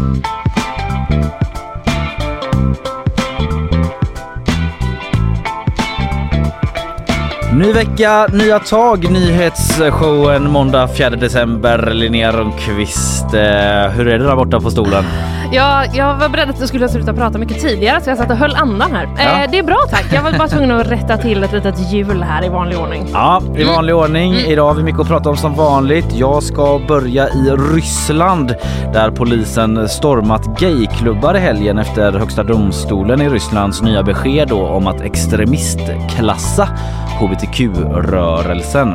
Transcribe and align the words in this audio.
Thank 0.00 0.26
you. 0.26 0.39
Ny 7.54 7.72
vecka, 7.72 8.26
nya 8.32 8.58
tag, 8.58 9.10
nyhetsshowen 9.10 10.50
måndag 10.50 10.88
4 10.88 11.10
december. 11.10 11.90
Linnea 11.94 12.32
Rönnqvist, 12.32 13.34
eh, 13.34 13.40
hur 13.90 14.08
är 14.08 14.18
det 14.18 14.24
där 14.24 14.36
borta 14.36 14.60
på 14.60 14.70
stolen? 14.70 15.04
Ja, 15.52 15.84
jag 15.94 16.14
var 16.16 16.28
beredd 16.28 16.50
att 16.50 16.60
du 16.60 16.66
skulle 16.66 16.88
sluta 16.88 17.12
prata 17.12 17.38
mycket 17.38 17.60
tidigare 17.60 18.00
så 18.00 18.10
jag 18.10 18.18
satt 18.18 18.30
och 18.30 18.36
höll 18.36 18.54
andan 18.54 18.92
här. 18.92 19.08
Ja. 19.16 19.42
Eh, 19.44 19.50
det 19.50 19.58
är 19.58 19.62
bra 19.62 19.78
tack. 19.90 20.06
Jag 20.12 20.22
var 20.22 20.32
bara 20.32 20.48
tvungen 20.48 20.70
att 20.70 20.86
rätta 20.86 21.16
till 21.16 21.44
ett 21.44 21.52
litet 21.52 21.92
hjul 21.92 22.22
här 22.22 22.44
i 22.44 22.48
vanlig 22.48 22.78
ordning. 22.78 23.06
Ja, 23.12 23.42
i 23.56 23.64
vanlig 23.64 23.94
ordning. 23.94 24.34
Idag 24.34 24.66
har 24.66 24.74
vi 24.74 24.82
mycket 24.82 25.00
att 25.00 25.08
prata 25.08 25.30
om 25.30 25.36
som 25.36 25.54
vanligt. 25.54 26.06
Jag 26.12 26.42
ska 26.42 26.80
börja 26.88 27.28
i 27.28 27.50
Ryssland 27.74 28.54
där 28.92 29.10
polisen 29.10 29.88
stormat 29.88 30.60
gayklubbar 30.60 31.34
i 31.36 31.38
helgen 31.38 31.78
efter 31.78 32.12
Högsta 32.12 32.42
domstolen 32.42 33.20
i 33.20 33.28
Rysslands 33.28 33.82
nya 33.82 34.02
besked 34.02 34.52
om 34.52 34.86
att 34.86 35.00
extremistklassa 35.00 36.68
hbtq-rörelsen. 37.50 38.92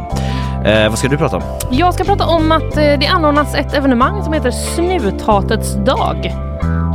Eh, 0.66 0.90
vad 0.90 1.00
ska 1.00 1.08
du 1.08 1.18
prata 1.18 1.38
om? 1.38 1.44
Jag 1.72 1.94
ska 1.94 2.04
prata 2.04 2.26
om 2.26 2.52
att 2.52 2.78
eh, 2.78 3.00
det 3.00 3.08
anordnas 3.08 3.56
ett 3.56 3.74
evenemang 3.74 4.24
som 4.24 4.34
heter 4.34 4.52
Snuthatets 4.52 5.76
dag 5.86 6.34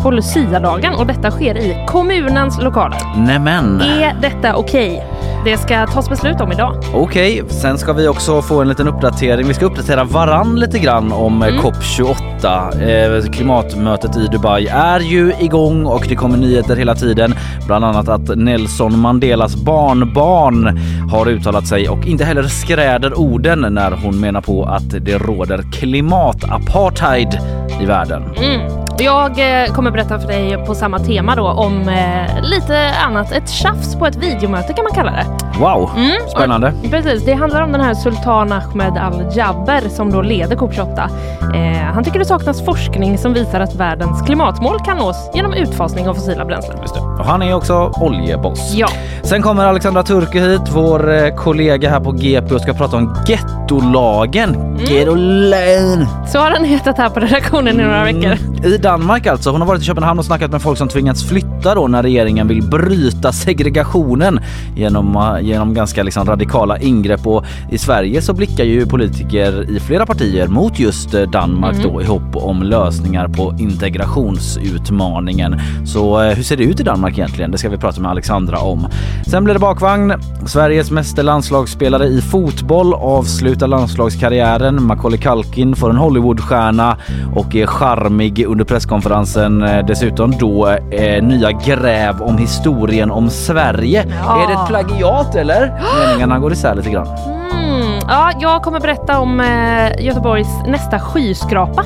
på 0.03 0.11
Luciadagen 0.11 0.95
och 0.95 1.07
detta 1.07 1.31
sker 1.31 1.57
i 1.57 1.85
kommunens 1.89 2.61
lokaler. 2.63 2.99
Nämen! 3.17 3.81
Är 3.81 4.17
detta 4.21 4.57
okej? 4.57 5.05
Det 5.45 5.57
ska 5.57 5.87
tas 5.87 6.09
beslut 6.09 6.41
om 6.41 6.53
idag. 6.53 6.75
Okej, 6.95 7.43
sen 7.49 7.79
ska 7.79 7.93
vi 7.93 8.09
också 8.09 8.43
få 8.43 8.61
en 8.61 8.69
liten 8.69 8.89
uppdatering. 8.89 9.49
Vi 9.49 9.55
ska 9.55 9.67
uppdatera 9.67 10.05
varann 10.05 10.61
lite 10.61 10.79
grann 10.79 11.13
om 11.13 11.43
mm. 11.43 11.61
COP28. 11.61 13.25
Eh, 13.25 13.31
klimatmötet 13.31 14.17
i 14.17 14.27
Dubai 14.27 14.67
är 14.67 15.01
ju 15.01 15.33
igång 15.41 15.87
och 15.87 16.05
det 16.09 16.17
kommer 16.17 16.37
nyheter 16.39 16.77
hela 16.77 16.95
tiden. 16.95 17.35
Bland 17.67 17.85
annat 17.85 18.09
att 18.09 18.39
Nelson 18.39 18.99
Mandelas 18.99 19.57
barnbarn 19.57 20.79
har 21.11 21.29
uttalat 21.29 21.67
sig 21.67 21.89
och 21.89 22.07
inte 22.07 22.25
heller 22.25 22.43
skräder 22.43 23.19
orden 23.19 23.67
när 23.75 23.91
hon 23.91 24.21
menar 24.21 24.41
på 24.41 24.65
att 24.65 24.91
det 24.91 25.19
råder 25.19 25.73
klimatapartheid 25.73 27.39
i 27.81 27.87
världen. 27.87 28.23
Mm. 28.37 28.61
Jag 28.99 29.63
eh, 29.63 29.73
kommer 29.73 29.91
berätta 29.91 30.21
för 30.21 30.29
dig 30.29 30.67
på 30.67 30.75
samma 30.75 30.99
tema 30.99 31.37
då 31.37 31.49
om 31.49 31.89
eh, 31.89 32.43
lite 32.43 32.91
annat. 33.07 33.33
Ett 33.33 33.51
tjafs 33.51 33.95
på 33.95 34.07
ett 34.07 34.17
videomöte 34.17 34.73
kan 34.73 34.85
man 34.85 34.93
kalla 34.95 35.13
det. 35.13 35.50
Wow, 35.61 35.91
mm. 35.97 36.11
spännande. 36.29 36.73
Och, 36.85 36.91
precis, 36.91 37.25
det 37.25 37.33
handlar 37.33 37.63
om 37.63 37.73
den 37.73 37.81
här 37.81 37.95
Sultan 37.95 38.53
Ahmed 38.53 38.99
Al-Jaber 38.99 39.89
som 39.89 40.13
då 40.13 40.23
leder 40.23 40.57
COP28. 40.57 41.09
Eh, 41.55 41.95
han 41.95 42.05
tycker 42.05 42.19
det 42.19 42.25
saknas 42.25 42.65
forskning 42.65 43.19
som 43.19 43.33
visar 43.33 43.61
att 43.61 43.75
världens 43.75 44.23
klimatmål 44.23 44.79
kan 44.85 44.97
nås 44.97 45.31
genom 45.35 45.53
utfasning 45.53 46.09
av 46.09 46.15
fossila 46.15 46.45
bränslen. 46.45 46.79
Och 47.19 47.25
han 47.27 47.43
är 47.43 47.55
också 47.55 47.93
oljeboss. 48.01 48.73
Ja. 48.75 48.89
Sen 49.23 49.43
kommer 49.43 49.65
Alexandra 49.67 50.03
Turke 50.03 50.41
hit, 50.41 50.61
vår 50.73 51.13
eh, 51.13 51.35
kollega 51.35 51.91
här 51.91 52.01
på 52.01 52.13
GP 52.13 52.55
och 52.55 52.61
ska 52.61 52.73
prata 52.73 52.97
om 52.97 53.17
gettolagen. 53.27 54.55
Mm. 54.55 54.77
Gettolagen! 54.79 56.07
Så 56.29 56.39
har 56.39 56.51
den 56.51 56.65
hetat 56.65 56.99
här 56.99 57.09
på 57.11 57.21
redaktionen 57.21 57.81
i 57.81 57.83
några 57.83 58.01
Mm. 58.09 58.21
veckor. 58.21 58.67
I 58.67 58.79
Danmark 58.79 59.27
alltså. 59.27 59.51
Hon 59.51 59.61
har 59.61 59.69
varit 59.69 59.83
i 59.83 59.85
Köpenhamn 59.85 60.19
och 60.19 60.25
snackat 60.25 60.51
med 60.51 60.63
folk 60.63 60.79
som 60.79 60.89
tvingats 60.89 61.29
flytta 61.29 61.75
då 61.75 61.89
när 61.89 62.03
regeringen 62.03 62.49
vill 62.49 62.63
bryta 62.63 63.33
segregationen 63.33 64.41
genom, 64.77 65.17
genom 65.51 65.75
ganska 65.75 66.03
liksom 66.03 66.27
radikala 66.27 66.79
ingrepp. 66.79 67.27
Och 67.27 67.45
i 67.71 67.79
Sverige 67.79 68.23
så 68.23 68.33
blickar 68.33 68.65
ju 68.65 68.87
politiker 68.87 69.71
i 69.71 69.81
flera 69.81 70.07
partier 70.07 70.49
mot 70.49 70.79
just 70.79 71.15
eh, 71.15 71.23
Danmark 71.23 71.77
då 71.83 72.03
i 72.03 72.05
hopp 72.05 72.37
om 72.37 72.63
lösningar 72.63 73.29
på 73.29 73.55
integrationsutmaningen. 73.59 75.61
Så 75.85 76.23
eh, 76.23 76.35
hur 76.35 76.43
ser 76.43 76.57
det 76.57 76.65
ut 76.65 76.81
i 76.81 76.83
Danmark 76.83 77.19
egentligen? 77.19 77.51
Det 77.51 77.59
ska 77.59 77.69
vi 77.69 77.77
prata 77.77 78.01
med 78.01 78.11
Alexandra 78.11 78.59
om. 78.59 78.87
Sen 79.27 79.45
blir 79.45 79.55
det 79.55 79.61
bakvagn. 79.61 80.13
Sveriges 80.47 80.91
meste 80.91 81.23
landslagsspelare 81.23 82.07
i 82.07 82.21
fotboll 82.21 82.95
avslutar 82.95 83.67
landslagskarriären. 83.67 84.87
Macaulay 84.87 85.19
Culkin 85.19 85.77
får 85.77 85.91
en 85.91 85.97
Hollywoodstjärna 85.97 86.97
och 87.35 87.57
är 87.57 87.67
charmig 87.67 88.45
under 88.47 88.65
presskonferensen. 88.65 89.63
Eh, 89.63 89.87
Dessutom 89.87 90.31
då 90.39 90.69
eh, 90.69 91.23
nya 91.25 91.53
gräv 91.53 92.23
om 92.23 92.39
historien 92.39 93.11
om 93.11 93.31
Sverige. 93.31 94.05
Ja. 94.25 94.43
Är 94.43 94.47
det 94.49 94.53
ett 94.55 94.69
plagiat 94.69 95.35
eller? 95.41 95.73
Meningarna 96.07 96.39
går 96.39 96.53
isär 96.53 96.75
lite 96.75 96.91
grann. 96.91 97.07
Mm. 97.53 97.99
Ja, 98.09 98.33
jag 98.41 98.63
kommer 98.63 98.81
berätta 98.81 99.19
om 99.19 99.41
eh, 99.41 100.05
Göteborgs 100.07 100.49
nästa 100.67 100.99
skyskrapa. 101.01 101.85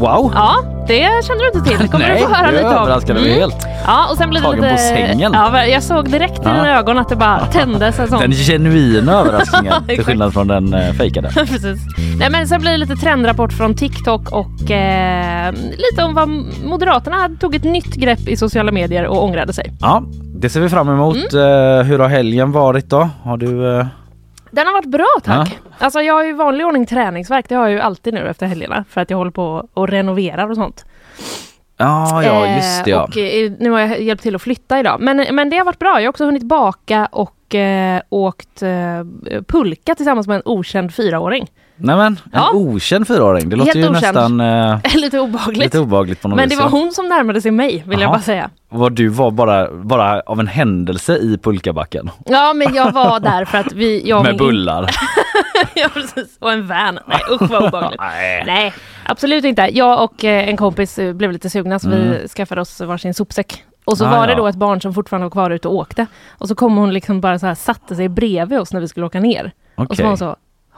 Wow! 0.00 0.32
Ja, 0.34 0.54
det 0.88 1.24
kände 1.26 1.44
du 1.44 1.58
inte 1.58 1.70
till. 1.78 1.88
Kommer 1.90 2.08
Nej, 2.08 2.20
du 2.20 2.26
få 2.28 2.34
höra 2.34 2.46
det 2.46 2.52
lite 2.52 2.66
om. 2.68 2.72
överraskade 2.74 3.20
mig 3.20 3.32
helt. 3.32 3.66
Ja, 3.86 4.06
och 4.10 4.16
sen 4.16 4.30
blir 4.30 4.40
det 4.40 4.46
Tagen 4.46 4.60
lite... 4.62 4.72
på 4.74 4.78
sängen. 4.78 5.32
Ja, 5.34 5.66
jag 5.66 5.82
såg 5.82 6.10
direkt 6.10 6.38
i 6.38 6.42
dina 6.42 6.78
ögon 6.78 6.98
att 6.98 7.08
det 7.08 7.16
bara 7.16 7.46
tändes 7.52 7.98
en 7.98 8.08
sån. 8.08 8.20
Den 8.20 8.32
genuina 8.32 9.12
överraskningen 9.12 9.74
till 9.88 10.04
skillnad 10.04 10.32
från 10.32 10.48
den 10.48 10.74
eh, 10.74 10.92
fejkade. 10.92 11.28
Precis. 11.28 11.80
Nej, 12.18 12.30
men 12.30 12.48
sen 12.48 12.60
blir 12.60 12.70
det 12.70 12.76
lite 12.78 12.96
trendrapport 12.96 13.52
från 13.52 13.74
TikTok 13.74 14.28
och 14.32 14.70
eh, 14.70 15.52
lite 15.52 16.04
om 16.04 16.14
vad 16.14 16.28
Moderaterna 16.64 17.28
tog 17.40 17.54
ett 17.54 17.64
nytt 17.64 17.94
grepp 17.94 18.28
i 18.28 18.36
sociala 18.36 18.72
medier 18.72 19.06
och 19.06 19.24
ångrade 19.24 19.52
sig. 19.52 19.72
Ja, 19.80 20.02
det 20.42 20.48
ser 20.50 20.60
vi 20.60 20.68
fram 20.68 20.88
emot. 20.88 21.32
Mm. 21.32 21.78
Eh, 21.78 21.82
hur 21.84 21.98
har 21.98 22.08
helgen 22.08 22.52
varit 22.52 22.86
då? 22.90 23.08
Har 23.22 23.36
du... 23.36 23.78
eh, 23.78 23.86
Den 24.50 24.66
har 24.66 24.72
varit 24.72 24.86
bra 24.90 25.06
tack. 25.24 25.58
Alltså 25.78 26.00
jag 26.00 26.14
har 26.14 26.22
ju 26.24 26.30
i 26.30 26.32
vanlig 26.32 26.66
ordning 26.66 26.86
träningsverk. 26.86 27.48
Det 27.48 27.54
har 27.54 27.62
jag 27.64 27.72
ju 27.72 27.80
alltid 27.80 28.14
nu 28.14 28.28
efter 28.28 28.46
helgerna 28.46 28.84
för 28.88 29.00
att 29.00 29.10
jag 29.10 29.18
håller 29.18 29.30
på 29.30 29.68
och 29.74 29.88
renoverar 29.88 30.50
och 30.50 30.56
sånt. 30.56 30.84
Ja, 31.76 32.24
ja, 32.24 32.56
just 32.56 32.84
det. 32.84 32.90
Eh, 32.90 32.96
Ja. 32.96 33.02
Och 33.04 33.16
eh, 33.16 33.52
nu 33.58 33.70
har 33.70 33.80
jag 33.80 34.00
hjälpt 34.02 34.22
till 34.22 34.34
att 34.34 34.42
flytta 34.42 34.80
idag. 34.80 34.96
Men, 35.00 35.26
men 35.34 35.50
det 35.50 35.56
har 35.58 35.64
varit 35.64 35.78
bra. 35.78 36.00
Jag 36.00 36.02
har 36.06 36.08
också 36.08 36.24
hunnit 36.24 36.42
baka 36.42 37.08
och 37.12 37.34
och 37.52 37.54
eh, 37.54 38.00
åkt 38.08 38.62
eh, 38.62 38.70
pulka 39.48 39.94
tillsammans 39.94 40.26
med 40.26 40.36
en 40.36 40.42
okänd 40.44 40.94
fyraåring. 40.94 41.46
Nej 41.76 41.96
men, 41.96 42.06
en 42.06 42.18
Ja. 42.32 42.50
okänd 42.52 43.06
fyraåring. 43.08 43.48
Det 43.48 43.56
låter 43.56 43.74
Helt 43.74 43.84
ju 43.86 43.90
okänd. 43.90 44.16
nästan 44.16 44.40
eh, 44.40 44.78
Lite 44.94 45.20
obehagligt. 45.20 45.62
lite 45.64 45.78
obehagligt 45.78 46.22
på 46.22 46.28
något 46.28 46.36
Men 46.36 46.48
det 46.48 46.54
vis. 46.54 46.58
var 46.64 46.66
ja. 46.66 46.78
hon 46.82 46.92
som 46.92 47.08
närmade 47.08 47.40
sig 47.40 47.50
mig 47.50 47.84
vill 47.86 48.00
jag 48.00 48.06
Jaha. 48.08 48.12
bara 48.12 48.22
säga. 48.22 48.50
Vad 48.68 48.92
du 48.92 49.08
var 49.08 49.30
bara, 49.30 49.72
bara 49.72 50.20
av 50.20 50.40
en 50.40 50.46
händelse 50.48 51.16
i 51.16 51.38
pulkabacken. 51.42 52.10
Ja 52.26 52.52
men 52.52 52.74
jag 52.74 52.92
var 52.92 53.20
där 53.20 53.44
för 53.44 53.58
att 53.58 53.72
vi... 53.72 54.08
Jag 54.08 54.22
med 54.22 54.32
min- 54.32 54.38
bullar. 54.38 54.90
ja 55.74 55.88
precis, 55.94 56.36
och 56.40 56.52
en 56.52 56.66
van. 56.66 56.98
Nej 57.06 57.20
usch 57.30 57.50
vad 57.50 57.64
obehagligt. 57.64 58.00
Nej. 58.16 58.42
Nej 58.46 58.72
absolut 59.04 59.44
inte. 59.44 59.68
Jag 59.72 60.04
och 60.04 60.24
eh, 60.24 60.48
en 60.48 60.56
kompis 60.56 60.98
eh, 60.98 61.12
blev 61.14 61.32
lite 61.32 61.50
sugna 61.50 61.78
så 61.78 61.88
vi 61.88 62.28
skaffade 62.36 62.60
oss 62.60 62.80
varsin 62.80 63.14
sopsäck. 63.14 63.64
Och 63.84 63.98
så 63.98 64.04
Mm. 64.04 64.16
Ah, 64.16 64.20
var 64.20 64.26
det 64.26 64.34
då 64.34 64.46
ett 64.46 64.56
barn 64.56 64.80
som 64.80 64.94
fortfarande 64.94 65.24
var 65.24 65.30
kvar 65.30 65.50
ute 65.50 65.68
och 65.68 65.74
åkte. 65.74 66.06
Och 66.30 66.48
så 66.48 66.54
kom 66.54 66.76
hon 66.76 66.92
liksom 66.92 67.20
bara 67.20 67.38
så 67.38 67.46
här 67.46 67.54
satte 67.54 67.96
sig 67.96 68.08
bredvid 68.08 68.58
oss 68.58 68.72
när 68.72 68.80
vi 68.80 68.88
skulle 68.88 69.06
åka 69.06 69.20
ner. 69.20 69.52
Och 69.74 69.96
så 69.96 70.02
var 70.02 70.08
hon 70.10 70.18
så, 70.18 70.36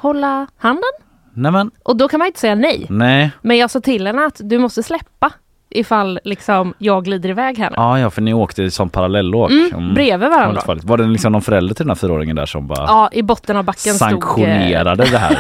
hålla 0.09 0.47
handen? 0.57 0.91
Nej 1.35 1.53
men, 1.53 1.71
Och 1.83 1.97
då 1.97 2.09
kan 2.09 2.19
man 2.19 2.27
inte 2.27 2.41
säga 2.41 2.55
nej. 2.55 2.87
nej. 2.91 3.31
Men 3.43 3.57
jag 3.57 3.71
sa 3.71 3.81
till 3.81 4.07
henne 4.07 4.27
att 4.27 4.41
du 4.45 4.59
måste 4.59 4.83
släppa 4.83 5.33
ifall 5.75 6.21
liksom 6.25 6.75
jag 6.79 7.05
glider 7.05 7.29
iväg 7.29 7.59
här 7.59 7.71
nu. 7.71 7.75
Ja, 7.77 7.99
ja 8.01 8.11
för 8.11 8.23
ni 8.23 8.35
åkte 8.35 8.71
som 8.71 8.91
parallellåk. 8.91 9.51
Mm, 9.51 9.95
bredvid 9.95 10.27
Ja, 10.27 10.31
varandra. 10.31 10.63
Var 10.83 10.97
det 10.97 11.05
liksom 11.07 11.33
någon 11.33 11.43
förälder 11.43 11.75
till 11.75 11.85
den 11.85 11.91
här 11.91 11.95
fyraåringen 11.97 12.37
där 12.37 12.47
som 12.47 12.67
bara 12.67 12.85
Ja, 12.87 13.09
i 13.13 13.23
botten 13.23 13.57
av 13.57 13.65
backen 13.65 13.95
stod... 13.95 14.09
eh, 14.09 14.11
sanktionerade 14.11 15.05
det 15.05 15.19
här 15.19 15.39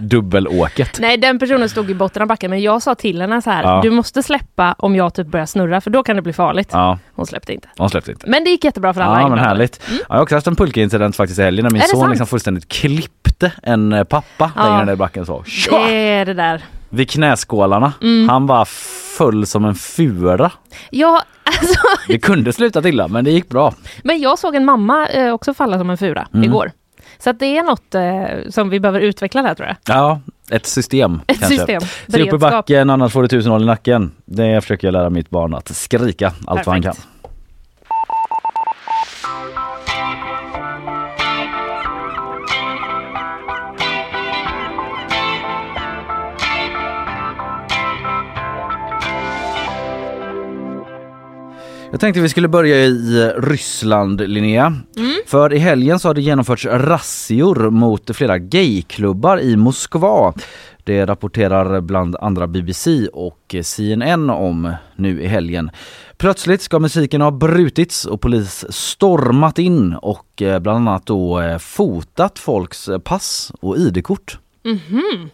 dubbelåket? 0.00 0.98
Nej, 1.00 1.16
den 1.16 1.38
personen 1.38 1.68
stod 1.68 1.90
i 1.90 1.94
botten 1.94 2.22
av 2.22 2.28
backen, 2.28 2.50
men 2.50 2.62
jag 2.62 2.82
sa 2.82 2.94
till 2.94 3.20
henne 3.20 3.42
så 3.42 3.50
här, 3.50 3.62
Ja. 3.62 3.80
du 3.82 3.90
måste 3.90 4.22
släppa 4.22 4.74
om 4.78 4.96
jag 4.96 5.14
typ 5.14 5.26
börjar 5.26 5.46
snurra, 5.46 5.80
för 5.80 5.90
då 5.90 6.02
kan 6.02 6.16
det 6.16 6.22
bli 6.22 6.32
farligt. 6.32 6.68
Ja, 6.72 6.98
Hon 7.14 7.26
släppte 7.26 7.52
inte. 7.54 7.68
de 7.76 7.90
släppte 7.90 8.10
inte. 8.10 8.26
Men 8.30 8.44
det 8.44 8.50
gick 8.50 8.64
jättebra 8.64 8.94
för 8.94 9.00
alla. 9.00 9.20
Ja 9.20 9.28
men 9.28 9.38
härligt. 9.38 9.80
Ja, 9.90 9.96
jag 10.08 10.16
har 10.16 10.22
också 10.22 10.34
haft 10.34 10.46
en 10.46 10.56
pulkaincident 10.56 11.16
faktiskt 11.16 11.40
i 11.40 11.42
helgen 11.42 11.62
när 11.64 11.70
min 11.70 11.82
son 11.82 12.00
sant? 12.00 12.10
liksom 12.10 12.26
fullständigt 12.26 12.68
klippte 12.68 13.52
en 13.62 13.92
eh, 13.92 14.04
pappa 14.04 14.50
Ja. 14.56 14.64
längre 14.68 14.84
ner 14.84 14.92
i 14.92 14.96
backen 14.96 15.26
så. 15.26 15.42
Tja! 15.46 15.78
Det 15.88 15.92
är 15.94 16.26
det 16.26 16.34
där. 16.34 16.62
Vid 16.90 17.10
knäskålarna. 17.10 17.92
Mm. 18.02 18.28
Han 18.28 18.46
bara 18.46 18.64
föll 19.18 19.46
som 19.46 19.64
en 19.64 19.74
fura. 19.74 20.50
Ja, 20.90 21.22
alltså, 21.44 21.80
Det 22.08 22.18
kunde 22.18 22.52
sluta 22.52 22.88
illa 22.88 23.08
men 23.08 23.24
det 23.24 23.30
gick 23.30 23.48
bra. 23.48 23.74
men 24.04 24.20
jag 24.20 24.38
såg 24.38 24.54
en 24.54 24.64
mamma 24.64 25.06
eh, 25.08 25.32
också 25.32 25.54
falla 25.54 25.78
som 25.78 25.90
en 25.90 25.98
fura 25.98 26.28
Mm. 26.34 26.44
igår. 26.44 26.72
Så 27.18 27.32
det 27.32 27.58
är 27.58 27.62
något 27.62 27.94
eh, 27.94 28.50
som 28.50 28.68
vi 28.68 28.80
behöver 28.80 29.00
utveckla 29.00 29.42
där 29.42 29.54
tror 29.54 29.68
jag. 29.68 29.76
Ja, 29.96 30.20
ett 30.50 30.66
system 30.66 31.20
Ett 31.26 31.38
kanske. 31.40 31.56
system. 31.56 31.80
Se 32.08 32.22
upp 32.22 32.34
i 32.34 32.38
backen 32.38 32.90
annars 32.90 33.12
får 33.12 33.22
du 33.22 33.28
tusen 33.28 33.52
hål 33.52 33.62
i 33.62 33.66
nacken. 33.66 34.12
Det 34.24 34.60
försöker 34.60 34.86
jag 34.86 34.92
lära 34.92 35.10
mitt 35.10 35.30
barn 35.30 35.54
att 35.54 35.68
skrika 35.76 36.32
allt 36.46 36.66
vad 36.66 36.74
han 36.74 36.82
kan. 36.82 36.94
Jag 51.90 52.00
tänkte 52.00 52.20
vi 52.20 52.28
skulle 52.28 52.48
börja 52.48 52.76
i 52.76 53.32
Ryssland 53.36 54.20
Linnea. 54.28 54.74
För 55.26 55.52
i 55.52 55.58
helgen 55.58 55.98
så 55.98 56.08
har 56.08 56.14
det 56.14 56.20
genomförts 56.20 56.66
razzior 56.66 57.70
mot 57.70 58.16
flera 58.16 58.38
gayklubbar 58.38 59.40
i 59.40 59.56
Moskva. 59.56 60.34
Det 60.84 61.06
rapporterar 61.06 61.80
bland 61.80 62.16
andra 62.16 62.46
BBC 62.46 63.08
och 63.12 63.54
CNN 63.62 64.30
om 64.30 64.72
nu 64.96 65.22
i 65.22 65.26
helgen. 65.26 65.70
Plötsligt 66.16 66.62
ska 66.62 66.78
musiken 66.78 67.20
ha 67.20 67.30
brutits 67.30 68.04
och 68.04 68.20
polis 68.20 68.64
stormat 68.68 69.58
in 69.58 69.94
och 69.94 70.42
eh, 70.42 70.58
bland 70.58 70.88
annat 70.88 71.06
då 71.06 71.40
eh, 71.40 71.58
fotat 71.58 72.38
folks 72.38 72.88
pass 73.04 73.52
och 73.60 73.76
ID-kort. 73.76 74.38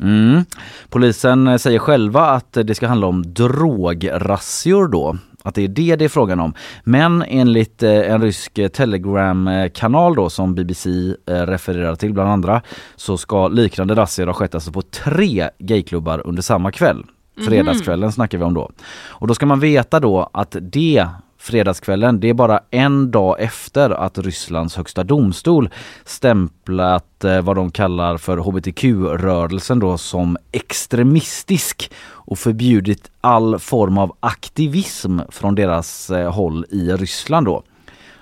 Mm. 0.01 0.45
Polisen 0.89 1.49
eh, 1.49 1.57
säger 1.57 1.79
själva 1.79 2.27
att 2.27 2.53
det 2.53 2.75
ska 2.75 2.87
handla 2.87 3.07
om 3.07 3.35
drograzzior 3.35 4.89
då. 4.89 5.17
Att 5.47 5.55
det 5.55 5.65
är 5.65 5.69
det 5.69 5.97
det 5.97 6.05
är 6.05 6.09
frågan 6.09 6.41
om. 6.41 6.55
Men 6.85 7.23
enligt 7.23 7.83
eh, 7.83 8.11
en 8.11 8.23
rysk 8.23 8.59
eh, 8.59 8.69
Telegram-kanal 8.69 10.15
då 10.15 10.31
som 10.31 10.55
BBC 10.55 10.91
eh, 11.27 11.33
refererar 11.33 11.95
till 11.95 12.13
bland 12.13 12.31
andra 12.31 12.63
så 12.97 13.17
ska 13.17 13.49
liknande 13.49 13.95
razzior 13.95 14.27
ha 14.27 14.35
skett 14.35 14.55
alltså 14.55 14.73
på 14.73 14.83
tre 14.83 15.51
gayklubbar 15.59 16.27
under 16.27 16.43
samma 16.43 16.73
kväll. 16.73 17.05
Fredagskvällen 17.47 18.13
snackar 18.13 18.39
vi 18.39 18.45
om 18.45 18.55
då. 18.55 18.71
Och 19.07 19.27
då 19.27 19.35
ska 19.35 19.47
man 19.47 19.61
veta 19.61 20.01
då 20.01 20.31
att 20.33 20.57
det 20.61 21.09
fredagskvällen, 21.45 22.21
det 22.21 22.29
är 22.29 22.35
bara 22.35 22.61
en 22.71 23.11
dag 23.11 23.41
efter 23.41 23.91
att 23.91 24.19
Rysslands 24.19 24.77
högsta 24.77 25.05
domstol 25.05 25.71
stämplat 26.05 27.25
eh, 27.25 27.41
vad 27.41 27.57
de 27.57 27.71
kallar 27.71 28.17
för 28.17 28.39
hbtq-rörelsen 28.39 29.79
då 29.79 29.99
som 29.99 30.37
extremistisk 30.53 31.93
och 32.07 32.39
förbjudit 32.39 33.11
all 33.21 33.59
form 33.59 33.99
av 33.99 34.17
aktivism 34.21 35.21
från 35.29 35.55
deras 35.55 36.11
eh, 36.11 36.33
håll 36.33 36.67
i 36.71 36.93
Ryssland 36.93 37.47
då. 37.47 37.63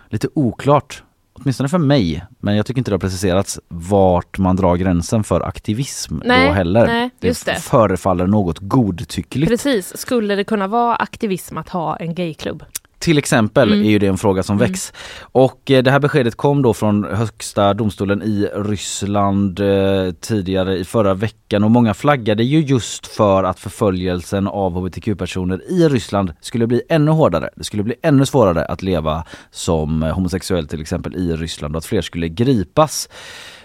Lite 0.08 0.28
oklart, 0.34 1.02
åtminstone 1.32 1.68
för 1.68 1.78
mig, 1.78 2.24
men 2.40 2.56
jag 2.56 2.66
tycker 2.66 2.78
inte 2.78 2.90
det 2.90 2.94
har 2.94 2.98
preciserats 2.98 3.60
vart 3.68 4.38
man 4.38 4.56
drar 4.56 4.76
gränsen 4.76 5.24
för 5.24 5.40
aktivism 5.40 6.18
Nej, 6.24 6.48
då 6.48 6.52
heller. 6.52 6.86
nej, 6.86 7.10
just 7.20 7.46
det. 7.46 7.54
förefaller 7.54 8.26
något 8.26 8.58
godtyckligt. 8.58 9.50
Precis, 9.50 9.96
skulle 9.96 10.34
det 10.34 10.44
kunna 10.44 10.66
vara 10.66 10.96
aktivism 10.96 11.58
att 11.58 11.68
ha 11.68 11.96
en 11.96 12.14
gayklubb? 12.14 12.64
Till 13.02 13.18
exempel 13.18 13.72
Mm. 13.72 13.84
är 13.86 13.90
ju 13.90 13.98
det 13.98 14.06
en 14.06 14.18
fråga 14.18 14.42
som 14.42 14.58
väcks. 14.58 14.92
Och 15.20 15.70
eh, 15.70 15.82
det 15.82 15.90
här 15.90 16.00
beskedet 16.00 16.34
kom 16.34 16.62
då 16.62 16.74
från 16.74 17.04
högsta 17.04 17.74
domstolen 17.74 18.22
i 18.22 18.48
Ryssland 18.54 19.60
eh, 19.60 20.12
tidigare 20.20 20.78
i 20.78 20.84
förra 20.84 21.14
veckan 21.14 21.64
och 21.64 21.70
många 21.70 21.94
flaggade 21.94 22.44
ju 22.44 22.60
just 22.60 23.06
för 23.06 23.44
att 23.44 23.60
förföljelsen 23.60 24.46
av 24.46 24.72
hbtq-personer 24.72 25.70
i 25.70 25.88
Ryssland 25.88 26.32
skulle 26.40 26.66
bli 26.66 26.82
ännu 26.88 27.10
hårdare. 27.10 27.50
Det 27.56 27.64
skulle 27.64 27.82
bli 27.82 27.94
ännu 28.02 28.26
svårare 28.26 28.64
att 28.64 28.82
leva 28.82 29.24
som 29.50 30.02
eh, 30.02 30.14
homosexuell 30.14 30.66
till 30.66 30.80
exempel 30.80 31.16
i 31.16 31.36
Ryssland 31.36 31.74
och 31.76 31.78
att 31.78 31.86
fler 31.86 32.02
skulle 32.02 32.28
gripas. 32.28 33.08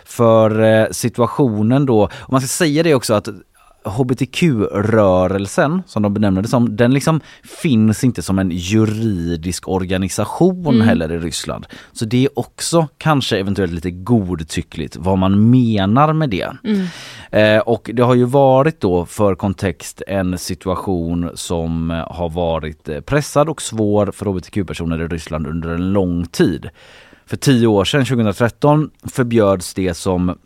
För 0.05 0.61
eh, 0.63 0.87
situationen 0.91 1.85
då, 1.85 2.03
och 2.03 2.31
man 2.31 2.41
ska 2.41 2.47
säga 2.47 2.83
det 2.83 2.95
också 2.95 3.13
att 3.13 3.27
hbtq-rörelsen, 3.87 5.83
som 5.85 6.03
de 6.03 6.13
benämner 6.13 6.41
det 6.41 6.47
som, 6.47 6.75
den 6.75 6.93
liksom 6.93 7.21
finns 7.43 8.03
inte 8.03 8.21
som 8.21 8.39
en 8.39 8.51
juridisk 8.51 9.67
organisation 9.67 10.81
heller 10.81 11.11
i 11.11 11.17
Ryssland. 11.17 11.65
Så 11.91 12.05
det 12.05 12.25
är 12.25 12.39
också 12.39 12.87
kanske 12.97 13.37
eventuellt 13.37 13.73
lite 13.73 13.91
godtyckligt 13.91 14.97
vad 14.97 15.17
man 15.17 15.49
menar 15.49 16.13
med 16.13 16.29
det. 16.29 16.57
Eh, 17.31 17.59
och 17.59 17.89
det 17.93 18.03
har 18.03 18.15
ju 18.15 18.23
varit 18.23 18.81
då 18.81 19.05
för 19.05 19.35
kontext 19.35 20.01
en 20.07 20.37
situation 20.37 21.29
som 21.33 21.89
har 22.07 22.29
varit 22.29 22.89
eh, 22.89 22.99
pressad 22.99 23.49
och 23.49 23.61
svår 23.61 24.11
för 24.11 24.25
hbtq-personer 24.25 25.01
i 25.01 25.07
Ryssland 25.07 25.47
under 25.47 25.69
en 25.69 25.93
lång 25.93 26.25
tid. 26.25 26.69
För 27.25 27.37
tio 27.37 27.67
år 27.67 27.85
sedan, 27.85 28.05
2013, 28.05 28.89
förbjöds 29.03 29.73
det 29.73 29.93
som 29.93 30.37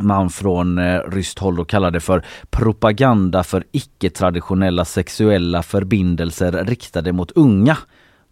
man 0.00 0.30
från 0.30 0.78
eh, 0.78 0.98
ryskt 1.08 1.38
håll 1.38 1.56
då 1.56 1.64
kallade 1.64 2.00
för 2.00 2.22
propaganda 2.50 3.42
för 3.42 3.64
icke-traditionella 3.72 4.84
sexuella 4.84 5.62
förbindelser 5.62 6.64
riktade 6.64 7.12
mot 7.12 7.30
unga 7.30 7.76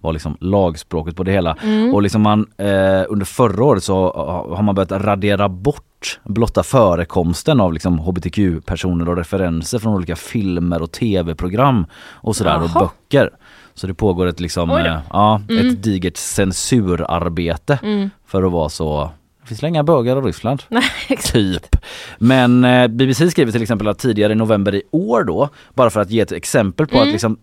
var 0.03 0.13
liksom 0.13 0.37
lagspråket 0.41 1.17
på 1.17 1.23
det 1.23 1.33
hela. 1.33 1.57
Och 1.95 2.03
liksom 2.03 2.23
man, 2.23 2.47
eh, 2.59 3.03
under 3.09 3.25
förra 3.25 3.65
året 3.65 3.85
så 3.85 3.95
ha- 3.95 4.57
har 4.57 4.63
man 4.63 4.75
börjat 4.75 4.93
radera 4.93 5.49
bort 5.49 6.21
blotta 6.25 6.63
förekomsten 6.63 7.61
av 7.61 7.73
liksom 7.73 7.99
hbtq-personer 7.99 9.09
och 9.09 9.17
referenser 9.17 9.79
från 9.79 9.95
olika 9.95 10.17
filmer 10.17 10.83
och 10.83 10.93
tv-program 10.93 11.87
och 12.13 12.37
sådär 12.37 12.55
och 12.63 12.71
böcker. 12.81 13.31
Så 13.75 13.87
det 13.87 13.95
pågår 13.95 14.27
ett 14.27 14.41
liksom, 14.41 14.71
eh, 14.71 14.99
ja, 15.11 15.41
ett 15.49 15.83
digert 15.83 16.17
censurarbete 16.17 17.79
för 18.27 18.43
att 18.43 18.53
vara 18.53 18.69
så 18.69 19.11
finns 19.51 19.65
inga 19.65 19.83
bögar 19.83 20.19
i 20.19 20.21
Ryssland. 20.21 20.63
Nej. 20.69 20.83
Typ. 21.23 21.77
Men 22.19 22.65
eh, 22.65 22.89
BBC 22.89 23.31
skriver 23.31 23.53
till 23.53 23.63
exempel 23.63 23.89
att 23.89 23.99
tidigare 23.99 24.33
i 24.33 24.37
november 24.37 24.75
i 24.75 24.83
år 24.91 25.25
då, 25.25 25.49
bara 25.75 25.91
för 25.91 26.01
att 26.01 26.11
ge 26.11 26.21
ett 26.21 26.33
exempel 26.33 26.87
på 26.87 27.01
att 27.01 27.09
liksom 27.09 27.39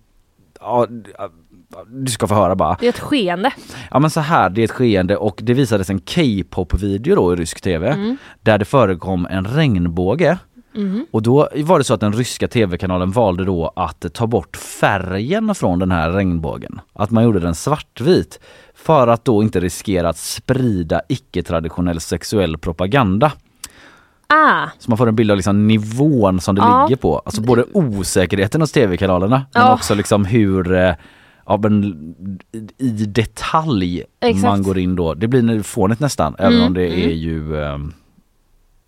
Ja, 0.61 0.87
du 1.87 2.11
ska 2.11 2.27
få 2.27 2.35
höra 2.35 2.55
bara. 2.55 2.77
Det 2.79 2.85
är 2.85 2.89
ett 2.89 2.99
skeende. 2.99 3.51
Ja 3.91 3.99
men 3.99 4.09
så 4.09 4.19
här, 4.19 4.49
det 4.49 4.61
är 4.61 4.65
ett 4.65 4.71
skeende 4.71 5.17
och 5.17 5.39
det 5.43 5.53
visades 5.53 5.89
en 5.89 5.99
K-pop-video 5.99 7.15
då 7.15 7.33
i 7.33 7.35
rysk 7.35 7.61
tv 7.61 8.17
där 8.41 8.57
det 8.57 8.65
förekom 8.65 9.25
en 9.25 9.45
regnbåge. 9.45 10.37
Och 11.11 11.21
då 11.21 11.49
var 11.55 11.77
det 11.77 11.83
så 11.83 11.93
att 11.93 11.99
den 11.99 12.13
ryska 12.13 12.47
tv-kanalen 12.47 13.11
valde 13.11 13.45
då 13.45 13.73
att 13.75 14.13
ta 14.13 14.27
bort 14.27 14.57
färgen 14.57 15.55
från 15.55 15.79
den 15.79 15.91
här 15.91 16.11
regnbågen. 16.11 16.81
Att 16.93 17.11
man 17.11 17.23
gjorde 17.23 17.39
den 17.39 17.55
svartvit. 17.55 18.39
För 18.87 19.07
att 19.07 19.25
då 19.25 19.43
inte 19.43 19.59
riskera 19.59 20.09
att 20.09 20.17
sprida 20.17 21.01
icke-traditionell 21.09 21.99
sexuell 21.99 22.57
propaganda. 22.57 23.31
Ah, 24.27 24.67
Så 24.79 24.91
man 24.91 24.97
får 24.97 25.07
en 25.09 25.15
bild 25.15 25.31
av 25.31 25.37
liksom 25.37 25.67
nivån 25.67 26.39
som 26.41 26.55
det 26.55 26.61
Ja. 26.61 26.83
ligger 26.85 26.95
på. 27.01 27.19
Alltså 27.19 27.41
både 27.41 27.63
osäkerheten 27.73 28.61
hos 28.61 28.71
tv-kanalerna 28.71 29.45
men 29.53 29.63
Ja. 29.63 29.73
också 29.73 29.95
liksom 29.95 30.25
hur 30.25 30.71
eh, 30.75 30.93
ja, 31.45 31.57
men 31.57 31.83
i 32.77 32.89
detalj 32.89 34.03
Exakt. 34.19 34.43
man 34.43 34.63
går 34.63 34.77
in 34.77 34.95
då. 34.95 35.13
Det 35.13 35.27
blir 35.27 35.63
fånigt 35.63 35.99
nästan 35.99 36.35
även 36.39 36.53
Mm, 36.53 36.67
om 36.67 36.73
det 36.73 36.87
mm. 36.87 37.09
är 37.09 37.13
ju 37.13 37.61
eh, 37.63 37.77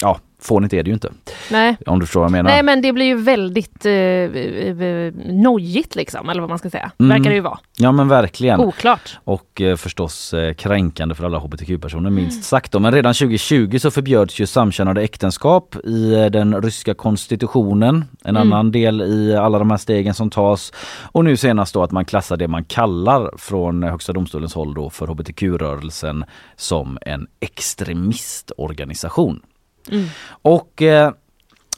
Ja, 0.01 0.19
fånigt 0.41 0.73
är 0.73 0.83
det 0.83 0.89
ju 0.89 0.93
inte. 0.93 1.11
Nej. 1.51 1.77
Om 1.85 1.99
du 1.99 2.05
förstår 2.05 2.19
vad 2.19 2.25
jag 2.27 2.31
menar. 2.31 2.49
Nej 2.49 2.63
men 2.63 2.81
det 2.81 2.93
blir 2.93 3.05
ju 3.05 3.15
väldigt 3.15 3.85
eh, 3.85 3.91
eh, 3.93 5.13
nojigt 5.25 5.95
liksom, 5.95 6.29
eller 6.29 6.41
vad 6.41 6.49
man 6.49 6.59
ska 6.59 6.69
säga. 6.69 6.91
Mm. 6.99 7.09
Verkar 7.09 7.29
det 7.29 7.35
ju 7.35 7.41
vara. 7.41 7.59
Ja 7.77 7.91
men 7.91 8.07
verkligen. 8.07 8.59
Oklart. 8.59 9.19
Och 9.23 9.61
eh, 9.61 9.75
förstås 9.75 10.33
eh, 10.33 10.53
kränkande 10.53 11.15
för 11.15 11.23
alla 11.25 11.37
hbtq-personer 11.39 12.09
minst 12.09 12.43
sagt. 12.43 12.71
Då. 12.71 12.79
Men 12.79 12.93
redan 12.93 13.13
2020 13.13 13.77
så 13.79 13.91
förbjöds 13.91 14.39
ju 14.39 14.47
samkönade 14.47 15.01
äktenskap 15.01 15.75
i 15.83 16.13
eh, 16.13 16.25
den 16.25 16.61
ryska 16.61 16.93
konstitutionen. 16.93 18.05
En 18.23 18.35
Mm. 18.39 18.53
annan 18.53 18.71
del 18.71 19.01
i 19.01 19.35
alla 19.35 19.59
de 19.59 19.69
här 19.71 19.77
stegen 19.77 20.13
som 20.13 20.29
tas. 20.29 20.73
Och 21.11 21.25
nu 21.25 21.37
senast 21.37 21.73
då 21.73 21.83
att 21.83 21.91
man 21.91 22.05
klassar 22.05 22.37
det 22.37 22.47
man 22.47 22.63
kallar 22.63 23.31
från 23.37 23.83
Högsta 23.83 24.13
domstolens 24.13 24.53
håll 24.53 24.73
då 24.73 24.89
för 24.89 25.07
hbtq-rörelsen 25.07 26.23
som 26.55 26.97
en 27.01 27.27
extremistorganisation. 27.39 29.41
Mm. 29.91 30.05
Och 30.41 30.81
eh, 30.81 31.11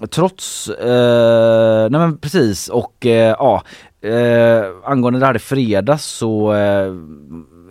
trots, 0.10 0.70
eh, 0.70 1.89
nej 1.89 2.00
men 2.00 2.17
precis 2.17 2.70
och 2.70 3.05
eh, 3.05 3.36
ja, 3.39 3.63
eh, 4.01 4.65
angående 4.84 5.20
det 5.20 5.25
här 5.25 5.36
i 5.36 5.39
fredags 5.39 6.05
så 6.05 6.53
eh, 6.53 6.93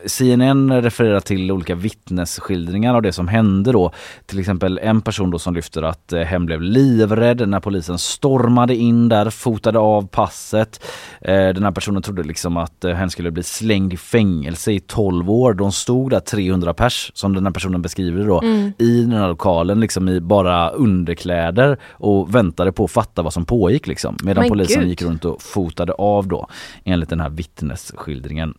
CNN 0.07 0.83
refererar 0.83 1.21
till 1.21 1.53
olika 1.53 1.75
vittnesskildringar 1.75 2.95
av 2.95 3.03
det 3.03 3.13
som 3.13 3.29
hände 3.29 3.73
då. 3.73 3.93
Till 4.27 4.39
exempel 4.39 4.79
en 4.83 5.01
person 5.03 5.31
då 5.31 5.39
som 5.39 5.55
lyfter 5.55 5.83
att 5.83 6.13
eh, 6.13 6.21
hen 6.21 6.47
blev 6.47 6.63
livrädd 6.63 7.49
när 7.49 7.61
polisen 7.61 7.99
stormade 7.99 8.77
in 8.77 9.09
där, 9.09 9.31
fotade 9.31 9.79
av 9.79 10.07
passet. 10.09 10.85
Eh, 11.21 11.35
den 11.35 11.65
här 11.65 11.71
personen 11.71 12.03
trodde 12.03 12.23
liksom 12.23 12.57
att 12.57 12.85
eh, 12.85 12.95
hen 12.95 13.11
skulle 13.11 13.31
bli 13.31 13.43
slängd 13.43 13.93
i 13.93 13.97
fängelse 13.97 14.73
i 14.73 14.81
12 14.81 15.31
år. 15.31 15.55
De 15.55 15.73
stod 15.73 16.11
där 16.11 16.21
300 16.21 16.75
pers 16.75 17.11
som 17.15 17.35
den 17.35 17.47
här 17.47 17.53
personen 17.53 17.83
beskriver 17.83 18.27
då 18.27 18.41
Mm. 18.41 18.73
i 18.79 19.03
den 19.03 19.13
här 19.13 19.29
lokalen 19.29 19.81
liksom 19.81 20.09
i 20.09 20.21
bara 20.21 20.69
underkläder 20.71 21.79
och 21.91 22.35
väntade 22.35 22.73
på 22.73 22.85
att 22.85 22.91
fatta 22.91 23.23
vad 23.23 23.33
som 23.33 23.45
pågick 23.45 23.87
liksom. 23.87 24.17
Medan 24.23 24.43
Men 24.43 24.51
polisen 24.51 24.81
gud. 24.81 24.89
gick 24.89 25.03
runt 25.03 25.25
och 25.25 25.43
fotade 25.43 25.93
av 25.93 26.29
då 26.29 26.47
enligt 26.85 27.09
den 27.09 27.21
här 27.21 27.29
vittnesskildringen. 27.31 28.55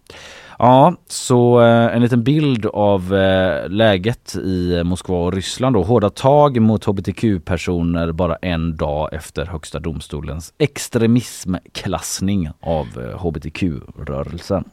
Ja, 0.63 0.93
så 1.07 1.61
eh, 1.61 1.95
en 1.95 2.01
liten 2.01 2.23
bild 2.23 2.65
av 2.65 3.15
eh, 3.15 3.69
läget 3.69 4.35
i 4.35 4.77
eh, 4.77 4.83
Moskva 4.83 5.17
och 5.17 5.33
Ryssland 5.33 5.75
då. 5.75 5.83
Hårda 5.83 6.09
tag 6.09 6.61
mot 6.61 6.85
hbtq-personer 6.85 8.11
bara 8.11 8.35
en 8.35 8.77
dag 8.77 9.13
efter 9.13 9.45
Högsta 9.45 9.79
domstolens 9.79 10.53
extremismklassning 10.57 12.49
av 12.59 12.85
hbtq-rörelsen. 13.19 14.63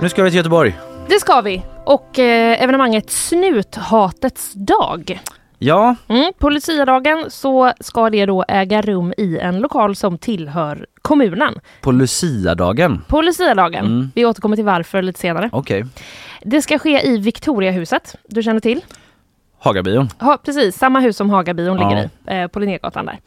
Nu 0.00 0.08
ska 0.08 0.22
vi 0.22 0.30
till 0.30 0.36
Göteborg. 0.36 0.78
Det 1.08 1.20
ska 1.20 1.40
vi. 1.40 1.62
Och 1.90 2.18
eh, 2.18 2.62
evenemanget 2.62 3.10
Snuthatets 3.10 4.52
dag. 4.54 5.20
Ja, 5.58 5.94
Mm, 6.08 6.32
på 6.38 6.50
Luciadagen 6.50 7.24
så 7.28 7.72
ska 7.80 8.10
det 8.10 8.26
då 8.26 8.44
äga 8.48 8.82
rum 8.82 9.12
i 9.16 9.38
en 9.38 9.58
lokal 9.58 9.96
som 9.96 10.18
tillhör 10.18 10.86
kommunen. 11.02 11.54
på 11.80 11.92
Luciadagen. 11.92 13.04
På 13.08 13.22
Luciadagen. 13.22 13.86
Mm. 13.86 14.10
Vi 14.14 14.24
återkommer 14.24 14.56
till 14.56 14.64
varför 14.64 15.02
lite 15.02 15.20
senare. 15.20 15.50
Okej. 15.52 15.84
Det 16.42 16.62
ska 16.62 16.78
ske 16.78 17.06
i 17.06 17.18
Victoriahuset. 17.18 18.16
Du 18.28 18.42
känner 18.42 18.60
till? 18.60 18.80
Hagabion. 19.58 20.08
Ha, 20.20 20.36
precis, 20.36 20.76
samma 20.78 21.00
hus 21.00 21.16
som 21.16 21.30
Hagabion 21.30 21.76
ligger 21.76 22.04
i, 22.04 22.08
eh, 22.42 22.46
på 22.46 22.58
Linnégatan 22.60 23.06
där. 23.06 23.18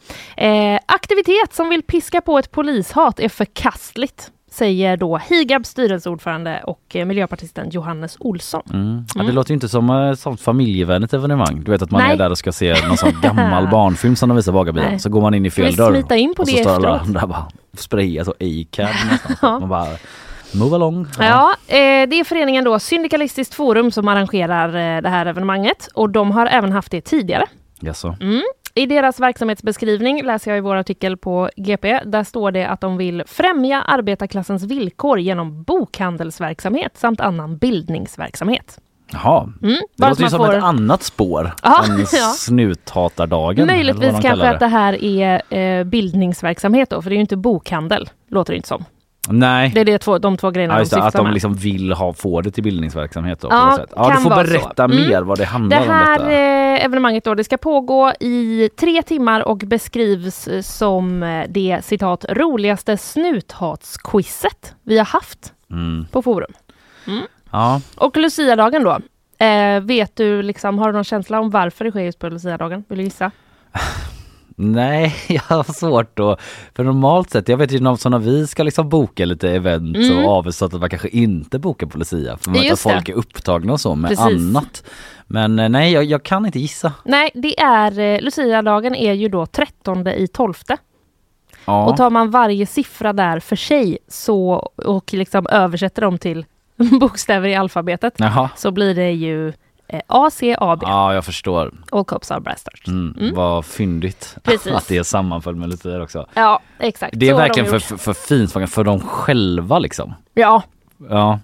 Eh, 0.46 0.80
aktivitet 0.86 1.54
som 1.54 1.68
vill 1.68 1.82
piska 1.82 2.20
på 2.20 2.38
ett 2.38 2.50
polishat 2.50 3.20
är 3.20 3.28
förkastligt, 3.28 4.30
säger 4.54 4.96
då 4.96 5.16
Higabs 5.16 5.68
styrelseordförande 5.68 6.60
och 6.66 6.80
eh, 6.96 7.04
miljöpartisten 7.06 7.70
Johannes 7.70 8.16
Olsson. 8.20 8.62
Mm. 8.72 9.04
Ja, 9.08 9.14
det 9.14 9.20
Mm. 9.20 9.34
låter 9.34 9.50
ju 9.50 9.54
inte 9.54 9.68
som 9.68 9.90
ett 9.90 10.18
sånt 10.20 10.40
familjevänligt 10.40 11.14
evenemang. 11.14 11.62
Du 11.64 11.70
vet 11.70 11.82
att 11.82 11.90
man 11.90 12.02
Nej. 12.02 12.12
är 12.12 12.16
där 12.16 12.30
och 12.30 12.38
ska 12.38 12.52
se 12.52 12.74
någon 12.88 12.96
sån 12.96 13.12
gammal 13.22 13.62
barnbarnfilm 13.64 14.16
som 14.16 14.28
de 14.28 14.36
visar. 14.36 14.72
Nej. 14.72 14.98
Så 14.98 15.08
går 15.08 15.20
man 15.20 15.34
in 15.34 15.46
i 15.46 15.50
fel 15.50 15.76
dörr. 15.76 15.92
smita 15.92 16.16
in 16.16 16.34
på 16.34 16.42
och 16.42 16.46
det 16.46 16.52
så 16.52 16.58
står 16.62 16.74
alla 16.74 17.04
där 17.06 17.26
bara 17.26 17.46
sprayar 17.76 18.24
så. 18.24 18.34
Ja. 19.42 19.58
Man 19.58 19.68
bara 19.68 19.86
move 20.54 20.74
along. 20.74 21.06
Ja, 21.18 21.54
eh, 21.66 21.76
det 22.08 22.20
är 22.20 22.24
föreningen 22.24 22.64
då 22.64 22.78
Syndikalistiskt 22.78 23.54
forum 23.54 23.90
som 23.90 24.08
arrangerar 24.08 24.68
eh, 24.96 25.02
det 25.02 25.08
här 25.08 25.26
evenemanget 25.26 25.88
och 25.94 26.10
de 26.10 26.30
har 26.30 26.46
även 26.46 26.72
haft 26.72 26.90
det 26.90 27.00
tidigare. 27.00 27.46
Jaså. 27.80 28.16
Mm. 28.20 28.42
I 28.76 28.86
deras 28.86 29.20
verksamhetsbeskrivning 29.20 30.22
läser 30.24 30.50
jag 30.50 30.58
i 30.58 30.60
vår 30.60 30.76
artikel 30.76 31.16
på 31.16 31.50
GP. 31.56 32.00
Där 32.04 32.24
står 32.24 32.50
det 32.50 32.64
att 32.64 32.80
de 32.80 32.96
vill 32.96 33.22
främja 33.26 33.82
arbetarklassens 33.82 34.62
villkor 34.62 35.18
genom 35.18 35.62
bokhandelsverksamhet 35.62 36.92
samt 36.96 37.20
annan 37.20 37.58
bildningsverksamhet. 37.58 38.78
Jaha. 39.12 39.48
Mm. 39.62 39.76
Det 39.96 40.08
låter 40.08 40.22
ju 40.22 40.28
som 40.30 40.38
får- 40.38 40.54
ett 40.56 40.62
annat 40.64 41.02
spår 41.02 41.52
Ja, 41.62 41.84
än 41.88 41.98
ja. 42.00 42.06
snuthatardagen. 42.36 43.66
Möjligtvis 43.66 44.12
kanske 44.22 44.48
att 44.50 44.60
det 44.60 44.66
här 44.66 45.04
är 45.04 45.42
eh, 45.58 45.84
bildningsverksamhet 45.84 46.90
då, 46.90 47.02
för 47.02 47.10
det 47.10 47.14
är 47.14 47.16
ju 47.16 47.20
inte 47.20 47.36
bokhandel, 47.36 48.08
låter 48.30 48.52
det 48.52 48.56
inte 48.56 48.68
som. 48.68 48.84
Nej. 49.28 49.70
Det 49.74 49.80
är 49.80 49.84
det 49.84 49.98
två, 49.98 50.18
de 50.18 50.36
två 50.36 50.50
grejerna 50.50 50.74
Ja, 50.74 50.78
de 50.78 50.84
syftar 50.86 51.06
att 51.08 51.14
de 51.14 51.24
med. 51.24 51.34
liksom 51.34 51.54
vill 51.54 51.92
ha, 51.92 52.12
få 52.12 52.40
det 52.40 52.50
till 52.50 52.62
bildningsverksamhet 52.62 53.40
då, 53.40 53.48
på 53.48 53.54
Ja, 53.54 53.66
något 53.66 53.76
sätt. 53.80 53.92
Ja, 53.96 54.12
du 54.16 54.22
får 54.22 54.30
vara 54.30 54.46
så. 54.46 54.52
berätta 54.52 54.84
Mm. 54.84 54.96
mer 55.08 55.22
vad 55.22 55.38
det 55.38 55.44
handlar 55.44 55.80
Det 55.80 55.92
här 55.92 56.18
om 56.20 56.24
detta. 56.28 56.34
Evenemanget 56.78 57.24
då, 57.24 57.34
det 57.34 57.44
ska 57.44 57.56
pågå 57.56 58.12
i 58.20 58.68
tre 58.76 59.02
timmar 59.02 59.40
och 59.48 59.58
beskrivs 59.58 60.48
som 60.62 61.22
eh, 61.22 61.44
det 61.48 61.80
citat 61.84 62.24
roligaste 62.28 62.96
snuthatsquizet 62.96 64.74
vi 64.82 64.98
har 64.98 65.04
haft 65.06 65.52
Mm. 65.70 66.06
på 66.12 66.22
forum. 66.22 66.52
Ja. 67.50 67.80
Och 67.96 68.16
Luciadagen 68.16 68.84
då. 68.84 68.98
Eh, 69.46 69.80
vet 69.80 70.16
du 70.16 70.42
liksom, 70.42 70.78
har 70.78 70.86
du 70.86 70.92
någon 70.92 71.04
känsla 71.04 71.40
om 71.40 71.50
varför 71.50 71.84
det 71.84 71.90
sker 71.90 72.00
just 72.00 72.18
på 72.18 72.28
Luciadagen? 72.28 72.84
Vill 72.88 72.98
du 72.98 73.04
gissa? 73.04 73.30
Nej, 74.56 75.14
jag 75.28 75.42
har 75.42 75.72
svårt 75.72 76.18
att... 76.18 76.40
För 76.74 76.84
normalt 76.84 77.30
sett, 77.30 77.48
jag 77.48 77.56
vet 77.56 77.72
ju 77.72 77.80
när 77.80 77.96
sådana 77.96 78.18
vi 78.18 78.46
ska 78.46 78.62
liksom 78.62 78.88
boka 78.88 79.24
lite 79.24 79.50
event 79.50 79.96
Mm. 79.96 80.24
och 80.24 80.30
avsluta 80.30 80.76
att 80.76 80.80
man 80.80 80.90
kanske 80.90 81.08
inte 81.08 81.58
bokar 81.58 81.86
på 81.86 81.98
Lucia. 81.98 82.36
För 82.38 82.50
man 82.50 82.60
vet 82.60 82.72
att 82.72 82.78
det. 82.84 82.90
folk 82.92 83.08
är 83.08 83.12
upptagna 83.14 83.72
och 83.72 83.80
så 83.80 83.94
med 83.94 84.08
Precis. 84.08 84.24
annat. 84.26 84.84
Men 85.26 85.58
eh, 85.58 85.68
nej, 85.68 85.92
jag, 85.92 86.04
jag 86.04 86.22
kan 86.22 86.46
inte 86.46 86.58
gissa. 86.58 86.92
Nej, 87.04 87.30
det 87.34 87.60
är 87.60 87.98
eh, 87.98 88.20
Luciadagen 88.20 88.94
är 88.94 89.12
ju 89.12 89.28
då 89.28 89.46
13 89.46 90.06
i 90.08 90.26
12. 90.26 90.54
Ja. 91.64 91.84
Och 91.86 91.96
tar 91.96 92.10
man 92.10 92.30
varje 92.30 92.66
siffra 92.66 93.12
där 93.12 93.40
för 93.40 93.56
sig 93.56 93.98
så, 94.08 94.52
och 94.76 95.12
liksom 95.12 95.46
översätter 95.50 96.02
dem 96.02 96.18
till 96.18 96.46
bokstäver 97.00 97.48
i 97.48 97.54
alfabetet 97.54 98.14
Jaha. 98.16 98.50
så 98.56 98.70
blir 98.70 98.94
det 98.94 99.10
ju 99.10 99.48
eh, 99.88 100.00
A, 100.06 100.30
C, 100.32 100.56
A, 100.60 100.76
B. 100.80 100.86
Ja, 100.88 101.14
jag 101.14 101.24
förstår. 101.24 101.74
All 101.92 102.04
cops 102.04 102.30
are 102.30 102.40
bastards. 102.40 102.88
Mm. 102.88 103.14
Mm. 103.20 103.34
Vad 103.34 103.64
fyndigt 103.64 104.36
Precis. 104.42 104.72
att 104.72 104.88
det 104.88 105.04
sammanföll 105.04 105.56
med 105.56 105.68
Lucia 105.68 106.02
också. 106.02 106.26
Ja, 106.34 106.60
exakt. 106.78 107.14
Det 107.18 107.26
är 107.28 107.30
Så 107.30 107.36
har 107.36 107.42
de 107.42 107.48
verkligen 107.48 107.70
för, 107.80 107.96
för, 107.96 108.12
fint 108.12 108.52
för, 108.52 108.66
för 108.66 108.84
dem 108.84 109.00
själva 109.00 109.78
liksom. 109.78 110.14
Ja, 110.34 110.62
Ja. 111.10 111.40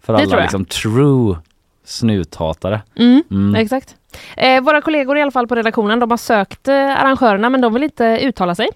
För 0.00 0.12
Det 0.12 0.22
alla 0.22 0.40
liksom 0.40 0.64
true 0.64 1.36
snuthatare. 1.86 2.80
mm, 2.98 3.22
Mm. 3.30 3.54
exakt. 3.54 3.94
Eh, 4.36 4.60
våra 4.60 4.80
kollegor 4.80 5.18
i 5.18 5.22
alla 5.22 5.30
fall 5.30 5.46
på 5.48 5.54
redaktionen, 5.54 6.00
de 6.00 6.10
har 6.10 6.18
sökt 6.18 6.68
eh, 6.68 6.74
arrangörerna 7.00 7.50
men 7.50 7.60
de 7.60 7.74
vill 7.74 7.82
inte 7.82 8.04
uttala 8.22 8.54
sig. 8.54 8.68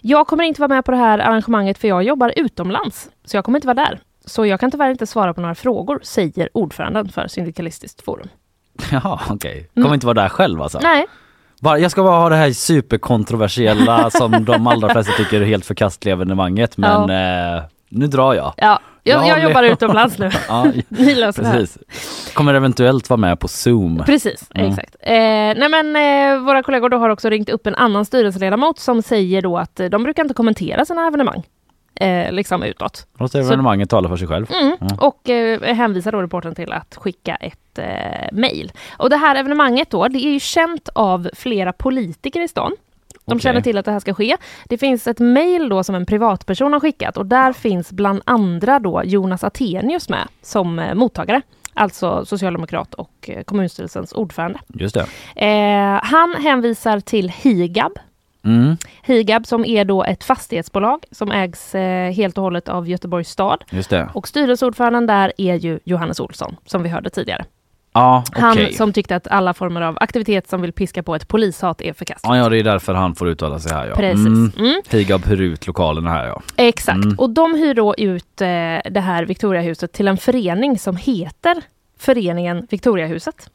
Jag 0.00 0.26
kommer 0.26 0.44
inte 0.44 0.60
vara 0.60 0.68
med 0.74 0.84
på 0.84 0.90
det 0.90 0.96
här 0.96 1.18
arrangemanget 1.18 1.78
för 1.78 1.88
jag 1.88 2.02
jobbar 2.02 2.32
utomlands. 2.36 3.10
Så 3.24 3.36
jag 3.36 3.44
kommer 3.44 3.58
inte 3.58 3.66
vara 3.66 3.74
där. 3.74 4.00
Så 4.24 4.46
jag 4.46 4.60
kan 4.60 4.70
tyvärr 4.70 4.90
inte 4.90 5.06
svara 5.06 5.34
på 5.34 5.40
några 5.40 5.54
frågor, 5.54 6.00
säger 6.02 6.48
ordföranden 6.52 7.08
för 7.08 7.28
Syndikalistiskt 7.28 8.04
forum. 8.04 8.28
Jaha, 8.92 9.20
okej. 9.30 9.68
Kommer 9.74 9.86
Mm. 9.86 9.94
inte 9.94 10.06
vara 10.06 10.22
där 10.22 10.28
själv 10.28 10.62
alltså? 10.62 10.78
Nej, 10.82 11.06
Bara, 11.60 11.78
jag 11.78 11.90
ska 11.90 12.02
bara 12.02 12.16
ha 12.20 12.28
det 12.28 12.36
här 12.36 12.52
superkontroversiella 12.52 14.10
som 14.10 14.44
de 14.44 14.66
allra 14.66 14.88
flesta 14.92 15.12
tycker 15.12 15.40
är 15.40 15.44
helt 15.44 15.64
förkastliga 15.66 16.12
evenemanget 16.14 16.76
men 16.76 17.10
eh, 17.10 17.62
nu 17.88 18.06
drar 18.06 18.34
jag. 18.34 18.54
ja, 18.56 18.80
jag, 19.02 19.28
Jag 19.28 19.42
jobbar 19.42 19.62
utomlands 19.62 20.18
nu. 20.18 20.30
Ja, 20.48 20.72
Ni 20.88 21.14
löser 21.14 21.42
det 21.42 21.50
precis. 21.50 21.78
Kommer 22.34 22.54
eventuellt 22.54 23.10
vara 23.10 23.18
med 23.20 23.40
på 23.40 23.48
zoom. 23.48 24.02
Precis, 24.06 24.50
Mm. 24.54 24.70
exakt. 24.70 24.96
Eh, 25.00 25.12
nej 25.12 25.68
men 25.68 25.96
eh, 25.96 26.44
våra 26.44 26.62
kollegor 26.62 26.88
då 26.88 26.96
har 26.96 27.08
också 27.10 27.28
ringt 27.30 27.48
upp 27.50 27.66
en 27.66 27.74
annan 27.74 28.04
styrelseledamot 28.04 28.78
som 28.78 29.02
säger 29.02 29.42
då 29.42 29.58
att 29.58 29.80
eh, 29.80 29.86
de 29.86 30.02
brukar 30.02 30.22
inte 30.22 30.34
kommentera 30.34 30.84
sina 30.84 31.06
evenemang. 31.06 31.42
Eh, 31.94 32.32
liksom 32.32 32.62
utåt. 32.62 33.06
Låt 33.18 33.34
evenemanget 33.34 33.90
tala 33.90 34.08
för 34.08 34.16
sig 34.16 34.28
själv. 34.28 34.46
Mm. 34.52 34.76
Mm. 34.80 34.98
Och 34.98 35.28
eh, 35.30 35.74
hänvisar 35.74 36.12
då 36.12 36.22
reportern 36.22 36.54
till 36.54 36.72
att 36.72 36.96
skicka 36.96 37.34
ett 37.36 37.78
eh, 37.78 38.28
mejl. 38.32 38.72
Och 38.98 39.10
det 39.10 39.16
här 39.16 39.36
evenemanget 39.36 39.90
då, 39.90 40.08
det 40.08 40.18
är 40.18 40.32
ju 40.32 40.40
känt 40.40 40.88
av 40.94 41.30
flera 41.34 41.72
politiker 41.72 42.40
i 42.40 42.48
stan. 42.48 42.72
De 43.30 43.34
Okej. 43.36 43.42
känner 43.42 43.60
till 43.60 43.78
att 43.78 43.84
det 43.84 43.92
här 43.92 44.00
ska 44.00 44.14
ske. 44.14 44.36
Det 44.64 44.78
finns 44.78 45.06
ett 45.06 45.18
mejl 45.18 45.68
då 45.68 45.84
som 45.84 45.94
en 45.94 46.06
privatperson 46.06 46.72
har 46.72 46.80
skickat 46.80 47.16
och 47.16 47.26
där 47.26 47.52
finns 47.52 47.92
bland 47.92 48.22
andra 48.24 48.78
då 48.78 49.02
Jonas 49.04 49.44
Attenius 49.44 50.08
med 50.08 50.28
som 50.42 50.78
eh, 50.78 50.94
mottagare. 50.94 51.42
Alltså 51.74 52.24
socialdemokrat 52.24 52.94
och 52.94 53.30
eh, 53.30 53.42
kommunstyrelsens 53.42 54.12
ordförande. 54.12 54.58
Just 54.68 54.96
det. 54.96 55.06
Eh, 55.46 56.00
han 56.02 56.34
hänvisar 56.34 57.00
till 57.00 57.28
Higab. 57.28 57.92
Mm, 58.44 58.76
Higab 59.02 59.46
som 59.46 59.64
är 59.64 59.84
då 59.84 60.04
ett 60.04 60.24
fastighetsbolag 60.24 61.04
som 61.10 61.30
ägs 61.30 61.74
eh, 61.74 62.12
helt 62.12 62.38
och 62.38 62.44
hållet 62.44 62.68
av 62.68 62.88
Göteborgs 62.88 63.28
stad. 63.30 63.64
just 63.70 63.90
det. 63.90 64.08
Och 64.14 64.28
styrelseordföranden 64.28 65.06
där 65.06 65.32
är 65.38 65.54
ju 65.54 65.78
Johannes 65.84 66.20
Olsson, 66.20 66.56
som 66.66 66.82
vi 66.82 66.88
hörde 66.88 67.10
tidigare. 67.10 67.44
Ja, 67.92 68.24
Han 68.32 68.52
okej. 68.52 68.72
som 68.72 68.92
tyckte 68.92 69.16
att 69.16 69.28
alla 69.28 69.54
former 69.54 69.80
av 69.80 69.98
aktivitet 70.00 70.48
som 70.48 70.62
vill 70.62 70.72
piska 70.72 71.02
på 71.02 71.14
ett 71.14 71.28
polishat 71.28 71.80
är 71.80 71.92
förkastligt. 71.92 72.28
Ja, 72.28 72.36
ja, 72.36 72.48
det 72.48 72.58
är 72.58 72.64
därför 72.64 72.94
han 72.94 73.14
får 73.14 73.28
uttala 73.28 73.58
sig 73.58 73.72
här 73.72 73.86
ja. 73.88 73.94
Precis. 73.94 74.26
Mm. 74.26 74.52
Mm. 74.58 74.82
Higab 74.90 75.26
hyr 75.26 75.40
ut 75.40 75.66
lokalerna 75.66 76.10
här 76.10 76.26
ja. 76.26 76.42
Exakt. 76.56 77.04
Mm. 77.04 77.18
Och 77.18 77.30
de 77.30 77.54
hyr 77.54 77.74
då 77.74 77.94
ut 77.94 78.40
eh, 78.40 78.46
det 78.90 79.00
här 79.00 79.24
Victoriahuset 79.24 79.92
till 79.92 80.08
en 80.08 80.16
förening 80.16 80.78
som 80.78 80.96
heter 80.96 81.62
Föreningen 81.98 82.66
Victoriahuset. 82.70 83.50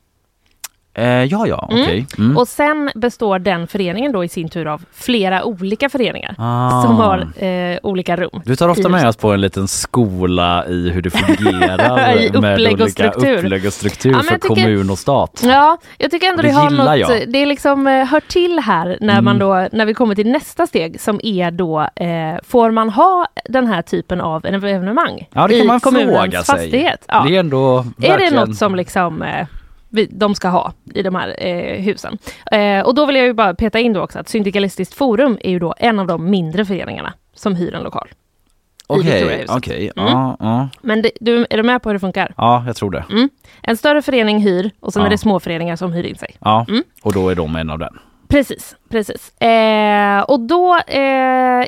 Eh, 0.98 1.06
ja, 1.24 1.48
ja, 1.48 1.68
Mm. 1.72 1.84
okej. 1.84 2.08
Mm. 2.18 2.38
Och 2.38 2.48
sen 2.48 2.92
består 2.96 3.40
den 3.40 3.68
föreningen 3.68 4.12
då 4.12 4.24
i 4.24 4.28
sin 4.30 4.50
tur 4.50 4.68
av 4.68 4.82
flera 4.94 5.44
olika 5.44 5.90
föreningar 5.90 6.36
Ah. 6.38 6.82
som 6.82 6.96
har 6.96 7.28
eh, 7.46 7.78
olika 7.84 8.16
rum. 8.16 8.42
Du 8.46 8.56
tar 8.56 8.70
ofta 8.70 8.90
med 8.90 9.08
oss 9.08 9.16
på 9.18 9.32
en 9.32 9.42
liten 9.42 9.68
skola 9.68 10.66
i 10.68 10.90
hur 10.90 11.02
det 11.02 11.10
fungerar 11.50 12.18
I 12.18 12.32
med 12.32 12.54
upplägg 12.54 12.74
och 12.74 12.82
olika 12.82 12.90
struktur. 12.90 13.38
upplägg 13.38 13.66
och 13.66 13.74
struktur 13.74 14.12
Ja, 14.12 14.20
för 14.20 14.34
tycker- 14.36 14.48
kommun 14.48 14.90
och 14.90 14.98
stat. 15.00 15.42
Ja, 15.46 15.78
jag 15.98 16.12
tycker 16.12 16.28
ändå 16.28 16.42
Det 16.42 16.48
det, 16.48 16.54
har 16.54 16.70
något, 16.70 16.98
jag. 17.00 17.32
det 17.32 17.46
liksom 17.46 17.88
eh, 17.88 18.06
hör 18.06 18.20
till 18.20 18.60
här 18.60 18.98
när 19.02 19.22
man 19.22 19.36
Mm. 19.36 19.48
då, 19.48 19.68
när 19.78 19.86
vi 19.86 19.94
kommer 19.94 20.16
till 20.16 20.32
nästa 20.32 20.68
steg 20.68 21.02
som 21.02 21.20
är 21.24 21.52
då, 21.52 21.80
eh, 21.96 22.08
får 22.48 22.72
man 22.72 22.90
ha 22.90 23.28
den 23.50 23.68
här 23.68 23.82
typen 23.82 24.22
av 24.22 24.46
evenemang 24.46 25.28
Ja, 25.34 25.48
det 25.48 25.54
kan 25.56 25.64
i 25.66 25.68
man 25.68 25.80
kommunens 25.80 26.18
fråga 26.18 26.44
sig. 26.44 26.56
fastighet? 26.56 27.06
Ja. 27.08 27.24
Det 27.28 27.36
är 27.36 27.40
ändå 27.40 27.78
Är 27.80 27.84
det 27.98 28.08
verkligen... 28.08 28.34
något 28.34 28.56
som 28.56 28.76
liksom 28.76 29.22
eh, 29.22 29.48
vi, 29.96 30.06
de 30.12 30.36
ska 30.36 30.48
ha 30.48 30.74
i 30.94 31.02
de 31.04 31.16
här 31.16 31.36
eh, 31.46 31.82
husen? 31.82 32.18
Eh, 32.52 32.80
och 32.86 32.96
då 32.96 33.06
vill 33.06 33.16
jag 33.16 33.26
ju 33.26 33.34
bara 33.34 33.54
peta 33.56 33.80
in 33.80 33.94
då 33.94 34.02
också 34.02 34.20
att 34.20 34.30
Syndikalistiskt 34.30 34.94
forum 34.94 35.38
är 35.42 35.50
ju 35.52 35.60
då 35.60 35.74
en 35.78 36.00
av 36.00 36.08
de 36.08 36.30
mindre 36.30 36.66
föreningarna 36.66 37.14
som 37.34 37.56
hyr 37.56 37.74
en 37.76 37.84
lokal. 37.84 38.08
Okej, 38.88 39.04
Victoriahuset. 39.04 39.56
okej. 39.58 39.92
Mm. 39.96 40.12
Ja, 40.12 40.38
ja. 40.40 40.70
Men 40.82 41.02
det, 41.02 41.12
du, 41.20 41.46
är 41.50 41.58
du 41.58 41.64
med 41.64 41.82
på 41.82 41.90
hur 41.90 41.94
det 41.94 42.00
funkar? 42.00 42.34
ja, 42.38 42.64
jag 42.68 42.76
tror 42.76 42.92
det. 42.92 43.06
Mm. 43.12 43.30
En 43.64 43.78
större 43.78 44.02
förening 44.02 44.40
hyr 44.40 44.72
och 44.80 44.94
sen 44.94 45.02
Ja. 45.02 45.06
är 45.06 45.10
det 45.12 45.18
små 45.18 45.40
föreningar 45.40 45.76
som 45.76 45.94
hyr 45.94 46.04
in 46.04 46.16
sig. 46.16 46.36
Ja, 46.40 46.66
Mm. 46.70 46.84
och 47.04 47.14
då 47.14 47.30
är 47.30 47.36
de 47.36 47.56
en 47.56 47.70
av 47.70 47.80
den. 47.80 48.00
Precis, 48.28 48.76
precis. 48.90 49.42
Eh, 49.42 50.22
och 50.22 50.40
då 50.40 50.76
eh, 50.88 51.00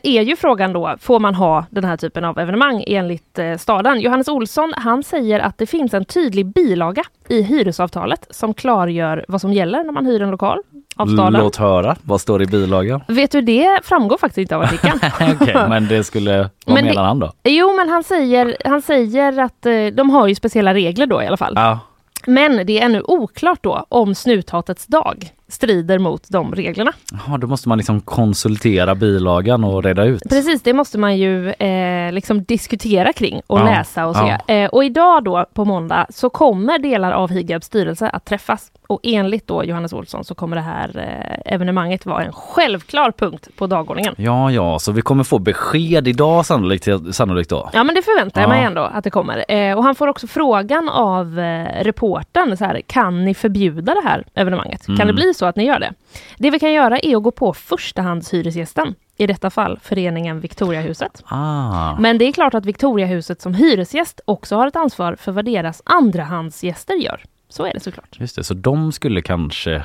är 0.03 0.21
ju 0.21 0.35
frågan 0.35 0.73
då, 0.73 0.95
får 0.99 1.19
man 1.19 1.35
ha 1.35 1.65
den 1.69 1.83
här 1.83 1.97
typen 1.97 2.25
av 2.25 2.39
evenemang 2.39 2.83
enligt 2.87 3.39
eh, 3.39 3.57
staden? 3.57 3.99
Johannes 3.99 4.27
Olsson, 4.27 4.73
han 4.77 5.03
säger 5.03 5.39
att 5.39 5.57
det 5.57 5.65
finns 5.65 5.93
en 5.93 6.05
tydlig 6.05 6.45
bilaga 6.45 7.03
i 7.29 7.41
hyresavtalet 7.41 8.27
som 8.29 8.53
klargör 8.53 9.25
vad 9.27 9.41
som 9.41 9.53
gäller 9.53 9.83
när 9.83 9.91
man 9.91 10.05
hyr 10.05 10.21
en 10.21 10.31
lokal 10.31 10.59
av 10.95 11.07
staden. 11.07 11.41
Låt 11.41 11.55
höra, 11.55 11.95
vad 12.03 12.21
står 12.21 12.39
det 12.39 12.43
i 12.43 12.47
bilagan? 12.47 13.01
Vet 13.07 13.31
du, 13.31 13.41
det 13.41 13.79
framgår 13.83 14.17
faktiskt 14.17 14.37
inte 14.37 14.55
av 14.55 14.61
artikeln. 14.61 14.99
Okej, 15.41 15.55
men 15.69 15.87
det 15.87 16.03
skulle... 16.03 16.37
Vad 16.37 16.49
Men 16.65 16.75
det- 16.75 16.83
menar 16.83 17.03
han 17.03 17.19
då? 17.19 17.31
jo, 17.43 17.73
men 17.75 17.89
han 17.89 18.03
säger, 18.03 18.57
han 18.65 18.81
säger 18.81 19.39
att 19.39 19.65
eh, 19.65 19.85
de 19.93 20.09
har 20.09 20.27
ju 20.27 20.35
speciella 20.35 20.73
regler 20.73 21.05
då 21.05 21.23
i 21.23 21.27
alla 21.27 21.37
fall. 21.37 21.53
Ja, 21.55 21.79
Men 22.25 22.65
det 22.65 22.79
är 22.79 22.85
ännu 22.85 23.01
oklart 23.01 23.59
då 23.63 23.85
om 23.89 24.15
snuthatets 24.15 24.85
dag 24.85 25.29
strider 25.49 25.99
mot 25.99 26.23
de 26.29 26.55
reglerna. 26.55 26.91
Jaha, 27.11 27.37
då 27.37 27.47
måste 27.47 27.69
man 27.69 27.77
liksom 27.77 28.01
konsultera 28.01 28.95
bilagan 28.95 29.63
och 29.63 29.83
reda 29.83 30.03
ut. 30.03 30.23
Precis, 30.29 30.61
det 30.61 30.73
måste 30.73 30.97
man 30.97 31.17
ju 31.17 31.49
eh, 31.51 32.11
liksom 32.11 32.43
diskutera 32.43 33.13
kring 33.13 33.41
och 33.47 33.59
Ja, 33.59 33.63
läsa 33.63 34.05
och 34.05 34.15
se. 34.15 34.53
Eh, 34.53 34.69
och 34.69 34.83
idag 34.83 35.23
då 35.23 35.45
på 35.53 35.65
måndag 35.65 36.05
så 36.09 36.29
kommer 36.29 36.79
delar 36.79 37.11
av 37.11 37.31
Higabs 37.31 37.65
styrelse 37.65 38.09
att 38.09 38.25
träffas. 38.25 38.71
Och 38.87 38.99
enligt 39.03 39.47
då 39.47 39.63
Johannes 39.63 39.93
Olsson 39.93 40.23
så 40.23 40.35
kommer 40.35 40.55
det 40.55 40.61
här 40.61 40.91
eh, 41.45 41.53
evenemanget 41.53 42.05
vara 42.05 42.23
en 42.23 42.33
självklar 42.33 43.11
punkt 43.11 43.47
på 43.57 43.67
dagordningen. 43.67 44.13
Ja, 44.17 44.51
ja, 44.51 44.79
så 44.79 44.91
vi 44.91 45.01
kommer 45.01 45.23
få 45.23 45.39
besked 45.39 46.07
idag 46.07 46.45
sannolikt, 46.45 46.87
sannolikt 47.11 47.49
då. 47.49 47.69
Ja 47.73 47.83
men 47.83 47.95
det 47.95 48.01
förväntar 48.01 48.41
jag 48.41 48.47
Ja. 48.49 48.53
mig 48.53 48.63
ändå 48.63 48.81
att 48.81 49.03
det 49.03 49.09
kommer. 49.09 49.45
Eh, 49.51 49.77
och 49.77 49.83
han 49.83 49.95
får 49.95 50.07
också 50.07 50.27
frågan 50.27 50.89
av 50.89 51.39
eh, 51.39 51.83
reportern, 51.83 52.57
så 52.57 52.65
här, 52.65 52.81
kan 52.87 53.25
ni 53.25 53.33
förbjuda 53.33 53.93
det 53.93 54.01
här 54.09 54.23
evenemanget? 54.33 54.85
Kan 54.85 54.95
Mm. 54.95 55.07
det 55.07 55.13
bli 55.13 55.33
så 55.33 55.45
att 55.45 55.55
ni 55.55 55.65
gör 55.65 55.79
det? 55.79 55.93
Det 56.37 56.49
vi 56.49 56.59
kan 56.59 56.73
göra 56.73 56.99
är 56.99 57.15
att 57.17 57.23
gå 57.23 57.31
på 57.31 57.53
förstahandshyresgästen, 57.53 58.95
i 59.17 59.27
detta 59.27 59.49
fall 59.49 59.79
föreningen 59.83 60.39
Victoriahuset. 60.39 61.23
Ah, 61.25 61.95
Men 61.99 62.17
det 62.17 62.25
är 62.25 62.31
klart 62.31 62.53
att 62.53 62.65
Victoriahuset 62.65 63.41
som 63.41 63.53
hyresgäst 63.53 64.21
också 64.25 64.55
har 64.55 64.67
ett 64.67 64.75
ansvar 64.75 65.15
för 65.19 65.31
vad 65.31 65.45
deras 65.45 65.81
andrahandsgäster 65.85 66.93
gör. 66.95 67.21
Så 67.49 67.65
är 67.65 67.73
det 67.73 67.79
såklart. 67.79 68.15
just 68.19 68.35
det, 68.35 68.43
så 68.43 68.53
de 68.53 68.91
skulle 68.91 69.21
kanske 69.21 69.83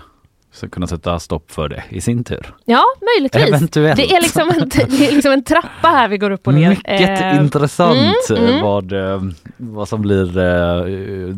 kunna 0.71 0.87
sätta 0.87 1.19
stopp 1.19 1.51
för 1.51 1.69
det 1.69 1.83
i 1.89 2.01
sin 2.01 2.25
tur. 2.25 2.55
Ja, 2.65 2.83
möjligtvis. 3.17 3.49
Eventuellt. 3.49 3.97
Det 3.97 4.15
är, 4.15 4.21
liksom 4.21 4.51
en, 4.51 4.69
det 4.69 5.09
är 5.09 5.13
liksom 5.13 5.33
en 5.33 5.45
trappa 5.45 5.89
här 5.89 6.09
vi 6.09 6.19
går 6.19 6.31
upp 6.31 6.47
och 6.47 6.55
ner. 6.55 6.69
Mycket 6.71 7.21
Eh, 7.21 7.37
intressant 7.37 8.31
mm, 8.31 8.45
mm. 8.49 8.63
Vad, 8.65 8.93
eh, 8.93 9.23
vad 9.57 9.89
som 9.89 10.03
blir 10.03 10.39
eh, 10.39 10.85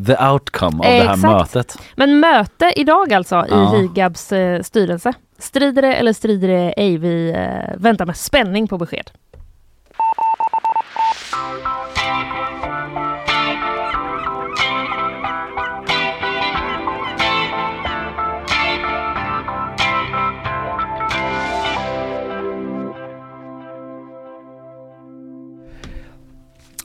the 0.06 0.26
outcome 0.30 0.76
av 0.78 0.84
det 0.84 0.90
här 0.90 1.14
Exakt. 1.14 1.22
mötet. 1.22 1.78
Men 1.96 2.20
möte 2.20 2.72
idag 2.76 3.12
alltså 3.12 3.46
Ja. 3.50 3.76
i 3.76 3.80
Higabs 3.82 4.32
eh, 4.32 4.62
styrelse. 4.62 5.12
Strider 5.38 5.82
det 5.82 5.94
eller 5.94 6.12
strider 6.12 6.48
det 6.48 6.72
ej? 6.76 6.98
Vi 6.98 7.30
eh, 7.30 7.76
väntar 7.80 8.06
med 8.06 8.16
spänning 8.16 8.68
på 8.68 8.78
besked. 8.78 9.10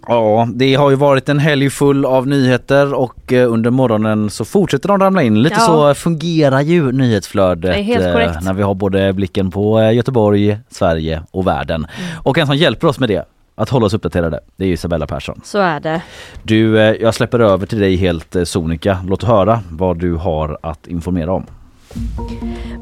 Ja, 0.10 0.48
det 0.54 0.76
har 0.76 0.90
ju 0.90 0.96
varit 0.96 1.30
en 1.30 1.40
helg 1.40 1.70
full 1.70 2.06
av 2.06 2.28
nyheter 2.28 2.94
och 2.94 3.34
eh, 3.34 3.52
under 3.54 3.70
morgonen 3.72 4.30
så 4.30 4.46
fortsätter 4.46 4.88
de 4.88 5.00
ramla 5.00 5.24
in. 5.24 5.42
Lite 5.42 5.56
Ja. 5.60 5.66
så 5.66 5.94
fungerar 5.94 6.62
ju 6.62 6.92
nyhetsflödet 6.92 7.76
helt 7.76 8.06
eh, 8.06 8.12
korrekt. 8.12 8.42
när 8.44 8.54
vi 8.54 8.64
har 8.64 8.74
både 8.74 9.14
blicken 9.14 9.52
på 9.52 9.80
eh, 9.80 9.92
Göteborg, 9.94 10.58
Sverige 10.70 11.22
och 11.32 11.48
världen. 11.48 11.88
Mm. 12.00 12.22
Och 12.24 12.38
en 12.38 12.48
som 12.48 12.56
hjälper 12.56 12.88
oss 12.88 13.00
med 13.00 13.10
det, 13.10 13.26
att 13.56 13.70
hålla 13.70 13.86
oss 13.86 13.94
uppdaterade, 13.94 14.40
det 14.56 14.66
är 14.66 14.70
Isabella 14.70 15.08
Persson. 15.08 15.42
Så 15.44 15.58
är 15.60 15.80
det. 15.80 16.02
Du, 16.44 16.76
jag 17.02 17.14
släpper 17.14 17.40
över 17.40 17.66
till 17.66 17.80
dig 17.80 17.96
helt 17.96 18.36
sonika. 18.44 18.98
Låt 19.08 19.24
höra 19.24 19.62
vad 19.70 20.00
du 20.00 20.14
har 20.16 20.58
att 20.62 20.88
informera 20.88 21.32
om. 21.34 21.46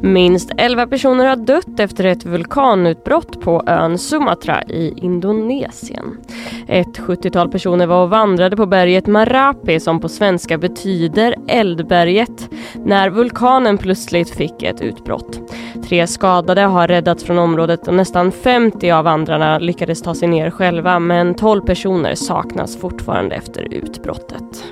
Minst 0.02 0.52
11 0.58 0.88
personer 0.88 1.26
har 1.26 1.36
dött 1.36 1.80
efter 1.80 2.06
ett 2.06 2.26
vulkanutbrott 2.26 3.42
på 3.42 3.64
ön 3.68 3.98
Sumatra 3.98 4.64
i 4.64 4.94
Indonesien. 4.98 6.18
Ett 6.68 7.00
70-tal 7.00 7.52
personer 7.52 7.88
var 7.88 8.04
och 8.04 8.10
vandrade 8.10 8.56
på 8.58 8.66
berget 8.66 9.08
Marapi 9.08 9.80
som 9.80 10.00
på 10.00 10.10
svenska 10.10 10.58
betyder 10.58 11.36
eldberget 11.48 12.50
när 12.74 13.10
vulkanen 13.10 13.78
plötsligt 13.78 14.30
fick 14.30 14.64
ett 14.64 14.82
utbrott. 14.82 15.40
Tre 15.88 16.08
skadade 16.08 16.62
har 16.62 16.88
räddats 16.88 17.24
från 17.24 17.38
området 17.38 17.88
och 17.88 17.94
nästan 17.94 18.32
50 18.32 18.92
av 18.92 19.04
vandrarna 19.04 19.60
lyckades 19.60 20.02
ta 20.02 20.16
sig 20.16 20.28
ner 20.28 20.50
själva 20.50 21.00
men 21.00 21.36
12 21.36 21.62
personer 21.62 22.16
saknas 22.16 22.78
fortfarande 22.78 23.36
efter 23.36 23.74
utbrottet. 23.74 24.64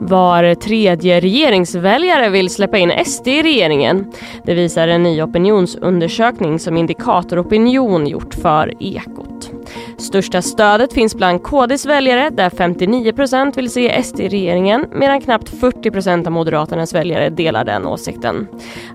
Var 0.00 0.54
tredje 0.54 1.20
regeringsväljare 1.20 2.30
vill 2.30 2.50
släppa 2.50 2.78
in 2.78 2.92
SD 3.06 3.28
i 3.28 3.42
regeringen. 3.42 4.12
Det 4.44 4.54
visar 4.54 4.88
en 4.88 5.02
ny 5.02 5.22
opinionsundersökning 5.22 6.58
som 6.58 6.76
Indikator 6.76 7.38
Opinion 7.38 8.06
gjort 8.06 8.34
för 8.34 8.72
Ekot. 8.80 9.53
Största 9.98 10.42
stödet 10.42 10.92
finns 10.92 11.14
bland 11.14 11.42
KDs 11.42 11.86
väljare 11.86 12.30
där 12.30 12.50
59% 12.50 13.56
vill 13.56 13.70
se 13.70 14.02
SD 14.02 14.20
i 14.20 14.28
regeringen 14.28 14.86
medan 14.92 15.20
knappt 15.20 15.52
40% 15.52 16.26
av 16.26 16.32
Moderaternas 16.32 16.94
väljare 16.94 17.30
delar 17.30 17.64
den 17.64 17.86
åsikten. 17.86 18.46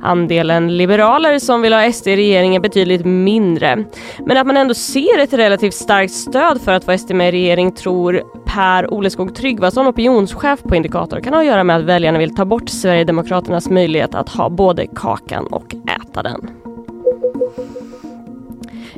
Andelen 0.01 0.77
liberaler 0.77 1.39
som 1.39 1.61
vill 1.61 1.73
ha 1.73 1.91
SD 1.91 2.07
i 2.07 2.15
regeringen 2.15 2.61
är 2.61 2.63
betydligt 2.63 3.05
mindre. 3.05 3.85
Men 4.25 4.37
att 4.37 4.47
man 4.47 4.57
ändå 4.57 4.73
ser 4.73 5.19
ett 5.19 5.33
relativt 5.33 5.73
starkt 5.73 6.13
stöd 6.13 6.61
för 6.61 6.73
att 6.73 6.83
få 6.83 6.97
SD 6.97 7.13
med 7.13 7.29
i 7.29 7.31
regering 7.31 7.71
tror 7.71 8.23
Per 8.45 8.93
Oleskog 8.93 9.35
Tryggvason, 9.35 9.87
opinionschef 9.87 10.63
på 10.63 10.75
Indikator, 10.75 11.19
kan 11.19 11.33
ha 11.33 11.39
att 11.39 11.45
göra 11.45 11.63
med 11.63 11.75
att 11.75 11.83
väljarna 11.83 12.19
vill 12.19 12.35
ta 12.35 12.45
bort 12.45 12.69
Sverigedemokraternas 12.69 13.69
möjlighet 13.69 14.15
att 14.15 14.29
ha 14.29 14.49
både 14.49 14.87
kakan 14.87 15.47
och 15.47 15.75
äta 15.75 16.23
den. 16.23 16.58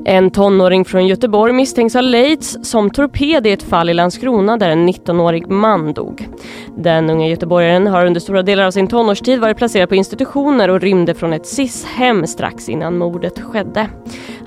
En 0.06 0.32
tonåring 0.32 0.86
från 0.86 1.08
Göteborg 1.08 1.54
misstänks 1.54 1.94
ha 1.94 2.02
lejts 2.02 2.58
som 2.62 2.90
torped 2.90 3.48
i 3.48 3.52
ett 3.52 3.64
fall 3.64 3.90
i 3.90 3.94
Landskrona 3.94 4.58
där 4.58 4.70
en 4.70 4.90
19-årig 4.90 5.48
man 5.48 5.94
dog. 5.94 6.28
Den 6.78 7.10
unga 7.10 7.28
göteborgaren 7.28 7.88
har 7.88 8.06
under 8.06 8.20
stora 8.20 8.44
delar 8.44 8.64
av 8.64 8.72
sin 8.72 8.88
tonårstid 8.88 9.40
varit 9.40 9.58
placerad 9.58 9.90
på 9.90 9.96
institutioner 9.96 10.70
och 10.70 10.82
rymde 10.82 11.14
från 11.14 11.34
ett 11.34 11.48
SIS-hem 11.48 12.28
strax 12.28 12.70
innan 12.70 12.98
mordet 12.98 13.40
skedde. 13.40 13.88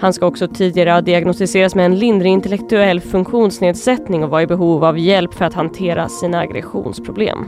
Han 0.01 0.13
ska 0.13 0.27
också 0.27 0.49
tidigare 0.49 0.91
ha 0.91 1.01
diagnostiserats 1.01 1.75
med 1.75 1.87
en 1.87 1.99
lindrig 1.99 2.31
intellektuell 2.31 3.01
funktionsnedsättning 3.01 4.25
och 4.25 4.31
var 4.31 4.41
i 4.41 4.47
behov 4.47 4.85
av 4.85 4.99
hjälp 4.99 5.35
för 5.35 5.45
att 5.45 5.55
hantera 5.55 6.09
sina 6.09 6.39
aggressionsproblem. 6.39 7.39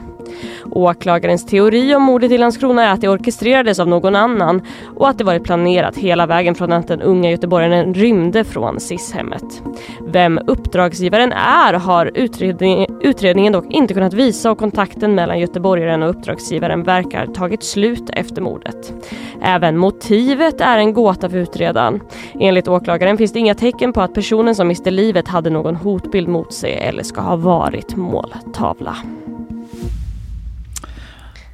Åklagarens 0.71 1.45
teori 1.45 1.95
om 1.95 2.03
mordet 2.03 2.31
i 2.31 2.37
Landskrona 2.37 2.83
är 2.83 2.93
att 2.93 3.01
det 3.01 3.09
orkestrerades 3.09 3.79
av 3.79 3.87
någon 3.87 4.15
annan 4.15 4.61
och 4.95 5.09
att 5.09 5.17
det 5.17 5.23
varit 5.23 5.43
planerat 5.43 5.97
hela 5.97 6.25
vägen 6.25 6.55
från 6.55 6.71
att 6.71 6.87
den 6.87 7.01
unga 7.01 7.31
göteborgaren 7.31 7.93
rymde 7.97 8.43
från 8.43 8.79
SIS-hemmet. 8.79 9.61
Vem 10.01 10.39
uppdragsgivaren 10.47 11.31
är 11.31 11.73
har 11.73 12.11
utredning, 12.13 12.87
utredningen 13.01 13.53
dock 13.53 13.65
inte 13.69 13.93
kunnat 13.93 14.13
visa 14.13 14.51
och 14.51 14.57
kontakten 14.57 15.15
mellan 15.15 15.39
göteborgaren 15.39 16.03
och 16.03 16.09
uppdragsgivaren 16.09 16.83
verkar 16.83 17.25
tagit 17.25 17.63
slut 17.63 18.09
efter 18.13 18.41
mordet. 18.41 18.93
Även 19.41 19.77
motivet 19.77 20.61
är 20.61 20.77
en 20.77 20.93
gåta 20.93 21.29
för 21.29 21.37
utredaren. 21.37 21.99
Enligt 22.39 22.67
åklagaren 22.67 23.17
finns 23.17 23.33
det 23.33 23.39
inga 23.39 23.55
tecken 23.55 23.93
på 23.93 24.01
att 24.01 24.13
personen 24.13 24.55
som 24.55 24.67
miste 24.67 24.91
livet 24.91 25.27
hade 25.27 25.49
någon 25.49 25.75
hotbild 25.75 26.27
mot 26.27 26.53
sig 26.53 26.73
eller 26.73 27.03
ska 27.03 27.21
ha 27.21 27.35
varit 27.35 27.95
måltavla. 27.95 28.95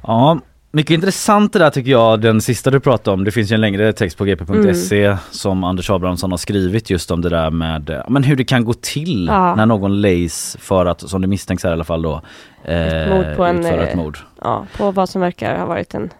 Ja, 0.02 0.38
mycket 0.74 0.94
intressant 0.94 1.52
det 1.52 1.58
där 1.58 1.70
tycker 1.70 1.90
jag, 1.90 2.20
den 2.20 2.40
sista 2.40 2.70
du 2.70 2.80
pratade 2.80 3.14
om. 3.14 3.24
Det 3.24 3.30
finns 3.30 3.52
ju 3.52 3.54
en 3.54 3.60
längre 3.60 3.92
text 3.92 4.18
på 4.18 4.24
gp.se 4.24 5.04
mm. 5.04 5.16
som 5.30 5.64
Anders 5.64 5.90
Abrahamsson 5.90 6.30
har 6.30 6.38
skrivit 6.38 6.90
just 6.90 7.10
om 7.10 7.20
det 7.20 7.28
där 7.28 7.50
med 7.50 8.02
men 8.08 8.22
hur 8.22 8.36
det 8.36 8.44
kan 8.44 8.64
gå 8.64 8.72
till 8.72 9.26
ja. 9.26 9.54
när 9.54 9.66
någon 9.66 10.00
lejs 10.00 10.56
för 10.60 10.86
att, 10.86 11.00
som 11.00 11.20
det 11.20 11.28
misstänks 11.28 11.64
här 11.64 11.70
i 11.70 11.72
alla 11.72 11.84
fall 11.84 12.02
då, 12.02 12.20
eh, 12.64 13.08
mord 13.08 13.36
på 13.36 13.44
en, 13.44 13.58
utföra 13.58 13.86
ett 13.86 13.96
mord. 13.96 14.18
Ja, 14.42 14.66
på 14.76 14.90
vad 14.90 15.08
som 15.08 15.20
verkar 15.20 15.58
ha 15.58 15.66
varit 15.66 15.94
en 15.94 16.10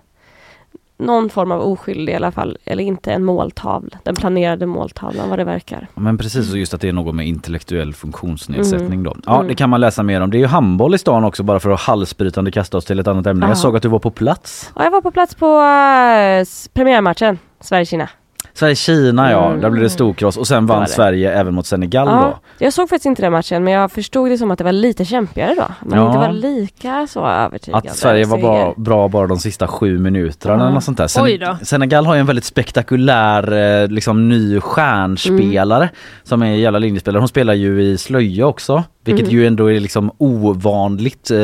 någon 0.96 1.30
form 1.30 1.52
av 1.52 1.60
oskyldig 1.60 2.12
i 2.12 2.16
alla 2.16 2.32
fall, 2.32 2.58
eller 2.64 2.84
inte 2.84 3.12
en 3.12 3.24
måltavla, 3.24 3.98
den 4.02 4.14
planerade 4.14 4.66
måltavlan 4.66 5.28
vad 5.28 5.38
det 5.38 5.44
verkar. 5.44 5.88
Men 5.94 6.18
precis, 6.18 6.52
och 6.52 6.58
just 6.58 6.74
att 6.74 6.80
det 6.80 6.88
är 6.88 6.92
något 6.92 7.14
med 7.14 7.26
intellektuell 7.28 7.94
funktionsnedsättning 7.94 9.00
mm. 9.00 9.04
då. 9.04 9.16
Ja, 9.26 9.34
mm. 9.34 9.48
det 9.48 9.54
kan 9.54 9.70
man 9.70 9.80
läsa 9.80 10.02
mer 10.02 10.20
om. 10.20 10.30
Det 10.30 10.36
är 10.36 10.40
ju 10.40 10.46
handboll 10.46 10.94
i 10.94 10.98
stan 10.98 11.24
också 11.24 11.42
bara 11.42 11.60
för 11.60 11.70
att 11.70 11.80
halsbrytande 11.80 12.50
kasta 12.50 12.76
oss 12.78 12.84
till 12.84 12.98
ett 12.98 13.08
annat 13.08 13.26
ämne. 13.26 13.44
Aha. 13.44 13.50
Jag 13.50 13.58
såg 13.58 13.76
att 13.76 13.82
du 13.82 13.88
var 13.88 13.98
på 13.98 14.10
plats. 14.10 14.72
Ja, 14.76 14.84
jag 14.84 14.90
var 14.90 15.00
på 15.00 15.10
plats 15.10 15.34
på 15.34 15.46
uh, 15.46 16.72
premiärmatchen, 16.74 17.38
Sverige-Kina. 17.60 18.08
Sverige-Kina 18.54 19.30
ja, 19.30 19.46
mm. 19.48 19.60
där 19.60 19.70
blev 19.70 19.82
det 19.82 19.90
storkross 19.90 20.36
och 20.36 20.46
sen 20.46 20.66
vann. 20.66 20.86
Sverige 20.86 21.32
även 21.32 21.54
mot 21.54 21.66
Senegal 21.66 22.08
ja, 22.08 22.20
då. 22.20 22.64
Jag 22.64 22.72
såg 22.72 22.88
faktiskt 22.88 23.06
inte 23.06 23.22
den 23.22 23.32
matchen 23.32 23.64
men 23.64 23.72
jag 23.72 23.92
förstod 23.92 24.30
det 24.30 24.38
som 24.38 24.50
att 24.50 24.58
det 24.58 24.64
var 24.64 24.72
lite 24.72 25.04
kämpigare 25.04 25.54
då. 25.54 25.88
Man 25.88 25.98
ja. 25.98 26.06
inte 26.06 26.18
var 26.18 26.32
lika 26.32 27.06
så 27.06 27.26
övertygad. 27.26 27.86
Att 27.86 27.96
Sverige 27.96 28.24
var 28.24 28.38
bra, 28.38 28.74
bra 28.76 29.08
bara 29.08 29.26
de 29.26 29.38
sista 29.38 29.68
sju 29.68 29.98
minuterna 29.98 30.54
eller 30.54 30.70
något 30.70 30.84
sånt 30.84 30.98
där. 30.98 31.06
Sen, 31.06 31.56
Senegal 31.62 32.06
har 32.06 32.14
ju 32.14 32.20
en 32.20 32.26
väldigt 32.26 32.44
spektakulär 32.44 33.52
eh, 33.82 33.88
liksom 33.88 34.28
ny 34.28 34.60
stjärnspelare 34.60 35.84
mm. 35.84 35.94
som 36.22 36.42
är 36.42 36.46
en 36.46 36.58
jävla 36.58 36.78
linjespelare. 36.78 37.20
Hon 37.20 37.28
spelar 37.28 37.54
ju 37.54 37.82
i 37.82 37.98
slöja 37.98 38.46
också. 38.46 38.84
Vilket 39.04 39.26
mm. 39.26 39.34
ju 39.34 39.46
ändå 39.46 39.72
är 39.72 39.80
liksom 39.80 40.10
ovanligt 40.18 41.30
eh, 41.30 41.38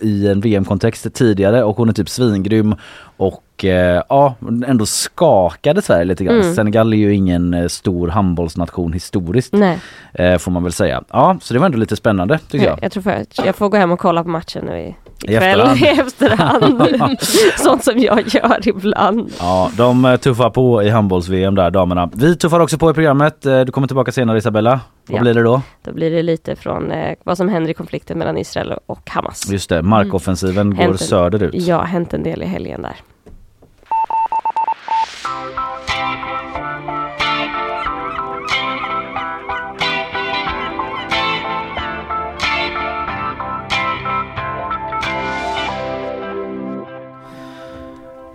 i 0.00 0.28
en 0.32 0.40
VM-kontext 0.40 1.14
tidigare 1.14 1.64
och 1.64 1.76
hon 1.76 1.88
är 1.88 1.92
typ 1.92 2.08
svingrym 2.08 2.74
och 3.16 3.64
eh, 3.64 4.02
ja, 4.08 4.34
ändå 4.66 4.86
skakade 4.86 5.82
Sverige 5.82 6.04
lite 6.04 6.24
grann. 6.24 6.40
Mm. 6.40 6.54
Senegal 6.54 6.92
är 6.92 6.96
ju 6.96 7.14
ingen 7.14 7.54
eh, 7.54 7.66
stor 7.66 8.08
handbollsnation 8.08 8.92
historiskt 8.92 9.54
eh, 10.12 10.38
får 10.38 10.50
man 10.50 10.62
väl 10.62 10.72
säga. 10.72 11.02
Ja, 11.10 11.36
så 11.42 11.54
det 11.54 11.60
var 11.60 11.66
ändå 11.66 11.78
lite 11.78 11.96
spännande 11.96 12.38
tycker 12.50 12.66
jag. 12.66 12.78
Jag 12.82 12.92
tror 12.92 13.02
för, 13.02 13.24
jag 13.44 13.56
får 13.56 13.68
gå 13.68 13.76
hem 13.76 13.92
och 13.92 14.00
kolla 14.00 14.22
på 14.22 14.28
matchen 14.28 14.64
nu 14.64 14.94
ikväll 15.24 15.60
i 15.76 15.86
efterhand. 15.86 16.82
I 16.82 16.84
efterhand. 16.86 17.20
Sånt 17.56 17.84
som 17.84 17.98
jag 17.98 18.28
gör 18.28 18.68
ibland. 18.68 19.32
Ja, 19.38 19.70
de 19.76 20.04
eh, 20.04 20.16
tuffar 20.16 20.50
på 20.50 20.82
i 20.82 20.90
handbolls-VM 20.90 21.54
där 21.54 21.70
damerna. 21.70 22.10
Vi 22.14 22.36
tuffar 22.36 22.60
också 22.60 22.78
på 22.78 22.90
i 22.90 22.94
programmet. 22.94 23.46
Eh, 23.46 23.60
du 23.60 23.72
kommer 23.72 23.86
tillbaka 23.86 24.12
senare 24.12 24.38
Isabella. 24.38 24.80
Vad 25.06 25.18
ja. 25.18 25.22
blir 25.22 25.34
det 25.34 25.42
då? 25.42 25.62
Då 25.84 25.92
blir 25.92 26.10
det 26.10 26.22
lite 26.22 26.56
från 26.56 26.90
eh, 26.90 27.14
vad 27.24 27.36
som 27.36 27.48
händer 27.48 27.70
i 27.70 27.74
konflikten 27.74 28.18
mellan 28.18 28.38
Israel 28.38 28.74
och 28.86 29.10
Hamas. 29.10 29.50
Just 29.50 29.68
det, 29.68 29.82
markoffensiven 29.82 30.66
mm. 30.66 30.76
går 30.76 30.84
hänt 30.84 31.00
söderut. 31.00 31.54
Ja, 31.54 31.82
hänt 31.82 32.14
en 32.14 32.22
del 32.22 32.42
i 32.42 32.46
helgen 32.46 32.82
där. 32.82 32.96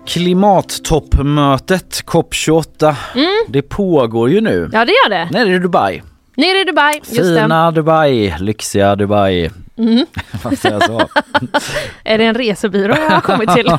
Klimattoppmötet 0.10 2.04
COP28 2.06 2.96
mm. 3.16 3.28
Det 3.48 3.62
pågår 3.62 4.30
ju 4.30 4.42
nu. 4.42 4.70
Ja 4.74 4.86
det 4.86 4.92
gör 4.92 5.10
det. 5.10 5.30
Nere 5.32 5.56
i 5.56 5.60
Dubai. 5.60 6.02
Nere 6.38 6.60
i 6.62 6.64
Dubai, 6.64 7.02
Fina. 7.04 7.72
Dubai, 7.72 8.36
lyxiga 8.40 8.96
Dubai. 8.96 9.50
Mm. 9.80 10.06
så? 10.88 11.02
är 12.04 12.18
det 12.18 12.24
en 12.24 12.36
resebyrå 12.36 12.96
jag 12.96 13.10
har 13.10 13.22
kommit 13.22 13.50
till? 13.50 13.66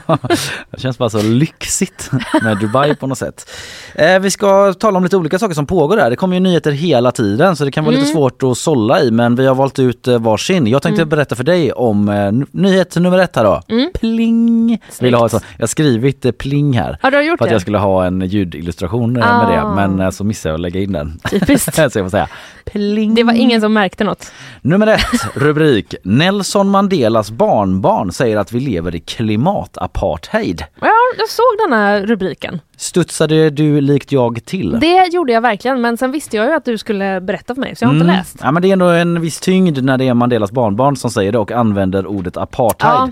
det 0.71 0.81
känns 0.81 0.99
bara 0.99 1.11
så 1.11 1.23
lyxigt 1.23 2.11
med 2.43 2.59
Dubai 2.59 2.95
på 2.95 3.07
något 3.07 3.19
sätt. 3.19 3.51
Eh, 3.95 4.19
vi 4.19 4.31
ska 4.31 4.73
tala 4.73 4.97
om 4.97 5.05
lite 5.05 5.17
olika 5.17 5.39
saker 5.39 5.55
som 5.55 5.67
pågår 5.67 5.97
där. 5.97 6.11
Det 6.11 6.17
kommer 6.17 6.37
ju 6.37 6.41
nyheter 6.41 6.73
hela 6.73 7.13
tiden 7.13 7.57
så 7.57 7.65
det 7.65 7.71
kan 7.71 7.85
vara 7.85 7.95
mm. 7.95 8.05
lite 8.05 8.13
svårt 8.15 8.43
att 8.43 8.59
sålla 8.59 9.03
i 9.03 9.11
men 9.11 9.35
vi 9.35 9.47
har 9.47 9.55
valt 9.55 9.79
ut 9.79 10.09
eh, 10.09 10.19
varsin. 10.19 10.67
Jag 10.67 10.83
tänkte 10.83 11.03
mm. 11.03 11.09
berätta 11.09 11.37
för 11.37 11.45
dig 11.45 11.73
om 11.73 12.09
eh, 12.09 12.33
nyhet 12.51 12.97
nummer 12.97 13.19
ett 13.19 13.37
här 13.37 13.45
då. 13.45 13.63
Mm. 13.69 13.91
Pling! 14.01 14.79
Vill 15.01 15.15
ha 15.15 15.29
så. 15.29 15.41
Jag 15.57 15.63
har 15.63 15.67
skrivit 15.67 16.25
eh, 16.25 16.33
pling 16.33 16.79
här. 16.79 16.99
Har 17.03 17.11
du 17.11 17.23
gjort 17.23 17.39
för 17.39 17.45
att 17.45 17.49
det? 17.49 17.55
jag 17.55 17.63
skulle 17.63 17.79
ha 17.79 18.05
en 18.05 18.21
ljudillustration 18.21 19.23
ah. 19.23 19.47
med 19.47 19.55
det 19.55 19.63
ah. 19.63 19.75
men 19.75 20.01
eh, 20.01 20.11
så 20.11 20.25
missade 20.25 20.51
jag 20.51 20.55
att 20.55 20.61
lägga 20.61 20.81
in 20.81 20.93
den. 20.93 21.21
Typiskt. 21.31 21.75
så 21.75 21.81
jag 21.83 21.93
får 21.93 22.09
säga 22.09 22.29
pling. 22.73 23.15
Det 23.15 23.25
var 23.25 23.33
ingen 23.33 23.61
som 23.61 23.73
märkte 23.73 24.05
något. 24.05 24.33
Nummer 24.63 24.87
ett, 24.87 25.01
rubrik 25.35 25.90
Nelson 26.03 26.71
Mandelas 26.71 27.31
barnbarn 27.31 28.13
säger 28.13 28.37
att 28.37 28.53
vi 28.53 28.61
lever 28.61 28.95
i 28.95 29.01
klimatapartheid. 29.01 30.65
Ja, 30.81 30.93
jag 31.19 31.29
såg 31.29 31.69
den 31.69 31.79
här 31.79 32.07
rubriken. 32.07 32.61
Studsade 32.77 33.51
du 33.51 33.81
likt 33.81 34.13
jag 34.13 34.45
till? 34.45 34.79
Det 34.81 35.13
gjorde 35.13 35.33
jag 35.33 35.41
verkligen 35.41 35.81
men 35.81 35.97
sen 35.97 36.13
visste 36.13 36.37
jag 36.37 36.47
ju 36.47 36.53
att 36.53 36.65
du 36.65 36.79
skulle 36.79 37.21
berätta 37.21 37.55
för 37.55 37.61
mig 37.61 37.77
så 37.77 37.85
jag 37.85 37.89
har 37.89 37.95
mm. 37.95 38.07
inte 38.07 38.19
läst. 38.19 38.37
Ja 38.43 38.53
men 38.53 38.63
det 38.63 38.69
är 38.69 38.73
ändå 38.73 38.89
en 38.89 39.21
viss 39.21 39.41
tyngd 39.41 39.85
när 39.85 39.99
det 39.99 40.09
är 40.09 40.15
Mandelas 40.15 40.53
barnbarn 40.53 40.97
som 40.97 41.11
säger 41.11 41.33
det 41.33 41.39
och 41.39 41.53
använder 41.53 42.07
ordet 42.07 42.37
apartheid. 42.37 42.93
Ja. 42.95 43.11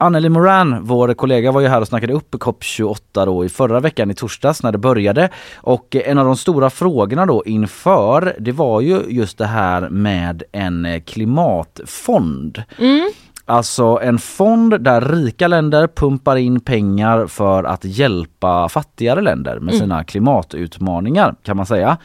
Anneli 0.00 0.28
Moran, 0.28 0.84
vår 0.84 1.14
kollega, 1.14 1.52
var 1.52 1.60
ju 1.60 1.68
här 1.68 1.80
och 1.80 1.88
snackade 1.88 2.12
upp 2.12 2.34
COP28 2.34 3.26
då 3.26 3.44
i 3.44 3.48
förra 3.48 3.80
veckan 3.80 4.10
i 4.10 4.14
torsdags 4.14 4.62
när 4.62 4.72
det 4.72 4.78
började. 4.78 5.28
Och 5.56 5.96
eh, 5.96 6.10
en 6.10 6.18
av 6.18 6.24
de 6.24 6.36
stora 6.36 6.70
frågorna 6.70 7.26
då 7.26 7.42
inför 7.46 8.36
det 8.38 8.52
var 8.52 8.80
ju 8.80 9.00
just 9.08 9.38
det 9.38 9.46
här 9.46 9.88
med 9.88 10.42
en 10.52 10.86
eh, 10.86 11.00
klimatfond. 11.00 12.62
Mm. 12.78 13.10
Alltså 13.48 13.98
en 14.02 14.18
fond 14.18 14.80
där 14.80 15.00
rika 15.00 15.48
länder 15.48 15.86
pumpar 15.86 16.36
in 16.36 16.60
pengar 16.60 17.26
för 17.26 17.64
att 17.64 17.84
hjälpa 17.84 18.68
fattigare 18.68 19.20
länder 19.20 19.54
med 19.54 19.74
mm. 19.74 19.80
sina 19.80 19.94
mm. 19.94 20.04
klimatutmaningar 20.04 21.34
kan 21.42 21.56
man 21.56 21.66
säga. 21.66 21.96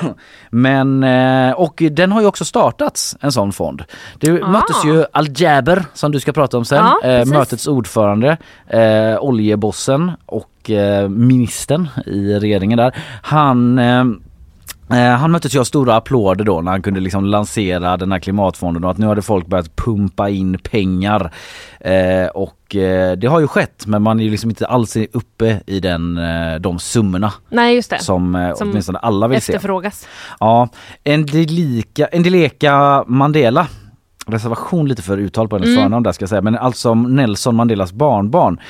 Men, 0.50 1.04
eh, 1.04 1.52
och 1.52 1.82
den 1.90 2.12
har 2.12 2.20
ju 2.20 2.26
också 2.26 2.44
startats, 2.44 3.16
en 3.20 3.32
sån 3.32 3.52
fond. 3.52 3.84
Det 4.18 4.42
ah. 4.42 4.48
möttes 4.48 4.84
ju 4.84 5.04
Al-Jaber 5.12 5.84
som 5.94 6.12
du 6.12 6.20
ska 6.20 6.32
prata 6.32 6.58
om 6.58 6.64
sen, 6.64 6.84
ja, 7.02 7.08
eh, 7.08 7.26
mötets 7.26 7.66
ordförande, 7.66 8.36
eh, 8.66 9.16
oljebossen 9.20 10.12
och 10.26 10.70
eh, 10.70 11.08
ministern 11.08 11.88
i 12.06 12.38
regeringen 12.38 12.78
där. 12.78 12.96
Han 13.22 13.78
han 14.98 15.30
möttes 15.30 15.54
ju 15.54 15.60
av 15.60 15.64
stora 15.64 15.96
applåder 15.96 16.44
då 16.44 16.60
när 16.60 16.70
han 16.70 16.82
kunde 16.82 17.00
liksom 17.00 17.24
lansera 17.24 17.96
den 17.96 18.12
här 18.12 18.18
klimatfonden 18.18 18.84
och 18.84 18.90
att 18.90 18.98
nu 18.98 19.06
hade 19.06 19.22
folk 19.22 19.46
börjat 19.46 19.76
pumpa 19.76 20.28
in 20.28 20.58
pengar. 20.58 21.32
Eh, 21.80 22.26
och 22.26 22.76
eh, 22.76 23.16
det 23.16 23.26
har 23.26 23.40
ju 23.40 23.46
skett 23.46 23.86
men 23.86 24.02
man 24.02 24.20
är 24.20 24.24
ju 24.24 24.30
liksom 24.30 24.50
inte 24.50 24.66
alls 24.66 24.96
uppe 25.12 25.60
i 25.66 25.80
den, 25.80 26.18
eh, 26.18 26.54
de 26.54 26.78
summorna. 26.78 27.32
Nej 27.48 27.74
just 27.74 27.90
det. 27.90 27.98
Som, 27.98 28.34
eh, 28.34 28.54
som 28.54 28.70
åtminstone 28.70 28.98
alla 28.98 29.28
vill 29.28 29.38
efterfrågas. 29.38 30.00
se. 30.00 30.06
Ja, 30.40 30.68
Endelika, 31.04 32.06
Endeleka 32.06 33.04
Mandela 33.06 33.66
reservation 34.26 34.88
lite 34.88 35.02
för 35.02 35.18
uttal 35.18 35.48
på 35.48 35.56
hennes 35.56 35.68
mm. 35.68 35.82
förnamn 35.82 36.02
där 36.02 36.12
ska 36.12 36.22
jag 36.22 36.30
säga 36.30 36.42
men 36.42 36.58
alltså 36.58 36.94
Nelson 36.94 37.56
Mandelas 37.56 37.92
barnbarn 37.92 38.60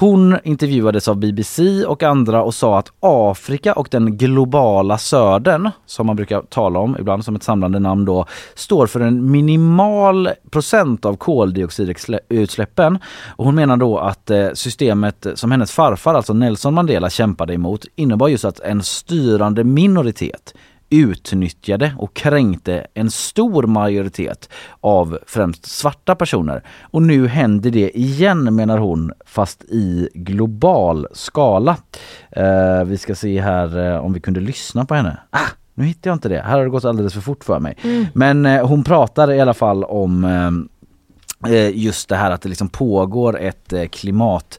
hon 0.00 0.36
intervjuades 0.44 1.08
av 1.08 1.16
BBC 1.16 1.84
och 1.84 2.02
andra 2.02 2.42
och 2.42 2.54
sa 2.54 2.78
att 2.78 2.92
Afrika 3.00 3.72
och 3.72 3.88
den 3.90 4.16
globala 4.16 4.98
södern, 4.98 5.70
som 5.86 6.06
man 6.06 6.16
brukar 6.16 6.42
tala 6.42 6.78
om 6.78 6.96
ibland 7.00 7.24
som 7.24 7.36
ett 7.36 7.42
samlande 7.42 7.78
namn 7.78 8.04
då, 8.04 8.26
står 8.54 8.86
för 8.86 9.00
en 9.00 9.30
minimal 9.30 10.28
procent 10.50 11.04
av 11.04 11.16
koldioxidutsläppen. 11.16 12.98
Och 13.36 13.44
hon 13.44 13.54
menar 13.54 13.76
då 13.76 13.98
att 13.98 14.30
eh, 14.30 14.48
systemet 14.54 15.26
som 15.34 15.50
hennes 15.50 15.72
farfar, 15.72 16.14
alltså 16.14 16.32
Nelson 16.32 16.74
Mandela, 16.74 17.10
kämpade 17.10 17.54
emot 17.54 17.84
innebar 17.96 18.28
just 18.28 18.44
att 18.44 18.60
en 18.60 18.82
styrande 18.82 19.64
minoritet 19.64 20.54
utnyttjade 20.90 21.94
och 21.98 22.14
kränkte 22.14 22.86
en 22.94 23.10
stor 23.10 23.62
majoritet 23.62 24.48
av 24.80 25.18
främst 25.26 25.66
svarta 25.66 26.14
personer. 26.14 26.62
Och 26.80 27.02
nu 27.02 27.28
händer 27.28 27.70
det 27.70 27.98
igen 27.98 28.54
menar 28.54 28.78
hon, 28.78 29.12
fast 29.26 29.64
i 29.64 30.08
global 30.14 31.06
skala. 31.12 31.76
Uh, 32.36 32.84
vi 32.84 32.98
ska 32.98 33.14
se 33.14 33.40
här 33.40 33.78
uh, 33.78 34.04
om 34.04 34.12
vi 34.12 34.20
kunde 34.20 34.40
lyssna 34.40 34.84
på 34.84 34.94
henne. 34.94 35.16
Ah, 35.30 35.48
nu 35.74 35.84
hittar 35.84 36.10
jag 36.10 36.16
inte 36.16 36.28
det, 36.28 36.40
här 36.40 36.56
har 36.56 36.64
det 36.64 36.70
gått 36.70 36.84
alldeles 36.84 37.14
för 37.14 37.20
fort 37.20 37.44
för 37.44 37.60
mig. 37.60 37.76
Mm. 37.82 38.06
Men 38.14 38.46
uh, 38.46 38.66
hon 38.66 38.84
pratar 38.84 39.32
i 39.32 39.40
alla 39.40 39.54
fall 39.54 39.84
om 39.84 40.68
just 41.72 42.08
det 42.08 42.16
här 42.16 42.30
att 42.30 42.42
det 42.42 42.48
liksom 42.48 42.68
pågår 42.68 43.38
ett 43.40 43.72
klimat 43.90 44.58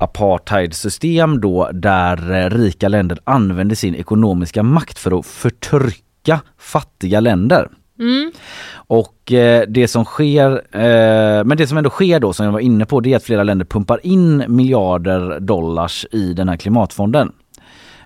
apartheidsystem 0.00 1.40
då 1.40 1.70
där 1.72 2.32
eh, 2.32 2.50
rika 2.50 2.88
länder 2.88 3.18
använder 3.24 3.76
sin 3.76 3.94
ekonomiska 3.94 4.62
makt 4.62 4.98
för 4.98 5.18
att 5.18 5.26
förtrycka 5.26 6.40
fattiga 6.58 7.20
länder. 7.20 7.68
Mm. 7.98 8.32
Och 8.72 9.32
eh, 9.32 9.64
det 9.68 9.88
som 9.88 10.04
sker, 10.04 10.50
eh, 10.72 11.44
men 11.44 11.56
det 11.56 11.66
som 11.66 11.78
ändå 11.78 11.90
sker 11.90 12.20
då 12.20 12.32
som 12.32 12.46
jag 12.46 12.52
var 12.52 12.60
inne 12.60 12.86
på 12.86 13.00
det 13.00 13.12
är 13.12 13.16
att 13.16 13.24
flera 13.24 13.42
länder 13.42 13.64
pumpar 13.64 14.06
in 14.06 14.44
miljarder 14.48 15.40
dollars 15.40 16.06
i 16.10 16.32
den 16.32 16.48
här 16.48 16.56
klimatfonden. 16.56 17.32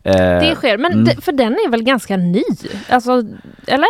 Eh, 0.03 0.15
det 0.15 0.55
sker, 0.55 0.79
men 0.79 0.93
mm. 0.93 1.21
för 1.21 1.33
den 1.33 1.53
är 1.53 1.71
väl 1.71 1.83
ganska 1.83 2.17
ny? 2.17 2.43
Alltså, 2.89 3.23
eller? 3.67 3.89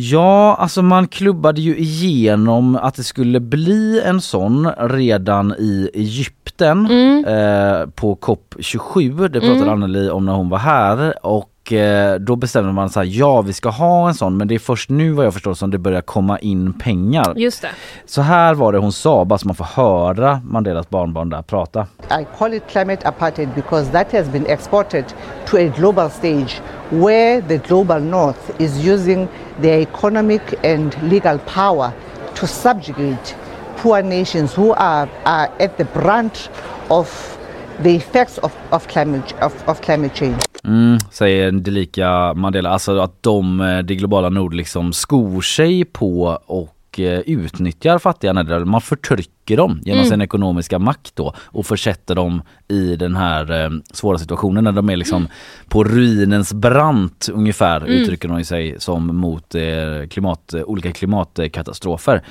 Ja, 0.00 0.54
alltså 0.54 0.82
man 0.82 1.08
klubbade 1.08 1.60
ju 1.60 1.76
igenom 1.78 2.76
att 2.76 2.94
det 2.94 3.02
skulle 3.02 3.40
bli 3.40 4.02
en 4.04 4.20
sån 4.20 4.70
redan 4.78 5.54
i 5.58 5.90
Egypten 5.94 6.86
mm. 6.86 7.24
eh, 7.24 7.86
på 7.86 8.16
COP27. 8.16 9.28
Det 9.28 9.40
pratade 9.40 9.56
mm. 9.56 9.68
Anneli 9.68 10.10
om 10.10 10.26
när 10.26 10.32
hon 10.32 10.48
var 10.48 10.58
här 10.58 11.26
och 11.26 11.72
eh, 11.72 12.14
då 12.18 12.36
bestämde 12.36 12.72
man 12.72 12.90
så 12.90 13.00
här, 13.00 13.06
ja 13.06 13.42
vi 13.42 13.52
ska 13.52 13.68
ha 13.68 14.08
en 14.08 14.14
sån 14.14 14.36
men 14.36 14.48
det 14.48 14.54
är 14.54 14.58
först 14.58 14.90
nu 14.90 15.10
vad 15.10 15.26
jag 15.26 15.34
förstår 15.34 15.54
som 15.54 15.70
det 15.70 15.78
börjar 15.78 16.00
komma 16.00 16.38
in 16.38 16.72
pengar. 16.72 17.34
Just 17.36 17.62
det. 17.62 17.68
Så 18.06 18.22
här 18.22 18.54
var 18.54 18.72
det 18.72 18.78
hon 18.78 18.92
sa, 18.92 19.24
bara 19.24 19.38
så 19.38 19.46
man 19.46 19.56
får 19.56 19.64
höra 19.64 20.40
Mandelas 20.44 20.88
barnbarn 20.90 21.30
där 21.30 21.42
prata. 21.42 21.86
I 22.20 22.26
call 22.38 22.54
it 22.54 22.62
climate 22.70 23.08
apartheid 23.08 23.48
because 23.54 23.90
that 23.90 24.12
has 24.12 24.28
been 24.28 24.46
exported 24.46 25.04
to 25.46 25.56
a 25.56 25.72
global 25.76 26.10
stage 26.10 26.60
where 26.90 27.42
the 27.42 27.56
global 27.56 28.02
north 28.02 28.50
is 28.58 28.86
using 28.86 29.28
their 29.62 29.80
economic 29.80 30.42
and 30.64 30.96
legal 31.02 31.38
power 31.38 31.92
to 32.34 32.46
subjugate 32.46 33.34
poor 33.76 34.02
nations 34.02 34.54
who 34.54 34.72
are, 34.72 35.08
are 35.24 35.50
at 35.58 35.76
the 35.76 35.84
brunt 35.84 36.50
of 36.90 37.38
the 37.82 37.94
effects 37.94 38.38
of, 38.38 38.52
of, 38.70 38.88
climate, 38.88 39.32
of, 39.40 39.68
of 39.68 39.80
climate 39.80 40.14
change. 40.14 40.38
Mm, 40.64 40.98
säger 41.10 41.52
Delika 41.52 42.34
Mandela, 42.34 42.70
alltså 42.70 42.98
att 42.98 43.22
de, 43.22 43.60
eh, 43.60 43.78
det 43.78 43.94
globala 43.94 44.28
nord 44.28 44.54
liksom 44.54 44.92
skor 44.92 45.40
sig 45.40 45.84
på 45.84 46.38
och 46.46 46.74
Eh, 47.00 47.20
utnyttjar 47.20 47.98
fattiga 47.98 48.32
länder. 48.32 48.64
Man 48.64 48.80
förtrycker 48.80 49.56
dem 49.56 49.80
genom 49.84 49.98
mm. 49.98 50.10
sin 50.10 50.20
ekonomiska 50.20 50.78
makt 50.78 51.16
då 51.16 51.34
och 51.38 51.66
försätter 51.66 52.14
dem 52.14 52.42
i 52.68 52.96
den 52.96 53.16
här 53.16 53.64
eh, 53.64 53.70
svåra 53.92 54.18
situationen 54.18 54.64
när 54.64 54.72
de 54.72 54.90
är 54.90 54.96
liksom 54.96 55.22
mm. 55.22 55.30
på 55.68 55.84
ruinens 55.84 56.52
brant 56.52 57.28
ungefär 57.32 57.76
mm. 57.76 57.90
uttrycker 57.90 58.28
de 58.28 58.44
sig 58.44 58.74
som 58.78 59.16
mot 59.16 59.54
eh, 59.54 59.62
klimat, 60.10 60.54
olika 60.66 60.92
klimatkatastrofer. 60.92 62.22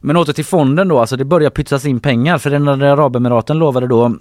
Men 0.00 0.16
åter 0.16 0.32
till 0.32 0.44
fonden 0.44 0.88
då, 0.88 0.98
alltså 0.98 1.16
det 1.16 1.24
börjar 1.24 1.50
pytsas 1.50 1.84
in 1.84 2.00
pengar 2.00 2.38
för 2.38 2.50
den 2.50 2.68
Arabemiraten 2.68 3.58
lovade 3.58 3.86
då 3.86 4.16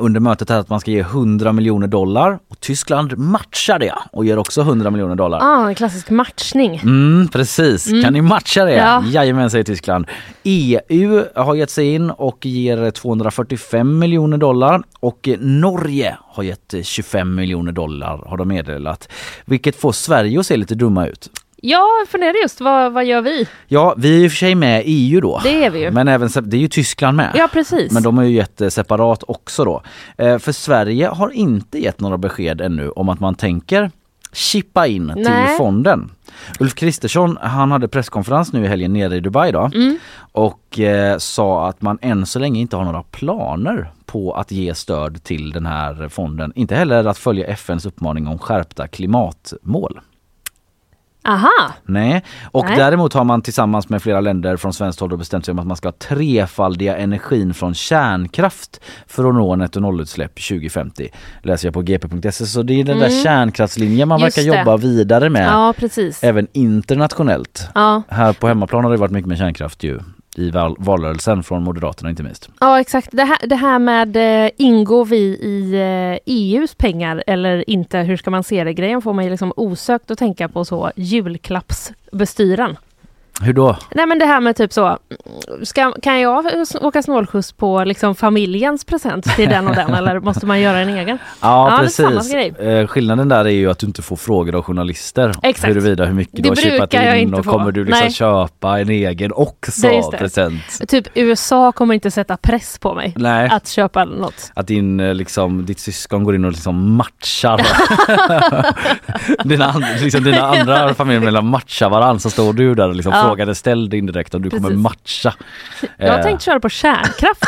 under 0.00 0.20
mötet 0.20 0.50
här 0.50 0.58
att 0.58 0.68
man 0.68 0.80
ska 0.80 0.90
ge 0.90 1.00
100 1.00 1.52
miljoner 1.52 1.86
dollar 1.86 2.38
och 2.48 2.60
Tyskland 2.60 3.18
matchar 3.18 3.78
det 3.78 3.94
och 4.12 4.24
ger 4.24 4.38
också 4.38 4.60
100 4.60 4.90
miljoner 4.90 5.14
dollar. 5.14 5.38
Ah, 5.42 5.68
en 5.68 5.74
klassisk 5.74 6.10
matchning. 6.10 6.80
Mm, 6.82 7.28
precis, 7.28 7.86
mm. 7.86 8.02
kan 8.02 8.12
ni 8.12 8.22
matcha 8.22 8.64
det? 8.64 8.74
Ja. 8.74 9.04
Jajamän 9.06 9.50
säger 9.50 9.64
Tyskland. 9.64 10.06
EU 10.42 11.24
har 11.34 11.54
gett 11.54 11.70
sig 11.70 11.94
in 11.94 12.10
och 12.10 12.46
ger 12.46 12.90
245 12.90 13.98
miljoner 13.98 14.38
dollar 14.38 14.82
och 15.00 15.28
Norge 15.38 16.16
har 16.20 16.42
gett 16.42 16.74
25 16.82 17.34
miljoner 17.34 17.72
dollar 17.72 18.22
har 18.26 18.36
de 18.36 18.48
meddelat. 18.48 19.08
Vilket 19.44 19.76
får 19.76 19.92
Sverige 19.92 20.40
att 20.40 20.46
se 20.46 20.56
lite 20.56 20.74
dumma 20.74 21.06
ut. 21.06 21.30
Ja, 21.66 21.88
jag 22.00 22.08
funderar 22.08 22.42
just 22.42 22.60
vad, 22.60 22.92
vad 22.92 23.04
gör 23.04 23.20
vi? 23.20 23.48
Ja, 23.66 23.94
vi 23.98 24.22
är 24.22 24.26
och 24.26 24.30
för 24.30 24.36
sig 24.36 24.54
med 24.54 24.86
i 24.86 25.12
EU 25.12 25.20
då. 25.20 25.40
Det 25.42 25.64
är 25.64 25.70
vi 25.70 25.80
ju. 25.80 25.90
Men 25.90 26.08
även, 26.08 26.28
det 26.42 26.56
är 26.56 26.60
ju 26.60 26.68
Tyskland 26.68 27.16
med. 27.16 27.30
Ja, 27.34 27.48
precis. 27.52 27.92
Men 27.92 28.02
de 28.02 28.18
har 28.18 28.24
ju 28.24 28.34
gett 28.34 28.72
separat 28.72 29.24
också 29.26 29.64
då. 29.64 29.82
Eh, 30.18 30.38
för 30.38 30.52
Sverige 30.52 31.06
har 31.06 31.30
inte 31.30 31.78
gett 31.78 32.00
några 32.00 32.18
besked 32.18 32.60
ännu 32.60 32.90
om 32.90 33.08
att 33.08 33.20
man 33.20 33.34
tänker 33.34 33.90
chippa 34.32 34.86
in 34.86 35.06
Nej. 35.06 35.24
till 35.24 35.56
fonden. 35.58 36.10
Ulf 36.60 36.74
Kristersson 36.74 37.38
han 37.40 37.70
hade 37.70 37.88
presskonferens 37.88 38.52
nu 38.52 38.64
i 38.64 38.68
helgen 38.68 38.92
nere 38.92 39.16
i 39.16 39.20
Dubai 39.20 39.52
då 39.52 39.70
mm. 39.74 39.98
och 40.32 40.78
eh, 40.78 41.18
sa 41.18 41.68
att 41.68 41.82
man 41.82 41.98
än 42.02 42.26
så 42.26 42.38
länge 42.38 42.60
inte 42.60 42.76
har 42.76 42.84
några 42.84 43.02
planer 43.02 43.90
på 44.06 44.32
att 44.32 44.50
ge 44.50 44.74
stöd 44.74 45.22
till 45.22 45.50
den 45.50 45.66
här 45.66 46.08
fonden. 46.08 46.52
Inte 46.54 46.74
heller 46.74 47.04
att 47.04 47.18
följa 47.18 47.46
FNs 47.46 47.86
uppmaning 47.86 48.26
om 48.26 48.38
skärpta 48.38 48.88
klimatmål. 48.88 50.00
Aha. 51.28 51.72
Nej, 51.84 52.24
och 52.44 52.64
Nej. 52.64 52.76
däremot 52.76 53.12
har 53.12 53.24
man 53.24 53.42
tillsammans 53.42 53.88
med 53.88 54.02
flera 54.02 54.20
länder 54.20 54.56
från 54.56 54.72
svenskt 54.72 55.00
håll 55.00 55.16
bestämt 55.16 55.44
sig 55.44 55.52
om 55.52 55.58
att 55.58 55.66
man 55.66 55.76
ska 55.76 55.92
trefaldiga 55.92 56.96
energin 56.96 57.54
från 57.54 57.74
kärnkraft 57.74 58.80
för 59.06 59.28
att 59.28 59.34
nå 59.34 59.56
netto 59.56 59.80
nollutsläpp 59.80 60.34
2050. 60.34 61.08
Läser 61.42 61.66
jag 61.66 61.74
på 61.74 61.82
gp.se 61.82 62.46
så 62.46 62.62
det 62.62 62.80
är 62.80 62.84
den 62.84 62.96
mm. 62.96 63.10
där 63.10 63.22
kärnkraftslinjen 63.22 64.08
man 64.08 64.20
Just 64.20 64.38
verkar 64.38 64.52
det. 64.52 64.58
jobba 64.58 64.76
vidare 64.76 65.30
med. 65.30 65.46
Ja, 65.46 65.74
precis. 65.78 66.24
Även 66.24 66.46
internationellt. 66.52 67.68
Ja. 67.74 68.02
Här 68.08 68.32
på 68.32 68.48
hemmaplan 68.48 68.84
har 68.84 68.90
det 68.90 68.96
varit 68.96 69.12
mycket 69.12 69.28
med 69.28 69.38
kärnkraft 69.38 69.82
ju 69.82 70.00
i 70.34 70.50
val 70.50 70.76
valrörelsen 70.78 71.42
från 71.42 71.62
Moderaterna 71.62 72.10
inte 72.10 72.22
minst. 72.22 72.50
Ja 72.60 72.80
exakt. 72.80 73.08
Det 73.12 73.24
här, 73.24 73.38
det 73.46 73.56
här 73.56 73.78
med 73.78 74.16
eh, 74.44 74.50
ingår 74.56 75.04
vi 75.04 75.16
i 75.22 75.74
eh, 75.74 76.34
EUs 76.34 76.74
pengar 76.74 77.24
eller 77.26 77.70
inte, 77.70 77.98
hur 77.98 78.16
ska 78.16 78.30
man 78.30 78.44
se 78.44 78.64
det? 78.64 78.72
Grejen 78.72 79.02
får 79.02 79.12
man 79.12 79.24
ju 79.24 79.30
liksom 79.30 79.52
osökt 79.56 80.10
att 80.10 80.18
tänka 80.18 80.48
på 80.48 80.64
så 80.64 80.90
julklappsbestyran. 80.96 82.76
Hur 83.42 83.52
då? 83.52 83.76
Nej 83.94 84.06
men 84.06 84.18
det 84.18 84.26
här 84.26 84.40
med 84.40 84.56
typ 84.56 84.72
så, 84.72 84.98
ska, 85.62 85.92
kan 85.92 86.20
jag 86.20 86.46
åka 86.80 87.02
snålskjuts 87.02 87.52
på 87.52 87.84
liksom 87.84 88.14
familjens 88.14 88.84
present 88.84 89.24
till 89.24 89.48
den 89.48 89.68
och 89.68 89.74
den 89.74 89.94
eller 89.94 90.20
måste 90.20 90.46
man 90.46 90.60
göra 90.60 90.78
en 90.78 90.88
egen? 90.88 91.18
Ja, 91.40 91.70
ja 91.70 91.78
precis. 91.78 92.34
Eh, 92.34 92.86
skillnaden 92.86 93.28
där 93.28 93.44
är 93.44 93.50
ju 93.50 93.70
att 93.70 93.78
du 93.78 93.86
inte 93.86 94.02
får 94.02 94.16
frågor 94.16 94.54
av 94.54 94.62
journalister 94.62 95.32
Exakt. 95.42 95.70
huruvida 95.70 96.04
hur 96.04 96.14
mycket 96.14 96.36
det 96.36 96.42
du 96.42 96.48
har 96.48 96.56
chippat 96.56 96.94
in 96.94 97.34
och 97.34 97.44
få. 97.44 97.50
kommer 97.50 97.72
du 97.72 97.84
liksom 97.84 98.00
Nej. 98.04 98.12
köpa 98.12 98.80
en 98.80 98.90
egen 98.90 99.32
också 99.32 100.10
present. 100.10 100.88
Typ 100.88 101.06
USA 101.14 101.72
kommer 101.72 101.94
inte 101.94 102.10
sätta 102.10 102.36
press 102.36 102.78
på 102.78 102.94
mig 102.94 103.14
Nej. 103.16 103.48
att 103.52 103.68
köpa 103.68 104.04
något. 104.04 104.52
Att 104.54 104.66
din, 104.66 105.00
eh, 105.00 105.14
liksom, 105.14 105.66
ditt 105.66 105.80
syskon 105.80 106.24
går 106.24 106.34
in 106.34 106.44
och 106.44 106.52
liksom 106.52 106.96
matchar. 106.96 107.66
dina, 109.48 109.74
liksom, 110.00 110.24
dina 110.24 110.42
andra 110.42 110.94
familjemedlemmar 110.94 111.50
matchar 111.50 111.90
varandra 111.90 112.18
så 112.18 112.30
står 112.30 112.52
du 112.52 112.74
där 112.74 112.88
och 112.88 112.94
liksom 112.94 113.12
ja 113.12 113.23
frågade 113.28 113.54
ställ 113.54 113.94
indirekt 113.94 114.34
om 114.34 114.42
du 114.42 114.50
Precis. 114.50 114.64
kommer 114.66 114.76
matcha. 114.76 115.34
Jag 115.96 116.10
har 116.10 116.18
eh. 116.18 116.24
tänkt 116.24 116.42
köra 116.42 116.60
på 116.60 116.68
kärnkraft. 116.68 117.44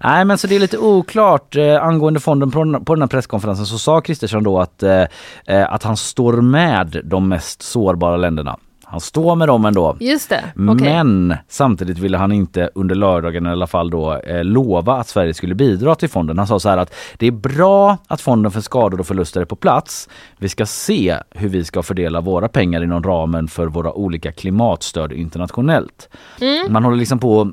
Nej 0.00 0.24
men 0.24 0.38
så 0.38 0.46
det 0.46 0.56
är 0.56 0.60
lite 0.60 0.78
oklart 0.78 1.56
eh, 1.56 1.82
angående 1.82 2.20
fonden 2.20 2.50
på, 2.50 2.84
på 2.84 2.94
den 2.94 3.02
här 3.02 3.08
presskonferensen 3.08 3.66
så 3.66 3.78
sa 3.78 4.00
Kristersson 4.00 4.42
då 4.42 4.60
att, 4.60 4.82
eh, 4.82 5.04
att 5.46 5.82
han 5.82 5.96
står 5.96 6.32
med 6.32 7.00
de 7.04 7.28
mest 7.28 7.62
sårbara 7.62 8.16
länderna. 8.16 8.58
Han 8.90 9.00
står 9.00 9.36
med 9.36 9.48
dem 9.48 9.64
ändå. 9.64 9.96
Just 10.00 10.28
det. 10.28 10.44
Okay. 10.54 10.74
Men 10.74 11.36
samtidigt 11.48 11.98
ville 11.98 12.18
han 12.18 12.32
inte 12.32 12.70
under 12.74 12.94
lördagen 12.94 13.46
i 13.46 13.50
alla 13.50 13.66
fall 13.66 13.90
då 13.90 14.16
eh, 14.16 14.44
lova 14.44 14.96
att 14.96 15.08
Sverige 15.08 15.34
skulle 15.34 15.54
bidra 15.54 15.94
till 15.94 16.08
fonden. 16.08 16.38
Han 16.38 16.46
sa 16.46 16.60
så 16.60 16.68
här 16.68 16.78
att 16.78 16.94
det 17.16 17.26
är 17.26 17.30
bra 17.30 17.98
att 18.06 18.20
fonden 18.20 18.52
för 18.52 18.60
skador 18.60 19.00
och 19.00 19.06
förluster 19.06 19.40
är 19.40 19.44
på 19.44 19.56
plats. 19.56 20.08
Vi 20.38 20.48
ska 20.48 20.66
se 20.66 21.16
hur 21.30 21.48
vi 21.48 21.64
ska 21.64 21.82
fördela 21.82 22.20
våra 22.20 22.48
pengar 22.48 22.82
inom 22.82 23.02
ramen 23.02 23.48
för 23.48 23.66
våra 23.66 23.92
olika 23.92 24.32
klimatstöd 24.32 25.12
internationellt. 25.12 26.08
Mm. 26.40 26.72
Man 26.72 26.84
håller 26.84 26.96
liksom 26.96 27.18
på 27.18 27.52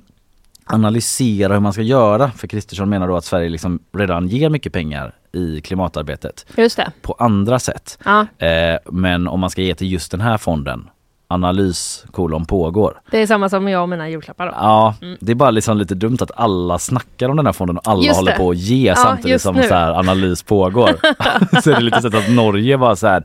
analysera 0.68 1.54
hur 1.54 1.60
man 1.60 1.74
ska 1.74 1.82
göra. 1.82 2.32
För 2.32 2.48
Kristersson 2.48 2.90
menar 2.90 3.08
då 3.08 3.16
att 3.16 3.26
Sverige 3.26 3.50
liksom 3.50 3.80
redan 3.94 4.28
ger 4.28 4.50
mycket 4.50 4.74
pengar 4.74 5.16
i 5.32 5.62
klimatarbetet. 5.62 6.46
Just 6.58 6.78
det. 6.78 6.92
På 7.02 7.16
andra 7.20 7.60
sätt. 7.60 8.00
Ja. 8.06 8.46
Eh, 8.46 8.78
men 8.86 9.28
om 9.28 9.40
man 9.40 9.50
ska 9.50 9.62
ge 9.62 9.76
till 9.76 9.92
just 9.92 10.12
den 10.12 10.22
här 10.22 10.38
fonden 10.38 10.90
analys 11.28 12.06
kolon 12.12 12.46
pågår. 12.46 13.02
Det 13.12 13.22
är 13.22 13.28
samma 13.28 13.50
som 13.50 13.68
jag 13.68 13.82
och 13.82 13.90
mina 13.90 14.10
julklappar 14.10 14.46
då. 14.46 14.52
Ja, 14.56 14.96
det 15.20 15.32
är 15.32 15.36
bara 15.36 15.52
liksom 15.52 15.78
lite 15.78 15.96
dumt 15.96 16.18
att 16.22 16.32
alla 16.36 16.80
snackar 16.80 17.30
om 17.30 17.38
den 17.38 17.46
här 17.46 17.54
fonden 17.54 17.78
och 17.78 17.88
alla 17.88 18.04
Just 18.04 18.16
håller 18.18 18.32
det. 18.32 18.38
på 18.38 18.50
att 18.50 18.58
ge 18.58 18.88
Ja, 18.88 18.96
samtidigt 18.96 19.42
som 19.42 19.56
nu. 19.56 19.64
så 19.64 19.74
här 19.74 19.94
analys 19.94 20.44
pågår. 20.44 20.90
så 21.62 21.72
är 21.72 21.76
det 21.76 21.82
lite 21.82 22.02
så 22.02 22.08
att 22.08 22.30
Norge 22.30 22.78
bara 22.78 22.96
så 22.96 23.08
här 23.08 23.24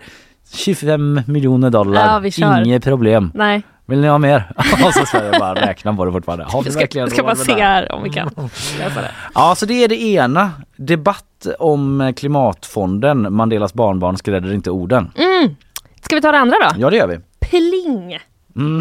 25 0.55 1.21
miljoner 1.27 1.71
dollar, 1.71 2.23
Ja, 2.39 2.63
inget 2.65 2.85
problem. 2.85 3.31
Nej, 3.35 3.63
Vill 3.87 4.01
ni 4.01 4.09
ha 4.09 4.19
mer? 4.19 4.53
och 4.87 4.95
så 4.95 5.07
Sverige 5.07 5.39
bara 5.39 5.55
räknar 5.55 5.93
på 5.93 6.05
det 6.05 6.13
fortfarande. 6.13 6.45
Har 6.45 6.63
vi 6.63 6.71
ska, 6.71 6.81
verkligen 6.81 7.11
ska 7.11 7.23
bara 7.23 7.37
se 7.37 7.53
här 7.53 7.93
om 7.93 8.03
vi 8.03 8.11
kan 8.11 8.31
lösa 8.79 9.01
det. 9.01 9.11
Ja, 9.35 9.55
så 9.55 9.67
det 9.67 9.85
är 9.85 9.89
det 9.89 10.03
ena. 10.03 10.51
Debatt 10.77 11.47
om 11.59 12.13
klimatfonden. 12.17 13.35
Mandelas 13.35 13.75
barnbarn 13.75 14.17
skrädder 14.17 14.53
inte 14.53 14.71
orden. 14.71 15.11
Mm. 15.15 15.57
Ska 16.03 16.17
vi 16.17 16.23
ta 16.23 16.33
det 16.33 16.39
andra 16.39 16.57
då? 16.61 16.81
Ja, 16.81 16.91
det 16.91 16.97
gör 16.97 17.07
vi. 17.07 17.19
Pling! 17.53 18.19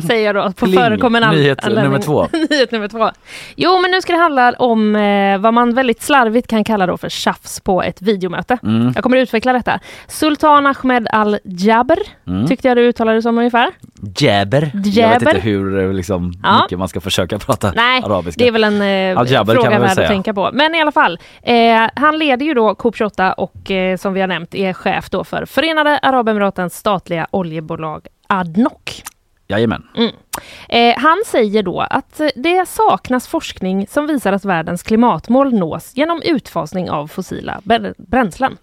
Säger 0.08 0.26
jag 0.26 0.36
då 0.36 0.52
på 0.52 0.66
förekommande 0.68 1.28
an- 1.28 1.36
Nyhet 1.36 1.64
anledning. 1.66 1.84
nummer 1.92 2.00
två. 2.04 2.28
Nyhet 2.50 2.72
nummer 2.72 2.88
två. 2.88 3.10
Jo, 3.56 3.80
men 3.82 3.92
nu 3.92 4.02
ska 4.02 4.14
det 4.14 4.20
handla 4.20 4.52
om 4.60 4.96
eh, 4.96 5.38
vad 5.38 5.54
man 5.54 5.74
väldigt 5.74 6.02
slarvigt 6.02 6.48
kan 6.48 6.64
kalla 6.64 6.86
då 6.86 6.98
för 6.98 7.10
tjafs 7.10 7.60
på 7.60 7.84
ett 7.84 8.02
videomöte. 8.02 8.58
Mm. 8.64 8.92
Jag 8.96 9.04
kommer 9.04 9.18
att 9.18 9.22
utveckla 9.24 9.54
detta. 9.54 9.80
Sultan 10.08 10.68
Ahmed 10.68 11.08
Al-Jaber, 11.12 11.98
Mm. 12.28 12.48
tyckte 12.48 12.68
jag 12.68 12.78
du 12.78 12.82
uttalade 12.82 13.18
det 13.18 13.22
som 13.22 13.38
ungefär. 13.38 13.70
Jabber. 14.18 14.72
Jag 14.86 15.10
vet 15.10 15.22
inte 15.22 15.40
hur 15.40 15.80
eh, 15.84 15.94
liksom, 15.94 16.34
Ja. 16.44 16.62
mycket 16.64 16.80
man 16.80 16.88
ska 16.88 17.02
försöka 17.02 17.40
prata 17.40 17.72
Nej, 17.76 18.02
arabiska. 18.06 18.44
det 18.44 18.48
är 18.48 18.52
väl 18.52 18.64
en 18.64 18.82
eh, 19.18 19.44
fråga 19.46 19.80
värd 19.80 20.00
att 20.00 20.08
tänka 20.08 20.34
på. 20.34 20.50
Men 20.54 20.76
i 20.76 20.82
alla 20.82 20.92
fall, 20.92 21.20
eh, 21.44 21.56
han 21.96 22.18
leder 22.20 22.46
ju 22.46 22.54
då 22.54 22.74
COP28 22.74 23.32
och 23.34 23.72
eh, 23.72 23.98
som 23.98 24.14
vi 24.14 24.22
har 24.22 24.28
nämnt 24.28 24.56
är 24.56 24.74
chef 24.74 25.10
då 25.10 25.24
för 25.24 25.46
Förenade 25.46 25.98
Arabemiratens 25.98 26.76
statliga 26.78 27.28
oljebolag 27.32 28.08
ADNOC. 28.32 29.04
Jajamän. 29.48 29.84
Eh, 30.70 30.94
han 30.98 31.18
säger 31.26 31.64
då 31.64 31.80
att 31.82 32.20
eh, 32.20 32.28
det 32.36 32.68
saknas 32.68 33.28
forskning 33.28 33.88
som 33.88 34.08
visar 34.08 34.34
att 34.34 34.46
världens 34.46 34.84
klimatmål 34.84 35.54
nås 35.54 35.92
genom 35.96 36.22
utfasning 36.22 36.90
av 36.90 37.08
fossila 37.08 37.62
br- 37.64 37.94
bränslen. 37.98 38.58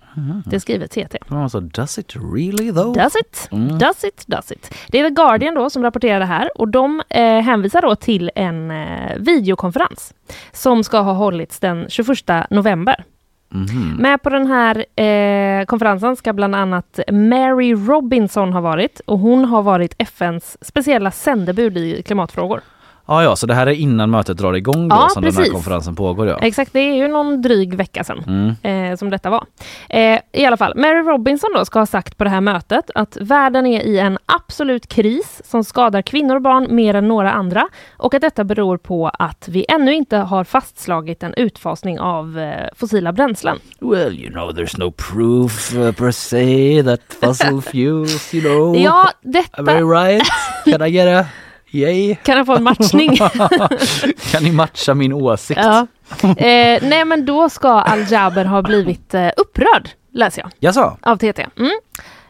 Det 0.47 0.61
skriver 0.61 0.87
TT. 0.87 1.19
Alltså, 1.29 1.61
does 1.61 1.99
it 1.99 2.17
really 2.17 2.73
though? 2.73 2.93
Does 2.95 3.17
it? 3.17 3.49
Mm. 3.53 3.79
Does 3.79 4.05
it? 4.05 4.25
Does 4.27 4.53
it? 4.53 4.75
Det 4.89 5.01
är 5.01 5.05
The 5.09 5.15
Guardian 5.15 5.55
då 5.55 5.71
som 5.71 5.83
rapporterar 5.83 6.21
det 6.21 6.27
här 6.27 6.51
och 6.61 6.69
de 6.69 7.03
eh, 7.09 7.23
hänvisar 7.41 7.83
då 7.83 7.97
till 7.97 8.31
en 8.35 8.71
eh, 8.71 9.17
videokonferens 9.19 10.15
som 10.53 10.85
ska 10.85 10.99
ha 11.01 11.13
hållits 11.13 11.61
den 11.61 11.87
21 11.89 12.09
november. 12.51 13.05
Mhm. 13.51 13.97
Med 13.99 14.23
på 14.23 14.31
den 14.31 14.47
här 14.47 14.77
eh, 15.03 15.65
konferensen 15.65 16.17
ska 16.17 16.33
bland 16.33 16.55
annat 16.55 17.01
Mary 17.13 17.75
Robinson 17.75 18.53
ha 18.53 18.61
varit 18.61 19.01
och 19.07 19.19
hon 19.19 19.45
har 19.45 19.63
varit 19.63 19.95
FNs 19.99 20.57
speciella 20.61 21.11
sändebud 21.11 21.77
i 21.79 22.03
klimatfrågor. 22.03 22.61
Ja, 23.09 23.23
ja, 23.23 23.37
så 23.37 23.47
det 23.47 23.55
här 23.55 23.67
är 23.67 23.71
innan 23.73 24.11
mötet 24.11 24.37
drar 24.37 24.53
igång 24.53 24.89
då 24.89 24.97
Ja, 24.97 25.09
som 25.09 25.23
den 25.23 25.33
precis. 25.33 25.47
här 25.47 25.53
konferensen 25.53 25.95
pågår 25.97 26.27
ja. 26.29 26.39
Exakt, 26.43 26.73
det 26.73 26.81
är 26.81 26.95
ju 26.95 27.09
någon 27.09 27.43
dryg 27.43 27.75
vecka 27.75 28.05
sedan 28.05 28.25
Mm. 28.63 28.91
eh, 28.93 28.97
som 28.97 29.11
detta 29.11 29.31
var. 29.31 29.45
Eh, 29.89 30.19
I 30.33 30.45
alla 30.47 30.57
fall, 30.57 30.73
Mary 30.77 31.03
Robinson 31.03 31.51
då 31.55 31.65
ska 31.65 31.79
ha 31.79 31.87
sagt 31.87 32.17
på 32.19 32.25
det 32.25 32.31
här 32.31 32.41
mötet 32.41 32.91
att 32.95 33.17
världen 33.21 33.67
är 33.67 33.81
i 33.83 33.99
en 33.99 34.19
absolut 34.27 34.89
kris 34.89 35.41
som 35.45 35.65
skadar 35.65 36.03
kvinnor 36.03 36.37
och 36.37 36.43
barn 36.43 36.67
mer 36.71 36.95
än 36.95 37.09
några 37.09 37.33
andra 37.33 37.69
och 37.97 38.15
att 38.15 38.21
detta 38.23 38.45
beror 38.45 38.77
på 38.77 39.09
att 39.09 39.49
vi 39.49 39.65
ännu 39.69 39.95
inte 39.95 40.17
har 40.17 40.45
fastslagit 40.45 41.23
en 41.23 41.35
utfasning 41.35 42.01
av 42.01 42.39
eh, 42.39 42.69
fossila 42.77 43.13
bränslen. 43.13 43.59
Well, 43.81 44.13
you 44.19 44.31
know 44.31 44.51
there's 44.51 44.79
no 44.79 44.91
proof 45.13 45.75
uh, 45.75 45.93
per 45.93 46.11
se 46.11 46.83
that 46.83 47.01
fossil 47.21 47.63
fuels, 47.73 48.35
you 48.35 48.43
know. 48.45 48.77
Ja, 48.77 49.01
Am 49.03 49.29
I 49.31 49.33
detta 49.33 49.63
right? 49.81 50.23
Can 50.65 50.83
I 50.87 50.91
get 50.91 51.07
a 51.09 51.27
yay? 51.71 52.15
kan 52.15 52.37
jag 52.37 52.47
få 52.47 52.57
en 52.57 52.63
matchning. 52.63 53.17
kan 54.33 54.43
ni 54.43 54.53
matcha 54.53 54.95
min 54.95 55.13
åsikt? 55.13 55.61
ja. 55.63 55.87
eh, 56.23 56.83
nej, 56.83 57.05
men 57.05 57.27
då 57.27 57.49
ska 57.49 57.69
Al-Jaber 57.69 58.45
ha 58.45 58.63
blivit 58.63 59.15
eh, 59.15 59.31
upprörd, 59.37 59.89
läser 60.13 60.43
jag. 60.43 60.51
Jaså? 60.59 60.97
av 61.03 61.17
TT. 61.17 61.47
Mm. 61.59 61.73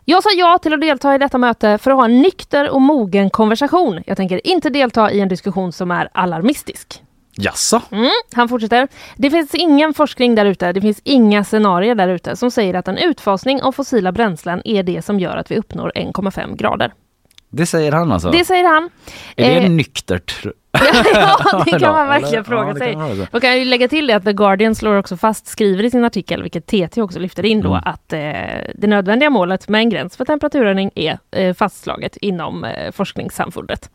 Jag 0.04 0.22
sa 0.22 0.28
ja 0.36 0.58
till 0.58 0.72
att 0.74 0.80
delta 0.80 1.14
i 1.14 1.18
detta 1.18 1.38
möte 1.38 1.78
för 1.78 1.90
att 1.90 1.96
ha 1.96 2.04
en 2.04 2.22
nykter 2.22 2.70
och 2.70 2.82
mogen 2.82 3.30
konversation. 3.30 4.02
Jag 4.06 4.16
tänker 4.16 4.46
inte 4.46 4.70
delta 4.70 5.10
i 5.10 5.20
en 5.20 5.28
diskussion 5.28 5.72
som 5.72 5.90
är 5.90 6.08
alarmistisk. 6.12 7.02
Jaså? 7.40 7.82
Mm. 7.90 8.10
Han 8.32 8.48
fortsätter. 8.48 8.88
Det 9.16 9.30
finns 9.30 9.54
ingen 9.54 9.94
forskning 9.94 10.34
där 10.34 10.46
ute, 10.46 10.72
det 10.72 10.80
finns 10.80 11.00
inga 11.04 11.44
scenarier 11.44 11.94
där 11.94 12.08
ute 12.08 12.36
som 12.36 12.50
säger 12.50 12.74
att 12.74 12.88
en 12.88 12.98
utfasning 12.98 13.62
av 13.62 13.72
fossila 13.72 14.12
bränslen 14.12 14.62
är 14.64 14.82
det 14.82 15.04
som 15.04 15.20
gör 15.20 15.36
att 15.36 15.50
vi 15.50 15.56
uppnår 15.56 15.92
1,5 15.94 16.56
grader. 16.56 16.92
Det 17.50 17.66
säger 17.66 17.92
han 17.92 18.12
alltså? 18.12 18.30
Det 18.30 18.44
säger 18.44 18.64
han. 18.74 18.90
Är 19.36 19.50
det 19.60 19.66
Eh, 19.66 19.70
nyktert? 19.70 20.44
ja, 21.14 21.62
det 21.64 21.70
kan 21.70 21.80
man 21.92 22.08
Eller? 22.08 22.20
verkligen 22.20 22.44
fråga 22.44 22.66
Ja, 22.68 22.72
det 22.72 22.78
sig. 22.78 22.92
kan 22.92 23.26
man 23.32 23.40
kan 23.40 23.50
jag 23.50 23.58
ju 23.58 23.64
lägga 23.64 23.88
till 23.88 24.06
det 24.06 24.12
att 24.12 24.24
The 24.24 24.32
Guardian 24.32 24.74
slår 24.74 24.96
också 24.96 25.16
fast, 25.16 25.46
skriver 25.46 25.84
i 25.84 25.90
sin 25.90 26.04
artikel, 26.04 26.42
vilket 26.42 26.66
TT 26.66 27.02
också 27.02 27.18
lyfter 27.18 27.44
in 27.46 27.60
då, 27.60 27.68
Mm. 27.68 27.82
att 27.86 28.12
eh, 28.12 28.18
det 28.74 28.86
nödvändiga 28.86 29.30
målet 29.30 29.68
med 29.68 29.78
en 29.78 29.90
gräns 29.90 30.16
för 30.16 30.24
temperaturhöjning 30.24 30.90
är 30.94 31.18
eh, 31.30 31.54
fastslaget 31.54 32.16
inom 32.16 32.64
eh, 32.64 32.92
forskningssamfundet. 32.92 33.90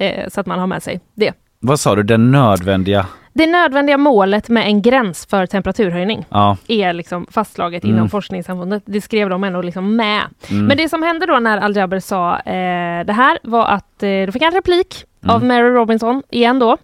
Eh, 0.00 0.28
så 0.28 0.40
att 0.40 0.46
man 0.46 0.58
har 0.58 0.66
med 0.66 0.82
sig 0.82 1.00
det. 1.14 1.32
Vad 1.60 1.80
sa 1.80 1.94
du, 1.94 2.02
den 2.02 2.30
nödvändiga? 2.30 3.06
Det 3.36 3.46
nödvändiga 3.46 3.98
målet 3.98 4.48
med 4.48 4.66
en 4.66 4.82
gräns 4.82 5.26
för 5.26 5.46
temperaturhöjning 5.46 6.24
Ja. 6.30 6.56
är 6.68 6.92
liksom 6.92 7.26
fastslaget 7.30 7.84
Mm. 7.84 7.96
inom 7.96 8.08
forskningssamfundet. 8.08 8.82
Det 8.86 9.00
skrev 9.00 9.28
de 9.28 9.44
ändå 9.44 9.62
liksom 9.62 9.96
med. 9.96 10.20
Mm. 10.50 10.66
Men 10.66 10.76
det 10.76 10.88
som 10.88 11.02
hände 11.02 11.26
då 11.26 11.38
när 11.38 11.58
Al-Jaber 11.58 12.00
sa 12.00 12.36
eh, 12.38 13.04
det 13.06 13.12
här 13.12 13.38
var 13.42 13.66
att 13.66 14.02
eh, 14.02 14.08
då 14.26 14.32
fick 14.32 14.42
han 14.42 14.52
replik 14.52 15.04
Mm. 15.04 15.06
Av 15.30 15.44
Mary 15.44 15.68
Robinson 15.68 16.22
igen 16.30 16.58
då. 16.58 16.76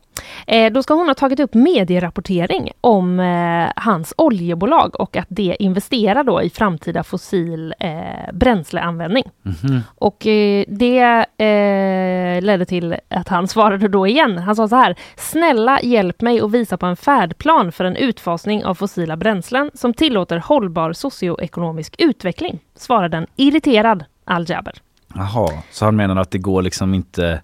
Eh, 0.47 0.73
då 0.73 0.83
ska 0.83 0.95
hon 0.95 1.07
ha 1.09 1.15
tagit 1.15 1.41
upp 1.41 1.55
medierapportering 1.55 2.71
om 2.81 3.21
eh, 3.21 3.73
hans 3.77 4.15
oljebolag 4.17 5.01
och 5.01 5.17
att 5.17 5.27
det 5.29 5.57
investerar 5.59 6.25
då 6.25 6.43
i 6.43 6.51
framtida 6.51 7.03
fossil 7.05 7.75
eh, 7.81 8.33
bränsleanvändning. 8.33 9.25
Mhm. 9.43 9.81
Och 9.95 10.27
eh, 10.27 10.65
det 10.69 11.27
eh, 11.39 12.43
ledde 12.43 12.65
till 12.65 12.97
att 13.09 13.29
han 13.29 13.49
svarade 13.49 13.89
då 13.89 14.07
igen. 14.07 14.39
Han 14.39 14.57
sa 14.57 14.69
så 14.69 14.77
här. 14.77 14.97
Snälla 15.17 15.81
hjälp 15.83 16.21
mig 16.21 16.41
att 16.41 16.51
visa 16.51 16.77
på 16.77 16.87
en 16.87 16.97
färdplan 16.97 17.73
för 17.73 17.85
en 17.85 17.97
utfasning 17.97 18.65
av 18.65 18.75
fossila 18.75 19.17
bränslen 19.17 19.71
som 19.75 19.95
tillåter 19.95 20.37
hållbar 20.37 20.93
socioekonomisk 20.93 21.95
utveckling, 21.99 22.59
svarade 22.77 23.17
en 23.17 23.27
irriterad 23.37 24.05
Al-Jaber. 24.25 24.75
Jaha, 25.15 25.49
så 25.71 25.85
han 25.85 25.97
menar 25.97 26.17
att 26.17 26.31
det 26.31 26.39
går 26.39 26.63
liksom 26.63 26.95
inte 26.95 27.43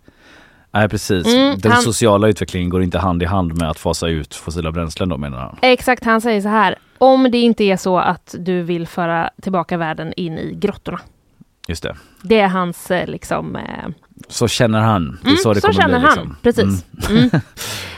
Nej 0.78 0.88
precis, 0.88 1.26
Mm, 1.34 1.58
den 1.58 1.72
han- 1.72 1.82
sociala 1.82 2.28
utvecklingen 2.28 2.70
går 2.70 2.82
inte 2.82 2.98
hand 2.98 3.22
i 3.22 3.26
hand 3.26 3.54
med 3.58 3.70
att 3.70 3.78
fasa 3.78 4.08
ut 4.08 4.34
fossila 4.34 4.72
bränslen 4.72 5.08
då 5.08 5.16
menar 5.16 5.38
han. 5.38 5.56
Exakt, 5.62 6.04
han 6.04 6.20
säger 6.20 6.40
så 6.40 6.48
här. 6.48 6.74
Om 6.98 7.30
det 7.30 7.38
inte 7.38 7.64
är 7.64 7.76
så 7.76 7.98
att 7.98 8.34
du 8.38 8.62
vill 8.62 8.86
föra 8.86 9.30
tillbaka 9.42 9.76
världen 9.76 10.12
in 10.16 10.38
i 10.38 10.54
grottorna. 10.54 11.00
Just 11.68 11.82
det. 11.82 11.96
Det 12.22 12.40
är 12.40 12.48
hans 12.48 12.90
eh, 12.90 13.06
liksom... 13.06 13.56
Eh, 13.56 13.62
Så 14.28 14.48
känner 14.48 14.80
han. 14.80 15.18
Det 15.22 15.26
är 15.26 15.30
Mm, 15.30 15.36
så 15.36 15.52
det 15.54 15.60
kommer 15.60 15.74
känner 15.74 15.98
bli 15.98 16.08
han, 16.08 16.18
liksom. 16.18 16.36
precis. 16.42 16.84
Mm. 17.10 17.30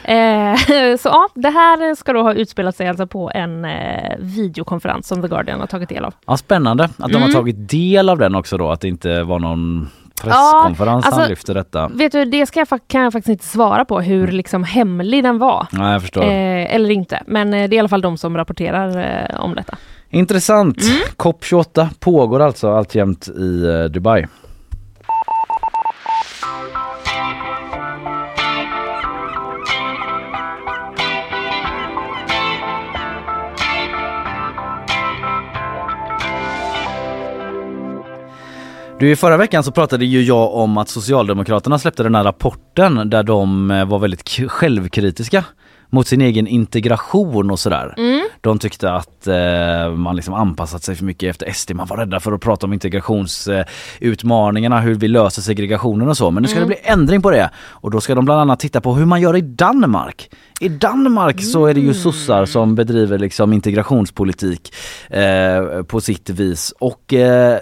Eh, 0.03 0.55
så 0.97 1.07
ja, 1.09 1.27
det 1.35 1.49
här 1.49 1.95
ska 1.95 2.13
då 2.13 2.21
ha 2.21 2.33
utspelat 2.33 2.75
sig 2.75 2.87
alltså 2.87 3.07
på 3.07 3.31
en 3.35 3.65
eh, 3.65 4.15
videokonferens 4.19 5.07
som 5.07 5.21
The 5.21 5.27
Guardian 5.27 5.59
har 5.59 5.67
tagit 5.67 5.89
del 5.89 6.05
av. 6.05 6.13
Ja, 6.25 6.37
spännande 6.37 6.83
att 6.83 6.97
de 6.97 7.13
har 7.13 7.19
Mm. 7.21 7.33
tagit 7.33 7.69
del 7.69 8.09
av 8.09 8.17
den 8.17 8.35
också 8.35 8.57
då, 8.57 8.71
att 8.71 8.81
det 8.81 8.87
inte 8.87 9.23
var 9.23 9.39
någon 9.39 9.89
presskonferens 10.21 11.05
alltså- 11.05 11.21
han 11.21 11.29
lyfter 11.29 11.53
detta. 11.53 11.87
Vet 11.87 12.11
du, 12.11 12.25
det 12.25 12.45
ska 12.45 12.59
jag, 12.59 12.79
kan 12.87 13.01
jag 13.01 13.13
faktiskt 13.13 13.29
inte 13.29 13.45
svara 13.45 13.85
på 13.85 14.01
hur 14.01 14.27
liksom 14.27 14.63
hemlig 14.63 15.23
den 15.23 15.37
var. 15.37 15.67
Nej 15.71 15.91
jag 15.91 16.01
förstår. 16.01 16.23
Eh, 16.23 16.75
eller 16.75 16.91
inte, 16.91 17.23
men 17.27 17.53
eh, 17.53 17.69
det 17.69 17.75
är 17.75 17.77
i 17.77 17.79
alla 17.79 17.89
fall 17.89 18.01
de 18.01 18.17
som 18.17 18.37
rapporterar 18.37 18.97
eh, 19.31 19.41
om 19.41 19.55
detta. 19.55 19.77
Intressant. 20.09 20.81
Mm. 20.81 20.97
COP28 21.17 21.89
pågår 21.99 22.39
alltså 22.39 22.73
alltjämt 22.73 23.27
i 23.27 23.65
eh, 23.65 23.83
Dubai. 23.83 24.25
Du, 39.01 39.11
i 39.11 39.15
förra 39.15 39.37
veckan 39.37 39.63
så 39.63 39.71
pratade 39.71 40.05
ju 40.05 40.23
jag 40.23 40.53
om 40.53 40.77
att 40.77 40.89
Socialdemokraterna 40.89 41.79
släppte 41.79 42.03
den 42.03 42.15
här 42.15 42.23
rapporten 42.23 43.09
där 43.09 43.23
de 43.23 43.71
eh, 43.71 43.85
var 43.85 43.99
väldigt 43.99 44.29
självkritiska 44.47 45.43
mot 45.89 46.07
sin 46.07 46.21
egen 46.21 46.47
integration 46.47 47.51
och 47.51 47.59
sådär. 47.59 47.93
Mm. 47.97 48.21
De 48.41 48.59
tyckte 48.59 48.91
att 48.93 49.27
eh, 49.27 49.91
man 49.95 50.15
liksom 50.15 50.33
anpassat 50.33 50.83
sig 50.83 50.95
för 50.95 51.05
mycket 51.05 51.29
efter 51.29 51.51
SD. 51.53 51.71
Man 51.73 51.87
var 51.87 51.97
rädda 51.97 52.19
för 52.19 52.31
att 52.31 52.41
prata 52.41 52.65
om 52.67 52.73
integrationsutmaningarna, 52.73 54.81
hur 54.81 54.95
vi 54.95 55.07
löser 55.07 55.41
segregationen 55.41 56.09
och 56.09 56.17
så. 56.17 56.31
Men 56.31 56.43
nu 56.43 56.49
ska 56.49 56.57
Mm. 56.57 56.69
det 56.69 56.75
bli 56.75 56.91
ändring 56.91 57.21
på 57.21 57.31
det. 57.31 57.49
Och 57.57 57.91
då 57.91 58.01
ska 58.01 58.15
de 58.15 58.25
bland 58.25 58.41
annat 58.41 58.59
titta 58.59 58.81
på 58.81 58.93
hur 58.93 59.05
man 59.05 59.21
gör 59.21 59.35
i 59.35 59.41
Danmark. 59.41 60.29
I 60.61 60.69
Danmark 60.69 61.43
så 61.43 61.65
är 61.65 61.73
det 61.73 61.79
ju 61.81 61.93
sossar 61.93 62.45
som 62.45 62.75
bedriver 62.75 63.19
liksom 63.19 63.53
integrationspolitik 63.53 64.73
eh, 65.09 65.83
på 65.83 66.01
sitt 66.01 66.29
vis. 66.29 66.73
Och 66.79 67.13
eh, 67.13 67.57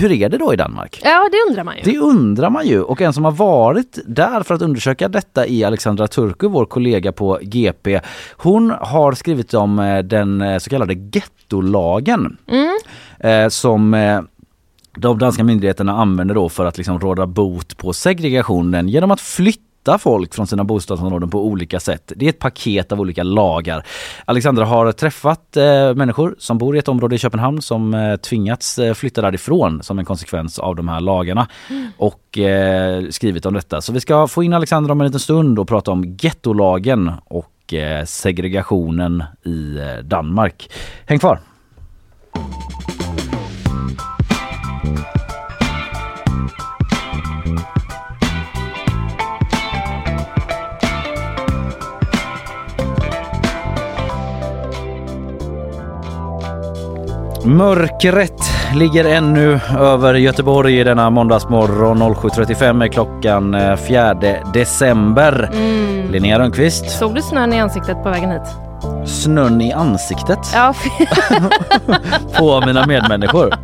hur 0.00 0.12
är 0.12 0.28
det 0.28 0.38
då 0.38 0.52
i 0.52 0.56
Danmark? 0.56 1.00
Ja, 1.04 1.28
det 1.32 1.50
undrar 1.50 1.64
man 1.64 1.76
ju. 1.76 1.82
Det 1.92 1.98
undrar 1.98 2.50
man 2.50 2.66
ju 2.66 2.82
och 2.82 3.00
en 3.00 3.12
som 3.12 3.24
har 3.24 3.32
varit 3.32 3.98
där 4.06 4.42
för 4.42 4.54
att 4.54 4.62
undersöka 4.62 5.08
detta 5.08 5.46
är 5.46 5.66
Alexandra 5.66 6.06
Turku, 6.06 6.48
vår 6.48 6.64
kollega 6.64 7.12
på 7.12 7.38
GP. 7.42 8.00
Hon 8.36 8.70
har 8.80 9.12
skrivit 9.12 9.54
om 9.54 9.78
eh, 9.78 9.98
den 9.98 10.40
eh, 10.40 10.58
så 10.58 10.70
kallade 10.70 10.94
gettolagen 10.94 12.36
Mm. 12.48 12.76
eh, 13.20 13.48
som 13.48 13.94
eh, 13.94 14.20
de 14.98 15.18
danska 15.18 15.44
myndigheterna 15.44 15.92
använder 15.92 16.34
då 16.34 16.48
för 16.48 16.64
att 16.64 16.76
liksom 16.78 17.00
råda 17.00 17.26
bot 17.26 17.76
på 17.76 17.92
segregationen 17.92 18.88
genom 18.88 19.10
att 19.10 19.20
flytta 19.20 19.62
folk 19.98 20.34
från 20.34 20.46
sina 20.46 20.64
bostadsområden 20.64 21.30
på 21.30 21.46
olika 21.46 21.80
sätt. 21.80 22.12
Det 22.16 22.24
är 22.24 22.28
ett 22.28 22.38
paket 22.38 22.92
av 22.92 23.00
olika 23.00 23.22
lagar. 23.22 23.86
Alexandra 24.24 24.64
har 24.64 24.92
träffat 24.92 25.56
eh, 25.56 25.94
människor 25.94 26.34
som 26.38 26.58
bor 26.58 26.76
i 26.76 26.78
ett 26.78 26.88
område 26.88 27.14
i 27.14 27.18
Köpenhamn 27.18 27.62
som 27.62 27.94
eh, 27.94 28.16
tvingats 28.16 28.78
eh, 28.78 28.94
flytta 28.94 29.22
därifrån 29.22 29.82
som 29.82 29.98
en 29.98 30.04
konsekvens 30.04 30.58
av 30.58 30.76
de 30.76 30.88
här 30.88 31.00
lagarna 31.00 31.48
och 31.96 32.38
eh, 32.38 33.08
skrivit 33.10 33.46
om 33.46 33.54
detta. 33.54 33.80
Så 33.80 33.92
vi 33.92 34.00
ska 34.00 34.28
få 34.28 34.42
in 34.42 34.52
Alexandra 34.52 34.92
om 34.92 35.00
en 35.00 35.06
liten 35.06 35.20
stund 35.20 35.58
och 35.58 35.68
prata 35.68 35.90
om 35.90 36.16
gettolagen 36.18 37.12
och 37.24 37.74
eh, 37.74 38.04
segregationen 38.04 39.24
i 39.44 39.78
eh, 39.78 40.04
Danmark. 40.04 40.70
Häng 41.06 41.18
kvar! 41.18 41.40
Mörkret 57.46 58.40
ligger 58.74 59.04
ännu 59.04 59.60
över 59.78 60.14
Göteborg 60.14 60.80
i 60.80 60.84
denna 60.84 61.10
måndagsmorgon. 61.10 61.98
07.35 62.02 62.84
är 62.84 62.88
klockan 62.88 63.54
eh, 63.54 63.76
4 63.76 64.14
december. 64.54 65.50
Mm. 65.52 66.10
Linnea 66.12 66.38
Rönnqvist, 66.38 66.90
Såg 66.90 67.14
du 67.14 67.22
snön 67.22 67.52
i 67.52 67.60
ansiktet 67.60 68.02
på 68.02 68.10
vägen 68.10 68.30
hit? 68.30 68.42
snön 69.06 69.60
i 69.60 69.72
ansiktet 69.72 70.38
Ja, 70.54 70.74
på 72.38 72.60
mina 72.66 72.86
medmänniskor. 72.86 73.54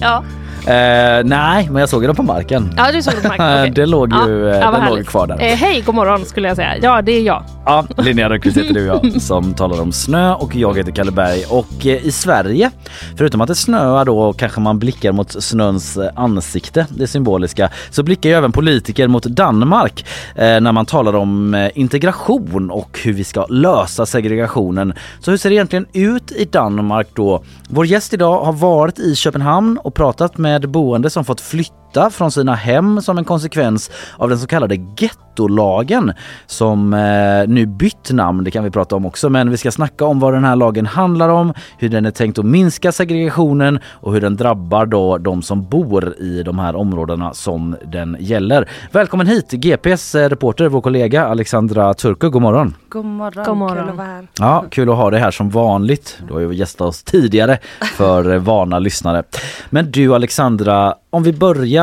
ja. 0.00 0.22
Eh, 0.66 1.24
nej, 1.24 1.68
men 1.70 1.80
jag 1.80 1.88
såg 1.88 2.02
den 2.02 2.16
på 2.16 2.22
marken. 2.22 2.74
ja 2.76 2.92
du 2.92 3.02
såg 3.02 3.14
det 3.14 3.20
på 3.22 3.28
marken. 3.28 3.46
Okej. 3.60 3.70
det 3.74 3.86
låg 3.86 4.12
ju 4.12 4.18
Ja, 4.46 4.54
eh, 4.54 4.72
den 4.72 4.94
låg 4.96 5.06
kvar 5.06 5.26
där. 5.26 5.34
Eh, 5.40 5.56
hej, 5.56 5.82
god 5.86 5.94
morgon 5.94 6.24
skulle 6.24 6.48
jag 6.48 6.56
säga. 6.56 6.76
Ja, 6.82 7.02
det 7.02 7.12
är 7.12 7.22
jag. 7.22 7.42
Ja, 7.66 7.84
Linnea 7.96 8.30
Rönnqvist 8.30 8.56
heter 8.56 8.74
du 8.74 8.90
och 8.90 9.04
jag 9.04 9.22
som 9.22 9.54
talar 9.54 9.80
om 9.82 9.92
snö 9.92 10.34
och 10.34 10.56
jag 10.56 10.78
heter 10.78 10.92
Kalle 10.92 11.10
Berg. 11.10 11.44
Och 11.48 11.86
eh, 11.86 12.06
i 12.06 12.12
Sverige, 12.12 12.70
förutom 13.16 13.40
att 13.40 13.48
det 13.48 13.54
snöar 13.54 14.04
då 14.04 14.32
kanske 14.32 14.60
man 14.60 14.78
blickar 14.78 15.12
mot 15.12 15.42
snöns 15.42 15.96
eh, 15.96 16.10
ansikte, 16.16 16.86
det 16.90 17.06
symboliska, 17.06 17.70
så 17.90 18.02
blickar 18.02 18.30
ju 18.30 18.36
även 18.36 18.52
politiker 18.52 19.08
mot 19.08 19.22
Danmark 19.24 20.06
eh, 20.34 20.60
när 20.60 20.72
man 20.72 20.86
talar 20.86 21.14
om 21.16 21.68
integration 21.74 22.70
och 22.70 22.98
hur 23.04 23.12
vi 23.12 23.24
ska 23.24 23.46
lösa 23.46 24.06
segregationen. 24.06 24.92
Så 25.20 25.30
hur 25.30 25.38
ser 25.38 25.48
det 25.50 25.54
egentligen 25.54 25.86
ut 25.92 26.32
i 26.32 26.44
Danmark 26.44 27.06
då? 27.14 27.42
Vår 27.68 27.86
gäst 27.86 28.14
idag 28.14 28.44
har 28.44 28.52
varit 28.52 28.98
i 28.98 29.14
Köpenhamn 29.14 29.78
och 29.78 29.94
pratat 29.94 30.38
med 30.38 30.49
med 30.50 30.70
boende 30.70 31.10
som 31.10 31.24
fått 31.24 31.40
flytta 31.40 31.79
från 32.10 32.30
sina 32.30 32.54
hem 32.54 33.02
som 33.02 33.18
en 33.18 33.24
konsekvens 33.24 33.90
av 34.16 34.28
den 34.28 34.38
så 34.38 34.46
kallade 34.46 34.76
gettolagen 34.96 36.12
som 36.46 36.94
eh, 36.94 37.48
nu 37.48 37.66
bytt 37.66 38.10
namn, 38.12 38.44
det 38.44 38.50
kan 38.50 38.64
vi 38.64 38.70
prata 38.70 38.96
om 38.96 39.06
också, 39.06 39.28
men 39.28 39.50
vi 39.50 39.56
ska 39.56 39.70
snacka 39.70 40.04
om 40.04 40.20
vad 40.20 40.32
den 40.32 40.44
här 40.44 40.56
lagen 40.56 40.86
handlar 40.86 41.28
om, 41.28 41.54
hur 41.78 41.88
den 41.88 42.06
är 42.06 42.10
tänkt 42.10 42.38
att 42.38 42.44
minska 42.44 42.92
segregationen 42.92 43.78
och 43.86 44.12
hur 44.12 44.20
den 44.20 44.36
drabbar 44.36 44.86
då 44.86 45.18
de 45.18 45.42
som 45.42 45.68
bor 45.68 46.14
i 46.18 46.42
de 46.42 46.58
här 46.58 46.76
områdena 46.76 47.34
som 47.34 47.76
den 47.86 48.16
gäller. 48.20 48.68
Välkommen 48.92 49.26
hit 49.26 49.50
GPs 49.50 50.14
eh, 50.14 50.28
reporter, 50.28 50.68
vår 50.68 50.80
kollega 50.80 51.26
Alexandra 51.26 51.94
Turku, 51.94 52.30
god 52.30 52.42
morgon! 52.42 52.74
God 52.88 53.04
morgon, 53.04 53.44
God 53.44 53.56
morgon. 53.56 53.76
kul 53.76 53.88
att 53.88 53.96
vara 53.96 54.06
här. 54.06 54.26
Ja, 54.38 54.64
kul 54.70 54.90
att 54.90 54.96
ha 54.96 55.10
dig 55.10 55.20
här 55.20 55.30
som 55.30 55.50
vanligt. 55.50 56.18
Du 56.28 56.32
har 56.32 56.40
ju 56.40 56.54
gästat 56.54 56.88
oss 56.88 57.02
tidigare 57.02 57.58
för 57.96 58.32
eh, 58.32 58.38
vana 58.38 58.78
lyssnare. 58.78 59.22
Men 59.70 59.90
du 59.90 60.14
Alexandra, 60.14 60.94
om 61.10 61.22
vi 61.22 61.32
börjar 61.32 61.79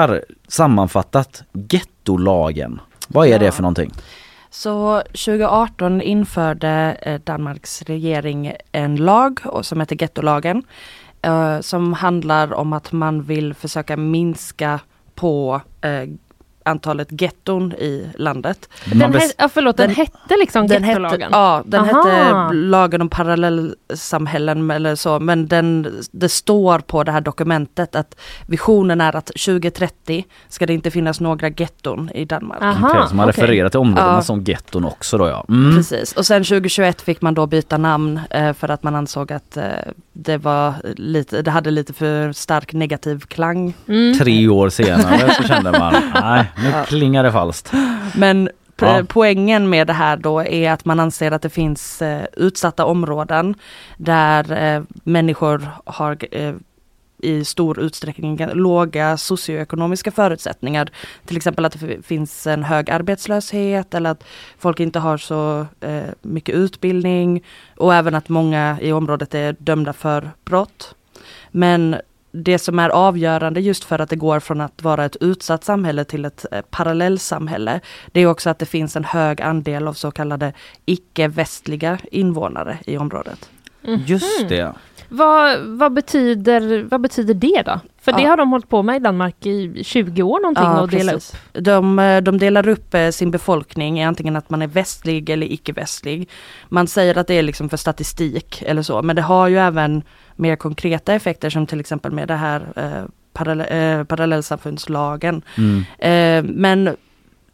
sammanfattat, 0.47 1.43
gettolagen. 1.53 2.81
Vad 3.07 3.27
är 3.27 3.39
det 3.39 3.45
Ja. 3.45 3.51
för 3.51 3.61
någonting? 3.61 3.91
Så 4.49 5.01
2018 5.01 6.01
införde 6.01 6.97
eh, 7.01 7.19
Danmarks 7.21 7.81
regering 7.81 8.53
en 8.71 8.95
lag 8.95 9.39
som 9.61 9.79
heter 9.79 9.95
gettolagen. 9.95 10.63
eh, 11.21 11.59
Som 11.59 11.93
handlar 11.93 12.53
om 12.53 12.73
att 12.73 12.91
man 12.91 13.21
vill 13.23 13.53
försöka 13.53 13.97
minska 13.97 14.79
på 15.15 15.61
eh, 15.81 16.03
antalet 16.67 17.21
getton 17.21 17.71
i 17.73 18.07
landet. 18.17 18.69
Den, 18.85 19.13
he- 19.13 19.33
ja, 19.37 19.49
förlåt, 19.53 19.77
den, 19.77 19.87
den- 19.87 19.95
hette 19.95 20.37
liksom 20.39 20.67
Den 20.67 20.83
gettolagen? 20.83 21.21
hette, 21.21 21.35
ja, 21.37 21.63
den 21.65 21.79
Aha. 21.89 22.03
hette 22.09 22.53
lagen 22.53 23.01
om 23.01 23.09
parallellsamhällen 23.09 24.71
eller 24.71 24.95
så 24.95 25.19
men 25.19 25.47
den, 25.47 25.95
det 26.11 26.29
står 26.29 26.79
på 26.79 27.03
det 27.03 27.11
här 27.11 27.21
dokumentet 27.21 27.95
att 27.95 28.15
visionen 28.47 29.01
är 29.01 29.15
att 29.15 29.25
2030 29.25 30.25
ska 30.49 30.65
det 30.65 30.73
inte 30.73 30.91
finnas 30.91 31.19
några 31.19 31.47
getton 31.49 32.09
i 32.13 32.25
Danmark. 32.25 32.61
Aha, 32.61 32.89
Okej, 32.89 33.01
så 33.09 33.15
man 33.15 33.29
okej. 33.29 33.41
refererar 33.43 33.69
till 33.69 33.79
områdena 33.79 34.13
Ja. 34.15 34.21
som 34.21 34.43
getton 34.43 34.85
också 34.85 35.17
då 35.17 35.27
ja. 35.27 35.45
Mm. 35.49 35.75
Precis, 35.75 36.13
och 36.13 36.25
sen 36.25 36.43
2021 36.43 37.01
fick 37.01 37.21
man 37.21 37.33
då 37.33 37.45
byta 37.47 37.77
namn 37.77 38.19
eh, 38.29 38.53
för 38.53 38.69
att 38.69 38.83
man 38.83 38.95
ansåg 38.95 39.31
att 39.33 39.57
eh, 39.57 39.63
det 40.13 40.37
var 40.37 40.73
lite, 40.95 41.41
det 41.41 41.51
hade 41.51 41.71
lite 41.71 41.93
för 41.93 42.31
stark 42.31 42.73
negativ 42.73 43.19
klang. 43.19 43.73
Mm. 43.87 44.17
Tre 44.17 44.47
år 44.47 44.69
senare 44.69 45.33
så 45.33 45.43
kände 45.43 45.71
man, 45.79 45.93
nej 46.13 46.45
nu 46.63 46.73
klingar 46.87 47.23
det 47.23 47.31
falskt. 47.31 47.71
Men 48.15 48.49
Ja. 48.79 49.03
poängen 49.07 49.69
med 49.69 49.87
det 49.87 49.93
här 49.93 50.17
då 50.17 50.43
är 50.43 50.71
att 50.71 50.85
man 50.85 50.99
anser 50.99 51.31
att 51.31 51.41
det 51.41 51.49
finns 51.49 52.01
eh, 52.01 52.25
utsatta 52.33 52.85
områden 52.85 53.55
där 53.97 54.51
eh, 54.75 54.83
människor 55.03 55.67
har 55.85 56.17
eh, 56.31 56.53
i 57.21 57.45
stor 57.45 57.79
utsträckning 57.79 58.47
låga 58.53 59.17
socioekonomiska 59.17 60.11
förutsättningar. 60.11 60.89
Till 61.25 61.37
exempel 61.37 61.65
att 61.65 61.79
det 61.79 62.05
finns 62.05 62.47
en 62.47 62.63
hög 62.63 62.91
arbetslöshet 62.91 63.93
eller 63.93 64.09
att 64.09 64.23
folk 64.59 64.79
inte 64.79 64.99
har 64.99 65.17
så 65.17 65.65
eh, 65.81 66.01
mycket 66.21 66.55
utbildning 66.55 67.43
och 67.77 67.93
även 67.93 68.15
att 68.15 68.29
många 68.29 68.77
i 68.81 68.91
området 68.91 69.33
är 69.35 69.55
dömda 69.59 69.93
för 69.93 70.31
brott. 70.45 70.95
Men 71.51 71.95
det 72.43 72.59
som 72.59 72.79
är 72.79 72.89
avgörande 72.89 73.59
just 73.59 73.83
för 73.83 73.99
att 73.99 74.09
det 74.09 74.15
går 74.15 74.39
från 74.39 74.61
att 74.61 74.81
vara 74.81 75.05
ett 75.05 75.15
utsatt 75.21 75.63
samhälle 75.63 76.03
till 76.03 76.25
ett 76.25 76.45
eh, 76.51 76.61
parallellsamhälle, 76.61 77.79
det 78.11 78.21
är 78.21 78.27
också 78.27 78.49
att 78.49 78.59
det 78.59 78.65
finns 78.65 78.95
en 78.95 79.03
hög 79.03 79.41
andel 79.41 79.87
av 79.87 79.93
så 79.93 80.11
kallade 80.11 80.53
icke-västliga 80.85 81.99
invånare 82.11 82.77
i 82.85 82.97
området. 82.97 83.49
Just 84.05 84.49
det. 84.49 84.73
Vad, 85.09 85.59
vad, 85.59 85.93
betyder, 85.93 86.83
vad 86.91 87.01
betyder 87.01 87.33
det 87.33 87.61
då? 87.65 87.79
För 88.01 88.11
det 88.11 88.21
Ja. 88.21 88.29
har 88.29 88.37
de 88.37 88.51
hållit 88.51 88.69
på 88.69 88.83
med 88.83 88.95
i 88.95 88.99
Danmark 88.99 89.45
i 89.45 89.83
20 89.83 90.23
år 90.23 90.39
någonting 90.39 90.81
och 90.81 90.89
dela 90.89 91.13
upp. 91.13 91.23
De, 91.53 91.99
eh, 91.99 92.21
de 92.21 92.37
delar 92.37 92.67
upp 92.67 92.93
eh, 92.93 93.09
sin 93.09 93.31
befolkning 93.31 93.99
i 93.99 94.03
antingen 94.03 94.35
att 94.35 94.49
man 94.49 94.61
är 94.61 94.67
västlig 94.67 95.29
eller 95.29 95.51
icke-västlig. 95.51 96.29
Man 96.69 96.87
säger 96.87 97.17
att 97.17 97.27
det 97.27 97.33
är 97.33 97.43
liksom 97.43 97.69
för 97.69 97.77
statistik 97.77 98.61
eller 98.65 98.81
så, 98.81 99.01
men 99.01 99.15
det 99.15 99.21
har 99.21 99.47
ju 99.47 99.57
även 99.57 100.03
mer 100.35 100.55
konkreta 100.55 101.13
effekter 101.13 101.49
som 101.49 101.67
till 101.67 101.79
exempel 101.79 102.11
med 102.11 102.27
det 102.27 102.35
här 102.35 102.61
eh, 102.75 103.09
parallell, 103.33 103.99
eh, 103.99 104.03
parallellsamfundslagen. 104.03 105.41
Mm. 105.57 105.83
Eh, 105.99 106.51
men 106.55 106.95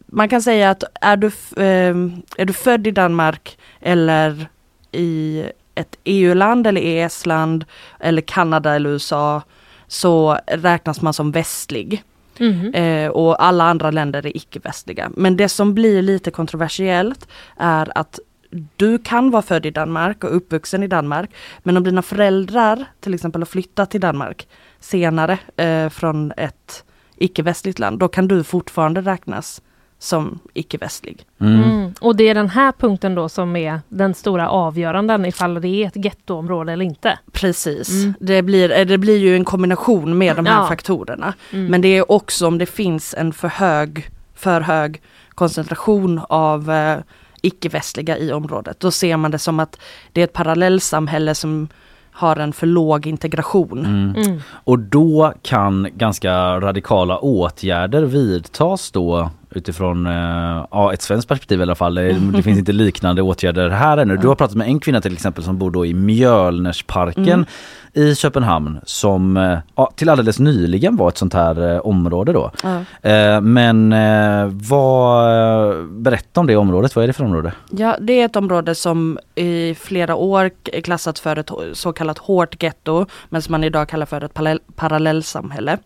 man 0.06 0.30
kan 0.30 0.42
säga 0.42 0.70
att 0.70 0.84
är 1.02 1.18
du, 1.18 1.28
eh, 1.58 1.96
är 2.38 2.46
du 2.46 2.54
född 2.54 2.88
i 2.88 2.92
Danmark 2.92 3.58
eller 3.82 4.48
i 4.92 5.44
ett 5.76 5.98
EU-land 6.04 6.68
eller 6.68 6.82
EES-land 6.82 7.66
eller 8.00 8.22
Kanada 8.22 8.76
eller 8.76 8.90
USA 8.90 9.42
så 9.88 10.38
räknas 10.48 11.02
man 11.02 11.14
som 11.14 11.32
västlig. 11.32 12.04
Mhm. 12.40 12.74
Eh, 12.74 13.10
och 13.10 13.44
alla 13.44 13.64
andra 13.64 13.92
länder 13.92 14.26
är 14.26 14.38
icke-västliga. 14.38 15.12
Men 15.16 15.38
det 15.38 15.50
som 15.50 15.74
blir 15.74 16.02
lite 16.02 16.32
kontroversiellt 16.32 17.28
är 17.58 17.98
att 17.98 18.20
du 18.76 18.98
kan 18.98 19.32
vara 19.32 19.42
född 19.42 19.66
i 19.66 19.72
Danmark 19.72 20.24
och 20.24 20.36
uppvuxen 20.36 20.84
i 20.84 20.88
Danmark. 20.88 21.30
Men 21.64 21.78
om 21.78 21.84
dina 21.84 22.02
föräldrar 22.02 22.86
till 23.00 23.14
exempel 23.14 23.42
har 23.42 23.46
flyttat 23.46 23.92
till 23.92 24.02
Danmark 24.02 24.48
senare 24.80 25.38
eh, 25.58 25.90
från 25.90 26.32
ett 26.38 26.84
icke-västligt 27.16 27.80
land, 27.80 28.00
då 28.00 28.08
kan 28.08 28.28
du 28.28 28.44
fortfarande 28.44 29.02
räknas 29.02 29.62
som 30.04 30.40
icke-västlig. 30.54 31.26
Mm. 31.40 31.64
Mm. 31.64 31.94
Och 32.02 32.16
det 32.16 32.30
är 32.30 32.36
den 32.36 32.50
här 32.50 32.72
punkten 32.72 33.16
då 33.16 33.30
som 33.30 33.56
är 33.56 33.82
den 33.90 34.14
stora 34.14 34.50
avgöranden 34.50 35.26
ifall 35.26 35.62
det 35.62 35.68
är 35.68 35.88
ett 35.88 36.06
gettoområde 36.06 36.72
eller 36.72 36.86
inte. 36.86 37.20
Precis. 37.32 37.90
Mm. 37.90 38.14
Det, 38.20 38.42
blir, 38.42 38.72
eh, 38.72 38.86
det 38.86 38.98
blir 38.98 39.18
ju 39.18 39.36
en 39.36 39.46
kombination 39.46 40.18
med 40.18 40.36
de 40.36 40.46
här 40.46 40.62
Ja. 40.62 40.68
faktorerna. 40.68 41.34
Mm. 41.52 41.66
Men 41.66 41.82
det 41.82 41.88
är 41.88 42.12
också 42.12 42.48
om 42.48 42.58
det 42.58 42.66
finns 42.66 43.16
en 43.18 43.34
för 43.34 43.48
hög, 43.48 44.10
för 44.36 44.62
hög 44.62 45.02
koncentration 45.30 46.22
av 46.30 46.72
eh, 46.72 46.98
icke-västliga 47.42 48.18
i 48.18 48.32
området. 48.32 48.80
Då 48.80 48.92
ser 48.92 49.18
man 49.18 49.32
det 49.32 49.40
som 49.40 49.60
att 49.60 49.80
det 50.12 50.22
är 50.22 50.26
ett 50.26 50.34
parallellsamhälle 50.34 51.36
som 51.36 51.68
har 52.16 52.36
en 52.38 52.54
för 52.54 52.68
låg 52.68 53.08
integration. 53.08 53.86
Mm. 54.16 54.42
Och 54.50 54.80
då 54.80 55.34
kan 55.42 55.88
ganska 55.96 56.60
radikala 56.60 57.18
åtgärder 57.18 58.02
vidtas 58.02 58.92
då 58.92 59.30
utifrån 59.58 60.06
eh, 60.08 60.66
ja, 60.72 60.94
ett 60.94 61.02
svenskt 61.02 61.28
perspektiv 61.28 61.60
i 61.60 61.62
alla 61.62 61.76
fall. 61.76 61.96
Det, 61.96 62.16
finns 62.44 62.60
inte 62.60 62.72
liknande 62.72 63.22
åtgärder 63.22 63.70
här 63.70 63.98
ännu. 63.98 64.18
Du 64.18 64.28
har 64.28 64.36
pratat 64.36 64.58
med 64.58 64.68
en 64.68 64.80
kvinna 64.80 65.02
till 65.02 65.14
exempel 65.14 65.44
som 65.44 65.58
bor 65.58 65.72
då 65.72 65.86
i 65.86 65.94
Mjölnersparken 65.94 67.24
Mm. 67.34 67.46
i 67.94 68.16
Köpenhamn 68.16 68.80
som 68.84 69.38
eh, 69.38 69.58
ja, 69.76 69.92
till 69.96 70.10
alldeles 70.10 70.40
nyligen 70.40 70.96
var 70.96 71.10
ett 71.10 71.18
sånt 71.18 71.34
här 71.34 71.74
eh, 71.76 71.80
område 71.80 72.34
då. 72.34 72.52
Eh, 73.10 73.42
men 73.42 73.90
vad, 74.50 75.88
berätta 75.90 76.40
om 76.40 76.48
det 76.48 76.56
området, 76.56 76.96
vad 76.96 77.04
är 77.04 77.08
det 77.08 77.14
för 77.14 77.24
område? 77.24 77.52
Ja, 77.70 77.98
det 78.02 78.14
är 78.22 78.26
ett 78.26 78.36
område 78.36 78.76
som 78.76 79.20
i 79.36 79.76
flera 79.76 80.16
år 80.16 80.52
klassats 80.82 81.22
för 81.22 81.40
ett 81.40 81.52
så 81.74 81.94
kallat 81.94 82.18
hårt 82.18 82.64
getto, 82.64 83.06
men 83.30 83.42
som 83.42 83.52
man 83.52 83.64
idag 83.64 83.90
kallar 83.90 84.06
för 84.06 84.24
ett 84.24 84.34
parallell, 84.34 84.60
parallellsamhälle. 84.76 85.78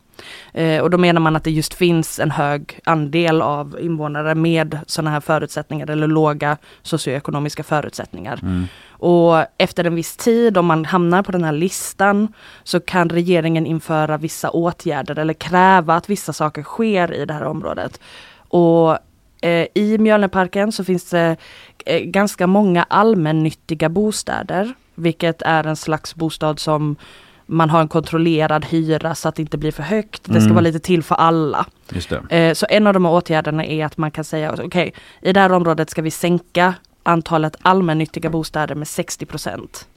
Eh, 0.54 0.82
och 0.82 0.90
då 0.90 0.98
menar 0.98 1.22
man 1.22 1.36
att 1.36 1.44
det 1.44 1.52
just 1.52 1.74
finns 1.74 2.20
en 2.20 2.32
hög 2.32 2.80
andel 2.84 3.42
av 3.42 3.78
invånare 3.82 4.36
med 4.36 4.80
sådana 4.88 5.12
här 5.12 5.20
förutsättningar 5.20 5.90
eller 5.90 6.08
låga 6.08 6.58
socioekonomiska 6.82 7.64
förutsättningar. 7.64 8.40
Och 9.00 9.46
efter 9.58 9.84
en 9.84 9.96
viss 9.96 10.18
tid, 10.18 10.58
om 10.58 10.66
man 10.66 10.86
hamnar 10.86 11.24
på 11.24 11.32
den 11.32 11.44
här 11.44 11.52
listan, 11.52 12.34
så 12.64 12.80
kan 12.80 13.10
regeringen 13.10 13.66
införa 13.66 14.18
vissa 14.18 14.50
åtgärder 14.50 15.20
eller 15.20 15.34
kräva 15.34 15.96
att 15.96 16.10
vissa 16.10 16.34
saker 16.34 16.64
sker 16.64 17.14
i 17.14 17.26
det 17.26 17.34
här 17.34 17.44
området. 17.44 18.00
Och 18.50 18.98
eh, 19.42 19.68
i 19.74 19.98
Mjölnerparken 19.98 20.72
så 20.72 20.84
finns 20.84 21.10
det 21.10 21.36
eh, 21.86 22.00
ganska 22.00 22.48
många 22.48 22.84
allmännyttiga 22.84 23.90
bostäder, 23.90 24.74
vilket 24.96 25.42
är 25.42 25.68
en 25.68 25.76
slags 25.76 26.16
bostad 26.16 26.60
som 26.60 26.96
man 27.48 27.70
har 27.70 27.82
en 27.82 27.88
kontrollerad 27.88 28.66
hyra 28.66 29.16
så 29.16 29.30
att 29.30 29.36
det 29.36 29.42
inte 29.42 29.58
blir 29.58 29.72
för 29.72 29.84
högt. 29.84 30.22
Det 30.24 30.34
ska 30.34 30.40
Mm. 30.44 30.54
vara 30.54 30.62
lite 30.64 30.80
till 30.80 31.04
för 31.04 31.16
alla. 31.16 31.66
Just 31.90 32.10
det. 32.30 32.36
Eh, 32.38 32.54
Så 32.54 32.66
en 32.70 32.88
av 32.88 32.94
de 32.94 33.06
här 33.06 33.12
åtgärderna 33.14 33.66
är 33.66 33.86
att 33.86 33.98
man 33.98 34.12
kan 34.12 34.24
säga 34.24 34.56
okej, 34.64 34.94
i 35.22 35.34
det 35.34 35.40
här 35.40 35.52
området 35.52 35.90
ska 35.90 36.02
vi 36.02 36.12
sänka 36.12 36.74
antalet 37.04 37.56
allmännyttiga 37.62 38.30
bostäder 38.30 38.76
med 38.76 38.88
60 38.88 39.26
procent. 39.26 39.88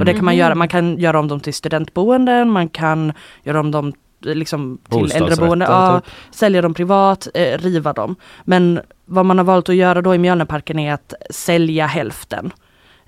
Och 0.00 0.04
det 0.04 0.14
kan 0.14 0.24
man 0.24 0.36
göra, 0.36 0.54
man 0.54 0.68
kan 0.68 0.98
göra 0.98 1.18
om 1.18 1.28
dem 1.28 1.40
till 1.40 1.54
studentboenden, 1.54 2.50
man 2.50 2.68
kan 2.68 3.12
göra 3.42 3.60
om 3.60 3.70
dem 3.70 3.92
eh, 4.26 4.34
liksom 4.34 4.78
till 4.88 4.98
Bostadsrätter, 5.00 5.26
äldreboende, 5.32 5.64
ja, 5.68 6.00
typ. 6.00 6.12
sälja 6.34 6.62
dem 6.62 6.74
privat, 6.74 7.28
eh, 7.34 7.58
riva 7.58 7.92
dem. 7.92 8.16
Men 8.44 8.80
vad 9.04 9.26
man 9.26 9.38
har 9.38 9.44
valt 9.44 9.68
att 9.68 9.74
göra 9.74 10.02
då 10.02 10.14
i 10.14 10.18
Mjölnerparken 10.18 10.78
är 10.78 10.92
att 10.94 11.14
sälja 11.30 11.86
hälften. 11.86 12.52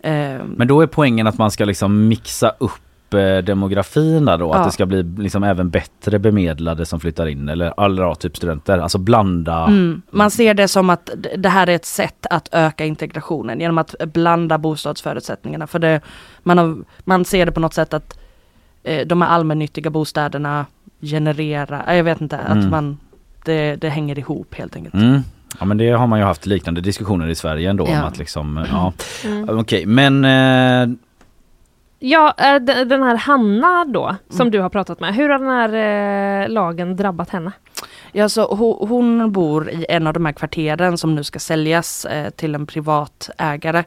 Eh, 0.02 0.12
Men 0.56 0.68
då 0.68 0.80
är 0.80 0.86
poängen 0.86 1.26
att 1.26 1.38
man 1.38 1.50
ska 1.50 1.64
liksom 1.64 2.08
mixa 2.08 2.52
upp 2.58 2.72
demografin 3.20 4.24
där 4.24 4.38
då, 4.38 4.46
Ja. 4.46 4.54
att 4.54 4.64
det 4.64 4.72
ska 4.72 4.86
bli 4.86 5.02
liksom 5.02 5.42
även 5.44 5.70
bättre 5.70 6.18
bemedlade 6.18 6.86
som 6.86 7.00
flyttar 7.00 7.26
in 7.26 7.48
eller 7.48 7.72
alla 7.76 8.14
typ 8.14 8.36
studenter, 8.36 8.78
alltså 8.78 8.98
blanda. 8.98 9.64
Mm. 9.66 10.02
Man 10.10 10.30
ser 10.30 10.54
det 10.54 10.68
som 10.68 10.90
att 10.90 11.10
det 11.36 11.48
här 11.48 11.66
är 11.66 11.74
ett 11.74 11.84
sätt 11.84 12.26
att 12.30 12.48
öka 12.52 12.84
integrationen 12.84 13.60
genom 13.60 13.78
att 13.78 13.94
blanda 14.12 14.58
bostadsförutsättningarna. 14.58 15.66
För 15.66 15.78
det, 15.78 16.00
man, 16.42 16.58
har, 16.58 16.76
man 17.04 17.24
ser 17.24 17.46
det 17.46 17.52
på 17.52 17.60
något 17.60 17.74
sätt 17.74 17.94
att 17.94 18.18
eh, 18.82 19.06
de 19.06 19.22
här 19.22 19.28
allmännyttiga 19.28 19.90
bostäderna 19.90 20.66
genererar, 21.00 21.84
eh, 21.88 21.96
jag 21.96 22.04
vet 22.04 22.20
inte, 22.20 22.38
att 22.38 22.52
Mm. 22.56 22.70
man, 22.70 22.98
det, 23.44 23.76
det 23.76 23.88
hänger 23.88 24.18
ihop 24.18 24.54
helt 24.54 24.76
enkelt. 24.76 24.94
Mm. 24.94 25.20
Ja 25.60 25.64
men 25.66 25.78
det 25.78 25.90
har 25.90 26.06
man 26.06 26.18
ju 26.18 26.24
haft 26.24 26.46
liknande 26.46 26.80
diskussioner 26.80 27.26
i 27.28 27.34
Sverige 27.34 27.70
ändå 27.70 27.84
om 27.84 27.92
Ja. 27.92 28.02
att 28.02 28.18
liksom, 28.18 28.66
ja. 28.70 28.92
Mm. 29.24 29.58
Okej 29.58 29.86
men 29.86 30.24
eh, 30.24 30.96
Ja, 31.98 32.34
eh, 32.38 32.60
den 32.86 33.02
här 33.02 33.16
Hanna 33.16 33.84
då, 33.84 34.16
som 34.30 34.50
du 34.50 34.60
har 34.60 34.68
pratat 34.68 35.00
med. 35.00 35.14
Hur 35.14 35.28
har 35.28 35.38
den 35.38 35.48
här 35.48 36.42
eh, 36.42 36.48
lagen 36.48 36.96
drabbat 36.96 37.30
henne? 37.30 37.52
Ja, 38.12 38.28
så 38.28 38.46
ho- 38.54 38.86
hon 38.88 39.32
bor 39.32 39.70
i 39.70 39.86
en 39.88 40.06
av 40.06 40.12
de 40.12 40.26
här 40.26 40.32
kvarteren 40.32 40.98
som 40.98 41.14
nu 41.14 41.24
ska 41.24 41.38
säljas 41.38 42.04
eh, 42.04 42.30
till 42.30 42.54
en 42.54 42.66
privat 42.66 43.30
ägare. 43.38 43.84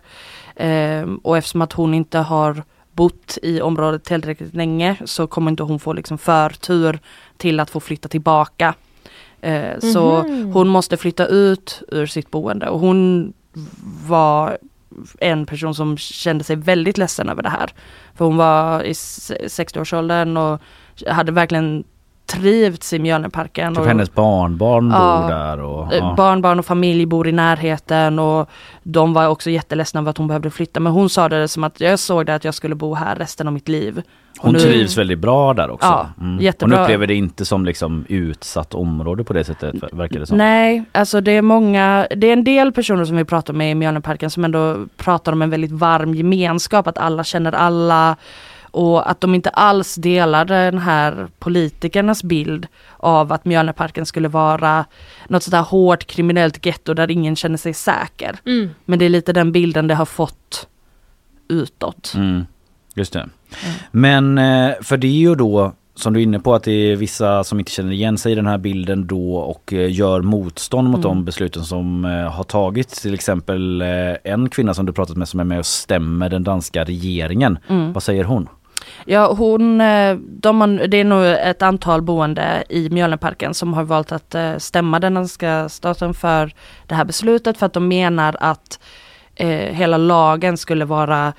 Ehm, 0.56 1.18
och 1.18 1.38
eftersom 1.38 1.62
att 1.62 1.74
hon 1.74 1.94
inte 1.94 2.18
har 2.18 2.64
bott 2.92 3.38
i 3.44 3.62
området 3.62 4.04
tillräckligt 4.04 4.54
länge 4.56 4.96
så 5.06 5.28
kommer 5.28 5.52
inte 5.52 5.64
hon 5.64 5.80
få 5.80 5.94
liksom 5.94 6.18
förtur 6.18 7.00
till 7.38 7.60
att 7.60 7.70
få 7.70 7.80
flytta 7.80 8.10
tillbaka. 8.10 8.74
Så 9.94 10.24
Mhm. 10.24 10.52
hon 10.54 10.68
måste 10.68 10.98
flytta 10.98 11.26
ut 11.28 11.82
ur 11.88 12.06
sitt 12.06 12.32
boende 12.32 12.70
och 12.70 12.80
hon 12.80 13.34
var 14.08 14.58
en 15.20 15.46
person 15.46 15.76
som 15.76 15.98
kände 15.98 16.44
sig 16.44 16.56
väldigt 16.56 16.98
ledsen 16.98 17.30
över 17.30 17.44
det 17.44 17.50
här. 17.50 17.70
För 18.16 18.26
hon 18.26 18.38
var 18.38 18.84
i 18.84 18.92
60-årsåldern 18.92 20.38
och 20.38 20.62
hade 21.08 21.32
verkligen 21.32 21.84
trivts 22.30 22.94
i 22.94 23.00
Mjölnerparken. 23.00 23.74
typ 23.74 23.82
och, 23.82 23.88
hennes 23.88 24.14
barnbarn 24.14 24.92
Ja. 24.92 25.22
bor 25.22 25.30
där 25.36 25.60
och 25.62 25.94
eh, 25.94 25.98
ja. 26.00 26.14
Barnbarn 26.18 26.60
och 26.60 26.66
familj 26.66 27.06
bor 27.06 27.28
i 27.28 27.32
närheten 27.32 28.20
och 28.20 28.50
de 28.84 29.14
var 29.14 29.28
också 29.28 29.50
jätteledsna 29.50 30.00
över 30.00 30.10
att 30.10 30.18
hon 30.18 30.28
behövde 30.28 30.50
flytta. 30.50 30.80
Men 30.80 30.92
hon 30.94 31.10
sa 31.10 31.30
det 31.30 31.48
som 31.48 31.64
att 31.64 31.82
jag 31.82 32.00
såg 32.00 32.26
det 32.26 32.36
att 32.36 32.44
jag 32.44 32.54
skulle 32.54 32.76
bo 32.76 32.94
här 32.94 33.16
resten 33.16 33.48
av 33.48 33.54
mitt 33.54 33.68
liv. 33.68 34.02
Hon 34.42 34.54
nu- 34.54 34.60
trivs 34.60 34.98
väldigt 34.98 35.20
bra 35.20 35.54
där 35.54 35.70
också. 35.70 35.88
Ja, 35.88 36.08
Mm. 36.22 36.42
jättebra. 36.42 36.76
Hon 36.78 36.84
upplever 36.84 37.08
det 37.08 37.16
inte 37.16 37.46
som 37.46 37.66
liksom 37.66 38.06
utsatt 38.10 38.74
område 38.74 39.24
på 39.24 39.34
det 39.34 39.44
sättet 39.44 39.76
ver- 39.76 39.96
verkar 39.98 40.20
det 40.20 40.26
som. 40.26 40.38
Nej, 40.38 40.84
alltså 40.92 41.22
det 41.22 41.32
är 41.32 41.42
många, 41.42 42.08
det 42.16 42.28
är 42.28 42.34
en 42.34 42.44
del 42.44 42.72
personer 42.72 43.06
som 43.06 43.18
vi 43.18 43.26
pratar 43.26 43.54
med 43.54 43.72
i 43.72 43.76
Mjölnerparken 43.76 44.30
som 44.30 44.46
ändå 44.46 44.78
pratar 44.98 45.32
om 45.32 45.42
en 45.42 45.50
väldigt 45.50 45.72
varm 45.72 46.16
gemenskap, 46.16 46.88
att 46.88 46.98
alla 46.98 47.24
känner 47.24 47.52
alla 47.52 48.16
och 48.72 49.10
att 49.10 49.22
de 49.22 49.36
inte 49.36 49.50
alls 49.50 49.96
delar 49.96 50.46
den 50.46 50.78
här 50.78 51.28
politikernas 51.40 52.24
bild 52.24 52.68
av 52.98 53.34
att 53.34 53.46
Mjölnerparken 53.46 54.06
skulle 54.06 54.28
vara 54.28 54.86
något 55.28 55.44
sådär 55.44 55.62
hårt 55.62 56.06
kriminellt 56.06 56.66
getto 56.66 56.94
där 56.94 57.12
ingen 57.12 57.36
känner 57.36 57.58
sig 57.58 57.74
säker. 57.74 58.40
Mm. 58.46 58.70
Men 58.86 59.00
det 59.00 59.06
är 59.06 59.10
lite 59.10 59.34
den 59.34 59.52
bilden 59.52 59.88
det 59.88 59.96
har 59.96 60.06
fått 60.06 60.68
utåt. 61.48 62.14
Mm, 62.16 62.46
just 62.96 63.14
det. 63.14 63.30
Men 63.92 64.38
eh, 64.38 64.72
för 64.82 64.98
det 64.98 65.08
är 65.08 65.12
ju 65.12 65.36
då 65.36 65.74
som 65.96 66.14
du 66.14 66.20
är 66.20 66.24
inne 66.24 66.40
på 66.40 66.56
att 66.56 66.64
det 66.64 66.72
är 66.72 66.96
vissa 66.96 67.44
som 67.44 67.60
inte 67.60 67.72
känner 67.72 67.92
igen 67.92 68.18
sig 68.18 68.32
i 68.32 68.36
den 68.36 68.48
här 68.48 68.58
bilden 68.58 69.08
då 69.08 69.36
och 69.36 69.74
eh, 69.74 69.92
gör 69.92 70.22
motstånd 70.22 70.90
mot 70.90 71.06
Mm. 71.06 71.18
de 71.18 71.26
besluten 71.26 71.64
som 71.64 72.06
eh, 72.06 72.12
har 72.12 72.44
tagits. 72.44 73.02
Till 73.02 73.14
exempel 73.14 73.82
en 74.24 74.50
kvinna 74.50 74.74
som 74.74 74.86
du 74.86 74.94
pratat 74.94 75.18
med 75.18 75.28
som 75.28 75.40
är 75.40 75.44
med 75.44 75.60
och 75.60 75.66
stämmer 75.66 76.30
den 76.30 76.44
danska 76.44 76.84
regeringen. 76.84 77.60
Mm. 77.68 77.94
Vad 77.94 78.04
säger 78.04 78.24
hon? 78.24 78.48
Ja, 79.06 79.34
hon, 79.34 79.82
eh, 79.82 80.16
de 80.16 80.62
har, 80.62 80.88
det 80.88 80.98
är 80.98 81.04
nog 81.04 81.26
ett 81.26 81.62
antal 81.62 82.02
boende 82.02 82.64
i 82.70 82.90
Mjölnerparken 82.90 83.54
som 83.54 83.74
har 83.74 83.84
valt 83.84 84.12
att 84.12 84.36
eh, 84.36 84.58
stämma 84.58 85.00
den 85.00 85.14
danska 85.14 85.70
staten 85.70 86.14
för 86.14 86.54
det 86.88 86.96
här 86.96 87.06
beslutet 87.06 87.58
för 87.58 87.66
att 87.66 87.74
de 87.74 87.88
menar 87.88 88.36
att 88.40 88.80
eh, 89.36 89.74
hela 89.76 89.98
lagen 89.98 90.58
skulle 90.58 90.86
vara 90.86 91.34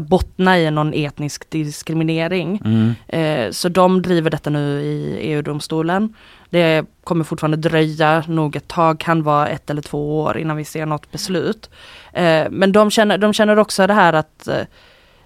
bottna 0.00 0.58
i 0.58 0.70
någon 0.70 0.94
etnisk 0.94 1.50
diskriminering. 1.50 2.62
Mm. 2.64 2.94
Eh, 3.08 3.50
så 3.50 3.68
de 3.68 4.02
driver 4.02 4.30
detta 4.30 4.50
nu 4.50 4.80
i 4.80 5.18
EU-domstolen. 5.20 6.14
Det 6.50 6.84
kommer 7.04 7.24
fortfarande 7.24 7.56
dröja 7.56 8.24
nog 8.28 8.56
ett 8.56 8.68
tag, 8.68 9.00
kan 9.00 9.22
vara 9.22 9.48
ett 9.48 9.70
eller 9.70 9.82
två 9.82 10.20
år 10.20 10.38
innan 10.38 10.56
vi 10.56 10.64
ser 10.64 10.86
något 10.86 11.12
beslut. 11.12 11.70
Eh, 12.12 12.46
men 12.50 12.72
de 12.72 12.90
känner, 12.90 13.18
de 13.18 13.32
känner 13.32 13.58
också 13.58 13.86
det 13.86 13.94
här 13.94 14.12
att 14.12 14.48
eh, 14.48 14.62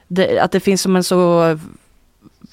det, 0.08 0.38
att 0.38 0.52
det 0.52 0.60
finns 0.60 0.82
som 0.82 0.96
en 0.96 1.04
så 1.04 1.58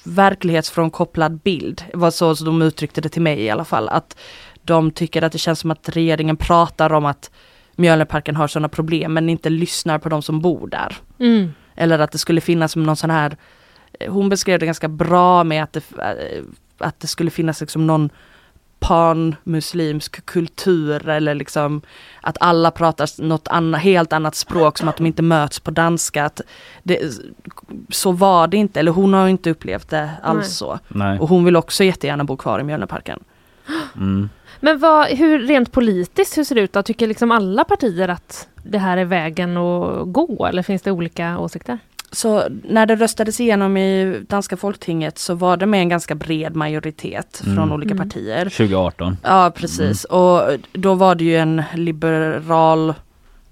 verklighetsfrånkopplad 0.04 1.38
bild. 1.38 1.84
Var 1.94 2.10
så 2.10 2.36
som 2.36 2.46
de 2.46 2.62
uttryckte 2.62 3.00
det 3.00 3.08
till 3.08 3.22
mig 3.22 3.40
i 3.40 3.50
alla 3.50 3.64
fall. 3.64 3.88
Att 3.88 4.16
de 4.62 4.90
tycker 4.90 5.22
att 5.22 5.32
det 5.32 5.38
känns 5.38 5.58
som 5.60 5.70
att 5.70 5.88
regeringen 5.88 6.36
pratar 6.36 6.92
om 6.92 7.04
att 7.04 7.30
Mjölnerparken 7.76 8.36
har 8.36 8.48
sådana 8.48 8.68
problem 8.68 9.12
men 9.12 9.28
inte 9.28 9.50
lyssnar 9.50 9.98
på 9.98 10.08
de 10.08 10.22
som 10.22 10.40
bor 10.40 10.66
där. 10.66 10.96
Mm. 11.18 11.52
Eller 11.74 11.98
att 11.98 12.12
det 12.12 12.18
skulle 12.18 12.40
finnas 12.40 12.72
som 12.72 12.82
någon 12.82 12.96
sån 12.96 13.10
här, 13.10 13.36
eh, 14.00 14.12
hon 14.12 14.28
beskrev 14.28 14.58
det 14.58 14.66
ganska 14.66 14.88
bra 14.88 15.44
med 15.44 15.62
att 15.62 15.72
det, 15.72 15.82
eh, 15.98 16.42
att 16.78 17.00
det 17.00 17.06
skulle 17.06 17.30
finnas 17.30 17.60
liksom 17.60 17.86
någon 17.86 18.10
panmuslimsk 18.82 20.26
kultur 20.26 21.08
eller 21.08 21.34
liksom 21.34 21.82
att 22.20 22.36
alla 22.40 22.70
pratar 22.70 23.22
något 23.22 23.48
anna, 23.48 23.78
helt 23.78 24.12
annat 24.12 24.34
språk 24.34 24.78
som 24.78 24.88
att 24.88 24.96
de 24.96 25.06
inte 25.06 25.22
möts 25.22 25.60
på 25.60 25.70
danska. 25.70 26.24
Att 26.24 26.40
det, 26.82 27.00
så 27.88 28.12
var 28.12 28.46
det 28.46 28.56
inte, 28.56 28.80
eller 28.80 28.92
hon 28.92 29.14
har 29.14 29.28
inte 29.28 29.50
upplevt 29.50 29.90
det 29.90 30.10
alls 30.22 30.38
Nej. 30.38 30.50
så. 30.50 30.78
Nej. 30.88 31.18
Och 31.18 31.28
hon 31.28 31.44
vill 31.44 31.56
också 31.56 31.84
jättegärna 31.84 32.24
bo 32.24 32.36
kvar 32.36 32.60
i 32.60 32.62
Mjölnerparken. 32.62 33.24
Mm. 33.96 34.28
Men 34.60 34.78
vad, 34.78 35.06
hur, 35.06 35.38
rent 35.38 35.72
politiskt, 35.72 36.38
hur 36.38 36.44
ser 36.44 36.54
det 36.54 36.60
ut 36.60 36.72
då? 36.72 36.82
Tycker 36.82 37.06
liksom 37.06 37.30
alla 37.30 37.64
partier 37.64 38.08
att 38.08 38.48
det 38.62 38.78
här 38.78 38.96
är 38.96 39.04
vägen 39.04 39.56
att 39.56 40.12
gå 40.12 40.46
eller 40.46 40.62
finns 40.62 40.82
det 40.82 40.90
olika 40.90 41.38
åsikter? 41.38 41.78
Så 42.14 42.44
när 42.68 42.86
det 42.86 42.96
röstades 42.96 43.40
igenom 43.40 43.76
i 43.76 44.20
danska 44.28 44.56
folktinget 44.56 45.18
så 45.18 45.34
var 45.34 45.56
det 45.56 45.66
med 45.66 45.80
en 45.80 45.88
ganska 45.88 46.14
bred 46.14 46.56
majoritet 46.56 47.40
från 47.44 47.58
Mm. 47.58 47.72
olika 47.72 47.94
Mm. 47.94 48.08
partier. 48.08 48.44
2018. 48.44 49.16
Ja 49.22 49.52
precis 49.56 50.04
och 50.04 50.42
då 50.72 50.94
var 50.94 51.14
det 51.14 51.24
ju 51.24 51.36
en 51.36 51.62
liberal 51.74 52.94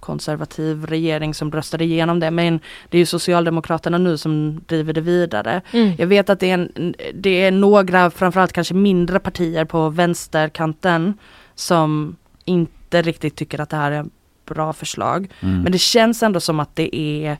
konservativ 0.00 0.86
regering 0.86 1.34
som 1.34 1.52
röstade 1.52 1.84
igenom 1.84 2.20
det. 2.20 2.30
Men 2.30 2.60
det 2.88 2.96
är 2.96 2.98
ju 2.98 3.06
Socialdemokraterna 3.06 3.98
nu 3.98 4.18
som 4.18 4.60
driver 4.66 4.92
det 4.92 5.00
vidare. 5.00 5.60
Mm. 5.72 5.92
Jag 5.98 6.06
vet 6.06 6.30
att 6.30 6.40
det 6.40 6.50
är, 6.50 6.54
en, 6.54 6.94
det 7.14 7.44
är 7.44 7.50
några, 7.50 8.10
framförallt 8.10 8.52
kanske 8.52 8.74
mindre 8.74 9.18
partier 9.20 9.64
på 9.64 9.88
vänsterkanten 9.88 11.14
som 11.54 12.16
inte 12.44 13.02
riktigt 13.02 13.36
tycker 13.36 13.60
att 13.60 13.70
det 13.70 13.76
här 13.76 13.92
är 13.92 14.04
bra 14.46 14.72
förslag. 14.72 15.28
Mm. 15.40 15.60
Men 15.62 15.72
det 15.72 15.78
känns 15.78 16.22
ändå 16.22 16.40
som 16.40 16.60
att 16.60 16.76
det 16.76 16.96
är 16.96 17.36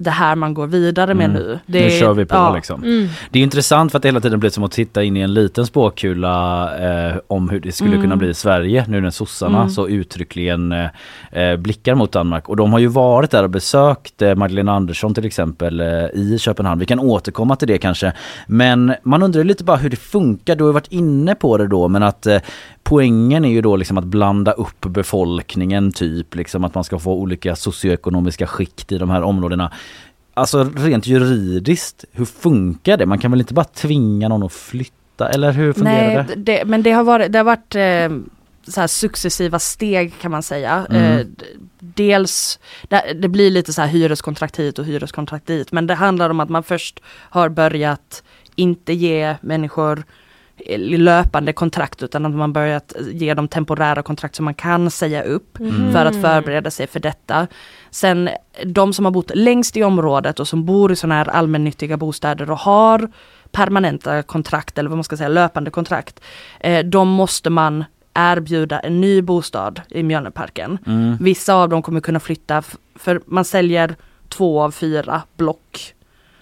det 0.00 0.10
här 0.10 0.34
man 0.36 0.54
går 0.54 0.66
vidare 0.66 1.14
med 1.14 1.24
Mm. 1.30 1.42
nu. 1.42 1.58
Det 1.66 1.80
nu 1.80 1.86
är- 1.86 1.90
kör 2.00 2.14
vi 2.14 2.24
på 2.24 2.34
ja. 2.34 2.54
liksom. 2.54 2.82
Mm. 2.84 3.08
Det 3.30 3.38
är 3.38 3.42
intressant 3.42 3.92
för 3.92 3.98
att 3.98 4.02
det 4.02 4.08
hela 4.08 4.20
tiden 4.20 4.40
blir 4.40 4.50
som 4.50 4.64
att 4.64 4.72
titta 4.72 5.02
in 5.02 5.16
i 5.16 5.20
en 5.20 5.34
liten 5.34 5.66
spåkula 5.66 7.08
eh, 7.10 7.16
om 7.26 7.48
hur 7.48 7.60
det 7.60 7.72
skulle 7.72 7.90
Mm. 7.90 8.02
kunna 8.02 8.16
bli 8.16 8.28
i 8.28 8.34
Sverige 8.34 8.84
nu 8.88 9.00
när 9.00 9.10
sossarna 9.10 9.58
Mm. 9.58 9.70
så 9.70 9.88
uttryckligen 9.88 10.72
eh, 10.72 10.86
eh, 11.32 11.56
blickar 11.56 11.94
mot 11.94 12.12
Danmark. 12.12 12.48
Och 12.48 12.56
de 12.56 12.72
har 12.72 12.78
ju 12.78 12.86
varit 12.86 13.30
där 13.30 13.42
och 13.42 13.50
besökt 13.50 14.22
eh, 14.22 14.34
Magdalena 14.34 14.72
Andersson 14.72 15.14
till 15.14 15.26
exempel 15.26 15.80
eh, 15.80 15.86
i 16.14 16.36
Köpenhamn. 16.40 16.80
Vi 16.80 16.86
kan 16.86 17.00
återkomma 17.00 17.56
till 17.56 17.68
det 17.68 17.78
kanske. 17.78 18.12
Men 18.46 18.94
man 19.02 19.22
undrar 19.22 19.44
lite 19.44 19.64
bara 19.64 19.76
hur 19.76 19.90
det 19.90 19.96
funkar. 19.96 20.56
Du 20.56 20.64
har 20.64 20.72
varit 20.72 20.92
inne 20.92 21.34
på 21.34 21.56
det 21.58 21.66
då 21.66 21.88
men 21.88 22.02
att 22.02 22.26
eh, 22.26 22.38
poängen 22.88 23.44
är 23.44 23.48
ju 23.48 23.60
då 23.60 23.76
liksom 23.76 23.98
att 23.98 24.04
blanda 24.04 24.52
upp 24.52 24.80
befolkningen 24.80 25.92
typ. 25.92 26.34
Liksom 26.34 26.64
att 26.64 26.74
man 26.74 26.84
ska 26.84 26.98
få 26.98 27.12
olika 27.12 27.56
socioekonomiska 27.56 28.46
skikt 28.46 28.92
i 28.92 28.98
de 28.98 29.10
här 29.10 29.22
områdena. 29.22 29.72
Alltså 30.34 30.70
rent 30.76 31.06
juridiskt, 31.06 32.04
hur 32.12 32.24
funkar 32.24 32.96
det? 32.96 33.06
Man 33.06 33.18
kan 33.18 33.30
väl 33.30 33.40
inte 33.40 33.54
bara 33.54 33.64
tvinga 33.64 34.28
någon 34.28 34.42
att 34.42 34.52
flytta 34.52 35.28
eller 35.28 35.52
hur 35.52 35.72
fungerar 35.72 36.14
Nej, 36.14 36.24
det? 36.28 36.34
det, 36.34 36.64
men 36.64 36.82
det 36.82 36.90
har 36.90 37.04
varit, 37.04 37.32
det 37.32 37.38
har 37.38 37.44
varit 37.44 37.74
eh, 37.74 38.18
så 38.72 38.80
här 38.80 38.86
successiva 38.86 39.58
steg 39.58 40.12
kan 40.20 40.30
man 40.30 40.42
säga. 40.42 40.86
Mm. 40.90 41.18
Eh, 41.18 41.26
dels, 41.78 42.58
det, 43.16 43.28
blir 43.28 43.50
lite 43.50 43.72
så 43.72 43.82
här 43.82 43.88
hyreskontrakt 43.88 44.58
hit 44.58 44.78
och 44.78 44.84
hyreskontrakt 44.84 45.46
dit. 45.46 45.72
Men 45.72 45.86
det 45.86 45.94
handlar 45.94 46.30
om 46.30 46.40
att 46.40 46.48
man 46.48 46.62
först 46.62 47.00
har 47.06 47.48
börjat 47.48 48.22
inte 48.56 48.92
ge 48.92 49.36
människor 49.40 50.04
löpande 50.98 51.52
kontrakt 51.52 52.02
utan 52.02 52.26
att 52.26 52.34
man 52.34 52.52
börjat 52.52 52.92
ge 53.12 53.34
dem 53.34 53.48
temporära 53.48 54.02
kontrakt 54.02 54.34
som 54.36 54.44
man 54.44 54.54
kan 54.54 54.90
säga 54.90 55.22
upp 55.22 55.58
Mm. 55.60 55.92
för 55.92 56.06
att 56.06 56.20
förbereda 56.22 56.70
sig 56.70 56.86
för 56.86 57.00
detta. 57.00 57.46
Sen 57.90 58.30
de 58.64 58.92
som 58.92 59.04
har 59.04 59.12
bott 59.12 59.30
längst 59.34 59.76
i 59.76 59.82
området 59.84 60.40
och 60.40 60.48
som 60.48 60.64
bor 60.64 60.92
i 60.92 60.96
sådana 60.96 61.14
här 61.14 61.28
allmännyttiga 61.28 61.96
bostäder 61.96 62.50
och 62.50 62.58
har 62.58 63.08
permanenta 63.52 64.22
kontrakt 64.22 64.78
eller 64.78 64.90
vad 64.90 64.96
man 64.96 65.04
ska 65.04 65.16
säga 65.16 65.28
löpande 65.28 65.70
kontrakt. 65.70 66.20
Eh, 66.60 66.84
de 66.84 67.08
måste 67.08 67.50
man 67.50 67.84
erbjuda 68.14 68.80
en 68.80 69.00
ny 69.00 69.22
bostad 69.22 69.80
i 69.88 70.02
Mjölnerparken. 70.02 70.78
Mm. 70.86 71.16
Vissa 71.20 71.54
av 71.54 71.68
dem 71.68 71.82
kommer 71.82 72.00
kunna 72.00 72.20
flytta 72.20 72.62
för 72.96 73.20
man 73.26 73.44
säljer 73.44 73.96
två 74.28 74.62
av 74.62 74.70
fyra 74.70 75.22
block. 75.36 75.94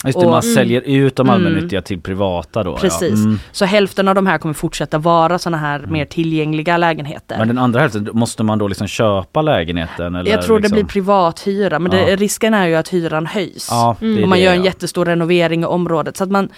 Just 0.04 0.18
det, 0.20 0.24
Och- 0.26 0.30
man 0.32 0.42
säljer 0.42 0.80
ut 0.80 1.16
de 1.16 1.26
Mm. 1.28 1.34
allmännyttiga 1.34 1.82
till 1.82 2.00
privata 2.00 2.62
då. 2.62 2.76
Precis. 2.76 3.10
Ja. 3.10 3.24
Mm. 3.24 3.38
Så 3.52 3.64
hälften 3.64 4.08
av 4.08 4.14
de 4.14 4.26
här 4.26 4.38
kommer 4.38 4.54
fortsätta 4.54 4.98
vara 4.98 5.38
sådana 5.38 5.56
här 5.58 5.78
mer 5.86 6.04
tillgängliga 6.04 6.76
lägenheter. 6.76 7.38
Men 7.38 7.48
den 7.48 7.58
andra 7.58 7.80
hälften, 7.80 8.08
måste 8.12 8.42
man 8.42 8.58
då 8.58 8.68
liksom 8.68 8.86
köpa 8.86 9.42
lägenheten? 9.42 10.14
Eller 10.14 10.30
Jag 10.30 10.42
tror 10.42 10.58
liksom? 10.60 10.76
det 10.78 10.82
blir 10.84 10.92
privat 10.92 11.46
hyra 11.46 11.78
men 11.78 11.90
det, 11.90 12.10
Ja. 12.10 12.16
risken 12.16 12.54
är 12.54 12.66
ju 12.66 12.74
att 12.74 12.88
hyran 12.88 13.26
höjs. 13.26 13.68
Ja, 13.70 13.96
det 14.00 14.22
Om 14.24 14.28
man 14.30 14.38
det, 14.38 14.44
gör 14.44 14.52
en 14.52 14.64
jättestor 14.64 15.04
renovering 15.04 15.62
i 15.62 15.64
området. 15.66 16.16
Så 16.16 16.24
att 16.24 16.30
man 16.30 16.48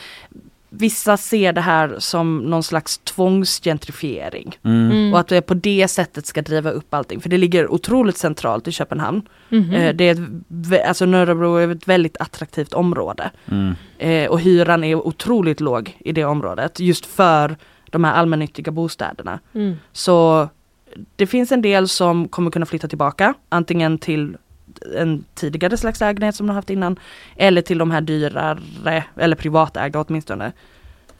Vissa 0.70 1.16
ser 1.16 1.52
det 1.52 1.60
här 1.60 1.96
som 1.98 2.38
någon 2.38 2.62
slags 2.62 2.98
tvångsgentrifiering. 2.98 4.58
Mm. 4.64 4.90
Mm. 4.90 5.12
Och 5.12 5.20
att 5.20 5.28
det 5.28 5.42
på 5.42 5.54
det 5.54 5.88
sättet 5.88 6.26
ska 6.26 6.42
driva 6.42 6.70
upp 6.70 6.94
allting. 6.94 7.20
För 7.20 7.28
det 7.28 7.38
ligger 7.38 7.72
otroligt 7.72 8.16
centralt 8.16 8.68
i 8.68 8.72
Köpenhamn. 8.72 9.22
Eh, 9.50 9.94
Det 9.94 10.04
är 10.04 10.12
ett, 10.12 10.86
alltså 10.86 11.06
Nörrebro 11.06 11.56
är 11.56 11.68
ett 11.68 11.88
väldigt 11.88 12.16
attraktivt 12.16 12.72
område. 12.72 13.30
Mm. 13.50 13.74
Eh, 13.98 14.30
och 14.30 14.40
hyran 14.40 14.84
är 14.84 14.94
otroligt 14.94 15.60
låg 15.60 15.96
i 16.00 16.12
det 16.12 16.24
området. 16.24 16.80
Just 16.80 17.06
för 17.06 17.56
de 17.90 18.04
här 18.04 18.12
allmännyttiga 18.12 18.72
bostäderna. 18.72 19.40
Mm. 19.54 19.76
Så 19.92 20.48
det 21.16 21.26
finns 21.26 21.52
en 21.52 21.62
del 21.62 21.88
som 21.88 22.28
kommer 22.28 22.50
kunna 22.50 22.66
flytta 22.66 22.88
tillbaka. 22.88 23.34
Antingen 23.48 23.98
till 23.98 24.36
en 24.96 25.24
tidigare 25.34 25.76
slags 25.76 26.00
lägenhet 26.00 26.34
som 26.34 26.46
de 26.46 26.56
haft 26.56 26.70
innan. 26.70 26.98
Eller 27.36 27.62
till 27.62 27.78
de 27.78 27.90
här 27.90 28.00
dyrare, 28.00 29.04
eller 29.16 29.36
privatägda 29.36 30.04
åtminstone. 30.08 30.52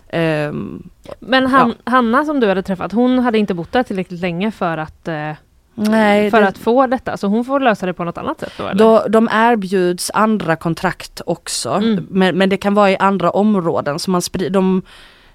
Ehm, 0.08 0.88
Men 1.20 1.46
han, 1.46 1.74
Hanna 1.84 2.24
som 2.24 2.40
du 2.40 2.48
hade 2.48 2.62
träffat, 2.62 2.92
hon 2.92 3.18
hade 3.18 3.38
inte 3.38 3.54
bott 3.54 3.72
där 3.72 3.82
tillräckligt 3.82 4.20
länge 4.20 4.50
för 4.50 4.78
att, 4.78 5.08
eh, 5.08 5.32
nej, 5.74 6.30
för 6.30 6.40
det, 6.40 6.48
att 6.48 6.58
få 6.58 6.86
detta. 6.86 7.16
Så 7.16 7.26
hon 7.26 7.44
får 7.44 7.60
lösa 7.60 7.86
det 7.86 7.92
på 7.92 8.04
något 8.04 8.18
annat 8.18 8.40
sätt 8.40 8.52
då? 8.58 8.64
Eller? 8.64 8.74
då, 8.74 9.06
de 9.08 9.28
erbjuds 9.32 10.10
andra 10.14 10.56
kontrakt 10.56 11.20
också. 11.26 11.70
Mm. 11.70 12.06
Men, 12.10 12.38
men 12.38 12.48
det 12.48 12.56
kan 12.56 12.74
vara 12.74 12.90
i 12.90 12.96
andra 12.96 13.30
områden. 13.30 13.98
Så 13.98 14.10
man 14.10 14.20
spri- 14.20 14.48
de, 14.48 14.82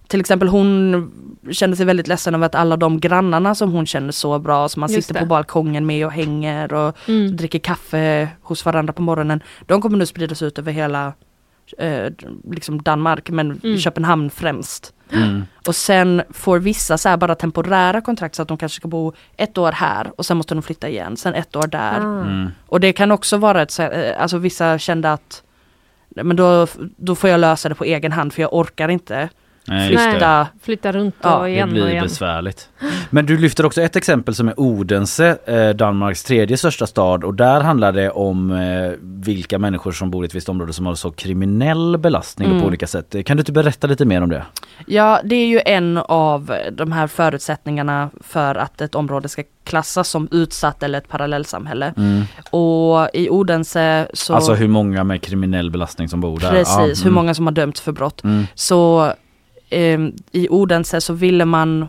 till 0.07 0.19
exempel 0.19 0.47
hon 0.47 1.11
kände 1.51 1.75
sig 1.77 1.85
väldigt 1.85 2.07
ledsen 2.07 2.35
över 2.35 2.45
att 2.45 2.55
alla 2.55 2.77
de 2.77 2.99
grannarna 2.99 3.55
som 3.55 3.71
hon 3.71 3.85
känner 3.85 4.11
så 4.11 4.39
bra, 4.39 4.69
som 4.69 4.79
man 4.79 4.91
Just 4.91 5.07
sitter 5.07 5.13
det. 5.13 5.19
på 5.19 5.25
balkongen 5.25 5.85
med 5.85 6.05
och 6.05 6.11
hänger 6.11 6.73
och 6.73 6.97
Mm. 7.09 7.35
dricker 7.37 7.59
kaffe 7.59 8.29
hos 8.41 8.65
varandra 8.65 8.93
på 8.93 9.01
morgonen. 9.01 9.43
De 9.65 9.81
kommer 9.81 9.97
nu 9.97 10.05
spridas 10.05 10.41
ut 10.41 10.59
över 10.59 10.71
hela 10.71 11.13
eh, 11.77 12.11
liksom 12.51 12.81
Danmark 12.81 13.29
men 13.29 13.59
Mm. 13.63 13.77
Köpenhamn 13.77 14.29
främst. 14.29 14.93
Mm. 15.11 15.43
Och 15.67 15.75
sen 15.75 16.21
får 16.29 16.59
vissa 16.59 16.97
så 16.97 17.09
här 17.09 17.17
bara 17.17 17.35
temporära 17.35 18.01
kontrakt 18.01 18.35
så 18.35 18.41
att 18.41 18.47
de 18.47 18.57
kanske 18.57 18.75
ska 18.75 18.87
bo 18.87 19.13
ett 19.37 19.57
år 19.57 19.71
här 19.71 20.11
och 20.17 20.25
sen 20.25 20.37
måste 20.37 20.55
de 20.55 20.61
flytta 20.61 20.89
igen, 20.89 21.17
sen 21.17 21.33
ett 21.33 21.55
år 21.55 21.67
där. 21.67 21.99
Ah. 21.99 22.21
Mm. 22.21 22.47
Och 22.65 22.79
det 22.79 22.93
kan 22.93 23.11
också 23.11 23.37
vara 23.37 23.61
ett, 23.61 23.71
så 23.71 23.81
här, 23.81 23.91
eh, 24.11 24.21
alltså 24.21 24.37
vissa 24.37 24.77
kände 24.79 25.11
att 25.13 25.43
"Nej, 26.15 26.25
men 26.25 26.35
då, 26.35 26.67
då 26.97 27.15
får 27.15 27.29
jag 27.29 27.39
lösa 27.39 27.69
det 27.69 27.75
på 27.75 27.83
egen 27.83 28.11
hand 28.11 28.33
för 28.33 28.41
jag 28.41 28.53
orkar 28.53 28.89
inte 28.89 29.29
Nej, 29.67 29.91
det. 29.91 29.97
flytta. 30.11 30.47
Flytta 30.61 30.91
runt 30.91 31.15
Ja, 31.21 31.37
och 31.37 31.43
Det 31.43 31.49
igen 31.49 31.69
och 31.69 31.73
blir 31.73 31.89
igen. 31.89 32.03
besvärligt. 32.03 32.69
Men 33.09 33.25
du 33.25 33.37
lyfter 33.37 33.65
också 33.65 33.81
ett 33.81 33.95
exempel 33.95 34.35
som 34.35 34.47
är 34.47 34.59
Odense, 34.59 35.37
eh, 35.45 35.69
Danmarks 35.69 36.23
tredje 36.23 36.57
största 36.57 36.87
stad 36.87 37.23
och 37.23 37.33
där 37.33 37.61
handlar 37.61 37.91
det 37.91 38.09
om 38.09 38.51
eh, 38.51 38.91
vilka 39.01 39.59
människor 39.59 39.91
som 39.91 40.11
bor 40.11 40.23
i 40.23 40.27
ett 40.27 40.35
visst 40.35 40.49
område 40.49 40.73
som 40.73 40.85
har 40.85 40.95
så 40.95 41.11
kriminell 41.11 41.97
belastning 41.97 42.47
Mm. 42.49 42.61
på 42.61 42.67
olika 42.67 42.87
sätt. 42.87 43.15
Kan 43.25 43.37
du 43.37 43.41
inte 43.41 43.51
berätta 43.51 43.87
lite 43.87 44.05
mer 44.05 44.21
om 44.21 44.29
det? 44.29 44.43
Ja, 44.87 45.19
det 45.23 45.35
är 45.35 45.47
ju 45.47 45.61
en 45.65 45.97
av 45.97 46.53
de 46.71 46.91
här 46.91 47.07
förutsättningarna 47.07 48.09
för 48.21 48.55
att 48.55 48.81
ett 48.81 48.95
område 48.95 49.29
ska 49.29 49.43
klassas 49.63 50.09
som 50.09 50.27
utsatt 50.31 50.83
eller 50.83 50.97
ett 50.97 51.07
parallellsamhälle. 51.09 51.93
Mm. 51.97 52.23
Och 52.49 53.09
i 53.13 53.29
Odense 53.29 54.07
så... 54.13 54.33
Alltså 54.35 54.53
hur 54.53 54.67
många 54.67 55.03
med 55.03 55.21
kriminell 55.21 55.71
belastning 55.71 56.09
som 56.09 56.21
bor 56.21 56.39
där? 56.39 56.49
Precis, 56.49 56.75
Ja, 56.77 56.83
hur 56.85 57.01
mm. 57.01 57.13
många 57.13 57.33
som 57.33 57.45
har 57.47 57.53
dömts 57.53 57.81
för 57.81 57.91
brott. 57.91 58.23
Mm. 58.23 58.47
Så 58.55 59.13
eh, 59.73 59.99
i 60.31 60.47
Odense 60.49 61.01
så 61.01 61.13
ville 61.13 61.45
man 61.45 61.87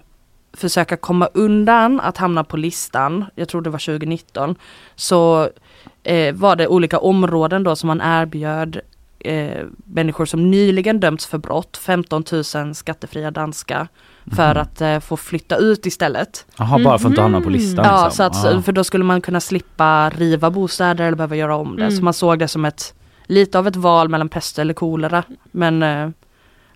försöka 0.56 0.96
komma 0.96 1.28
undan 1.34 2.00
att 2.00 2.16
hamna 2.16 2.44
på 2.44 2.56
listan, 2.56 3.24
jag 3.34 3.48
tror 3.48 3.62
det 3.62 3.70
var 3.70 3.78
2019, 3.78 4.54
så 4.94 5.48
eh, 6.02 6.34
var 6.34 6.56
det 6.56 6.68
olika 6.68 6.98
områden 6.98 7.62
då 7.62 7.76
som 7.76 7.86
man 7.86 8.00
erbjöd 8.00 8.80
eh, 9.18 9.64
människor 9.84 10.24
som 10.26 10.50
nyligen 10.50 11.00
dömts 11.00 11.26
för 11.26 11.38
brott, 11.38 11.76
15 11.76 12.24
000 12.54 12.74
skattefria 12.74 13.30
danska, 13.30 13.88
för 14.36 14.50
Mhm. 14.54 14.62
att 14.62 14.80
eh, 14.80 15.00
få 15.00 15.16
flytta 15.16 15.56
ut 15.56 15.86
istället. 15.86 16.46
Jaha, 16.58 16.78
bara 16.84 16.98
för 16.98 17.06
att 17.06 17.12
inte 17.12 17.22
hamna 17.22 17.40
på 17.40 17.50
listan? 17.50 17.84
Ja, 17.84 18.04
liksom. 18.04 18.32
så 18.32 18.48
att, 18.48 18.64
för 18.64 18.72
då 18.72 18.84
skulle 18.84 19.04
man 19.04 19.20
kunna 19.20 19.40
slippa 19.40 20.10
riva 20.10 20.50
bostäder 20.50 21.04
eller 21.04 21.16
behöva 21.16 21.36
göra 21.36 21.56
om 21.56 21.76
det. 21.76 21.82
Mm. 21.82 21.96
Så 21.96 22.04
man 22.04 22.14
såg 22.14 22.38
det 22.38 22.48
som 22.48 22.64
ett 22.64 22.94
lite 23.26 23.58
av 23.58 23.66
ett 23.68 23.76
val 23.76 24.08
mellan 24.08 24.28
pest 24.28 24.58
eller 24.58 24.74
kolera. 24.74 25.22
Men 25.52 25.82
eh, 25.82 26.08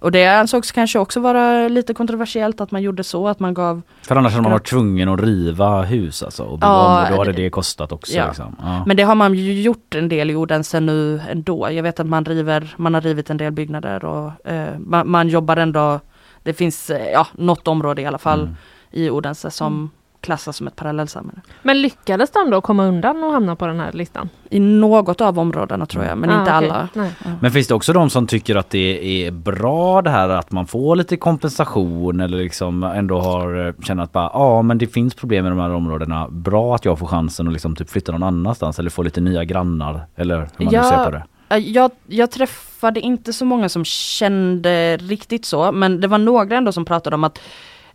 och 0.01 0.13
det 0.13 0.27
ansågs 0.27 0.73
kanske 0.73 0.99
också 0.99 1.21
vara 1.21 1.69
lite 1.69 1.95
kontroversiellt 1.95 2.61
att 2.61 2.71
man 2.71 2.83
gjorde 2.83 3.05
så, 3.05 3.29
att 3.29 3.41
man 3.41 3.55
gav 3.55 3.83
För 4.03 4.17
annars 4.17 4.33
hade 4.33 4.43
man 4.43 4.53
varit 4.53 4.67
tvungen 4.67 5.09
att 5.09 5.21
riva 5.21 5.83
hus 5.83 6.23
alltså 6.23 6.43
och 6.45 6.59
Ja, 6.63 7.07
då 7.11 7.17
hade 7.17 7.33
det- 7.33 7.43
det 7.43 7.51
kostat 7.51 7.93
också. 7.93 8.13
ja. 8.17 8.27
Liksom. 8.27 8.57
Ja. 8.63 8.83
Men 8.87 8.97
det 8.97 9.03
har 9.03 9.15
man 9.15 9.35
ju 9.35 9.61
gjort 9.63 9.95
en 9.95 10.09
del 10.09 10.31
i 10.31 10.37
Odense 10.37 10.81
nu 10.81 11.21
ändå. 11.31 11.71
Jag 11.73 11.83
vet 11.83 12.01
att 12.01 12.07
man 12.07 12.25
river, 12.25 12.75
man 12.77 12.95
har 12.95 13.01
rivit 13.01 13.31
en 13.31 13.37
del 13.37 13.53
byggnader 13.53 14.05
och 14.05 14.47
eh, 14.47 14.79
man, 14.79 15.11
man 15.11 15.29
jobbar 15.29 15.57
ändå, 15.57 16.01
det 16.43 16.53
finns 16.55 16.91
eh, 16.91 17.11
ja, 17.13 17.27
något 17.33 17.69
område 17.69 18.03
i 18.03 18.07
alla 18.07 18.19
fall 18.19 18.41
Mm. 18.41 18.55
i 18.91 19.11
Odense 19.11 19.51
som 19.51 19.91
klassas 20.21 20.57
som 20.57 20.67
ett 20.67 20.77
parallellsamhälle. 20.77 21.41
Men 21.63 21.83
lyckades 21.83 22.31
de 22.31 22.51
då 22.51 22.61
komma 22.61 22.85
undan 22.85 23.25
och 23.25 23.33
hamna 23.33 23.57
på 23.57 23.67
den 23.67 23.81
här 23.81 23.93
listan? 23.93 24.29
I 24.51 24.61
något 24.61 25.21
av 25.21 25.39
områdena 25.39 25.87
tror 25.87 26.05
jag, 26.05 26.19
men 26.19 26.31
Ah, 26.31 26.39
inte 26.41 26.57
okej. 26.57 26.71
alla. 26.71 26.89
Nej. 26.95 27.13
Men 27.41 27.51
finns 27.51 27.69
det 27.69 27.75
också 27.75 27.93
de 27.93 28.11
som 28.11 28.27
tycker 28.27 28.57
att 28.57 28.71
det 28.71 29.27
är 29.27 29.31
bra 29.31 30.03
det 30.03 30.11
här 30.11 30.29
att 30.29 30.53
man 30.53 30.67
får 30.67 30.97
lite 30.97 31.17
kompensation 31.17 32.21
eller 32.21 32.39
liksom 32.39 32.83
ändå 32.83 33.21
har 33.21 33.67
eh, 33.67 33.75
känner 33.85 34.03
att 34.03 34.13
bara 34.13 34.31
ja 34.35 34.63
men 34.63 34.79
det 34.79 34.87
finns 34.87 35.15
problem 35.15 35.47
i 35.47 35.49
de 35.49 35.59
här 35.59 35.71
områdena. 35.75 36.29
Bra 36.31 36.75
att 36.75 36.85
jag 36.85 36.99
får 36.99 37.07
chansen 37.07 37.47
att 37.47 37.53
liksom 37.53 37.77
typ 37.77 37.91
flytta 37.91 38.13
någon 38.13 38.23
annanstans 38.23 38.79
eller 38.79 38.91
få 38.91 39.03
lite 39.03 39.21
nya 39.21 39.45
grannar 39.45 40.01
eller 40.17 40.37
hur 40.57 40.65
man 40.65 40.75
Ja, 40.75 40.83
nu 40.83 40.89
ser 40.89 41.05
på 41.05 41.11
det. 41.11 41.23
Jag, 41.59 41.91
jag 42.07 42.31
träffade 42.31 43.01
inte 43.01 43.33
så 43.33 43.45
många 43.45 43.69
som 43.69 43.85
kände 43.85 44.97
riktigt 44.97 45.45
så, 45.45 45.73
men 45.73 46.01
det 46.01 46.09
var 46.09 46.19
några 46.19 46.57
ändå 46.57 46.73
som 46.73 46.85
pratade 46.85 47.15
om 47.17 47.25
att 47.25 47.39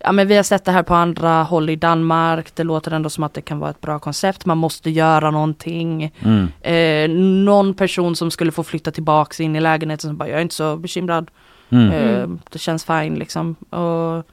ja 0.04 0.12
men 0.12 0.28
vi 0.28 0.36
har 0.36 0.44
sett 0.44 0.66
det 0.66 0.72
här 0.72 0.84
på 0.84 0.94
andra 0.96 1.44
håll 1.44 1.70
i 1.70 1.76
Danmark. 1.76 2.56
Det 2.56 2.64
låter 2.64 2.92
ändå 2.92 3.10
som 3.10 3.24
att 3.24 3.34
det 3.34 3.42
kan 3.42 3.60
vara 3.60 3.70
ett 3.70 3.82
bra 3.82 4.00
koncept. 4.00 4.46
Man 4.46 4.58
måste 4.58 4.90
göra 4.90 5.32
någonting. 5.32 6.14
Mm. 6.20 6.48
Eh, 6.62 7.16
någon 7.46 7.74
person 7.74 8.16
som 8.16 8.32
skulle 8.32 8.52
få 8.52 8.64
flytta 8.64 8.92
tillbaks 8.92 9.40
in 9.40 9.56
i 9.56 9.60
lägenheten 9.62 10.10
som 10.10 10.18
bara, 10.18 10.30
jag 10.30 10.38
är 10.38 10.42
inte 10.42 10.56
så 10.56 10.76
bekymrad. 10.78 11.32
Mm. 11.70 11.92
Eh, 11.92 12.28
det 12.50 12.60
känns 12.60 12.86
fine 12.86 13.16
liksom. 13.16 13.56
Och, 13.70 14.28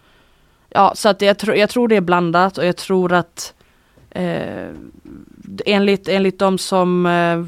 ja, 0.68 0.92
så 0.94 1.08
att 1.08 1.22
jag, 1.22 1.38
tro, 1.38 1.54
jag 1.54 1.70
tror 1.70 1.88
det 1.88 1.96
är 1.96 2.00
blandat 2.00 2.58
och 2.58 2.66
jag 2.66 2.76
tror 2.76 3.12
att 3.12 3.54
eh, 4.10 4.68
enligt, 5.66 6.08
enligt 6.08 6.38
de 6.38 6.58
som 6.58 7.06
eh, 7.06 7.44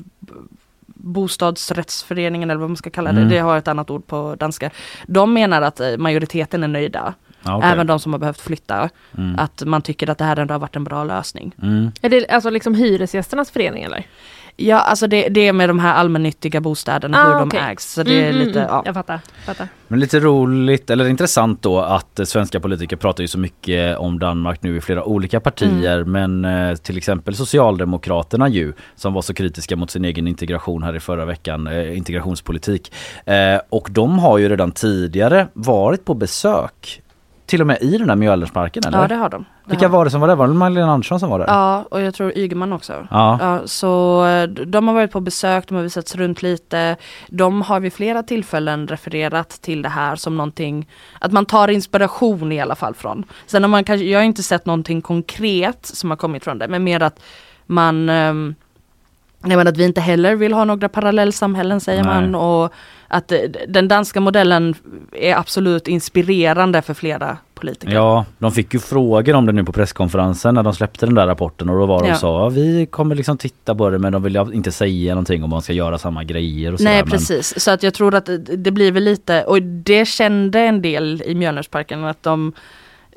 bostadsrättsföreningen 0.94 2.50
eller 2.50 2.60
vad 2.60 2.70
man 2.70 2.76
ska 2.76 2.90
kalla 2.90 3.12
det, 3.12 3.18
Mm. 3.18 3.30
det 3.30 3.38
har 3.38 3.58
ett 3.58 3.68
annat 3.68 3.90
ord 3.90 4.06
på 4.06 4.36
danska. 4.38 4.70
De 5.06 5.32
menar 5.34 5.62
att 5.62 5.80
eh, 5.80 5.96
majoriteten 5.96 6.62
är 6.62 6.68
nöjda. 6.68 7.14
Okej. 7.45 7.70
Även 7.70 7.86
de 7.86 7.99
som 8.01 8.12
har 8.12 8.20
behövt 8.20 8.40
flytta. 8.40 8.88
Mm. 9.18 9.38
Att 9.38 9.62
man 9.66 9.82
tycker 9.82 10.11
att 10.11 10.18
det 10.18 10.24
här 10.24 10.38
ändå 10.38 10.55
har 10.55 10.59
varit 10.59 10.76
en 10.76 10.84
bra 10.84 11.05
lösning. 11.05 11.55
Mm. 11.62 11.93
Är 12.03 12.09
det 12.09 12.28
alltså 12.28 12.51
liksom 12.51 12.74
hyresgästernas 12.74 13.51
förening 13.51 13.82
eller? 13.82 14.07
Ja, 14.57 14.78
alltså 14.78 15.07
det, 15.07 15.28
det 15.28 15.49
är 15.49 15.53
med 15.53 15.68
de 15.70 15.78
här 15.78 15.95
allmännyttiga 15.95 16.61
bostäderna, 16.61 17.18
Ah, 17.22 17.26
hur 17.32 17.38
de 17.38 17.49
okej. 17.49 17.61
ägs. 17.61 17.93
Så 17.93 18.03
det 18.03 18.12
är 18.14 18.22
Mm, 18.22 18.34
mm, 18.36 18.47
lite, 18.47 18.61
mm. 18.61 18.70
ja. 18.72 18.82
Jag 18.86 18.95
fattar. 18.95 19.20
fattar. 19.47 19.68
Men 19.88 20.01
lite 20.01 20.20
roligt, 20.20 20.90
eller 20.90 21.09
intressant 21.09 21.62
då 21.62 21.80
att 21.80 22.18
eh, 22.18 22.24
svenska 22.24 22.61
politiker 22.61 22.97
pratar 22.97 23.22
ju 23.24 23.28
så 23.28 23.38
mycket 23.38 23.99
om 23.99 24.18
Danmark 24.18 24.62
nu 24.62 24.76
i 24.76 24.80
flera 24.80 25.05
olika 25.05 25.40
partier 25.40 26.05
men 26.05 26.45
eh, 26.45 26.74
till 26.76 26.97
exempel 26.97 27.34
Socialdemokraterna 27.36 28.49
ju 28.49 28.72
som 28.97 29.12
var 29.12 29.22
så 29.22 29.34
kritiska 29.34 29.76
mot 29.76 29.90
sin 29.90 30.05
egen 30.05 30.28
integration 30.28 30.82
här 30.82 30.97
i 30.97 31.01
förra 31.01 31.24
veckan, 31.24 31.66
eh, 31.66 31.97
integrationspolitik. 31.97 32.93
Eh, 33.26 33.61
och 33.68 33.88
de 33.90 34.18
har 34.18 34.38
ju 34.38 34.49
redan 34.49 34.72
tidigare 34.72 35.47
varit 35.53 36.05
på 36.05 36.14
besök 36.14 37.03
till 37.53 37.61
och 37.61 37.66
med 37.66 37.78
i 37.80 37.98
den 37.98 38.09
här 38.09 38.16
Mjölnersparken 38.16 38.82
eller? 38.86 38.98
ja, 39.00 39.09
det 39.09 39.14
har 39.14 39.28
de. 39.28 39.44
Det 39.64 39.70
Vilka 39.70 39.88
har. 39.88 39.92
var 39.92 40.05
det 40.05 40.11
som 40.11 40.20
var 40.20 40.28
där? 40.28 40.36
Var 40.36 40.48
det 40.48 40.55
Magdalena 40.55 40.92
Andersson 40.92 41.20
som 41.20 41.30
var 41.30 41.38
där? 41.38 41.46
Ja, 41.46 41.84
och 41.90 42.00
jag 42.00 42.14
tror 42.14 42.38
Ygeman 42.38 42.72
också. 42.72 43.07
Ja. 43.11 43.38
Ja, 43.40 43.61
så 43.64 44.24
eh, 44.26 44.48
de 44.48 44.88
har 44.88 44.94
varit 44.94 45.11
på 45.11 45.20
besök, 45.20 45.68
de 45.68 45.74
har 45.74 45.82
visats 45.82 46.16
runt 46.16 46.42
lite. 46.42 46.96
De 47.28 47.62
har 47.62 47.80
vid 47.80 47.92
flera 47.92 48.22
tillfällen 48.22 48.88
refererat 48.88 49.48
till 49.48 49.82
det 49.82 49.88
här 49.88 50.16
som 50.16 50.36
någonting, 50.36 50.88
att 51.20 51.32
man 51.32 51.46
tar 51.46 51.68
inspiration 51.68 52.53
i 52.53 52.61
alla 52.61 52.74
fall 52.74 52.94
från. 52.94 53.24
Sen 53.46 53.62
har 53.62 53.68
man 53.68 53.84
kanske, 53.84 54.05
jag 54.07 54.18
har 54.18 54.24
inte 54.24 54.42
sett 54.42 54.66
någonting 54.66 55.03
konkret 55.03 55.86
som 55.86 56.11
har 56.11 56.16
kommit 56.16 56.44
från 56.44 56.59
det, 56.59 56.68
men 56.68 56.84
mer 56.84 57.03
att 57.03 57.20
man 57.66 58.09
ehm, 58.09 58.55
Nej, 59.45 59.57
men 59.57 59.68
att 59.68 59.76
vi 59.76 59.84
inte 59.84 60.01
heller 60.01 60.34
vill 60.34 60.53
ha 60.53 60.64
några 60.64 60.88
parallellsamhällen 60.88 61.80
säger 61.80 62.05
Nej. 62.05 62.14
man 62.14 62.34
och 62.34 62.72
att 63.09 63.32
eh, 63.32 63.38
den 63.68 63.88
danska 63.88 64.20
modellen 64.20 64.74
är 65.12 65.36
absolut 65.36 65.88
inspirerande 65.88 66.82
för 66.82 66.95
flera 66.95 67.36
politiker. 67.55 67.93
Ja, 67.95 68.24
de 68.38 68.53
fick 68.53 68.74
ju 68.74 68.80
frågor 68.80 69.34
om 69.34 69.47
det 69.47 69.53
nu 69.53 69.64
på 69.64 69.72
presskonferensen 69.72 70.55
när 70.55 70.62
de 70.62 70.74
släppte 70.74 71.07
den 71.07 71.14
där 71.14 71.26
rapporten 71.26 71.68
och 71.68 71.78
då 71.78 71.86
var 71.86 72.03
de 72.03 72.09
Ja. 72.09 72.14
sa 72.16 72.49
vi 72.49 72.86
kommer 72.86 73.14
liksom 73.14 73.38
titta 73.38 73.74
på 73.74 73.90
det 73.90 73.99
men 73.99 74.12
de 74.12 74.22
vill 74.22 74.36
inte 74.53 74.72
säga 74.72 75.14
någonting 75.14 75.45
om 75.45 75.51
man 75.51 75.62
ska 75.62 75.72
göra 75.72 75.99
samma 75.99 76.24
grejer 76.24 76.74
och. 76.74 76.80
Nej 76.80 77.03
men- 77.03 77.11
precis, 77.11 77.61
så 77.61 77.70
att 77.70 77.82
jag 77.82 77.95
tror 77.95 78.14
att 78.14 78.26
det- 78.26 78.38
det 78.38 78.70
blir 78.70 78.93
väl 78.93 79.05
lite, 79.05 79.45
och 79.45 79.62
det 79.62 80.05
kände 80.09 80.61
en 80.61 80.82
del 80.82 81.22
i 81.26 81.34
Mjölnersparken 81.34 82.05
att 82.05 82.22
de 82.22 82.53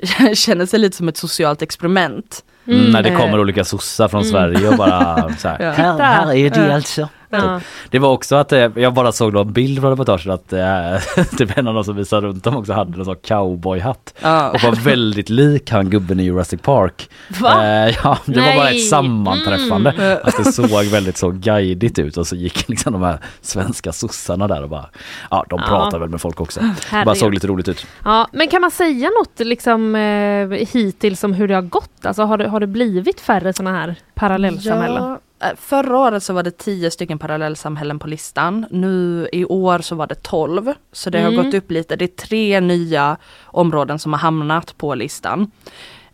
känner 0.34 0.66
sig 0.66 0.78
lite 0.78 0.96
som 0.96 1.08
ett 1.08 1.16
socialt 1.16 1.62
experiment. 1.62 2.44
Mm, 2.68 2.90
när 2.90 3.02
det 3.02 3.08
Mm. 3.08 3.20
kommer 3.20 3.34
Eh. 3.34 3.40
olika 3.40 3.64
sossar 3.64 4.08
från 4.08 4.24
Sverige 4.24 4.68
och 4.68 4.76
bara 4.76 5.28
så 5.38 5.48
här, 5.48 5.56
Ja. 5.64 5.70
här, 5.70 5.98
här 5.98 6.34
är 6.34 6.50
det 6.50 6.66
Ja. 6.66 6.74
alltså. 6.74 7.08
Ja. 7.30 7.60
Det 7.90 7.98
var 7.98 8.08
också 8.12 8.36
att 8.36 8.52
eh, 8.52 8.68
jag 8.74 8.94
bara 8.94 9.12
såg 9.12 9.32
någon 9.32 9.52
bild 9.52 9.80
från 9.80 9.90
reportaget 9.90 10.26
att 10.26 10.52
eh, 10.52 11.24
typ 11.38 11.58
en 11.58 11.68
av 11.68 11.74
de 11.74 11.84
som 11.84 11.96
visade 11.96 12.26
runt 12.26 12.44
dem 12.44 12.56
också 12.56 12.72
hade 12.72 12.98
en 12.98 13.04
sån 13.04 13.16
cowboyhatt 13.16 14.14
Ja. 14.22 14.50
och 14.50 14.62
var 14.62 14.72
väldigt 14.72 15.28
lik 15.28 15.70
han 15.70 15.90
gubben 15.90 16.20
i 16.20 16.22
Jurassic 16.22 16.60
Park. 16.62 17.10
Va? 17.40 17.64
Eh, 17.64 17.94
ja, 18.04 18.18
det 18.26 18.40
var 18.40 18.54
bara 18.56 18.64
Nej. 18.64 18.76
ett 18.76 18.88
sammanträffande. 18.88 19.90
Mm. 19.90 20.18
Att 20.24 20.36
det 20.44 20.52
såg 20.52 20.84
väldigt 20.84 21.16
så 21.16 21.30
guidigt 21.30 21.98
ut 21.98 22.16
och 22.16 22.26
så 22.26 22.36
gick 22.36 22.68
liksom 22.68 22.92
de 22.92 23.02
här 23.02 23.18
svenska 23.40 23.92
sossarna 23.92 24.48
där 24.48 24.62
och 24.62 24.68
bara, 24.68 24.86
ja 25.30 25.44
de 25.48 25.60
Ja. 25.62 25.68
pratar 25.68 25.98
väl 25.98 26.08
med 26.08 26.20
folk 26.20 26.40
också. 26.40 26.60
Det 26.90 27.04
bara 27.04 27.14
såg 27.14 27.34
lite 27.34 27.46
roligt 27.46 27.68
ut. 27.68 27.86
Ja, 28.04 28.28
men 28.32 28.48
kan 28.48 28.60
man 28.60 28.70
säga 28.70 29.10
något 29.18 29.38
liksom 29.46 29.94
eh, 29.94 30.48
hittills 30.72 31.24
om 31.24 31.32
hur 31.32 31.48
det 31.48 31.54
har 31.54 31.62
gått? 31.62 32.06
Alltså 32.06 32.22
har 32.22 32.38
det, 32.38 32.48
har 32.48 32.60
det 32.60 32.66
blivit 32.66 33.20
färre 33.20 33.52
sådana 33.52 33.78
här 33.78 33.94
parallellsamhällen? 34.14 35.02
Ja, 35.02 35.18
förra 35.56 35.98
året 35.98 36.22
så 36.22 36.32
var 36.32 36.42
det 36.42 36.58
tio 36.58 36.90
stycken 36.90 37.18
parallellsamhällen 37.18 37.98
på 37.98 38.06
listan. 38.08 38.66
Nu 38.70 39.28
i 39.32 39.44
år 39.44 39.78
så 39.78 39.94
var 39.94 40.06
det 40.06 40.22
12. 40.22 40.72
Så 40.92 41.10
det 41.10 41.20
har 41.20 41.32
Mm. 41.32 41.44
gått 41.44 41.54
upp 41.54 41.70
lite. 41.70 41.96
Det 41.96 42.04
är 42.04 42.26
tre 42.26 42.60
nya 42.60 43.16
områden 43.44 43.98
som 43.98 44.12
har 44.12 44.20
hamnat 44.20 44.78
på 44.78 44.94
listan. 44.94 45.50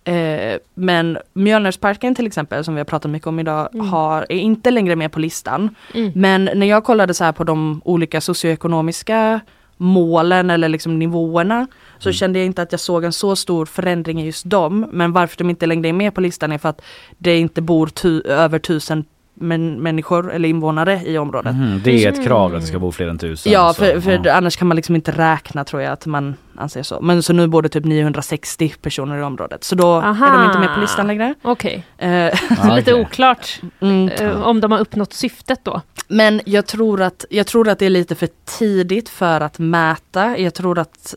Eh, 0.05 0.59
men 0.75 1.19
Mjölnersparken 1.33 2.15
till 2.15 2.27
exempel 2.27 2.65
som 2.65 2.75
vi 2.75 2.81
har 2.81 2.85
pratat 2.85 3.11
mycket 3.11 3.27
om 3.29 3.41
idag 3.41 3.69
har, 3.91 4.27
är 4.29 4.37
inte 4.39 4.71
längre 4.71 4.97
med 4.97 5.13
på 5.13 5.21
listan. 5.21 5.75
Mm. 5.95 6.13
Men 6.15 6.45
när 6.55 6.67
jag 6.67 6.85
kollade 6.85 7.15
så 7.15 7.25
här 7.25 7.33
på 7.33 7.45
de 7.45 7.83
olika 7.85 8.21
socioekonomiska 8.21 9.41
målen 9.77 10.51
eller 10.51 10.69
liksom 10.69 10.99
nivåerna 10.99 11.67
så 11.99 12.13
kände 12.13 12.39
jag 12.39 12.47
inte 12.47 12.63
att 12.63 12.73
jag 12.73 12.81
såg 12.81 13.05
en 13.05 13.13
så 13.13 13.37
stor 13.37 13.67
förändring 13.67 14.21
i 14.23 14.27
just 14.27 14.51
dem. 14.51 14.87
Men 14.93 15.13
varför 15.13 15.37
de 15.39 15.51
inte 15.51 15.67
längre 15.67 15.89
är 15.89 15.93
med 15.93 16.15
på 16.15 16.21
listan 16.21 16.53
är 16.53 16.59
för 16.59 16.69
att 16.69 16.83
det 17.19 17.39
inte 17.39 17.63
bor 17.63 17.87
tu- 17.87 18.23
över 18.27 18.59
tusen 18.59 19.05
men, 19.35 19.83
människor 19.83 20.33
eller 20.33 20.49
invånare 20.49 21.03
i 21.07 21.19
området. 21.19 21.55
Mhm, 21.55 21.81
det 21.85 22.05
är 22.05 22.13
ett 22.13 22.25
krav 22.25 22.55
att 22.55 22.61
det 22.61 22.67
ska 22.67 22.79
bo 22.79 22.93
fler 22.93 23.09
än 23.09 23.19
tusen. 23.19 23.53
Ja, 23.53 23.73
så, 23.73 23.75
för, 23.75 24.01
för 24.01 24.21
ja. 24.25 24.33
annars 24.33 24.57
kan 24.57 24.69
man 24.69 24.77
liksom 24.77 24.95
inte 24.95 25.13
räkna 25.13 25.65
tror 25.65 25.83
jag 25.83 25.93
att 25.93 26.07
man 26.07 26.35
anser 26.57 26.83
så. 26.83 27.01
Men 27.01 27.23
så 27.23 27.33
nu 27.33 27.47
bor 27.47 27.63
det 27.63 27.69
typ 27.69 27.85
960 27.85 28.75
personer 28.83 29.19
i 29.19 29.23
området. 29.23 29.65
Så 29.65 29.75
då 29.75 29.99
är 29.99 30.03
de 30.03 30.09
Aha. 30.09 30.47
inte 30.47 30.59
med 30.59 30.75
på 30.75 30.81
listan 30.81 31.07
längre. 31.07 31.35
Okej, 31.43 31.85
Eh, 31.99 32.11
Ja, 32.63 32.77
lite 32.77 32.95
oklart 32.95 33.61
mm. 33.81 34.09
eh, 34.09 34.43
om 34.43 34.61
de 34.61 34.73
har 34.73 34.79
uppnått 34.79 35.13
syftet 35.13 35.61
då. 35.63 35.81
Men 36.09 36.41
jag 36.47 36.67
tror, 36.67 37.03
att, 37.03 37.25
jag 37.31 37.47
tror 37.47 37.69
att 37.69 37.79
det 37.79 37.87
är 37.87 37.91
lite 37.91 38.15
för 38.15 38.29
tidigt 38.59 39.09
för 39.09 39.41
att 39.41 39.59
mäta. 39.59 40.39
Jag 40.39 40.55
tror 40.55 40.79
att 40.79 41.15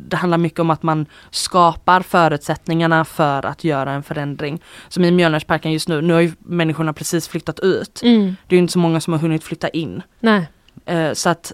det 0.00 0.16
handlar 0.16 0.38
mycket 0.38 0.58
om 0.60 0.70
att 0.70 0.82
man 0.82 1.06
skapar 1.30 2.00
förutsättningarna 2.00 3.04
för 3.04 3.46
att 3.46 3.64
göra 3.64 3.92
en 3.92 4.02
förändring. 4.02 4.62
Som 4.88 5.04
i 5.04 5.10
Mjölnersparken 5.10 5.72
just 5.72 5.88
nu, 5.88 6.00
nu 6.00 6.12
har 6.12 6.20
ju 6.20 6.32
människorna 6.38 6.92
precis 6.92 7.28
flyttat 7.28 7.60
ut. 7.60 8.00
Mm. 8.02 8.36
Det 8.46 8.54
är 8.54 8.56
ju 8.56 8.62
inte 8.62 8.72
så 8.72 8.78
många 8.78 9.00
som 9.00 9.12
har 9.12 9.20
hunnit 9.20 9.44
flytta 9.44 9.68
in. 9.68 10.02
Nej. 10.20 10.48
Eh, 10.86 11.12
så 11.12 11.28
att, 11.28 11.52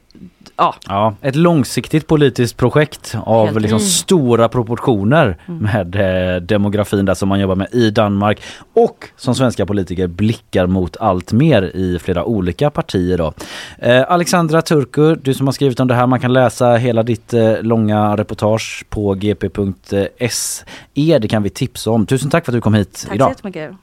ja. 0.57 0.75
Ja, 0.89 1.14
ett 1.23 1.37
långsiktigt 1.37 2.07
politiskt 2.07 2.57
projekt 2.57 3.14
av 3.25 3.47
Helt. 3.47 3.61
liksom 3.61 3.77
Mm. 3.79 3.89
stora 3.89 4.49
proportioner 4.49 5.37
med 5.47 5.97
eh, 6.37 6.43
demografin 6.43 7.05
där 7.05 7.14
som 7.14 7.29
man 7.29 7.41
jobbar 7.41 7.55
med 7.55 7.69
i 7.73 7.91
Danmark 7.91 8.43
och 8.75 9.09
som 9.16 9.35
svenska 9.35 9.66
politiker 9.66 10.07
blickar 10.07 10.66
mot 10.66 10.97
allt 10.97 11.33
mer 11.33 11.62
i 11.62 11.99
flera 11.99 12.25
olika 12.25 12.71
partier. 12.71 13.19
Då. 13.19 13.33
Eh, 13.79 14.05
Alexandra 14.09 14.62
Turku, 14.62 15.14
du 15.14 15.35
som 15.35 15.47
har 15.47 15.53
skrivit 15.53 15.81
om 15.81 15.89
det 15.89 15.95
här, 15.95 16.07
man 16.07 16.21
kan 16.21 16.33
läsa 16.33 16.75
hela 16.75 17.03
ditt 17.03 17.35
eh, 17.35 17.62
långa 17.62 18.16
reportage 18.16 18.85
på 18.89 19.14
gp.se. 19.14 21.19
Det 21.19 21.29
kan 21.29 21.43
vi 21.43 21.51
tipsa 21.51 21.91
om. 21.91 22.07
Tusen 22.07 22.31
tack 22.31 22.45
för 22.45 22.53
att 22.53 22.57
du 22.57 22.61
kom 22.61 22.75
hit 22.75 23.05
Tack 23.07 23.14
idag. 23.14 23.29
så 23.29 23.33
jättemycket. 23.49 23.77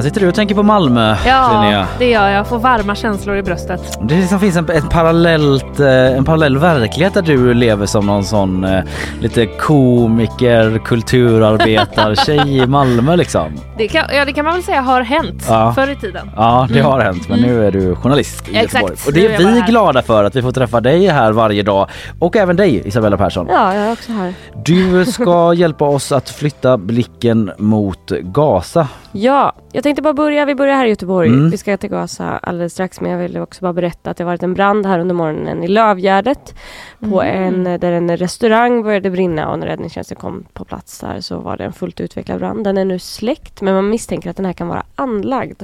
Här 0.00 0.04
sitter 0.04 0.20
du 0.20 0.28
och 0.28 0.34
tänker 0.34 0.54
på 0.54 0.62
Malmö, 0.62 1.16
Ja, 1.26 1.60
Linnea. 1.62 1.86
det 1.98 2.10
gör 2.10 2.28
jag. 2.28 2.46
Får 2.46 2.58
varma 2.58 2.94
känslor 2.94 3.36
i 3.36 3.42
bröstet. 3.42 3.98
Det 4.02 4.14
liksom 4.14 4.40
finns 4.40 4.56
en, 4.56 4.70
en, 4.70 4.88
parallellt, 4.88 5.80
eh, 5.80 6.16
en 6.16 6.24
parallell 6.24 6.58
verklighet 6.58 7.14
där 7.14 7.22
du 7.22 7.54
lever 7.54 7.86
som 7.86 8.06
någon 8.06 8.24
sån 8.24 8.64
eh, 8.64 8.80
lite 9.20 9.46
komiker, 9.46 10.78
kulturarbetar-tjej 10.84 12.56
i 12.62 12.66
Malmö 12.66 13.16
liksom. 13.16 13.52
Det 13.78 13.88
kan, 13.88 14.04
ja, 14.12 14.24
det 14.24 14.32
kan 14.32 14.44
man 14.44 14.54
väl 14.54 14.62
säga 14.62 14.80
har 14.80 15.00
hänt 15.02 15.46
Ja. 15.48 15.72
förr 15.74 15.90
i 15.90 15.96
tiden. 15.96 16.30
Ja, 16.36 16.66
det 16.68 16.78
Mm. 16.80 16.92
har 16.92 17.00
hänt 17.00 17.28
men 17.28 17.40
nu 17.40 17.66
är 17.66 17.70
du 17.72 17.94
journalist 17.94 18.48
i 18.48 18.56
Exakt, 18.56 18.72
Göteborg. 18.74 18.96
Och 19.06 19.12
nu 19.14 19.20
det 19.20 19.26
är 19.26 19.30
är 19.30 19.32
jag 19.32 19.42
bara 19.42 19.54
vi 19.54 19.60
här. 19.60 19.68
glada 19.68 20.02
för 20.02 20.24
att 20.24 20.36
vi 20.36 20.42
får 20.42 20.52
träffa 20.52 20.80
dig 20.80 21.06
här 21.06 21.32
varje 21.32 21.62
dag. 21.62 21.86
Och 22.18 22.36
även 22.36 22.56
dig 22.56 22.82
Isabella 22.88 23.16
Persson. 23.16 23.46
Ja, 23.50 23.74
jag 23.74 23.84
är 23.86 23.92
också 23.92 24.12
här. 24.12 24.34
Du 24.64 25.04
ska 25.12 25.54
hjälpa 25.54 25.84
oss 25.84 26.12
att 26.12 26.30
flytta 26.30 26.76
blicken 26.78 27.50
mot 27.58 28.10
Gaza. 28.22 28.88
Ja, 29.12 29.52
jag 29.72 29.82
tänkte 29.82 30.02
bara 30.02 30.14
börja. 30.14 30.44
Vi 30.44 30.54
börjar 30.54 30.74
här 30.74 30.86
i 30.86 30.88
Göteborg. 30.88 31.28
Mm. 31.28 31.50
Vi 31.50 31.56
ska 31.56 31.76
till 31.76 31.90
Gaza 31.90 32.38
alldeles 32.38 32.72
strax. 32.72 33.00
Men 33.00 33.10
jag 33.10 33.18
vill 33.18 33.38
också 33.38 33.60
bara 33.62 33.72
berätta 33.72 34.10
att 34.10 34.16
det 34.16 34.24
har 34.24 34.30
varit 34.30 34.42
en 34.42 34.54
brand 34.54 34.86
här 34.86 34.98
under 34.98 35.14
morgonen 35.14 35.64
i 35.64 35.68
Lövgärdet. 35.68 36.54
På 37.10 37.22
en, 37.22 37.64
där 37.64 37.92
en 37.92 38.16
restaurang 38.16 38.82
började 38.82 39.10
brinna 39.10 39.50
och 39.50 39.58
när 39.58 39.66
räddningstjänsten 39.66 40.16
kom 40.16 40.44
på 40.52 40.64
plats 40.64 40.98
där 40.98 41.20
så 41.20 41.38
var 41.38 41.56
det 41.56 41.64
en 41.64 41.72
fullt 41.72 42.00
utvecklad 42.00 42.38
brand. 42.38 42.64
Den 42.64 42.78
är 42.78 42.84
nu 42.84 42.98
släckt 42.98 43.60
men 43.62 43.74
man 43.74 43.88
misstänker 43.88 44.30
att 44.30 44.36
den 44.36 44.46
här 44.46 44.52
kan 44.52 44.68
vara 44.68 44.82
anlagd. 44.94 45.62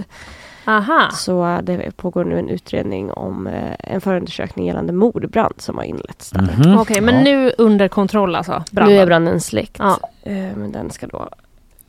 Aha. 0.69 1.09
Så 1.13 1.59
det 1.63 1.97
pågår 1.97 2.25
nu 2.25 2.39
en 2.39 2.49
utredning 2.49 3.11
om 3.13 3.47
eh, 3.47 3.75
en 3.81 4.01
förundersökning 4.01 4.67
gällande 4.67 4.93
mordbrand 4.93 5.55
som 5.59 5.77
har 5.77 5.85
inletts 5.85 6.31
där. 6.31 6.49
Mhm. 6.65 6.79
Okej, 6.79 7.01
men 7.01 7.15
Ja. 7.15 7.21
nu 7.23 7.53
under 7.59 7.89
kontroll 7.89 8.35
alltså? 8.35 8.65
Branden. 8.71 8.97
Nu 8.97 9.03
är 9.03 9.07
branden 9.07 9.41
släckt. 9.41 9.77
Ja. 9.79 9.99
Eh, 10.23 10.33
Men 10.33 10.73
den 10.73 10.91
ska 10.91 11.07
då 11.07 11.29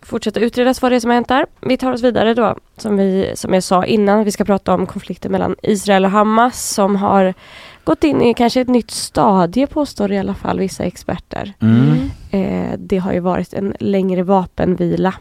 fortsätta 0.08 0.40
utredas 0.40 0.82
vad 0.82 0.92
det 0.92 0.96
är 0.96 1.00
som 1.00 1.10
har 1.10 1.16
hänt 1.16 1.28
där. 1.28 1.46
Vi 1.62 1.78
tar 1.78 1.92
oss 1.92 2.04
vidare 2.04 2.34
då, 2.34 2.56
som, 2.78 2.98
vi, 2.98 3.32
som 3.36 3.54
jag 3.54 3.64
sa 3.64 3.86
innan. 3.86 4.24
Vi 4.24 4.32
ska 4.32 4.46
prata 4.46 4.74
om 4.74 4.86
konflikten 4.86 5.32
mellan 5.32 5.56
Israel 5.64 6.06
och 6.06 6.12
Hamas 6.12 6.74
som 6.74 6.96
har 6.96 7.34
gått 7.84 8.04
in 8.04 8.22
i 8.22 8.34
kanske 8.34 8.62
ett 8.62 8.68
nytt 8.68 8.92
stadie 8.92 9.68
påstår 9.68 10.12
i 10.12 10.18
alla 10.18 10.34
fall 10.34 10.60
vissa 10.60 10.84
experter. 10.84 11.54
Mm. 11.60 12.10
Eh, 12.32 12.78
det 12.78 12.98
har 12.98 13.14
ju 13.14 13.20
varit 13.20 13.54
en 13.54 13.74
längre 13.80 14.24
vapenvila 14.24 15.14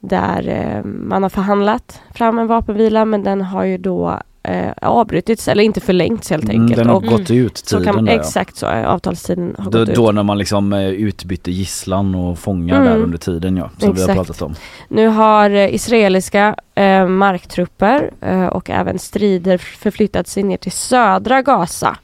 där 0.00 0.48
eh, 0.48 0.84
man 0.84 1.22
har 1.22 1.30
förhandlat 1.30 2.00
fram 2.14 2.38
en 2.38 2.46
vapenvila 2.46 3.04
men 3.04 3.22
den 3.22 3.42
har 3.42 3.64
ju 3.64 3.78
då 3.78 4.20
eh, 4.46 4.72
avbrutits 4.82 5.48
eller 5.48 5.62
inte 5.64 5.80
förlängts 5.80 6.30
helt 6.30 6.44
Mm, 6.44 6.60
enkelt. 6.62 6.78
den 6.78 6.88
har 6.88 6.96
och 6.96 7.02
gått 7.04 7.30
ut 7.30 7.58
så 7.58 7.78
tiden 7.78 7.94
kan, 7.94 8.04
där, 8.04 8.12
exakt 8.18 8.56
så, 8.56 8.66
eh, 8.66 8.86
avtalstiden 8.88 9.54
har 9.58 9.70
Då, 9.70 9.78
gått 9.78 9.88
ut. 9.88 9.94
då 9.94 10.12
när 10.12 10.22
man 10.22 10.38
liksom 10.38 10.72
eh, 10.72 10.88
utbytte 10.88 11.50
gisslan 11.50 12.14
och 12.14 12.38
fångar 12.38 12.76
Mm. 12.80 12.88
där 12.88 12.96
under 13.02 13.18
tiden 13.18 13.56
ja, 13.56 13.70
som 13.78 13.94
vi 13.94 14.00
har 14.02 14.08
Exakt. 14.08 14.16
pratat 14.28 14.42
om. 14.42 14.54
Nu 14.88 15.06
har 15.08 15.50
eh, 15.50 15.74
israeliska 15.74 16.54
eh, 16.74 17.06
marktrupper 17.08 18.10
eh, 18.20 18.46
och 18.46 18.70
även 18.70 18.98
strider 18.98 19.58
förflyttat 19.58 20.28
sig 20.28 20.42
ner 20.42 20.56
till 20.56 20.72
södra 20.72 21.42
Gaza. 21.42 21.96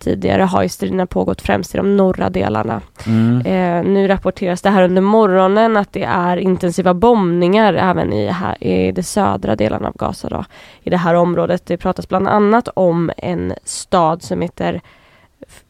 Tidigare 0.00 0.42
har 0.42 0.62
ju 0.62 0.68
striderna 0.68 1.06
pågått 1.06 1.42
främst 1.42 1.74
i 1.74 1.76
de 1.76 1.96
norra 1.96 2.30
delarna. 2.30 2.80
Mm. 3.06 3.46
Eh, 3.46 3.92
nu 3.92 4.08
rapporteras 4.08 4.62
det 4.62 4.70
här 4.70 4.82
under 4.82 5.02
morgonen 5.02 5.76
att 5.76 5.92
det 5.92 6.02
är 6.02 6.36
intensiva 6.36 6.94
bombningar 6.94 7.74
även 7.74 8.12
i, 8.12 8.26
här, 8.26 8.64
i 8.64 8.92
de 8.92 9.02
södra 9.02 9.56
delarna 9.56 9.88
av 9.88 9.94
Gaza. 9.96 10.28
Då, 10.28 10.44
I 10.82 10.90
det 10.90 10.96
här 10.96 11.14
området. 11.14 11.66
Det 11.66 11.76
pratas 11.76 12.08
bland 12.08 12.28
annat 12.28 12.68
om 12.68 13.10
en 13.16 13.54
stad 13.64 14.22
som 14.22 14.40
heter 14.40 14.80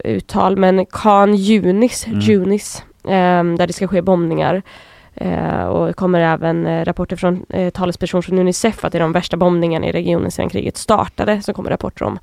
uttal 0.04 0.56
men 0.56 0.86
Khan 0.86 1.34
Yunis, 1.34 2.06
Mm. 2.06 2.20
Yunis 2.20 2.84
eh, 3.04 3.44
där 3.44 3.66
det 3.66 3.72
ska 3.72 3.88
ske 3.88 4.02
bombningar. 4.02 4.62
Eh, 5.22 5.64
och 5.64 5.86
det 5.86 5.92
kommer 5.92 6.20
även 6.20 6.66
eh, 6.66 6.84
rapporter 6.84 7.16
från 7.16 7.44
eh, 7.48 7.70
talesperson 7.70 8.22
från 8.22 8.38
Unicef 8.38 8.84
att 8.84 8.92
det 8.92 8.98
är 8.98 9.02
de 9.02 9.12
värsta 9.12 9.36
bombningarna 9.36 9.86
i 9.86 9.92
regionen 9.92 10.30
sedan 10.30 10.48
kriget 10.48 10.76
startade 10.76 11.42
som 11.42 11.54
kommer 11.54 11.70
rapporter 11.70 12.04
om 12.04 12.18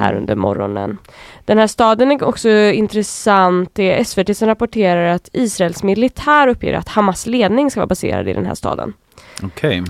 här 0.00 0.14
under 0.14 0.34
morgonen. 0.34 0.98
Den 1.44 1.58
här 1.58 1.66
staden 1.66 2.12
är 2.12 2.24
också 2.24 2.48
intressant. 2.50 3.70
Det 3.72 4.00
är 4.00 4.04
SVT 4.04 4.36
som 4.36 4.48
rapporterar 4.48 5.04
att 5.14 5.28
Israels 5.32 5.82
militär 5.82 6.48
uppger 6.48 6.74
att 6.74 6.88
Hamas 6.88 7.26
ledning 7.26 7.70
ska 7.70 7.80
vara 7.80 7.86
baserad 7.86 8.28
i 8.28 8.32
den 8.32 8.46
här 8.46 8.54
staden. 8.54 8.92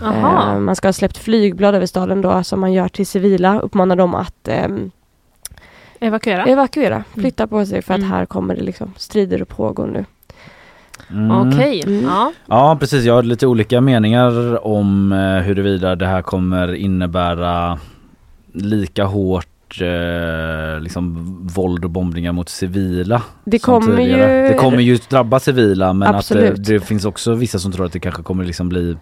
Aha. 0.03 0.53
Eh, 0.53 0.59
man 0.59 0.77
ska 0.77 0.89
ha 0.89 0.93
släppt 0.93 1.19
flygblad 1.19 1.75
över 1.75 1.87
staden 1.87 2.21
då 2.23 2.43
som 2.43 2.61
man 2.61 2.73
gör 2.73 2.89
till 2.89 3.07
civila. 3.07 3.61
Uppmanar 3.61 3.97
dem 3.97 4.15
att 4.15 4.49
ehm, 4.49 4.91
Evakuera. 6.01 6.45
evakuera, 6.45 7.05
flytta 7.15 7.47
på 7.47 7.67
sig 7.67 7.83
för 7.83 7.95
att 7.95 8.01
Mm. 8.01 8.11
här 8.11 8.27
kommer 8.27 8.55
det 8.57 8.63
liksom 8.63 8.93
strider 8.97 9.43
att 9.43 9.49
pågå 9.49 9.87
nu. 9.87 10.05
Mm. 11.11 11.31
Okej. 11.31 11.83
Mm. 11.87 12.05
Ja. 12.05 12.33
Ja 12.47 12.77
precis, 12.81 13.05
jag 13.05 13.15
har 13.15 13.23
lite 13.23 13.47
olika 13.47 13.81
meningar 13.81 14.67
om 14.67 15.13
eh, 15.13 15.19
huruvida 15.19 15.97
det 15.97 16.07
här 16.07 16.23
kommer 16.23 16.75
innebära 16.75 17.79
lika 18.53 19.05
hårt 19.05 19.81
eh, 19.81 20.81
liksom 20.81 21.39
våld 21.55 21.85
och 21.85 21.91
bombningar 21.91 22.33
mot 22.33 22.49
civila. 22.49 23.23
Det 23.45 23.59
kommer 23.59 23.97
tidigare. 23.97 24.43
ju... 24.43 24.49
Det 24.49 24.55
kommer 24.55 24.81
ju 24.81 24.99
drabba 25.09 25.41
civila 25.41 25.93
men 25.93 26.15
Absolut. 26.15 26.51
att 26.51 26.65
det, 26.65 26.73
det 26.73 26.81
finns 26.81 27.05
också 27.05 27.35
vissa 27.35 27.59
som 27.59 27.73
tror 27.73 27.87
att 27.87 27.93
det 27.93 28.01
kanske 28.01 28.23
kommer 28.23 28.45
liksom 28.45 28.69
bli 28.69 28.97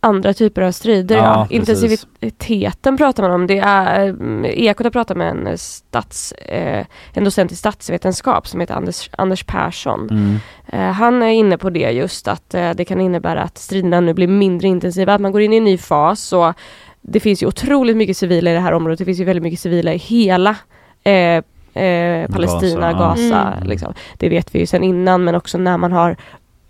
andra 0.00 0.34
typer 0.34 0.62
av 0.62 0.72
strider. 0.72 1.16
Ja, 1.16 1.22
Ja. 1.22 1.46
Intensiviteten 1.50 2.96
pratar 2.96 3.22
man 3.22 3.32
om. 3.32 3.46
Det 3.46 3.58
är, 3.58 4.08
mm, 4.08 4.44
Ekot 4.44 4.84
har 4.84 4.90
pratat 4.90 5.16
med 5.16 5.28
en, 5.30 5.46
eh, 5.46 5.56
stats, 5.56 6.32
eh, 6.32 6.86
en 7.12 7.24
docent 7.24 7.52
i 7.52 7.56
statsvetenskap 7.56 8.48
som 8.48 8.60
heter 8.60 8.74
Anders, 8.74 9.10
Anders 9.18 9.44
Persson. 9.44 10.08
mm, 10.10 10.38
Eh, 10.72 10.92
han 10.92 11.22
är 11.22 11.28
inne 11.28 11.58
på 11.58 11.70
det 11.70 11.90
just 11.90 12.28
att 12.28 12.54
eh, 12.54 12.70
det 12.70 12.84
kan 12.84 13.00
innebära 13.00 13.42
att 13.42 13.58
striderna 13.58 14.00
nu 14.00 14.14
blir 14.14 14.28
mindre 14.28 14.68
intensiva, 14.68 15.14
att 15.14 15.20
man 15.20 15.32
går 15.32 15.40
in 15.40 15.52
i 15.52 15.56
en 15.56 15.64
ny 15.64 15.78
fas 15.78 16.32
och 16.32 16.54
det 17.00 17.20
finns 17.20 17.42
ju 17.42 17.46
otroligt 17.46 17.96
mycket 17.96 18.16
civila 18.16 18.50
i 18.50 18.54
det 18.54 18.60
här 18.60 18.72
området. 18.72 18.98
Det 18.98 19.04
finns 19.04 19.20
ju 19.20 19.24
väldigt 19.24 19.42
mycket 19.42 19.60
civila 19.60 19.92
i 19.92 19.96
hela 19.96 20.56
eh, 21.04 21.42
eh, 21.84 22.28
Palestina, 22.30 22.92
Gaza, 22.92 23.22
Gaza. 23.22 23.52
Mm. 23.56 23.68
liksom. 23.68 23.94
Det 24.18 24.28
vet 24.28 24.54
vi 24.54 24.58
ju 24.58 24.66
sedan 24.66 24.84
innan 24.84 25.24
men 25.24 25.34
också 25.34 25.58
när 25.58 25.76
man 25.78 25.92
har 25.92 26.16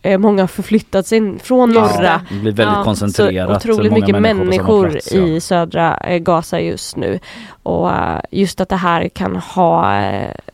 eh, 0.02 0.18
Många 0.18 0.42
har 0.42 0.46
förflyttat 0.48 1.06
sig 1.06 1.38
från 1.38 1.72
Just 1.72 1.80
norra 1.96 2.22
det 2.30 2.34
blir 2.40 2.52
väldigt 2.52 2.76
Ja, 2.76 2.84
koncentrerat. 2.84 3.62
så 3.62 3.70
otroligt 3.70 3.92
många 3.92 4.06
mycket 4.06 4.22
människor 4.22 4.90
plats, 4.90 5.12
ja. 5.12 5.20
i 5.20 5.40
södra 5.40 5.96
eh, 5.96 6.18
Gaza 6.18 6.60
just 6.60 6.96
nu. 6.96 7.18
Och 7.62 7.92
eh, 7.92 8.20
just 8.30 8.60
att 8.60 8.68
det 8.68 8.76
här 8.76 9.08
kan 9.08 9.36
ha 9.36 10.02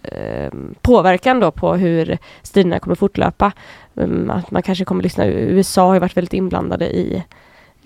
eh, 0.02 0.50
påverkan 0.82 1.40
då 1.40 1.50
på 1.50 1.74
hur 1.74 2.18
striderna 2.42 2.78
kommer 2.78 2.96
fortlöpa. 2.96 3.52
Um, 3.94 4.30
att 4.30 4.50
man 4.50 4.62
kanske 4.62 4.84
kommer 4.84 5.02
lyssna, 5.02 5.26
USA 5.26 5.86
har 5.86 5.94
ju 5.94 6.00
varit 6.00 6.16
väldigt 6.16 6.34
inblandade 6.34 6.96
i 6.96 7.22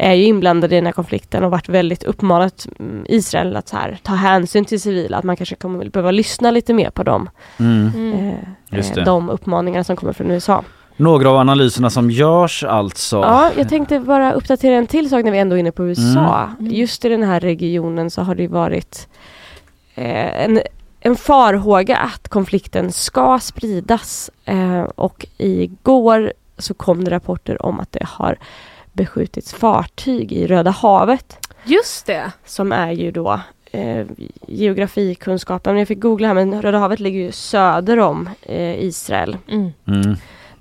är 0.01 0.15
ju 0.15 0.25
inblandade 0.25 0.75
i 0.75 0.79
den 0.79 0.87
här 0.87 0.93
konflikten 0.93 1.45
och 1.45 1.51
varit 1.51 1.69
väldigt 1.69 2.05
uppmanat 2.05 2.67
mm, 2.79 3.05
Israel 3.09 3.57
att 3.57 3.69
så 3.69 3.77
här, 3.77 3.99
ta 4.03 4.13
hänsyn 4.13 4.65
till 4.65 4.81
civila, 4.81 5.17
att 5.17 5.25
man 5.25 5.37
kanske 5.37 5.57
kommer 5.57 5.89
behöva 5.89 6.11
lyssna 6.11 6.51
lite 6.51 6.75
mer 6.75 6.91
på 6.91 7.03
dem. 7.03 7.31
Mm. 7.59 7.91
Mm. 7.95 8.29
Eh, 8.29 8.35
Just 8.71 8.91
eh, 8.91 8.95
det. 8.97 9.05
de 9.05 9.31
uppmaningarna 9.31 9.85
som 9.85 9.97
kommer 9.97 10.13
från 10.13 10.31
USA. 10.31 10.65
Några 11.01 11.31
av 11.31 11.37
analyserna 11.37 11.91
som 11.91 12.11
görs 12.11 12.65
alltså. 12.65 13.17
Ja, 13.17 13.51
jag 13.57 13.69
tänkte 13.69 14.01
bara 14.01 14.33
uppdatera 14.33 14.75
en 14.75 14.87
till 14.87 15.11
sak 15.11 15.25
när 15.25 15.31
vi 15.31 15.39
ändå 15.39 15.57
är 15.57 15.61
inne 15.61 15.73
på 15.73 15.87
USA. 15.87 16.49
Mm. 16.61 16.73
Just 16.73 17.05
i 17.05 17.09
den 17.09 17.23
här 17.23 17.41
regionen 17.41 18.11
så 18.11 18.23
har 18.23 18.35
det 18.35 18.49
varit 18.49 19.09
eh, 19.95 20.45
en, 20.45 20.61
en 21.01 21.17
farhåga 21.17 21.97
att 21.97 22.29
konflikten 22.29 22.93
ska 22.93 23.39
spridas. 23.39 24.31
Eh, 24.45 24.83
och 24.83 25.27
igår 25.39 26.33
så 26.59 26.75
kom 26.75 27.05
det 27.05 27.11
rapporter 27.11 27.67
om 27.67 27.81
att 27.81 27.93
det 27.93 28.07
har 28.07 28.39
beskjutits 28.93 29.55
fartyg 29.55 30.33
i 30.33 30.47
Röda 30.47 30.71
havet. 30.71 31.39
Just 31.65 32.07
det. 32.07 32.33
Som 32.45 32.73
är 32.73 32.93
ju 32.93 33.11
då 33.11 33.41
eh, 33.73 34.07
geografikunskapen. 34.47 35.79
Jag 35.79 35.89
fick 35.89 36.01
googla 36.01 36.27
här 36.29 36.35
men 36.35 36.63
Röda 36.63 36.79
havet 36.79 37.01
ligger 37.01 37.21
ju 37.21 37.33
söder 37.33 37.99
om 37.99 38.31
eh, 38.43 38.85
Israel. 38.85 39.37
Mm. 39.49 39.73
Mm. 39.87 40.17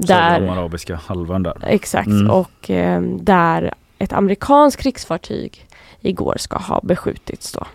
Där 0.08 0.42
arabiska 0.48 1.00
halvön 1.06 1.44
där. 1.44 1.54
Exakt, 1.68 2.08
Mm. 2.08 2.30
och 2.32 2.70
eh, 2.70 3.02
där 3.02 3.74
ett 3.98 4.14
amerikanskt 4.14 4.82
krigsfartyg 4.82 5.66
igår 6.02 6.36
ska 6.40 6.58
ha 6.58 6.80
beskjutits 6.84 7.52
då. 7.52 7.66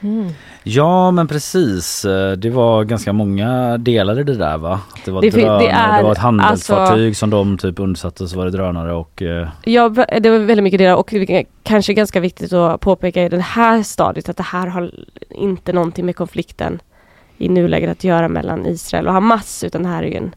Mm. 0.00 0.30
Ja 0.62 1.10
men 1.10 1.28
precis, 1.28 2.04
Eh, 2.04 2.32
det 2.32 2.50
var 2.50 2.84
ganska 2.84 3.12
många 3.12 3.78
delar 3.78 4.20
i 4.20 4.24
det 4.24 4.34
där 4.34 4.58
va? 4.58 4.80
Att 4.94 5.04
Det 5.04 5.10
var, 5.10 5.20
Det 5.22 5.30
det 5.30 5.40
drönare, 5.40 5.58
det, 5.62 5.68
är 5.70 6.02
var 6.02 6.12
ett 6.12 6.18
handelsfartyg 6.18 7.06
alltså- 7.08 7.18
som 7.20 7.30
de 7.30 7.58
typ 7.58 7.78
undsatte 7.80 8.28
så 8.28 8.36
var 8.36 8.44
det 8.44 8.50
drönare 8.50 8.92
och 8.94 9.22
eh, 9.22 9.48
Ja, 9.64 9.88
det 10.20 10.30
var 10.30 10.38
väldigt 10.38 10.64
mycket 10.64 10.78
det 10.78 10.92
och 10.94 11.08
det 11.10 11.30
är 11.30 11.44
kanske 11.62 11.94
ganska 11.94 12.20
viktigt 12.20 12.52
att 12.52 12.80
påpeka 12.80 13.22
i 13.22 13.28
det 13.28 13.40
här 13.40 13.82
stadiet 13.82 14.28
att 14.28 14.36
det 14.36 14.42
här 14.42 14.66
har 14.66 14.90
inte 15.30 15.72
någonting 15.72 16.06
med 16.06 16.16
konflikten 16.16 16.80
i 17.38 17.48
nuläget 17.48 17.90
att 17.90 18.04
göra 18.04 18.28
mellan 18.28 18.66
Israel 18.66 19.06
och 19.06 19.12
Hamas 19.12 19.64
utan 19.64 19.82
det 19.82 19.88
här 19.88 20.02
är 20.02 20.06
ju 20.06 20.14
en 20.16 20.34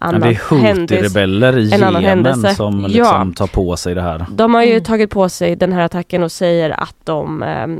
ja, 0.00 0.06
annan 0.06 0.20
det 0.20 0.28
är. 0.28 0.34
Houthi-rebeller 0.34 1.58
i 1.58 1.64
Jemen 1.68 2.54
som 2.54 2.80
Ja. 2.80 2.86
liksom 2.88 3.34
tar 3.34 3.46
på 3.46 3.76
sig 3.76 3.94
det 3.94 4.02
här. 4.02 4.26
De 4.30 4.54
har 4.54 4.62
ju 4.62 4.70
Mm. 4.72 4.84
tagit 4.84 5.10
på 5.10 5.28
sig 5.28 5.56
den 5.56 5.72
här 5.72 5.80
attacken 5.82 6.22
och 6.22 6.32
säger 6.32 6.70
att 6.70 6.94
de 7.04 7.42
ehm, 7.42 7.78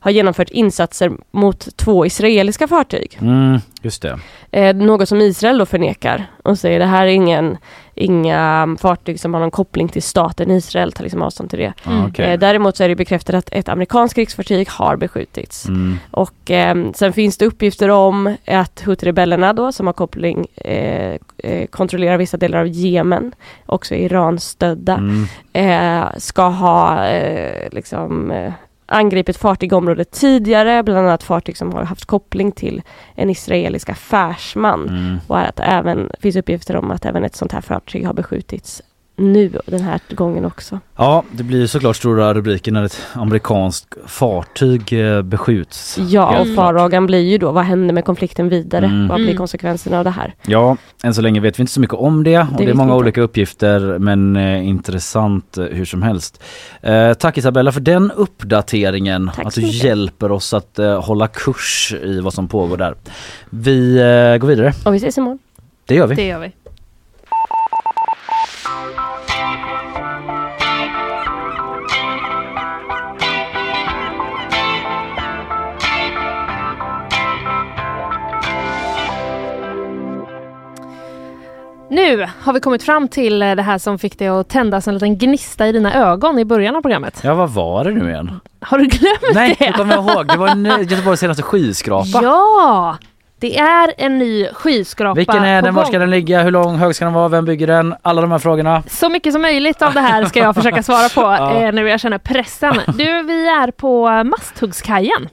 har 0.00 0.10
genomfört 0.10 0.50
insatser 0.50 1.12
mot 1.30 1.76
två 1.76 2.06
israeliska 2.06 2.68
fartyg. 2.68 3.18
Mm, 3.20 3.58
just 3.82 4.02
det. 4.02 4.18
Eh, 4.50 4.76
något 4.76 5.08
som 5.08 5.20
Israel 5.20 5.58
då 5.58 5.66
förnekar 5.66 6.26
och 6.44 6.58
säger 6.58 6.78
det 6.78 6.86
här 6.86 7.02
är 7.06 7.10
ingen, 7.10 7.56
inga 7.96 8.76
fartyg 8.80 9.20
som 9.20 9.34
har 9.34 9.40
någon 9.40 9.50
koppling 9.50 9.88
till 9.88 10.02
staten 10.02 10.50
Israel, 10.50 10.92
tar 10.92 11.02
liksom 11.04 11.22
avstånd 11.22 11.50
till 11.50 11.58
det. 11.58 11.72
Mm. 11.86 12.12
Eh, 12.18 12.38
däremot 12.38 12.76
så 12.76 12.84
är 12.84 12.88
det 12.88 12.96
bekräftat 12.96 13.34
att 13.34 13.48
ett 13.52 13.68
amerikanskt 13.68 14.14
krigsfartyg 14.14 14.68
har 14.70 14.96
beskjutits. 14.96 15.68
Mm. 15.68 15.98
Och 16.10 16.50
eh, 16.50 16.76
sen 16.94 17.12
finns 17.12 17.38
det 17.38 17.46
uppgifter 17.46 17.88
om 17.88 18.36
att 18.46 18.82
Houthi-rebellerna 18.86 19.52
då 19.52 19.72
som 19.72 19.86
har 19.86 19.94
koppling 19.94 20.46
eh, 20.54 21.16
eh, 21.38 21.66
kontrollerar 21.66 22.16
vissa 22.16 22.36
delar 22.36 22.58
av 22.58 22.66
Jemen, 22.66 23.34
också 23.66 23.94
Iran-stödda, 23.94 24.94
Mm. 24.94 25.26
eh, 25.52 26.08
ska 26.18 26.42
ha 26.48 27.06
liksom 27.72 28.32
angripit 28.86 29.36
fartyg 29.36 29.72
i 29.72 29.74
området 29.74 30.10
tidigare, 30.10 30.82
bland 30.82 30.98
annat 30.98 31.22
fartyg 31.22 31.56
som 31.56 31.72
har 31.72 31.84
haft 31.84 32.04
koppling 32.04 32.52
till 32.52 32.82
en 33.14 33.30
israelisk 33.30 33.88
affärsman. 33.88 34.88
Mm. 34.88 35.18
Och 35.26 35.38
att 35.38 35.60
även 35.60 36.10
finns 36.20 36.36
uppgifter 36.36 36.76
om 36.76 36.90
att 36.90 37.04
även 37.04 37.24
ett 37.24 37.36
sånt 37.36 37.52
här 37.52 37.60
fartyg 37.60 38.06
har 38.06 38.14
beskjutits 38.14 38.82
nu 39.16 39.52
den 39.66 39.80
här 39.80 40.00
gången 40.10 40.44
också. 40.44 40.80
Ja, 40.96 41.24
det 41.32 41.42
blir 41.42 41.66
såklart 41.66 41.96
stora 41.96 42.34
rubriker 42.34 42.72
när 42.72 42.84
ett 42.84 43.00
amerikanskt 43.12 43.94
fartyg 44.06 44.92
eh, 44.92 45.22
beskjuts. 45.22 45.98
Ja, 45.98 46.40
och 46.40 46.54
farhågan 46.54 47.06
blir 47.06 47.18
ju 47.20 47.38
då, 47.38 47.52
vad 47.52 47.64
händer 47.64 47.94
med 47.94 48.04
konflikten 48.04 48.48
vidare? 48.48 48.86
Mm. 48.86 49.08
Vad 49.08 49.16
blir 49.16 49.26
Mm. 49.26 49.36
konsekvenserna 49.36 49.98
av 49.98 50.04
det 50.04 50.10
här? 50.10 50.34
Ja, 50.46 50.76
än 51.02 51.14
så 51.14 51.20
länge 51.22 51.40
vet 51.40 51.58
vi 51.58 51.60
inte 51.60 51.72
så 51.72 51.80
mycket 51.80 51.96
om 51.96 52.24
det 52.24 52.38
och 52.38 52.46
det, 52.56 52.62
är 52.62 52.66
vet 52.66 52.76
många 52.76 52.94
olika 52.96 53.20
uppgifter 53.20 53.98
men 53.98 54.36
eh, 54.36 54.68
intressant 54.68 55.58
eh, 55.58 55.64
hur 55.64 55.84
som 55.84 56.02
helst. 56.02 56.42
Eh, 56.82 57.12
tack 57.14 57.38
Isabella 57.38 57.72
för 57.72 57.80
den 57.80 58.10
uppdateringen, 58.16 59.30
Tack 59.36 59.46
att 59.46 59.54
du 59.54 59.60
mycket. 59.62 59.84
hjälper 59.84 60.30
oss 60.32 60.54
att 60.54 60.78
eh, 60.78 61.02
hålla 61.04 61.28
kurs 61.28 61.94
i 62.04 62.20
vad 62.20 62.34
som 62.34 62.48
pågår 62.48 62.76
där. 62.76 62.94
Vi 63.50 63.96
eh, 63.96 64.38
går 64.40 64.48
vidare, 64.48 64.72
Och 64.84 64.94
vi 64.94 64.96
ses 64.98 65.18
imorgon. 65.18 65.38
det 65.86 65.94
gör 65.94 66.06
vi. 66.06 66.14
Det 66.14 66.26
gör 66.26 66.38
vi. 66.38 66.52
Nu 81.96 82.26
har 82.40 82.52
vi 82.52 82.60
kommit 82.60 82.82
fram 82.82 83.08
till 83.08 83.42
eh, 83.42 83.54
det 83.54 83.62
här 83.62 83.78
som 83.78 83.98
fick 83.98 84.18
dig 84.18 84.28
att 84.28 84.48
tändas 84.48 84.88
en 84.88 84.94
liten 84.94 85.18
gnista 85.18 85.66
i 85.66 85.72
dina 85.72 85.94
ögon 85.94 86.38
i 86.38 86.44
början 86.44 86.76
av 86.76 86.82
programmet. 86.82 87.20
Ja 87.24 87.34
vad 87.34 87.50
var 87.50 87.84
det 87.84 87.90
nu 87.90 88.10
igen? 88.10 88.40
Har 88.60 88.78
du 88.78 88.86
glömt 88.86 89.20
Nej 89.34 89.56
det? 89.58 89.64
jag 89.64 89.74
kommer 89.74 89.94
ihåg, 89.94 90.28
det 90.28 90.36
var 90.36 90.48
en, 90.48 90.64
Göteborgs 90.64 91.20
senaste 91.20 91.42
skyskrapa. 91.42 92.20
Ja! 92.22 92.96
Det 93.40 93.58
är 93.58 93.94
en 93.98 94.18
ny 94.18 94.48
skyskrapa 94.48 95.14
Vilken 95.14 95.44
är 95.44 95.62
den? 95.62 95.74
Var 95.74 95.84
ska 95.84 95.98
den 95.98 96.10
ligga? 96.10 96.42
Hur 96.42 96.50
lång 96.50 96.76
hög 96.76 96.94
ska 96.96 97.04
den 97.04 97.14
vara? 97.14 97.28
Vem 97.28 97.44
bygger 97.44 97.66
den? 97.66 97.94
Alla 98.02 98.20
de 98.20 98.30
här 98.30 98.38
frågorna. 98.38 98.82
Så 98.88 99.08
mycket 99.08 99.32
som 99.32 99.42
möjligt 99.42 99.82
av 99.82 99.94
det 99.94 100.00
här 100.00 100.24
ska 100.24 100.38
jag 100.40 100.54
försöka 100.54 100.82
svara 100.82 101.08
på 101.08 101.20
Ja. 101.38 101.62
eh, 101.62 101.72
nu 101.72 101.88
jag 101.88 102.00
känner 102.00 102.18
pressen. 102.18 102.74
Du, 102.86 103.22
vi 103.22 103.48
är 103.48 103.70
på 103.70 104.24
Masthuggskajen. 104.24 105.28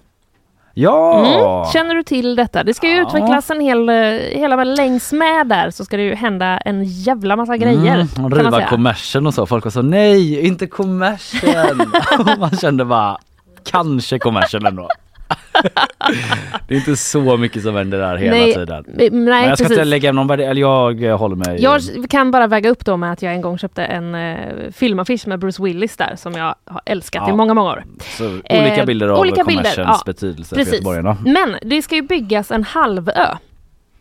Ja! 0.73 1.25
Mm. 1.25 1.65
Känner 1.73 1.95
du 1.95 2.03
till 2.03 2.35
detta? 2.35 2.63
Det 2.63 2.73
ska 2.73 2.87
ju 2.87 2.95
Ja. 2.95 3.01
utvecklas 3.07 3.49
en 3.49 3.59
hel, 3.61 3.89
eh, 3.89 3.95
hela 4.39 4.63
längs 4.63 5.13
med 5.13 5.47
där 5.47 5.69
så 5.69 5.85
ska 5.85 5.97
det 5.97 6.03
ju 6.03 6.15
hända 6.15 6.57
en 6.57 6.83
jävla 6.83 7.35
massa 7.35 7.57
grejer. 7.57 8.07
Mm, 8.15 8.25
och 8.25 8.37
riva 8.37 8.67
kommersen 8.67 9.27
och 9.27 9.33
så. 9.33 9.45
Folk 9.45 9.63
var 9.63 9.71
så 9.71 9.81
nej, 9.81 10.47
inte 10.47 10.67
kommersen. 10.67 11.77
Man 12.39 12.57
kände 12.57 12.85
bara 12.85 13.17
kanske 13.63 14.19
kommersen 14.19 14.65
ändå. 14.65 14.87
det 16.67 16.73
är 16.73 16.77
inte 16.77 16.95
så 16.95 17.37
mycket 17.37 17.63
som 17.63 17.75
händer 17.75 17.97
där 17.97 18.15
hela 18.17 18.31
Nej, 18.37 18.53
tiden. 18.53 18.83
Nej, 18.87 19.11
Men 19.11 19.27
jag 19.27 19.57
ska 19.57 19.63
precis. 19.65 19.71
inte 19.77 19.85
lägga 19.85 20.11
någon 20.11 20.27
värdering, 20.27 20.51
eller 20.51 20.61
jag 20.61 21.03
eh, 21.03 21.17
håller 21.17 21.35
mig. 21.35 21.61
Jag 21.61 21.81
kan 22.09 22.31
bara 22.31 22.47
väga 22.47 22.69
upp 22.69 22.85
då 22.85 22.97
med 22.97 23.11
att 23.11 23.21
jag 23.21 23.33
en 23.33 23.41
gång 23.41 23.57
köpte 23.57 23.83
en 23.85 24.15
eh, 24.15 24.37
filmaffisch 24.71 25.27
med 25.27 25.39
Bruce 25.39 25.63
Willis 25.63 25.97
där 25.97 26.15
som 26.15 26.33
jag 26.33 26.55
har 26.65 26.81
älskat 26.85 27.23
Ja. 27.27 27.33
i 27.33 27.35
många, 27.35 27.53
många 27.53 27.69
år. 27.69 27.83
så, 28.17 28.25
olika 28.29 28.75
eh, 28.75 28.85
bilder 28.85 29.07
av 29.07 29.19
olika 29.19 29.43
bilder, 29.43 29.63
kommersens 29.63 29.87
ja. 29.87 30.01
betydelse 30.05 30.55
Precis. 30.55 30.69
för 30.69 30.75
göteborgarna. 30.75 31.17
Men 31.25 31.55
det 31.61 31.81
ska 31.81 31.95
ju 31.95 32.01
byggas 32.01 32.51
en 32.51 32.63
halvö 32.63 33.27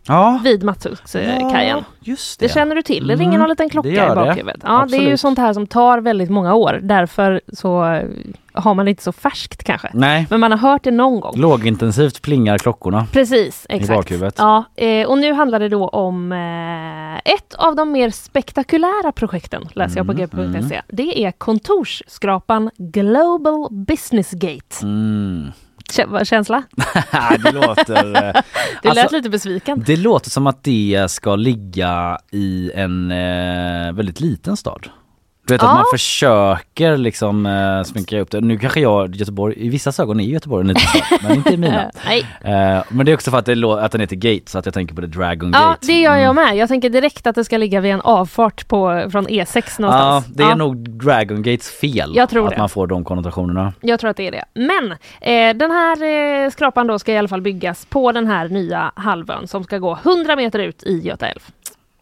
Ja, 0.09 0.41
vid 0.45 0.63
Matthuggskajen. 0.63 1.85
just 2.01 2.41
det. 2.41 2.47
Det 2.47 2.53
känner 2.53 2.75
du 2.77 2.83
till? 2.83 3.07
Det 3.07 3.15
ringer 3.15 3.29
Mm, 3.31 3.41
någon 3.41 3.49
liten 3.49 3.69
klocka 3.69 3.89
det 3.89 3.95
i 3.95 3.99
det. 3.99 4.15
bakhuvudet. 4.15 4.61
Ja, 4.65 4.87
det 4.91 4.97
är 4.97 5.09
ju 5.11 5.17
sånt 5.17 5.39
här 5.39 5.53
som 5.53 5.67
tar 5.67 5.99
väldigt 5.99 6.31
många 6.31 6.55
år. 6.55 6.81
Därför 6.83 7.41
så 7.53 7.85
eh, 7.85 8.09
har 8.55 8.75
man 8.75 8.85
det 8.87 8.91
inte 8.91 9.03
så 9.03 9.13
färskt 9.13 9.65
kanske. 9.65 9.91
Nej, 9.95 10.27
Men 10.31 10.41
man 10.41 10.51
har 10.53 10.59
hört 10.59 10.85
det 10.85 10.91
någon 10.91 11.21
gång. 11.21 11.37
lågintensivt 11.37 12.23
plingar 12.23 12.59
klockorna. 12.59 13.07
Precis, 13.13 13.67
exakt. 13.69 13.97
bakhuvudet. 13.99 14.35
Ja, 14.39 14.65
eh, 14.77 15.07
och 15.09 15.19
nu 15.19 15.33
handlar 15.33 15.59
det 15.61 15.69
då 15.69 15.89
om 15.89 16.33
eh, 16.33 17.33
ett 17.35 17.55
av 17.55 17.77
de 17.77 17.93
mer 17.93 18.11
spektakulära 18.11 19.13
projekten, 19.13 19.69
läser 19.75 19.97
jag 19.97 20.07
på 20.07 20.13
Mm, 20.13 20.53
g.se. 20.53 20.83
Det 20.89 21.25
är 21.25 21.33
kontorsskrapan 21.33 22.71
Global 22.79 23.69
Business 23.71 24.31
Gate. 24.31 24.77
Mm. 24.83 25.53
Känsla? 26.25 26.63
det 27.45 27.53
låter... 27.53 28.27
eh, 28.27 28.43
Du 28.83 28.89
alltså, 28.89 29.05
lät 29.05 29.13
lite 29.13 29.31
besviken. 29.31 29.83
Det 29.87 29.97
låter 29.97 30.31
som 30.31 30.47
att 30.47 30.65
det 30.65 31.07
ska 31.11 31.37
ligga 31.37 32.19
i 32.31 32.71
en 32.75 33.11
eh, 33.11 33.93
väldigt 33.93 34.21
liten 34.21 34.57
stad. 34.57 34.89
Du 35.47 35.55
vet 35.55 35.63
Ja. 35.63 35.69
att 35.69 35.75
man 35.75 35.85
försöker 35.93 36.97
liksom 36.97 37.47
eh, 37.47 37.83
sminka 37.83 38.21
upp 38.21 38.31
det. 38.31 38.41
Nu 38.41 38.59
kanske 38.59 38.81
jag, 38.81 39.17
Göteborg, 39.17 39.55
i 39.57 39.69
vissa 39.69 40.03
ögon 40.03 40.21
är 40.21 40.25
Göteborg 40.25 40.61
en 40.61 40.69
liten 40.69 40.83
stad, 40.83 41.19
men 41.23 41.33
inte 41.37 41.51
i 41.55 41.57
mina. 41.57 41.83
Eh, 42.45 42.83
men 42.89 43.07
det 43.07 43.13
är 43.13 43.15
också 43.15 43.31
för 43.31 43.39
att, 43.39 43.47
det, 43.47 43.65
att 43.85 43.93
den 43.93 44.01
heter 44.01 44.17
Gate, 44.17 44.51
så 44.51 44.59
att 44.59 44.65
jag 44.67 44.75
tänker 44.75 44.95
på 44.95 45.01
det 45.01 45.07
Dragon 45.07 45.51
Ja, 45.55 45.69
Gate. 45.69 45.87
det 45.87 46.01
gör 46.01 46.17
jag 46.17 46.31
Mm. 46.31 46.45
med. 46.45 46.57
Jag 46.57 46.69
tänker 46.69 46.91
direkt 46.91 47.27
att 47.27 47.35
det 47.35 47.45
ska 47.45 47.57
ligga 47.59 47.81
vid 47.81 47.93
en 47.93 48.01
avfart 48.01 48.69
på, 48.69 49.09
från 49.13 49.27
E6 49.27 49.57
Ja, 49.79 49.83
någonstans. 49.83 50.27
det 50.37 50.43
är 50.43 50.55
nog 50.57 50.91
Dragon 50.91 51.43
Gates 51.43 51.71
fel 51.71 52.13
Jag 52.15 52.29
tror 52.29 52.45
att 52.45 52.51
det. 52.51 52.59
man 52.59 52.69
får 52.69 52.87
de 52.87 53.05
konnotationerna. 53.05 53.73
Jag 53.81 54.01
tror 54.01 54.11
att 54.11 54.17
det 54.17 54.27
är 54.27 54.33
det. 54.33 54.45
Men 54.55 54.93
eh, 55.21 55.57
den 55.57 55.71
här 55.71 56.03
eh, 56.45 56.51
skrapan 56.51 56.87
då 56.87 56.99
ska 56.99 57.13
i 57.13 57.19
alla 57.19 57.29
fall 57.29 57.43
byggas 57.43 57.85
på 57.87 58.13
den 58.13 58.27
här 58.27 58.49
nya 58.49 58.93
halvön 58.97 59.49
som 59.49 59.65
ska 59.65 59.79
gå 59.79 59.99
100 60.05 60.37
meter 60.37 60.59
ut 60.59 60.83
i 60.83 60.99
Göta 60.99 61.27
älv. 61.27 61.41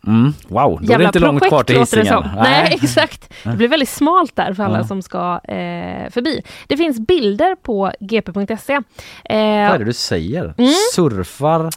Mm. 0.07 0.33
Wow, 0.49 0.79
då 0.83 0.93
är 0.93 0.99
det 0.99 1.05
inte 1.05 1.19
långt 1.19 1.49
kvar 1.49 1.63
till 1.63 1.79
Hisingen. 1.79 2.07
som. 2.07 2.29
Nej, 2.37 2.79
exakt. 2.83 3.33
Det 3.45 3.57
blir 3.57 3.69
väldigt 3.69 3.89
smalt 3.89 4.37
där 4.37 4.55
för 4.55 4.63
alla 4.63 4.79
Ja. 4.79 4.85
som 4.85 5.03
ska 5.03 5.41
eh, 5.45 6.11
förbi. 6.11 6.43
Det 6.67 6.77
finns 6.77 7.01
bilder 7.01 7.55
på 7.63 7.93
gp.se. 8.01 8.73
Eh, 8.75 8.81
Vad 9.29 9.37
är 9.75 9.79
det 9.79 9.85
du 9.85 9.93
säger? 9.93 10.55
Mm. 10.59 10.71
Surfar 10.95 11.71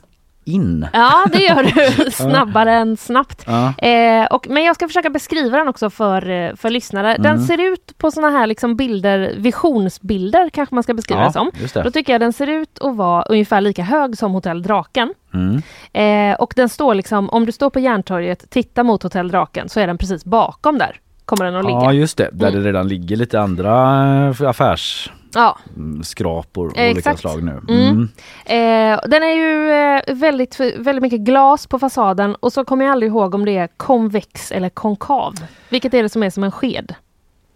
in? 0.46 0.88
Ja, 0.94 1.26
det 1.32 1.38
gör 1.44 1.64
du 1.64 2.12
snabbare 2.12 2.74
än 2.74 2.98
snabbt. 2.98 3.44
Ja. 3.48 3.74
Eh, 3.88 4.26
och, 4.26 4.48
men 4.50 4.64
jag 4.64 4.76
ska 4.76 4.88
försöka 4.88 5.10
beskriva 5.10 5.58
den 5.58 5.68
också 5.68 5.90
för, 5.90 6.30
eh, 6.30 6.56
för 6.56 6.70
lyssnare. 6.70 7.16
Den 7.18 7.26
Mm. 7.34 7.46
ser 7.46 7.62
ut 7.74 7.98
på 7.98 8.12
såna 8.12 8.30
här 8.30 8.48
liksom 8.48 8.76
bilder, 8.76 9.34
visionsbilder 9.38 10.50
kanske 10.50 10.76
man 10.76 10.84
ska 10.84 10.94
beskriva 10.94 11.22
Ja, 11.22 11.28
det 11.28 11.68
som. 11.68 11.84
Då 11.84 11.92
tycker 11.92 12.12
jag 12.14 12.22
den 12.22 12.34
ser 12.34 12.48
ut 12.48 12.80
att 12.82 12.96
vara 12.96 13.24
ungefär 13.24 13.62
lika 13.62 13.84
hög 13.84 14.18
som 14.18 14.32
Hotell 14.32 14.62
Draken. 14.64 15.14
Mm. 15.34 15.62
Eh, 15.94 16.36
och 16.36 16.54
den 16.56 16.70
står 16.70 16.96
liksom, 16.96 17.30
om 17.30 17.46
du 17.46 17.52
står 17.52 17.70
på 17.70 17.80
Järntorget, 17.80 18.50
titta 18.50 18.84
mot 18.84 19.04
Hotell 19.04 19.28
Draken 19.32 19.70
så 19.70 19.80
är 19.80 19.88
den 19.88 19.98
precis 19.98 20.26
bakom 20.26 20.78
där. 20.78 21.00
Kommer 21.26 21.46
den 21.46 21.56
att 21.56 21.66
ligga. 21.66 21.78
Ja 21.84 21.94
just 21.94 22.18
det, 22.18 22.30
där 22.34 22.48
Mm. 22.48 22.62
det 22.64 22.68
redan 22.70 22.88
ligger 22.88 23.16
lite 23.16 23.42
andra 23.42 24.04
eh, 24.28 24.52
Ja, 25.36 25.58
av 26.74 26.74
olika 26.74 27.00
Exakt. 27.00 27.20
slag 27.20 27.44
nu. 27.44 27.62
Mm. 27.70 27.88
Mm. 27.90 28.10
Eh, 28.46 29.00
den 29.08 29.24
är 29.24 29.34
ju 29.34 29.72
eh, 29.72 30.16
väldigt, 30.16 30.60
väldigt 30.60 31.02
mycket 31.02 31.20
glas 31.20 31.68
på 31.68 31.80
fasaden 31.80 32.36
och 32.36 32.54
så 32.54 32.66
kommer 32.66 32.86
jag 32.86 32.92
aldrig 32.92 33.12
ihåg 33.12 33.36
om 33.36 33.46
det 33.46 33.58
är 33.58 33.68
konvex 33.78 34.52
eller 34.52 34.70
konkav. 34.70 35.34
Vilket 35.70 35.94
är 35.94 36.04
det 36.04 36.10
som 36.10 36.24
är 36.24 36.30
som 36.30 36.44
en 36.44 36.52
sked? 36.52 36.96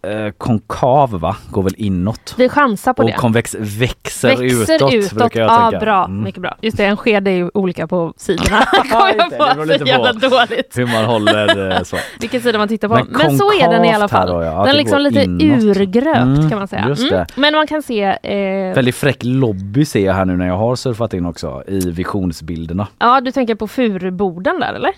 Eh, 0.08 0.32
konkav 0.38 1.20
va, 1.20 1.36
går 1.52 1.64
väl 1.64 1.74
inåt. 1.78 2.34
Vi 2.38 2.50
chansar 2.50 2.94
på 2.94 3.04
Och 3.04 3.10
det. 3.10 3.16
konvex 3.16 3.56
växer, 3.60 4.28
Växer 4.38 4.76
utåt, 4.76 4.94
utåt. 4.94 5.12
brukar 5.14 5.40
jag 5.40 5.50
ja, 5.52 5.70
tänka. 5.72 5.86
bra. 5.86 6.06
Mm. 6.06 6.24
Mycket 6.24 6.42
bra. 6.42 6.56
Just 6.62 6.78
det, 6.78 6.86
en 6.86 6.98
sked 6.98 7.28
är 7.28 7.32
ju 7.32 7.52
olika 7.54 7.88
på 7.88 8.14
sidorna. 8.18 8.64
Ja, 8.74 8.84
Kom 9.00 9.08
just 9.08 9.20
jag 9.20 9.30
det, 9.32 9.38
på. 9.38 9.60
det 9.60 9.66
lite 9.66 9.80
Så 9.80 9.86
jävla 9.86 10.14
på. 10.14 10.20
dåligt. 10.20 10.78
Hur 10.78 10.86
man 10.88 11.06
håller 11.06 11.72
eh, 11.78 11.84
så. 11.84 11.98
Vilken 12.20 12.42
sida 12.42 12.58
man 12.58 12.68
tittar 12.68 12.88
på. 12.88 12.94
Men 12.96 13.08
Men, 13.12 13.38
så 13.38 13.52
är 13.54 13.70
den 13.72 13.86
i 13.86 13.94
alla 13.94 14.08
fall. 14.08 14.28
då, 14.30 14.44
ja. 14.44 14.60
Den 14.60 14.68
är 14.68 14.74
liksom 14.74 15.02
lite 15.02 15.24
inåt. 15.24 15.64
urgröpt 15.64 16.18
Mm, 16.18 16.50
kan 16.50 16.60
man 16.60 16.68
säga. 16.68 16.88
det. 17.10 17.26
Men 17.36 17.54
man 17.56 17.68
kan 17.68 17.82
se... 17.82 18.04
Eh, 18.04 18.76
Väldigt 18.76 18.96
fräck 18.96 19.18
lobby 19.24 19.86
ser 19.86 20.06
jag 20.06 20.14
här 20.14 20.26
nu 20.26 20.38
när 20.38 20.48
jag 20.48 20.58
har 20.58 20.76
surfat 20.76 21.14
in 21.14 21.26
också 21.26 21.64
i 21.68 21.80
visionsbilderna. 21.92 22.88
ja, 23.00 23.22
du 23.22 23.32
tänker 23.32 23.56
på 23.56 23.68
furuborden 23.68 24.60
där 24.60 24.74
eller? 24.74 24.92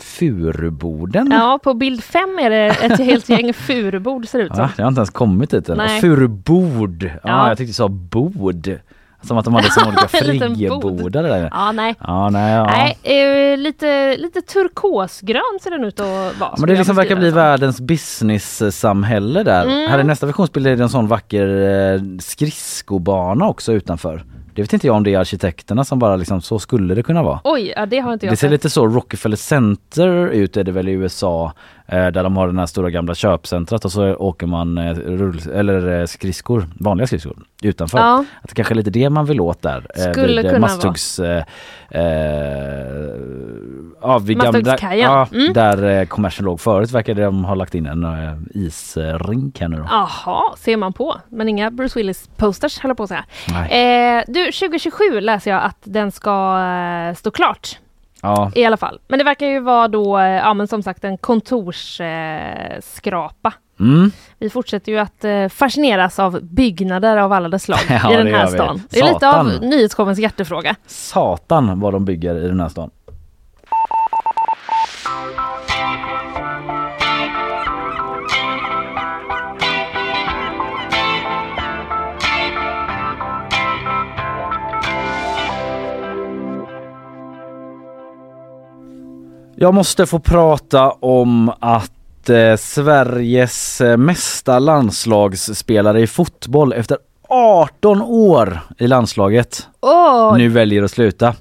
Furuborden? 0.00 1.28
Ja, 1.32 1.58
på 1.62 1.74
bild 1.74 2.04
fem 2.04 2.38
är 2.38 2.50
det 2.50 2.66
ett 2.66 2.98
helt 3.00 3.28
gäng 3.28 3.52
furubord 3.54 4.28
ser 4.28 4.38
det 4.38 4.44
ut 4.44 4.54
som. 4.54 4.62
Ja, 4.62 4.70
det 4.76 4.82
har 4.82 4.88
inte 4.88 4.98
ens 4.98 5.10
kommit 5.10 5.50
dit 5.50 5.68
än. 5.68 5.76
Nej. 5.76 6.00
Furubord! 6.00 7.02
Ja, 7.02 7.10
Ja. 7.24 7.48
jag 7.48 7.58
tyckte 7.58 7.70
du 7.70 7.74
sa 7.74 7.88
bord. 7.88 8.70
Som 9.24 9.38
att 9.38 9.44
de 9.44 9.54
hade 9.54 9.70
som 9.70 9.82
olika 9.88 10.00
bod. 10.02 10.10
friggebodar 10.10 11.22
där. 11.22 11.48
Ja, 11.52 11.72
nej. 11.72 11.94
Ja, 12.00 12.30
nej, 12.30 12.52
ja. 12.54 12.64
Nej, 12.64 12.98
eh, 13.52 13.58
lite, 13.58 14.16
lite 14.16 14.40
turkosgrön 14.42 15.58
ser 15.62 15.70
den 15.70 15.84
ut 15.84 16.00
att 16.00 16.38
vara. 16.40 16.54
Men 16.58 16.68
det 16.68 16.76
liksom 16.76 16.96
verkar 16.96 17.16
bli 17.16 17.30
världens 17.30 17.80
business-samhälle 17.80 19.42
där. 19.42 19.62
Mm. 19.64 19.90
Här 19.90 19.98
är 19.98 20.04
nästa 20.04 20.26
visionsbild 20.26 20.66
är 20.66 20.76
det 20.76 20.82
en 20.82 20.88
sån 20.88 21.08
vacker 21.08 21.48
eh, 21.94 22.00
skridskobana 22.20 23.48
också 23.48 23.72
utanför. 23.72 24.24
Det 24.54 24.62
vet 24.62 24.72
inte 24.72 24.86
jag 24.86 24.96
om 24.96 25.02
det 25.04 25.14
är 25.14 25.18
arkitekterna 25.18 25.84
som 25.84 25.98
bara 25.98 26.16
liksom, 26.16 26.40
så 26.40 26.58
skulle 26.58 26.94
det 26.94 27.02
kunna 27.02 27.22
vara. 27.22 27.40
Oj, 27.44 27.72
ja, 27.76 27.86
det 27.86 27.98
har 27.98 28.12
inte 28.12 28.26
jag 28.26 28.32
Det 28.32 28.36
ser 28.36 28.46
sett. 28.46 28.50
lite 28.50 28.70
så 28.70 28.86
Rockefeller 28.86 29.36
Center 29.36 30.28
ut 30.28 30.56
är 30.56 30.64
det 30.64 30.72
väl 30.72 30.88
i 30.88 30.92
USA 30.92 31.52
där 31.96 32.22
de 32.22 32.36
har 32.36 32.46
den 32.46 32.58
här 32.58 32.66
stora 32.66 32.90
gamla 32.90 33.14
köpcentret 33.14 33.84
och 33.84 33.92
så 33.92 34.14
åker 34.14 34.46
man 34.46 34.78
eh, 34.78 34.94
rull, 34.94 35.40
eller 35.54 36.00
eh, 36.00 36.06
skridskor, 36.06 36.66
vanliga 36.80 37.06
skridskor 37.06 37.36
utanför. 37.62 37.98
Ja. 37.98 38.24
Att 38.42 38.48
det 38.48 38.54
kanske 38.54 38.74
är 38.74 38.76
lite 38.76 38.90
det 38.90 39.10
man 39.10 39.24
vill 39.26 39.40
åt 39.40 39.62
där. 39.62 39.86
Skulle 40.12 40.42
vid, 40.42 40.50
kunna 40.50 40.60
Masthuggs, 40.60 41.18
eh, 41.18 41.44
eh, 41.90 42.02
ja, 44.02 44.18
vid 44.18 44.40
gamla, 44.40 44.76
ja, 44.94 45.28
Mm. 45.32 45.52
där 45.52 45.84
eh, 46.00 46.04
kommersen 46.06 46.44
låg 46.44 46.60
förut 46.60 46.90
verkar 46.90 47.14
de 47.14 47.44
har 47.44 47.56
lagt 47.56 47.74
in 47.74 47.86
en 47.86 48.04
eh, 48.04 48.34
isrink 48.54 49.60
här 49.60 49.68
nu 49.68 49.76
då. 49.76 49.86
Jaha, 49.90 50.42
ser 50.58 50.76
man 50.76 50.92
på. 50.92 51.16
Men 51.28 51.48
inga 51.48 51.70
Bruce 51.70 51.98
Willis 51.98 52.28
posters 52.36 52.78
höll 52.78 52.88
jag 52.90 52.96
på 52.96 53.02
att 53.02 53.08
säga. 53.08 53.24
Eh, 54.18 54.24
du, 54.28 54.44
2027 54.52 55.20
läser 55.20 55.50
jag 55.50 55.62
att 55.62 55.78
den 55.84 56.12
ska 56.12 56.58
eh, 57.08 57.14
stå 57.14 57.30
klart. 57.30 57.78
Ja, 58.22 58.50
I 58.54 58.64
alla 58.64 58.76
fall. 58.76 59.00
Men 59.08 59.18
det 59.18 59.24
verkar 59.24 59.46
ju 59.46 59.60
vara 59.60 59.88
då, 59.88 60.18
eh, 60.18 60.24
ja 60.24 60.54
men 60.54 60.68
som 60.68 60.82
sagt 60.82 61.04
en 61.04 61.18
kontorsskrapa. 61.18 63.52
Eh, 63.80 63.86
mm. 63.86 64.10
Vi 64.38 64.50
fortsätter 64.50 64.92
ju 64.92 64.98
att 64.98 65.24
eh, 65.24 65.48
fascineras 65.48 66.18
av 66.18 66.38
byggnader 66.42 67.16
av 67.16 67.32
alla 67.32 67.48
dess 67.48 67.62
slag 67.62 67.78
Ja, 67.88 68.12
i 68.12 68.16
den 68.16 68.34
här 68.34 68.46
stan. 68.46 68.82
Det 68.90 69.00
är 69.00 69.12
lite 69.12 69.28
av 69.28 69.44
Satan. 69.44 69.68
nyhetsshowens 69.70 70.18
hjärtefråga. 70.18 70.76
Satan 70.86 71.80
vad 71.80 71.92
de 71.92 72.04
bygger 72.04 72.44
i 72.44 72.48
den 72.48 72.60
här 72.60 72.68
stan. 72.68 72.90
Jag 89.62 89.74
måste 89.74 90.06
få 90.06 90.18
prata 90.18 90.90
om 90.90 91.52
att 91.60 92.28
eh, 92.28 92.56
Sveriges 92.56 93.80
eh, 93.80 93.96
mesta 93.96 94.58
landslagsspelare 94.58 96.00
i 96.00 96.06
fotboll 96.06 96.72
efter 96.72 96.98
18 97.28 98.02
år 98.02 98.60
i 98.78 98.86
landslaget 98.86 99.68
Åh, 99.80 100.36
nu 100.36 100.48
väljer 100.48 100.82
att 100.82 100.90
sluta. 100.90 101.34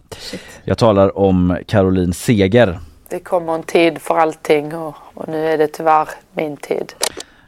Jag 0.63 0.78
talar 0.78 1.17
om 1.17 1.57
Caroline 1.67 2.13
Seger. 2.13 2.80
det 3.09 3.19
kommer 3.19 3.55
en 3.55 3.63
tid 3.63 4.01
för 4.01 4.17
allting 4.17 4.76
och, 4.76 4.95
och 5.13 5.28
nu 5.28 5.47
är 5.47 5.57
det 5.57 5.67
tyvärr 5.67 6.09
min 6.34 6.57
tid. 6.57 6.93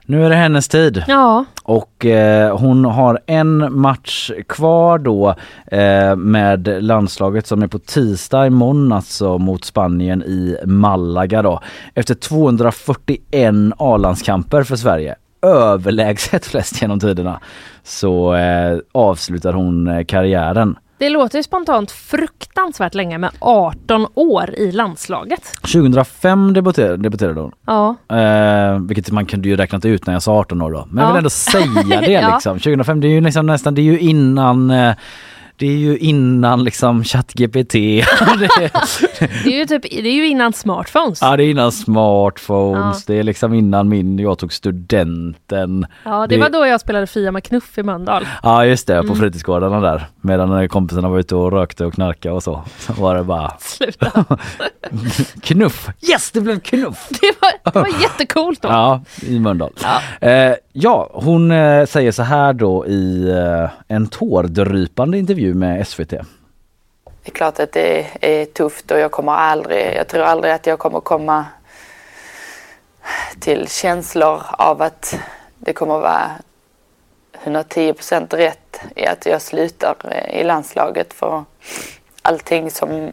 Nu 0.06 0.26
är 0.26 0.30
det 0.30 0.36
hennes 0.36 0.68
tid. 0.68 1.04
Ja. 1.08 1.46
Och 1.64 2.06
eh, 2.06 2.58
hon 2.58 2.86
har 2.86 3.20
en 3.26 3.80
match 3.80 4.32
kvar 4.48 4.98
då 4.98 5.36
eh, 5.68 6.16
med 6.16 6.84
landslaget 6.84 7.48
som 7.48 7.64
är 7.64 7.68
på 7.68 7.80
tisdag 7.80 8.48
imorgon 8.48 8.92
alltså 8.92 9.38
mot 9.38 9.66
Spanien 9.66 10.24
i 10.24 10.58
Malaga 10.66 11.42
då. 11.42 11.60
Efter 11.94 12.16
241 12.16 13.54
A-landskamper 13.78 14.64
för 14.64 14.76
Sverige 14.76 15.16
överlägset 15.44 16.46
flest 16.46 16.82
genom 16.82 17.00
tiderna 17.00 17.40
så 17.84 18.36
eh, 18.36 18.78
avslutar 18.92 19.54
hon 19.54 19.88
eh, 19.88 20.04
karriären. 20.06 20.76
Det 20.98 21.10
låter 21.10 21.38
ju 21.40 21.44
spontant 21.44 21.92
fruktansvärt 21.92 22.94
länge 22.94 23.18
med 23.18 23.30
18 23.40 24.08
år 24.14 24.54
i 24.58 24.72
landslaget. 24.72 25.42
2005 25.62 26.54
debuterade, 26.54 26.98
debuterade 26.98 27.42
hon. 27.42 27.52
Ja. 27.68 27.96
Eh, 28.18 28.80
vilket 28.80 29.12
man 29.12 29.26
kunde 29.26 29.48
ju 29.50 29.56
räknat 29.56 29.86
ut 29.86 30.06
när 30.08 30.14
jag 30.14 30.24
sa 30.24 30.34
18 30.40 30.62
år 30.62 30.72
då. 30.72 30.88
Men 30.92 31.02
jag 31.04 31.10
Ja. 31.10 31.14
vill 31.14 31.18
ändå 31.18 31.30
säga 31.30 32.00
det 32.02 32.32
liksom. 32.34 32.60
2005 32.60 33.02
det 33.02 33.08
är 33.08 33.10
ju 33.12 33.22
liksom 33.22 33.46
nästan, 33.46 33.76
det 33.76 33.82
är 33.82 33.84
ju 33.84 34.00
innan 34.00 34.72
eh, 34.72 34.94
det 35.56 35.68
är 35.68 35.78
ju 35.78 35.98
innan 35.98 36.64
liksom 36.64 37.04
ChatGPT. 37.04 37.72
det, 37.74 38.50
Det 39.20 39.46
är 39.46 39.58
ju 39.58 39.66
typ, 39.66 39.82
det 39.82 40.08
är 40.10 40.14
ju 40.14 40.28
innan 40.28 40.54
smartphones. 40.54 41.22
ja, 41.22 41.38
det 41.38 41.44
är 41.44 41.50
innan 41.50 41.72
smartphones. 41.72 43.04
Ja. 43.08 43.14
Det 43.14 43.20
är 43.20 43.24
liksom 43.24 43.54
innan 43.54 43.90
min, 43.90 44.20
jag 44.20 44.38
tog 44.38 44.54
studenten. 44.54 45.86
Ja, 46.04 46.28
det, 46.28 46.38
var 46.38 46.50
då 46.50 46.66
jag 46.68 46.82
spelade 46.82 47.08
Fia 47.08 47.32
med 47.32 47.44
knuff 47.44 47.78
i 47.78 47.84
Mölndal. 47.84 48.28
Ja 48.44 48.66
just 48.66 48.88
det, 48.88 48.98
på 48.98 49.04
Mm. 49.04 49.16
fritidsgårdarna 49.16 49.80
där. 49.80 50.06
Medan 50.22 50.70
kompisarna 50.70 51.10
var 51.10 51.20
ute 51.20 51.36
och 51.36 51.52
rökte 51.52 51.86
och 51.86 51.94
knarkade 51.94 52.36
och 52.36 52.44
så. 52.44 52.64
Så 52.80 52.94
var 52.94 53.16
det 53.16 53.24
bara 53.24 53.54
Sluta. 53.60 54.12
knuff. 55.42 55.90
Yes 56.10 56.32
det 56.32 56.42
blev 56.42 56.60
knuff! 56.60 57.08
Det 57.22 57.32
var, 57.42 57.72
det 57.74 57.80
var 57.80 58.02
jättecoolt 58.02 58.62
då. 58.62 58.68
Ja, 58.70 59.02
i 59.22 59.40
Mölndal. 59.40 59.72
Ja. 59.84 60.28
Eh, 60.28 60.56
ja, 60.74 61.10
hon 61.14 61.52
eh, 61.52 61.86
säger 61.86 62.12
så 62.12 62.24
här 62.24 62.54
då 62.54 62.86
i 62.88 63.30
eh, 63.30 63.70
en 63.88 64.08
tårdrypande 64.08 65.18
intervju 65.18 65.54
med 65.54 65.88
SVT. 65.88 66.10
Det 66.10 67.30
är 67.30 67.32
klart 67.32 67.60
att 67.60 67.72
det 67.72 68.08
är 68.22 68.46
tufft 68.46 68.92
och 68.92 69.00
jag 69.00 69.12
kommer 69.12 69.32
aldrig, 69.32 69.96
jag 69.96 70.08
tror 70.08 70.24
aldrig 70.24 70.54
att 70.54 70.68
jag 70.68 70.80
kommer 70.80 71.00
komma 71.00 71.46
till 73.40 73.68
känslor 73.68 74.42
av 74.52 74.82
att 74.82 75.20
det 75.58 75.74
kommer 75.74 76.00
vara 76.00 76.32
110 77.44 77.94
procent 77.94 78.34
rätt 78.34 78.82
i 78.96 79.06
att 79.06 79.26
jag 79.26 79.42
slutar 79.42 79.96
eh, 80.12 80.42
i 80.42 80.44
landslaget 80.44 81.14
för 81.14 81.44
allting 82.22 82.72
som 82.72 83.12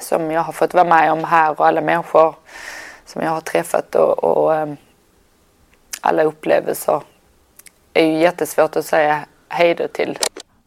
som 0.00 0.30
jag 0.30 0.42
har 0.42 0.52
fått 0.52 0.74
vara 0.74 0.84
med 0.84 1.12
om 1.12 1.24
här 1.24 1.60
och 1.60 1.66
alla 1.66 1.80
människor 1.80 2.34
som 3.06 3.22
jag 3.22 3.30
har 3.30 3.40
träffat 3.40 3.94
och, 3.94 4.24
och 4.24 4.54
ehm, 4.54 4.76
alla 6.00 6.22
upplevelser 6.22 7.02
är 7.94 8.06
ju 8.06 8.18
jättesvårt 8.18 8.76
att 8.76 8.84
säga 8.84 9.26
hej 9.48 9.74
då 9.74 9.88
till. 9.88 10.18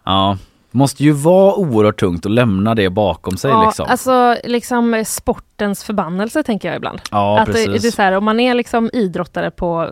Ja, 0.03 0.37
måste 0.71 1.03
ju 1.03 1.11
vara 1.11 1.55
oerhört 1.55 1.99
tungt 1.99 2.25
att 2.25 2.31
lämna 2.31 2.75
det 2.75 2.89
bakom 2.89 3.37
sig 3.37 3.51
Ja, 3.51 3.65
liksom. 3.65 3.87
Alltså 3.89 4.35
liksom 4.43 5.03
sportens 5.61 5.83
förbannelse 5.83 6.43
tänker 6.43 6.67
jag 6.67 6.75
ibland. 6.77 6.99
Ja, 7.11 7.39
att 7.39 7.45
precis. 7.45 7.81
det 7.81 7.87
är 7.87 7.91
så 7.91 8.01
här, 8.01 8.11
om 8.11 8.23
man 8.25 8.39
är 8.39 8.53
liksom 8.53 8.89
idrottare 8.93 9.51
på, 9.51 9.89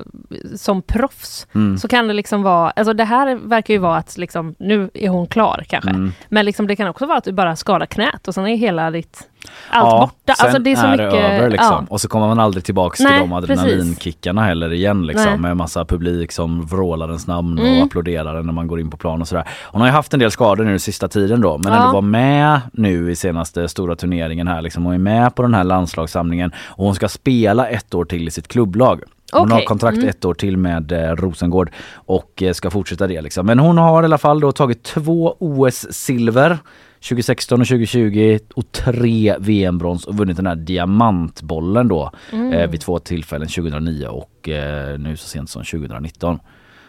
som 0.55 0.81
proffs 0.81 1.47
Mm. 1.55 1.77
så 1.77 1.87
kan 1.87 2.07
det 2.07 2.13
liksom 2.13 2.43
vara, 2.43 2.69
alltså 2.71 2.93
det 2.93 3.03
här 3.03 3.35
verkar 3.35 3.73
ju 3.73 3.79
vara 3.79 3.97
att 3.97 4.17
liksom, 4.17 4.55
nu 4.59 4.89
är 4.93 5.09
hon 5.09 5.27
klar 5.27 5.63
kanske. 5.67 5.89
Mm. 5.89 6.11
Men 6.29 6.45
liksom 6.45 6.67
det 6.67 6.75
kan 6.75 6.87
också 6.87 7.05
vara 7.05 7.17
att 7.17 7.23
du 7.23 7.31
bara 7.31 7.55
skadar 7.55 7.85
knät 7.85 8.27
och 8.27 8.33
sen 8.33 8.47
är 8.47 8.55
hela 8.57 8.91
ditt, 8.91 9.29
allt 9.69 9.85
ja, 9.91 9.99
borta. 10.01 10.33
Sen 10.35 10.45
Alltså 10.45 10.59
det 10.61 10.71
är 10.71 10.75
så 10.75 10.85
är 10.85 10.91
mycket, 10.91 11.11
det 11.11 11.17
över 11.19 11.49
liksom. 11.49 11.67
ja. 11.71 11.85
Och 11.89 12.01
så 12.01 12.07
kommer 12.07 12.27
man 12.27 12.39
aldrig 12.39 12.63
tillbaks 12.63 12.99
Nej, 12.99 13.11
till 13.11 13.19
de 13.29 13.33
adrenalinkickarna 13.33 14.43
heller 14.43 14.73
igen 14.73 15.05
liksom. 15.07 15.25
Nej. 15.31 15.37
Med 15.39 15.57
massa 15.57 15.85
publik 15.85 16.31
som 16.31 16.65
vrålar 16.65 17.07
ens 17.07 17.27
namn 17.27 17.59
Mm. 17.59 17.77
och 17.79 17.85
applåderar 17.85 18.35
en 18.39 18.45
när 18.45 18.53
man 18.53 18.67
går 18.67 18.79
in 18.79 18.89
på 18.89 18.97
plan 18.97 19.21
och 19.21 19.27
sådär. 19.27 19.47
Hon 19.65 19.81
har 19.81 19.87
ju 19.87 19.93
haft 19.93 20.13
en 20.13 20.19
del 20.19 20.31
skador 20.31 20.63
nu 20.65 20.79
sista 20.79 21.07
tiden 21.07 21.41
då 21.41 21.57
men 21.57 21.73
Ja. 21.73 21.79
ändå 21.79 21.91
var 21.93 22.01
med 22.01 22.61
nu 22.73 23.11
i 23.11 23.15
senaste 23.15 23.67
stora 23.69 23.95
turneringen 23.95 24.47
här 24.47 24.61
liksom. 24.61 24.85
Hon 24.85 24.93
är 24.93 24.97
med 24.97 25.35
på 25.35 25.41
den 25.41 25.53
här 25.53 25.58
landslagssamlingen 25.63 26.51
och 26.57 26.85
hon 26.85 26.95
ska 26.95 27.07
spela 27.07 27.67
ett 27.67 27.93
år 27.93 28.05
till 28.05 28.27
i 28.27 28.31
sitt 28.31 28.47
klubblag. 28.47 29.01
Hon 29.31 29.41
Okej, 29.41 29.53
har 29.53 29.61
kontrakt 29.65 29.97
mm. 29.97 30.09
ett 30.09 30.25
år 30.25 30.33
till 30.33 30.57
med 30.57 30.91
eh, 30.91 31.15
Rosengård 31.15 31.71
och 31.93 32.43
eh, 32.43 32.53
ska 32.53 32.69
fortsätta 32.69 33.07
det 33.07 33.21
liksom. 33.21 33.45
Men 33.45 33.59
hon 33.59 33.77
har 33.77 34.03
i 34.03 34.05
alla 34.05 34.17
fall 34.17 34.39
då 34.39 34.51
tagit 34.51 34.83
två 34.83 35.35
OS-silver 35.39 36.57
2016 37.01 37.61
och 37.61 37.67
2020 37.67 38.39
och 38.55 38.71
tre 38.71 39.35
VM-brons 39.39 40.05
och 40.05 40.15
vunnit 40.17 40.37
den 40.37 40.47
här 40.47 40.55
diamantbollen 40.55 41.87
då 41.87 42.11
Mm. 42.31 42.53
eh, 42.53 42.69
vid 42.69 42.81
två 42.81 42.99
tillfällen 42.99 43.47
2009 43.47 44.07
och 44.07 44.49
eh, 44.49 44.99
nu 44.99 45.17
så 45.17 45.27
sent 45.27 45.49
som 45.49 45.63
2019. 45.63 46.39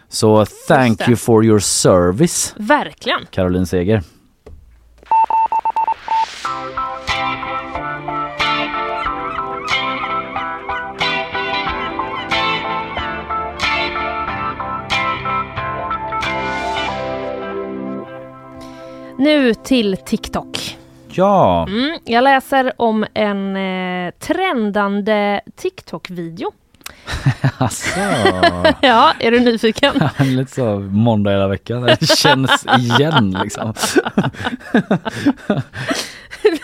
Så 0.09 0.45
thank 0.67 1.07
you 1.07 1.15
for 1.15 1.45
your 1.45 1.59
service 1.59 2.55
Verkligen. 2.57 3.19
Caroline 3.31 3.65
Seger. 3.65 4.03
Nu 19.21 19.53
till 19.53 19.97
TikTok. 19.97 20.77
Ja, 21.09 21.65
Mm, 21.69 21.97
jag 22.05 22.23
läser 22.23 22.73
om 22.77 23.05
en 23.13 23.55
eh, 23.55 24.11
trendande 24.19 25.41
TikTok-video. 25.55 26.51
alltså. 27.57 27.99
Ja, 28.81 29.13
är 29.19 29.31
du 29.31 29.39
nyfiken? 29.39 29.93
Lite 30.19 30.51
så 30.51 30.79
måndag 30.79 31.31
hela 31.31 31.47
veckan. 31.47 31.81
Det 31.81 32.17
känns 32.17 32.65
igen 32.79 33.37
liksom. 33.43 33.73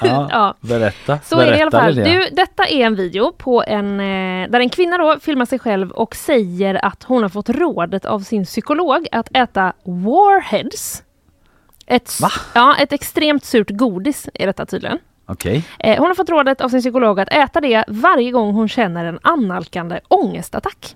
ja, 0.02 0.28
Ja. 0.32 0.56
Berätta. 0.60 1.20
Så 1.24 1.40
är 1.40 1.52
det 1.52 1.58
i 1.58 1.62
alla 1.62 1.72
Berätta, 1.72 1.80
fall. 1.84 1.96
Du, 1.96 2.28
detta 2.32 2.66
är 2.66 2.86
en 2.86 2.96
video 2.96 3.32
på 3.38 3.64
en, 3.68 4.00
eh, 4.00 4.50
där 4.50 4.60
en 4.60 4.70
kvinna 4.70 4.98
då 4.98 5.20
filmar 5.20 5.46
sig 5.46 5.60
själv 5.60 5.92
och 5.92 6.16
säger 6.16 6.86
att 6.86 7.04
hon 7.04 7.22
har 7.22 7.30
fått 7.30 7.50
rådet 7.50 8.06
av 8.06 8.20
sin 8.20 8.46
psykolog 8.46 9.08
att 9.12 9.30
äta 9.34 9.74
Warheads. 9.84 11.04
Ett, 11.88 12.20
Va? 12.22 12.32
Ja, 12.54 12.78
ett 12.80 12.94
extremt 12.94 13.46
surt 13.46 13.70
godis 13.70 14.30
är 14.34 14.48
detta 14.48 14.66
tydligen. 14.66 15.00
Okej. 15.26 15.64
Eh, 15.80 15.98
hon 16.00 16.08
har 16.08 16.16
fått 16.16 16.30
rådet 16.30 16.62
av 16.62 16.70
sin 16.70 16.82
psykolog 16.82 17.20
att 17.20 17.30
äta 17.34 17.62
det 17.62 17.84
varje 17.88 18.32
gång 18.32 18.54
hon 18.54 18.70
känner 18.70 19.06
en 19.06 19.20
annalkande 19.22 20.00
ångestattack. 20.08 20.96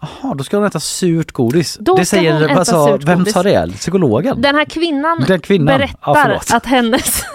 Jaha, 0.00 0.34
då 0.34 0.44
ska 0.44 0.56
hon 0.56 0.66
äta 0.66 0.80
surt 0.80 1.32
godis. 1.32 1.76
Då 1.80 1.94
det 1.96 2.04
säger, 2.04 2.48
alltså, 2.48 2.98
vem 3.06 3.26
sa 3.26 3.42
det? 3.42 3.72
Psykologen? 3.72 4.42
Den 4.42 4.54
här 4.54 4.64
kvinnan, 4.64 5.24
Den 5.28 5.40
kvinnan. 5.40 5.72
Ja, 5.72 5.78
berättar 5.78 6.14
förlåt. 6.24 6.52
att 6.52 6.66
hennes... 6.66 7.22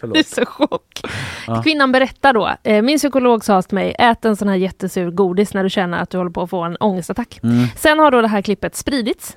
Du 0.00 0.18
är 0.18 0.34
så 0.34 0.46
chock. 0.46 1.00
Kvinnan 1.64 1.92
berättar 1.92 2.32
då, 2.32 2.54
eh, 2.62 2.82
min 2.82 2.98
psykolog 2.98 3.44
sa 3.44 3.62
till 3.62 3.74
mig, 3.74 3.94
ät 3.98 4.24
en 4.24 4.36
sån 4.36 4.48
här 4.48 4.56
jättesur 4.56 5.10
godis 5.10 5.54
när 5.54 5.62
du 5.62 5.70
känner 5.70 6.02
att 6.02 6.10
du 6.10 6.18
håller 6.18 6.30
på 6.30 6.42
att 6.42 6.50
få 6.50 6.62
en 6.62 6.76
ångestattack. 6.76 7.40
Mm. 7.42 7.66
Sen 7.76 7.98
har 7.98 8.10
då 8.10 8.22
det 8.22 8.28
här 8.28 8.42
klippet 8.42 8.76
spridits. 8.76 9.36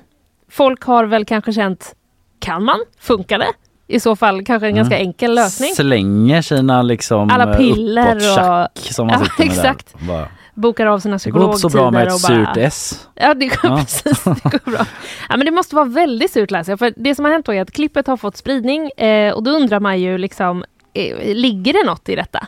Folk 0.50 0.82
har 0.82 1.04
väl 1.04 1.24
kanske 1.24 1.52
känt, 1.52 1.94
kan 2.42 2.64
man? 2.64 2.78
Funkar 3.00 3.38
det? 3.38 3.52
I 3.86 4.00
så 4.00 4.16
fall 4.16 4.44
kanske 4.44 4.66
en 4.66 4.74
ganska 4.74 4.98
enkel 4.98 5.34
lösning. 5.34 5.74
Slänger 5.74 6.42
sina 6.42 6.82
liksom 6.82 7.30
Alla 7.30 7.50
eh, 7.50 7.56
piller 7.56 8.16
och- 8.16 8.68
som 8.78 9.06
man 9.06 9.16
Ja, 9.20 9.24
sitter 9.24 9.44
med 9.44 9.52
exakt. 9.52 9.94
där. 9.98 10.06
Bara, 10.08 10.28
Bokar 10.54 10.86
av 10.86 10.98
sina 10.98 11.18
det 11.24 11.30
går 11.30 11.52
så 11.52 11.68
bra 11.68 11.90
med 11.90 12.02
ett 12.02 12.08
psykologtider 12.08 12.44
bara... 12.44 12.54
surt 12.54 12.62
S. 12.66 13.08
Ja, 13.14 13.34
det 13.34 13.46
går 13.46 13.58
Ja. 13.62 13.76
precis. 13.80 14.24
Det 14.24 14.42
går 14.42 14.70
bra. 14.70 14.86
Ja, 15.28 15.36
men 15.36 15.44
det 15.46 15.50
måste 15.50 15.74
vara 15.76 15.84
väldigt 15.84 16.30
surt 16.32 16.50
läser 16.50 16.72
jag. 16.72 16.78
För 16.78 16.92
det 16.96 17.14
som 17.14 17.24
har 17.24 17.32
hänt 17.32 17.46
då 17.46 17.54
är 17.54 17.62
att 17.62 17.70
klippet 17.72 18.06
har 18.06 18.16
fått 18.16 18.36
spridning 18.36 18.90
eh, 18.90 19.32
och 19.34 19.42
då 19.42 19.50
undrar 19.50 19.80
man 19.80 20.00
ju 20.00 20.18
liksom, 20.18 20.64
eh, 20.94 21.34
ligger 21.34 21.72
det 21.72 21.84
något 21.86 22.08
i 22.08 22.16
detta? 22.16 22.46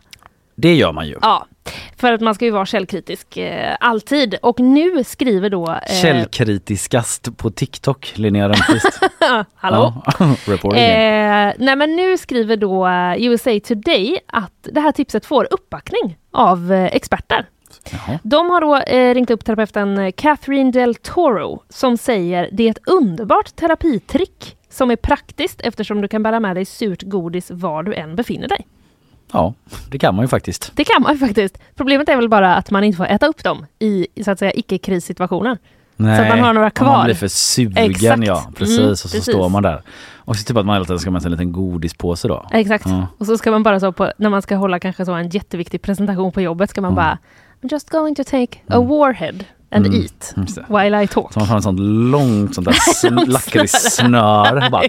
Det 0.56 0.74
gör 0.74 0.92
man 0.92 1.08
ju. 1.08 1.18
Ja, 1.22 1.46
för 1.96 2.12
att 2.12 2.20
man 2.20 2.34
ska 2.34 2.44
ju 2.44 2.50
vara 2.50 2.66
källkritisk 2.66 3.36
eh, 3.36 3.76
alltid. 3.80 4.34
Och 4.42 4.60
nu 4.60 5.04
skriver 5.04 5.50
då... 5.50 5.70
Eh, 5.70 6.02
Källkritiskast 6.02 7.36
på 7.36 7.50
TikTok, 7.50 8.12
Linnea 8.14 8.48
Rönnqvist. 8.48 9.00
hallå? 9.54 10.02
Ja. 10.18 10.34
Eh, 10.74 11.52
nej 11.58 11.76
men 11.76 11.96
nu 11.96 12.18
skriver 12.18 12.56
då 12.56 12.86
eh, 12.86 13.26
USA 13.26 13.60
Today 13.60 14.18
att 14.26 14.52
det 14.62 14.80
här 14.80 14.92
tipset 14.92 15.26
får 15.26 15.48
uppbackning 15.50 16.16
av 16.32 16.72
eh, 16.72 16.84
experter. 16.84 17.46
Jaha. 17.90 18.18
De 18.22 18.50
har 18.50 18.60
då 18.60 18.76
eh, 18.76 19.14
ringt 19.14 19.30
upp 19.30 19.44
terapeuten 19.44 19.98
eh, 19.98 20.12
Catherine 20.16 20.70
Del 20.70 20.94
Toro 20.94 21.62
som 21.68 21.96
säger 21.96 22.48
det 22.52 22.66
är 22.66 22.70
ett 22.70 22.88
underbart 22.88 23.56
terapitrick 23.56 24.56
som 24.68 24.90
är 24.90 24.96
praktiskt 24.96 25.60
eftersom 25.60 26.00
du 26.00 26.08
kan 26.08 26.22
bära 26.22 26.40
med 26.40 26.56
dig 26.56 26.64
surt 26.64 27.02
godis 27.02 27.50
var 27.50 27.82
du 27.82 27.94
än 27.94 28.16
befinner 28.16 28.48
dig. 28.48 28.66
Ja, 29.34 29.54
det 29.90 29.98
kan 29.98 30.14
man 30.14 30.24
ju 30.24 30.28
faktiskt. 30.28 30.72
Det 30.74 30.84
kan 30.84 31.02
man 31.02 31.12
ju 31.12 31.18
faktiskt. 31.18 31.58
Problemet 31.76 32.08
är 32.08 32.16
väl 32.16 32.28
bara 32.28 32.54
att 32.54 32.70
man 32.70 32.84
inte 32.84 32.96
får 32.96 33.06
äta 33.06 33.26
upp 33.26 33.44
dem 33.44 33.66
i 33.78 34.06
så 34.24 34.30
att 34.30 34.38
säga 34.38 34.52
icke-krissituationer. 34.54 35.58
Nej, 35.96 36.16
så 36.16 36.22
att 36.22 36.28
man 36.28 36.40
har 36.40 36.52
några 36.52 36.70
kvar. 36.70 36.86
Man 36.86 37.04
blir 37.04 37.14
för 37.14 37.28
sugen 37.28 37.90
Exakt. 37.90 38.24
ja, 38.24 38.50
precis. 38.56 38.78
Mm, 38.78 38.90
och 38.90 38.98
så 38.98 39.08
precis. 39.08 39.22
står 39.34 39.48
man 39.48 39.62
där. 39.62 39.82
Och 40.16 40.36
så 40.36 40.44
typ 40.44 40.56
att 40.56 40.66
man 40.66 40.74
hela 40.74 40.84
tiden 40.84 40.98
ska 40.98 41.10
med 41.10 41.22
sig 41.22 41.26
en 41.26 41.32
liten 41.32 41.52
godispåse 41.52 42.28
då. 42.28 42.46
Exakt. 42.52 42.86
Ja. 42.88 43.06
Och 43.18 43.26
så 43.26 43.38
ska 43.38 43.50
man 43.50 43.62
bara 43.62 43.80
så 43.80 43.92
på, 43.92 44.12
när 44.16 44.30
man 44.30 44.42
ska 44.42 44.56
hålla 44.56 44.78
kanske 44.78 45.04
så 45.04 45.12
en 45.12 45.28
jätteviktig 45.28 45.82
presentation 45.82 46.32
på 46.32 46.40
jobbet 46.40 46.70
ska 46.70 46.80
man 46.80 46.92
Mm. 46.92 46.96
bara 47.04 47.18
I'm 47.62 47.72
just 47.72 47.90
going 47.90 48.14
to 48.14 48.24
take 48.24 48.58
a 48.68 48.80
warhead 48.80 49.34
and 49.74 49.86
Mm, 49.86 50.00
eat 50.02 50.34
det. 50.36 50.64
while 50.68 51.02
I 51.02 51.06
talk. 51.06 51.32
Så 51.32 51.38
man 51.38 51.48
har 51.48 51.56
en 51.56 51.62
sån 51.62 52.10
långt 52.10 52.54
sånt 52.54 52.64
där 52.64 52.72
sn- 52.94 53.26
lakritssnöre. 53.26 54.88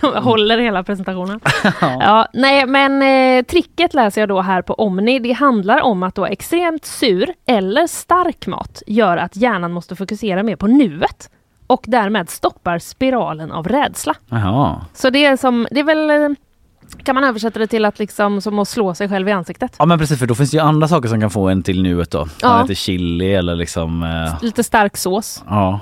Som 0.00 0.14
håller 0.22 0.58
hela 0.58 0.82
presentationen. 0.84 1.40
ja, 1.80 2.26
nej, 2.32 2.66
men 2.66 3.02
eh, 3.02 3.44
tricket 3.44 3.94
läser 3.94 4.20
jag 4.22 4.28
då 4.28 4.40
här 4.40 4.62
på 4.62 4.74
Omni. 4.74 5.18
Det 5.18 5.32
handlar 5.32 5.80
om 5.82 6.02
att 6.02 6.14
då 6.14 6.26
extremt 6.26 6.84
sur 6.84 7.30
eller 7.46 7.86
stark 7.86 8.46
mat 8.46 8.82
gör 8.86 9.16
att 9.16 9.36
hjärnan 9.36 9.72
måste 9.72 9.96
fokusera 9.96 10.42
mer 10.42 10.56
på 10.56 10.66
nuet 10.66 11.30
och 11.66 11.84
därmed 11.86 12.30
stoppar 12.30 12.78
spiralen 12.78 13.52
av 13.52 13.68
rädsla. 13.68 14.14
Jaha. 14.28 14.80
Så 14.94 15.10
det 15.10 15.24
är 15.24 15.36
som, 15.36 15.66
det 15.70 15.80
är 15.80 15.84
väl, 15.84 16.10
eh, 16.10 16.28
kan 17.02 17.14
man 17.14 17.24
översätta 17.24 17.58
det 17.58 17.66
till 17.66 17.84
att 17.84 17.98
liksom 17.98 18.40
som 18.40 18.58
att 18.58 18.68
slå 18.68 18.94
sig 18.94 19.08
själv 19.08 19.28
i 19.28 19.32
ansiktet. 19.32 19.76
Ja 19.78 19.86
men 19.86 19.98
precis 19.98 20.18
för 20.18 20.26
då 20.26 20.34
finns 20.34 20.50
det 20.50 20.56
ju 20.56 20.62
andra 20.62 20.88
saker 20.88 21.08
som 21.08 21.20
kan 21.20 21.30
få 21.30 21.48
en 21.48 21.62
till 21.62 21.82
nuet 21.82 22.10
då. 22.10 22.18
Ja. 22.18 22.56
Ja. 22.56 22.62
Lite 22.62 22.74
chili 22.74 23.34
eller 23.34 23.54
liksom 23.54 24.02
eh, 24.02 24.42
Lite 24.42 24.64
stark 24.64 24.96
sås. 24.96 25.44
Ja. 25.48 25.80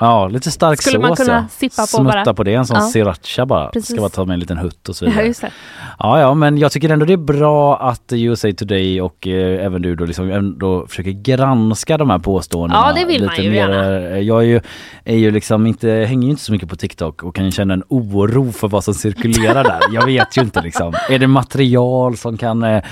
Ja, 0.00 0.28
lite 0.28 0.50
stark 0.50 0.82
Skulle 0.82 0.94
sås 0.96 1.02
man 1.08 1.16
kunna 1.16 1.32
ja. 1.32 1.44
sippa 1.50 1.82
på 1.82 1.86
Smutta 1.86 2.22
bara? 2.24 2.34
på 2.34 2.42
det, 2.42 2.54
en 2.54 2.66
sån 2.66 2.76
Ja. 2.76 2.82
sriracha 2.82 3.46
bara. 3.46 3.68
Precis. 3.68 3.90
Ska 3.90 4.00
bara 4.00 4.08
ta 4.10 4.24
med 4.24 4.34
en 4.34 4.40
liten 4.40 4.58
hutt 4.58 4.88
och 4.88 4.96
så 4.96 5.04
Ja, 5.04 5.08
vidare. 5.10 5.26
det. 5.40 5.50
Ja, 5.98 6.20
ja, 6.20 6.34
men 6.34 6.58
jag 6.58 6.72
tycker 6.72 6.90
ändå 6.90 7.06
det 7.06 7.12
är 7.12 7.16
bra 7.16 7.76
att 7.76 8.02
USA 8.12 8.48
Today 8.56 9.00
och 9.00 9.26
eh, 9.28 9.64
även 9.66 9.82
du 9.82 9.94
då 9.94 10.04
liksom 10.04 10.30
ändå 10.30 10.86
försöker 10.88 11.10
granska 11.10 11.98
de 11.98 12.10
här 12.10 12.18
påståendena. 12.18 12.82
Ja, 12.86 12.92
det 13.00 13.04
vill 13.06 13.24
man 13.26 13.36
ju 13.42 13.50
mer, 13.50 13.56
gärna. 13.56 14.08
eh, 14.08 14.18
Jag 14.18 14.42
är 14.42 14.46
ju, 14.46 14.60
är 15.04 15.16
ju 15.16 15.30
liksom 15.30 15.66
inte, 15.66 15.88
hänger 15.90 16.24
ju 16.24 16.30
inte 16.30 16.42
så 16.42 16.52
mycket 16.52 16.68
på 16.68 16.76
TikTok 16.76 17.22
och 17.22 17.34
kan 17.34 17.50
känna 17.50 17.74
en 17.74 17.82
oro 17.88 18.52
för 18.52 18.68
vad 18.68 18.84
som 18.84 18.94
cirkulerar 18.94 19.64
där. 19.64 19.80
Jag 19.92 20.06
vet 20.06 20.36
ju 20.38 20.42
inte 20.42 20.60
liksom. 20.62 20.94
Är 21.10 21.18
det 21.18 21.26
material 21.26 22.16
som 22.16 22.36
kan 22.36 22.62
eh, 22.62 22.82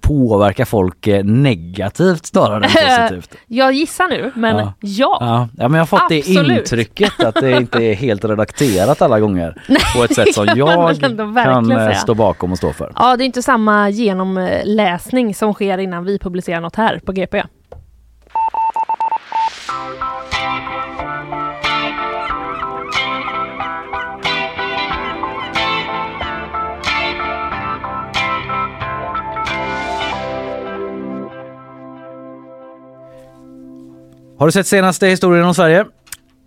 påverka 0.00 0.66
folk 0.66 1.06
eh, 1.06 1.24
negativt 1.24 2.26
snarare 2.26 2.64
än 2.64 3.08
positivt? 3.08 3.34
Jag 3.46 3.72
gissar 3.72 4.08
nu, 4.08 4.32
men 4.34 4.56
ja. 4.56 4.72
Ja. 4.80 5.18
Ja, 5.20 5.48
ja 5.58 5.68
men 5.68 5.72
jag 5.78 5.80
har 5.80 5.86
fått 5.86 6.08
det 6.12 6.18
Absolut. 6.18 6.58
intrycket 6.58 7.20
att 7.24 7.34
det 7.34 7.50
inte 7.50 7.78
är 7.78 7.94
helt 7.94 8.24
redakterat 8.24 9.02
alla 9.02 9.20
gånger. 9.20 9.62
på 9.96 10.04
ett 10.04 10.14
sätt 10.14 10.34
som 10.34 10.46
jag 10.46 10.96
kan 11.34 11.70
eh, 11.70 11.78
säga. 11.78 11.94
stå 11.94 12.14
bakom 12.14 12.52
och 12.52 12.58
stå 12.58 12.72
för. 12.72 12.92
Ja, 12.96 13.16
det 13.16 13.24
är 13.24 13.26
inte 13.26 13.42
samma 13.42 13.90
genomläsning 13.90 15.34
som 15.34 15.54
sker 15.54 15.78
innan 15.78 16.04
vi 16.04 16.18
publicerar 16.18 16.60
något 16.60 16.76
här 16.76 17.00
på 17.04 17.12
GP. 17.12 17.42
Har 34.38 34.46
du 34.46 34.52
sett 34.52 34.66
senaste 34.66 35.06
historien 35.06 35.44
om 35.44 35.54
Sverige? 35.54 35.84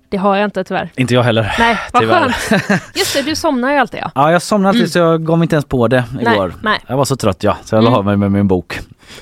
Det 0.10 0.18
har 0.18 0.36
jag 0.36 0.46
inte 0.48 0.64
tyvärr. 0.64 0.90
Inte 0.98 1.14
jag 1.14 1.24
heller. 1.24 1.56
Nej, 1.60 1.78
vad 1.94 2.02
Tyvärr. 2.02 2.30
skönt. 2.32 2.82
Just 2.96 3.14
det, 3.16 3.22
du 3.22 3.36
somnar 3.36 3.72
ju 3.72 3.78
alltid 3.78 4.00
ja. 4.04 4.12
Ja, 4.16 4.32
jag 4.32 4.42
somnade 4.42 4.70
alltid 4.70 4.92
så 4.92 5.00
jag 5.00 5.26
gav 5.26 5.38
mig 5.38 5.46
inte 5.46 5.56
ens 5.56 5.66
på 5.66 5.88
det 5.88 6.04
Nej, 6.22 6.34
igår. 6.36 6.54
nej. 6.64 6.80
Jag 6.88 6.98
var 6.98 7.06
så 7.06 7.16
trött 7.16 7.44
ja, 7.44 7.58
så 7.64 7.76
jag 7.76 7.84
la 7.84 8.02
mig 8.02 8.18
med 8.18 8.32
min 8.32 8.48
bok. 8.48 8.80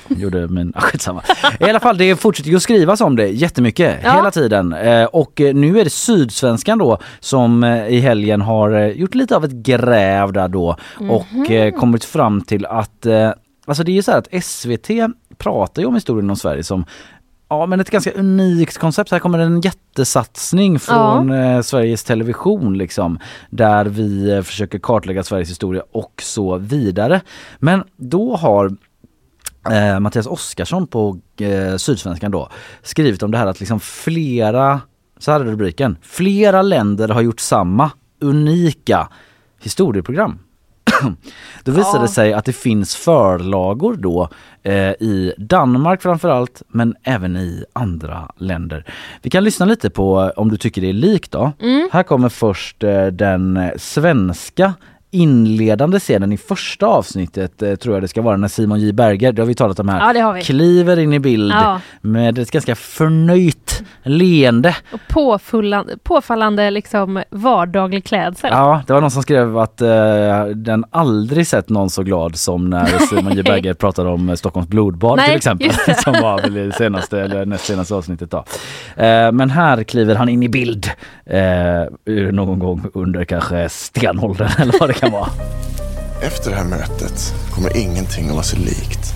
Gjorde 0.08 0.48
min, 0.48 0.72
ah, 0.76 0.80
skitsamma. 0.80 1.22
I 1.60 1.64
alla 1.64 1.80
fall, 1.80 1.98
det 1.98 2.16
fortsätter 2.16 2.50
ju 2.50 2.56
att 2.56 2.62
skrivas 2.62 3.00
om 3.00 3.16
det 3.16 3.26
jättemycket 3.28 3.96
Ja. 4.04 4.12
hela 4.12 4.30
tiden. 4.30 4.72
Eh, 4.72 5.04
och 5.04 5.40
eh, 5.40 5.54
nu 5.54 5.80
är 5.80 5.84
det 5.84 5.90
Sydsvenskan 5.90 6.78
då 6.78 6.98
som 7.20 7.64
eh, 7.64 7.86
i 7.88 8.00
helgen 8.00 8.40
har 8.40 8.70
eh, 8.70 8.86
gjort 8.86 9.14
lite 9.14 9.36
av 9.36 9.44
ett 9.44 9.50
gräv 9.52 10.32
där 10.32 10.48
då 10.48 10.76
och 11.10 11.26
Mhm. 11.32 11.44
eh, 11.52 11.74
kommit 11.74 12.04
fram 12.04 12.40
till 12.40 12.66
att, 12.66 13.06
eh, 13.06 13.30
alltså 13.66 13.84
det 13.84 13.90
är 13.92 13.94
ju 13.94 14.02
så 14.02 14.10
här 14.10 14.18
att 14.18 14.44
SVT 14.44 14.90
pratar 15.38 15.82
ju 15.82 15.88
om 15.88 15.94
historien 15.94 16.30
om 16.30 16.36
Sverige 16.36 16.64
som 16.64 16.84
Ja 17.60 17.66
men 17.66 17.80
ett 17.80 17.90
ganska 17.90 18.12
unikt 18.12 18.78
koncept. 18.78 19.10
Här 19.10 19.18
kommer 19.18 19.38
en 19.38 19.60
jättesatsning 19.60 20.78
från 20.78 21.30
eh, 21.30 21.60
Sveriges 21.60 22.04
Television 22.04 22.78
liksom. 22.78 23.18
Där 23.50 23.84
vi 23.84 24.30
eh, 24.30 24.42
försöker 24.42 24.78
kartlägga 24.78 25.22
Sveriges 25.22 25.50
historia 25.50 25.82
och 25.92 26.22
så 26.22 26.56
vidare. 26.56 27.20
Men 27.58 27.84
då 27.96 28.36
har 28.36 28.76
eh, 29.70 30.00
Mattias 30.00 30.26
Oskarsson 30.26 30.86
på 30.86 31.18
eh, 31.40 31.76
Sydsvenskan 31.76 32.30
då 32.30 32.48
skrivit 32.82 33.22
om 33.22 33.30
det 33.30 33.38
här 33.38 33.46
att 33.46 33.60
liksom 33.60 33.80
flera, 33.80 34.80
så 35.18 35.32
här 35.32 35.40
är 35.40 35.44
rubriken, 35.44 35.96
flera 36.02 36.62
länder 36.62 37.08
har 37.08 37.22
gjort 37.22 37.40
samma 37.40 37.90
unika 38.20 39.08
historieprogram. 39.62 40.38
Då 41.64 41.72
visade 41.72 42.04
det 42.04 42.08
sig 42.08 42.32
att 42.32 42.44
det 42.44 42.52
finns 42.52 42.96
förlagor 42.96 43.94
då 43.96 44.28
eh, 44.62 44.90
i 44.90 45.34
Danmark 45.38 46.02
framförallt 46.02 46.62
men 46.68 46.94
även 47.02 47.36
i 47.36 47.64
andra 47.72 48.30
länder. 48.36 48.84
Vi 49.22 49.30
kan 49.30 49.44
lyssna 49.44 49.66
lite 49.66 49.90
på 49.90 50.32
om 50.36 50.50
du 50.50 50.56
tycker 50.56 50.80
det 50.80 50.88
är 50.88 50.92
likt 50.92 51.32
då. 51.32 51.52
Här 51.92 52.02
kommer 52.02 52.28
först 52.28 52.82
eh, 52.82 53.06
den 53.06 53.70
svenska 53.76 54.74
inledande 55.14 55.98
scenen 55.98 56.32
i 56.32 56.36
första 56.36 56.86
avsnittet 56.86 57.62
eh, 57.62 57.74
tror 57.74 57.94
jag 57.94 58.02
det 58.02 58.08
ska 58.08 58.22
vara 58.22 58.36
när 58.36 58.48
Simon 58.48 58.80
J 58.80 58.92
Berger, 58.92 59.32
det 59.32 59.42
har 59.42 59.46
vi 59.46 59.54
talat 59.54 59.78
om 59.80 59.88
här, 59.88 60.14
Ja, 60.14 60.36
kliver 60.42 60.98
in 60.98 61.12
i 61.12 61.18
bild 61.18 61.52
Ja. 61.52 61.80
med 62.00 62.38
ett 62.38 62.50
ganska 62.50 62.74
förnöjt 62.74 63.82
leende. 64.02 64.76
Och 64.92 65.00
påfallande, 65.08 65.96
påfallande 66.02 66.70
liksom 66.70 67.22
vardaglig 67.30 68.04
klädsel. 68.04 68.50
Ja, 68.52 68.82
det 68.86 68.92
var 68.92 69.00
någon 69.00 69.10
som 69.10 69.22
skrev 69.22 69.58
att 69.58 69.80
eh, 69.80 70.44
den 70.54 70.84
aldrig 70.90 71.46
sett 71.46 71.68
någon 71.68 71.90
så 71.90 72.02
glad 72.02 72.36
som 72.36 72.70
när 72.70 72.86
Simon 73.08 73.32
J 73.36 73.42
Berger 73.42 73.74
pratade 73.74 74.08
om 74.10 74.28
eh, 74.28 74.34
Stockholms 74.34 74.68
blodbad 74.68 75.16
Nej, 75.16 75.26
till 75.28 75.36
exempel. 75.36 75.70
Som 76.04 76.12
var 76.12 76.40
väl 76.42 76.56
i 76.58 76.72
senaste 76.72 77.20
eller 77.20 77.46
näst 77.46 77.64
senaste 77.64 77.94
avsnittet 77.94 78.30
då. 78.30 78.44
Eh, 78.96 79.32
men 79.32 79.50
här 79.50 79.82
kliver 79.82 80.14
han 80.14 80.28
in 80.28 80.42
i 80.42 80.48
bild 80.48 80.90
eh, 81.26 82.22
någon 82.32 82.58
gång 82.58 82.84
under 82.94 83.24
kanske 83.24 83.68
stenåldern 83.68 84.48
eller 84.58 84.74
vad 84.80 84.88
det 84.88 84.94
kan 84.94 85.03
vara. 85.10 85.30
Efter 86.22 86.50
det 86.50 86.56
här 86.56 86.64
mötet 86.64 87.34
kommer 87.54 87.76
ingenting 87.76 88.26
att 88.28 88.32
vara 88.32 88.42
sig 88.42 88.58
likt. 88.58 89.14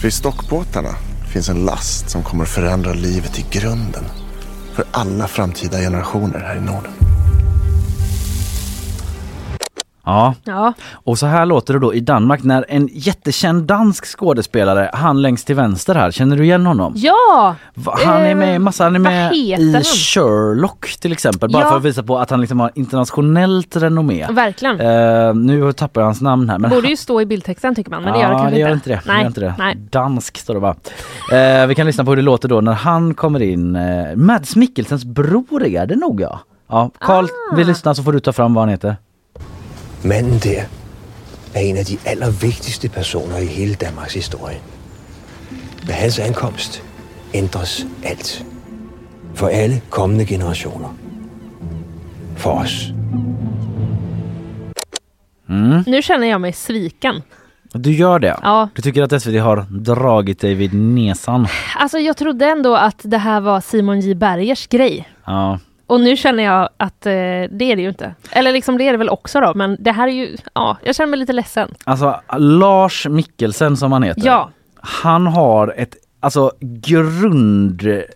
För 0.00 0.08
i 0.08 0.10
stockbåtarna 0.10 0.94
finns 1.32 1.48
en 1.48 1.64
last 1.64 2.10
som 2.10 2.22
kommer 2.22 2.44
att 2.44 2.50
förändra 2.50 2.92
livet 2.92 3.38
i 3.38 3.44
grunden. 3.50 4.04
För 4.74 4.84
alla 4.90 5.28
framtida 5.28 5.78
generationer 5.78 6.38
här 6.38 6.56
i 6.56 6.60
Norden. 6.60 7.11
Ja, 10.04 10.34
Ja, 10.44 10.72
och 10.92 11.18
så 11.18 11.26
här 11.26 11.46
låter 11.46 11.74
det 11.74 11.80
då 11.80 11.94
i 11.94 12.00
Danmark 12.00 12.42
när 12.42 12.64
en 12.68 12.88
jättekänd 12.92 13.62
dansk 13.64 14.06
skådespelare, 14.18 14.90
han 14.92 15.22
längst 15.22 15.46
till 15.46 15.56
vänster 15.56 15.94
här, 15.94 16.10
känner 16.10 16.36
du 16.36 16.44
igen 16.44 16.66
honom? 16.66 16.92
ja! 16.96 17.54
Va- 17.74 17.98
Han 18.04 18.22
är 18.22 18.34
med 18.34 18.52
Eh, 18.54 18.58
massa, 18.58 18.84
han 18.84 18.94
är 18.94 18.98
med 18.98 19.32
i 19.34 19.52
han? 19.74 19.82
Sherlock 19.84 20.96
till 21.00 21.12
exempel. 21.12 21.50
Bara 21.50 21.62
Ja. 21.62 21.68
för 21.70 21.76
att 21.76 21.82
visa 21.82 22.02
på 22.02 22.18
att 22.18 22.30
han 22.30 22.40
liksom 22.40 22.60
har 22.60 22.70
internationellt 22.74 23.76
renommé. 23.76 24.26
verkligen. 24.30 24.80
Eh, 24.80 25.34
nu 25.34 25.72
tappar 25.72 26.00
jag 26.00 26.06
hans 26.06 26.20
namn 26.20 26.48
här. 26.50 26.58
Men 26.58 26.70
Borde 26.70 26.88
ju 26.88 26.96
stå 26.96 27.20
i 27.20 27.26
bildtexten 27.26 27.74
tycker 27.74 27.90
man, 27.90 28.02
men 28.02 28.12
det 28.12 28.18
gör 28.18 28.28
det 28.28 28.32
ja, 28.34 28.38
kanske 28.38 28.54
det 28.54 28.60
gör 28.60 28.72
inte. 28.72 28.90
inte 28.90 28.90
det. 28.90 28.94
det. 29.04 29.12
Nej, 29.12 29.20
Gör 29.20 29.26
inte 29.28 29.40
det. 29.40 29.54
nej. 29.58 29.76
Dansk 29.90 30.38
står 30.38 30.54
det 30.54 30.60
bara. 30.60 30.76
Eh, 31.62 31.66
vi 31.66 31.74
kan 31.74 31.86
lyssna 31.86 32.04
på 32.04 32.10
hur 32.10 32.16
det 32.16 32.22
låter 32.22 32.48
då 32.48 32.60
när 32.60 32.72
han 32.72 33.14
kommer 33.14 33.42
in. 33.42 33.76
Eh, 33.76 34.16
Mads 34.16 34.56
Mikkelsens 34.56 35.04
bror 35.04 35.64
är 35.66 35.86
det 35.86 35.96
nog 35.96 36.20
ja. 36.20 36.40
Ja, 36.68 36.90
Carl, 37.00 37.24
Ah. 37.24 37.56
vi 37.56 37.64
lyssnar 37.64 37.94
så 37.94 38.02
får 38.02 38.12
du 38.12 38.20
ta 38.20 38.32
fram 38.32 38.54
vad 38.54 38.62
han 38.62 38.68
heter. 38.68 38.96
Manden 40.04 40.38
der 40.38 40.62
er 41.54 41.60
en 41.60 41.76
af 41.76 41.84
de 41.84 41.98
allervigtigste 42.06 42.88
personer 42.88 43.38
i 43.38 43.46
hele 43.46 43.74
Danmarks 43.74 44.14
historie. 44.14 44.60
Med 45.86 45.94
hans 45.94 46.18
ankomst 46.18 46.82
ændres 47.34 47.86
alt. 48.04 48.44
For 49.34 49.48
alle 49.48 49.80
kommende 49.90 50.26
generationer. 50.26 50.96
For 52.36 52.50
oss. 52.50 52.92
Nu 55.86 56.02
känner 56.02 56.26
jag 56.26 56.40
mig 56.40 56.52
sviken. 56.52 57.22
Du 57.74 57.90
gör 57.92 58.18
det? 58.18 58.36
Ja. 58.42 58.68
Du 58.74 58.82
tycker 58.82 59.02
att 59.02 59.22
SVT 59.22 59.40
har 59.40 59.66
dragit 59.70 60.40
dig 60.40 60.54
vid 60.54 60.74
näsan? 60.74 61.46
Alltså 61.76 61.98
jag 61.98 62.16
trodde 62.16 62.46
ändå 62.46 62.74
att 62.74 63.00
det 63.02 63.18
här 63.18 63.40
var 63.40 63.60
Simon 63.60 64.00
J 64.00 64.14
Bergers 64.14 64.66
grej. 64.66 65.08
Ja. 65.26 65.58
Och 65.92 66.00
nu 66.00 66.16
känner 66.16 66.44
jag 66.44 66.68
att 66.76 67.06
eh, 67.06 67.12
det 67.12 67.62
är 67.62 67.76
det 67.76 67.82
ju 67.82 67.88
inte. 67.88 68.14
Eller 68.30 68.52
liksom 68.52 68.78
det 68.78 68.88
är 68.88 68.92
det 68.92 68.98
väl 68.98 69.08
också 69.08 69.40
då, 69.40 69.52
men 69.54 69.76
det 69.80 69.92
här 69.92 70.08
är 70.08 70.12
ju, 70.12 70.36
ja, 70.54 70.76
jag 70.84 70.94
känner 70.94 71.10
mig 71.10 71.18
lite 71.18 71.32
ledsen. 71.32 71.74
Alltså 71.84 72.20
Lars 72.38 73.06
Mikkelsen 73.10 73.76
som 73.76 73.92
han 73.92 74.02
heter. 74.02 74.26
Ja, 74.26 74.50
Han 74.80 75.26
har 75.26 75.74
ett 75.76 75.94
alltså 76.20 76.52
grundlurigt 76.60 78.10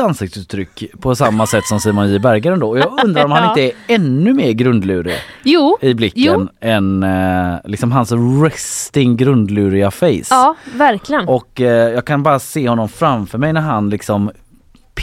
eh, 0.00 0.06
ansiktsuttryck 0.06 0.84
på 1.00 1.14
samma 1.14 1.46
sätt 1.46 1.64
som 1.64 1.80
Simon 1.80 2.12
J 2.12 2.18
Berger 2.18 2.52
ändå. 2.52 2.68
Och 2.68 2.78
jag 2.78 3.04
undrar 3.04 3.24
om 3.24 3.30
han 3.30 3.48
inte 3.58 3.62
är 3.62 3.72
ännu 3.94 4.32
mer 4.32 4.52
grundlurig 4.52 5.16
Jo, 5.42 5.78
i 5.80 5.94
blicken 5.94 6.22
Jo. 6.22 6.48
än 6.60 7.02
eh, 7.02 7.54
liksom 7.64 7.92
hans 7.92 8.12
resting 8.44 9.16
grundluriga 9.16 9.90
face. 9.90 10.26
ja 10.30 10.54
verkligen. 10.74 11.28
Och 11.28 11.60
eh, 11.60 11.94
jag 11.94 12.04
kan 12.04 12.22
bara 12.22 12.38
se 12.38 12.68
honom 12.68 12.88
framför 12.88 13.38
mig 13.38 13.52
när 13.52 13.60
han 13.60 13.90
liksom 13.90 14.30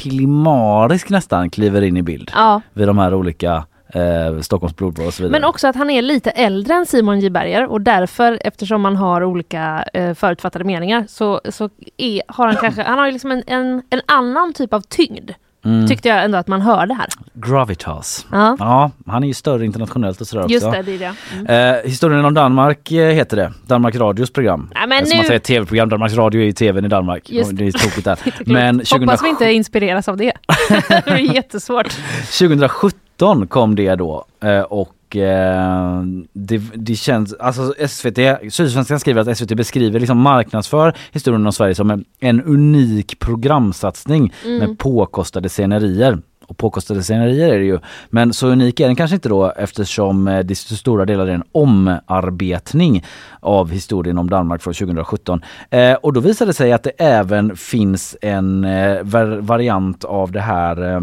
pillemarisk 0.03 1.09
nästan 1.09 1.49
kliver 1.49 1.81
in 1.81 1.97
i 1.97 2.01
bild 2.01 2.31
Ja. 2.35 2.61
vid 2.73 2.87
de 2.87 2.97
här 2.97 3.13
olika 3.13 3.63
eh, 3.93 4.39
Stockholms 4.41 4.75
blodbad 4.75 5.07
och 5.07 5.13
så 5.13 5.23
vidare. 5.23 5.31
Men 5.41 5.49
också 5.49 5.67
att 5.67 5.75
han 5.75 5.89
är 5.89 6.01
lite 6.01 6.29
äldre 6.31 6.73
än 6.73 6.85
Simon 6.85 7.19
J 7.19 7.29
Berger 7.29 7.65
och 7.65 7.81
därför 7.81 8.39
eftersom 8.41 8.81
man 8.81 8.95
har 8.95 9.23
olika 9.23 9.85
eh, 9.93 10.13
förutfattade 10.13 10.65
meningar 10.65 11.05
så, 11.07 11.41
så 11.49 11.69
är, 11.97 12.21
har 12.27 12.47
han 12.47 12.55
kanske, 12.55 12.83
han 12.83 12.99
har 12.99 13.11
liksom 13.11 13.31
en, 13.31 13.43
en, 13.47 13.81
en 13.89 14.01
annan 14.05 14.53
typ 14.53 14.73
av 14.73 14.81
tyngd. 14.81 15.31
Mm. 15.65 15.87
Tyckte 15.87 16.09
jag 16.09 16.23
ändå 16.23 16.37
att 16.37 16.47
man 16.47 16.61
hörde 16.61 16.93
här. 16.93 17.07
Gravitas. 17.33 18.25
Ja. 18.31 18.55
Ja, 18.59 18.91
han 19.07 19.23
är 19.23 19.27
ju 19.27 19.33
större 19.33 19.65
internationellt 19.65 20.21
och 20.21 20.27
sådär 20.27 20.43
också. 20.43 20.53
Just 20.53 20.71
det, 20.71 20.81
det 20.81 20.91
är 20.91 20.99
det. 20.99 21.15
Mm. 21.49 21.75
Eh, 21.75 21.89
historien 21.89 22.25
om 22.25 22.33
Danmark 22.33 22.91
eh, 22.91 23.13
heter 23.13 23.37
det. 23.37 23.53
Danmark 23.67 23.95
Radios 23.95 24.31
program. 24.33 24.71
Ja, 24.75 24.87
men 24.87 25.05
Som 25.05 25.09
nu- 25.09 25.17
man 25.17 25.25
säger 25.25 25.39
tv-program, 25.39 25.89
Danmarks 25.89 26.13
Radio 26.15 26.41
är 26.41 26.45
ju 26.45 26.51
tvn 26.51 26.85
i 26.85 26.87
Danmark. 26.87 27.29
Just 27.29 27.57
Det 27.57 27.67
är 27.67 27.71
tokigt 27.71 28.05
där. 28.05 28.19
Men 28.45 28.75
Hoppas 28.75 28.89
2007 28.89 29.23
vi 29.25 29.29
inte 29.29 29.51
inspireras 29.51 30.07
av 30.07 30.17
det. 30.17 30.33
det 30.89 31.07
är 31.07 31.17
jättesvårt. 31.17 31.87
2017 32.39 33.47
kom 33.47 33.75
det 33.75 33.95
då 33.95 34.25
eh, 34.43 34.61
och 34.61 34.89
eh, 35.15 36.01
det, 36.33 36.57
det 36.75 36.95
känns, 36.95 37.33
alltså 37.33 37.73
SVT, 37.87 38.17
Sydsvenskan 38.53 38.99
skriver 38.99 39.21
att 39.21 39.37
SVT 39.37 39.53
beskriver 39.55 39.99
liksom 39.99 40.17
marknadsför 40.21 40.93
historien 41.11 41.45
om 41.45 41.51
Sverige 41.51 41.75
som 41.75 41.89
en, 41.91 42.05
en 42.19 42.41
unik 42.43 43.19
programsatsning 43.19 44.33
Mm. 44.45 44.57
med 44.59 44.77
påkostade 44.79 45.49
scenerier. 45.49 46.17
Och 46.47 46.57
påkostade 46.57 47.03
scenerier 47.03 47.53
är 47.53 47.59
det 47.59 47.65
ju. 47.65 47.79
Men 48.09 48.33
så 48.33 48.47
unik 48.47 48.79
är 48.79 48.87
den 48.87 48.95
kanske 48.95 49.15
inte 49.15 49.29
då 49.29 49.51
eftersom 49.51 50.27
eh, 50.27 50.37
det 50.39 50.55
till 50.55 50.77
stora 50.77 51.05
delar 51.05 51.27
är 51.27 51.31
en 51.33 51.43
omarbetning 51.51 53.05
av 53.39 53.71
historien 53.71 54.17
om 54.17 54.29
Danmark 54.29 54.61
från 54.61 54.73
2017. 54.73 55.41
Eh, 55.69 55.93
och 55.93 56.13
då 56.13 56.19
visade 56.19 56.49
det 56.49 56.53
sig 56.53 56.71
att 56.73 56.83
det 56.83 56.89
även 56.97 57.55
finns 57.55 58.15
en 58.21 58.63
eh, 58.63 58.97
var- 59.03 59.39
variant 59.41 60.03
av 60.03 60.31
det 60.31 60.41
här 60.41 60.93
eh, 60.95 61.01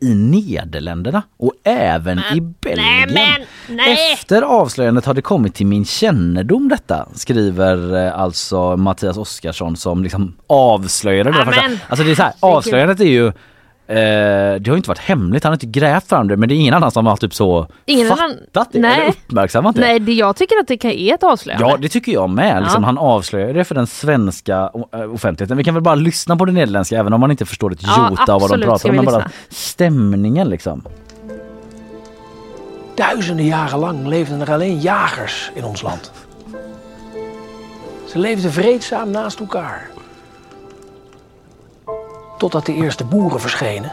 i 0.00 0.14
Nederländerna 0.14 1.22
och 1.36 1.52
även 1.64 2.18
i 2.18 2.40
Belgien. 2.40 3.46
Efter 4.12 4.42
avslöjandet 4.42 5.04
har 5.04 5.14
det 5.14 5.22
kommit 5.22 5.54
till 5.54 5.66
min 5.66 5.84
kännedom 5.84 6.68
detta, 6.68 7.08
skriver 7.14 8.06
eh, 8.06 8.18
alltså 8.18 8.76
Mattias 8.76 9.16
Oskarsson 9.16 9.76
som 9.76 10.02
liksom 10.02 10.36
avslöjade 10.46 11.30
det. 11.30 11.78
Alltså 11.88 12.04
det 12.04 12.10
är 12.10 12.14
så 12.14 12.22
här, 12.22 12.32
avslöjandet 12.40 13.00
är 13.00 13.04
ju 13.04 13.32
Eh, 13.86 13.94
det 13.96 14.66
har 14.66 14.74
ju 14.74 14.76
inte 14.76 14.88
varit 14.90 14.98
hemligt, 14.98 15.44
han 15.44 15.50
har 15.50 15.54
inte 15.56 15.66
grävt 15.80 16.08
fram 16.08 16.28
det 16.28 16.36
men 16.36 16.48
det 16.48 16.54
är 16.54 16.56
ingen 16.56 16.74
annan 16.74 16.90
som 16.90 17.06
har 17.06 17.16
typ 17.16 17.34
så 17.34 17.68
Ingen 17.86 18.06
annan- 18.12 18.30
fattat 18.52 18.68
det 18.72 18.78
Nej. 18.78 19.00
eller 19.00 19.08
uppmärksammat 19.08 19.74
det. 19.74 19.80
Nej, 19.80 19.98
det, 20.00 20.12
jag 20.12 20.36
tycker 20.36 20.56
att 20.60 20.68
det 20.68 20.76
kan 20.76 20.90
är 20.90 21.14
ett 21.14 21.22
avslöjande. 21.22 21.68
Ja 21.68 21.76
det 21.76 21.88
tycker 21.88 22.12
jag 22.12 22.30
med. 22.30 22.62
Liksom, 22.62 22.82
Ja. 22.82 22.86
Han 22.86 22.98
avslöjar 22.98 23.54
det 23.54 23.64
för 23.64 23.74
den 23.74 23.86
svenska 23.86 24.70
eh, 24.94 25.12
offentligheten. 25.14 25.56
Vi 25.56 25.64
kan 25.64 25.74
väl 25.74 25.82
bara 25.82 25.94
lyssna 25.94 26.36
på 26.36 26.44
det 26.44 26.52
nederländska 26.52 26.98
även 26.98 27.12
om 27.12 27.20
man 27.20 27.30
inte 27.30 27.44
förstår 27.46 27.72
ett 27.72 27.78
Ja, 27.82 28.08
jota 28.10 28.34
av 28.34 28.40
vad 28.40 28.50
de 28.50 28.64
pratar 28.64 28.88
om. 28.88 28.96
Men 28.96 29.04
bara 29.04 29.30
stämningen 29.48 30.48
liksom. 30.48 30.82
Duizenden 32.96 33.46
jaren 33.46 33.80
lang 33.80 34.08
leefden 34.10 34.42
er 34.42 34.50
alleen 34.50 34.80
jagers 34.80 35.50
in 35.56 35.64
ons 35.64 35.82
land. 35.82 36.00
Ze 38.12 38.18
leefden 38.18 38.50
vreedzaam 38.50 39.12
naast 39.12 39.40
elkaar. 39.40 39.80
Totdat 42.36 42.66
de 42.66 42.74
eerste 42.74 43.04
boeren 43.04 43.40
verschenen. 43.40 43.90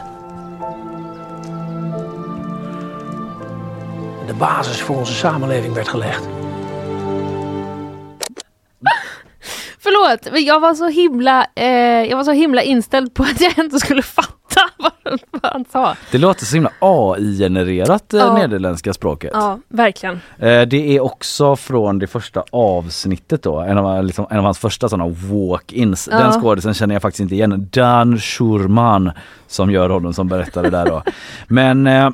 En 4.20 4.26
de 4.26 4.34
basis 4.38 4.82
voor 4.82 4.96
onze 4.96 5.14
samenleving 5.14 5.74
werd 5.74 5.88
gelegd. 5.88 6.26
Förlåt, 9.82 10.32
men 10.32 10.44
jag 10.44 10.60
var 10.60 10.74
så 10.74 10.88
himla, 10.88 11.46
eh, 11.54 11.66
jag 12.10 12.16
var 12.16 12.24
så 12.24 12.32
himla 12.32 12.62
inställd 12.62 13.14
på 13.14 13.22
att 13.22 13.40
jag 13.40 13.58
inte 13.58 13.78
skulle 13.78 14.02
fatta 14.02 14.60
vad, 14.78 14.92
vad 15.30 15.52
han 15.52 15.64
sa. 15.72 15.96
Det 16.10 16.18
låter 16.18 16.44
så 16.44 16.54
himla 16.56 16.70
AI-genererat 16.78 18.14
eh, 18.14 18.20
Ja. 18.20 18.34
nederländska 18.38 18.92
språket. 18.92 19.30
Ja, 19.34 19.58
verkligen. 19.68 20.14
Eh, 20.38 20.62
Det 20.62 20.96
är 20.96 21.00
också 21.00 21.56
från 21.56 21.98
det 21.98 22.06
första 22.06 22.44
avsnittet 22.50 23.42
då, 23.42 23.60
en 23.60 23.78
av, 23.78 24.04
liksom, 24.04 24.26
en 24.30 24.38
av 24.38 24.44
hans 24.44 24.58
första 24.58 24.88
sådana 24.88 25.08
walk-ins. 25.08 26.08
Ja. 26.12 26.18
Den 26.18 26.32
skådisen 26.40 26.74
känner 26.74 26.94
jag 26.94 27.02
faktiskt 27.02 27.20
inte 27.20 27.34
igen. 27.34 27.68
Dan 27.72 28.18
Schurman 28.18 29.10
som 29.46 29.70
gör 29.70 29.88
honom 29.90 30.12
som 30.14 30.28
berättare 30.28 30.70
där 30.70 30.86
då. 30.86 31.02
Men 31.46 31.86
eh, 31.86 32.10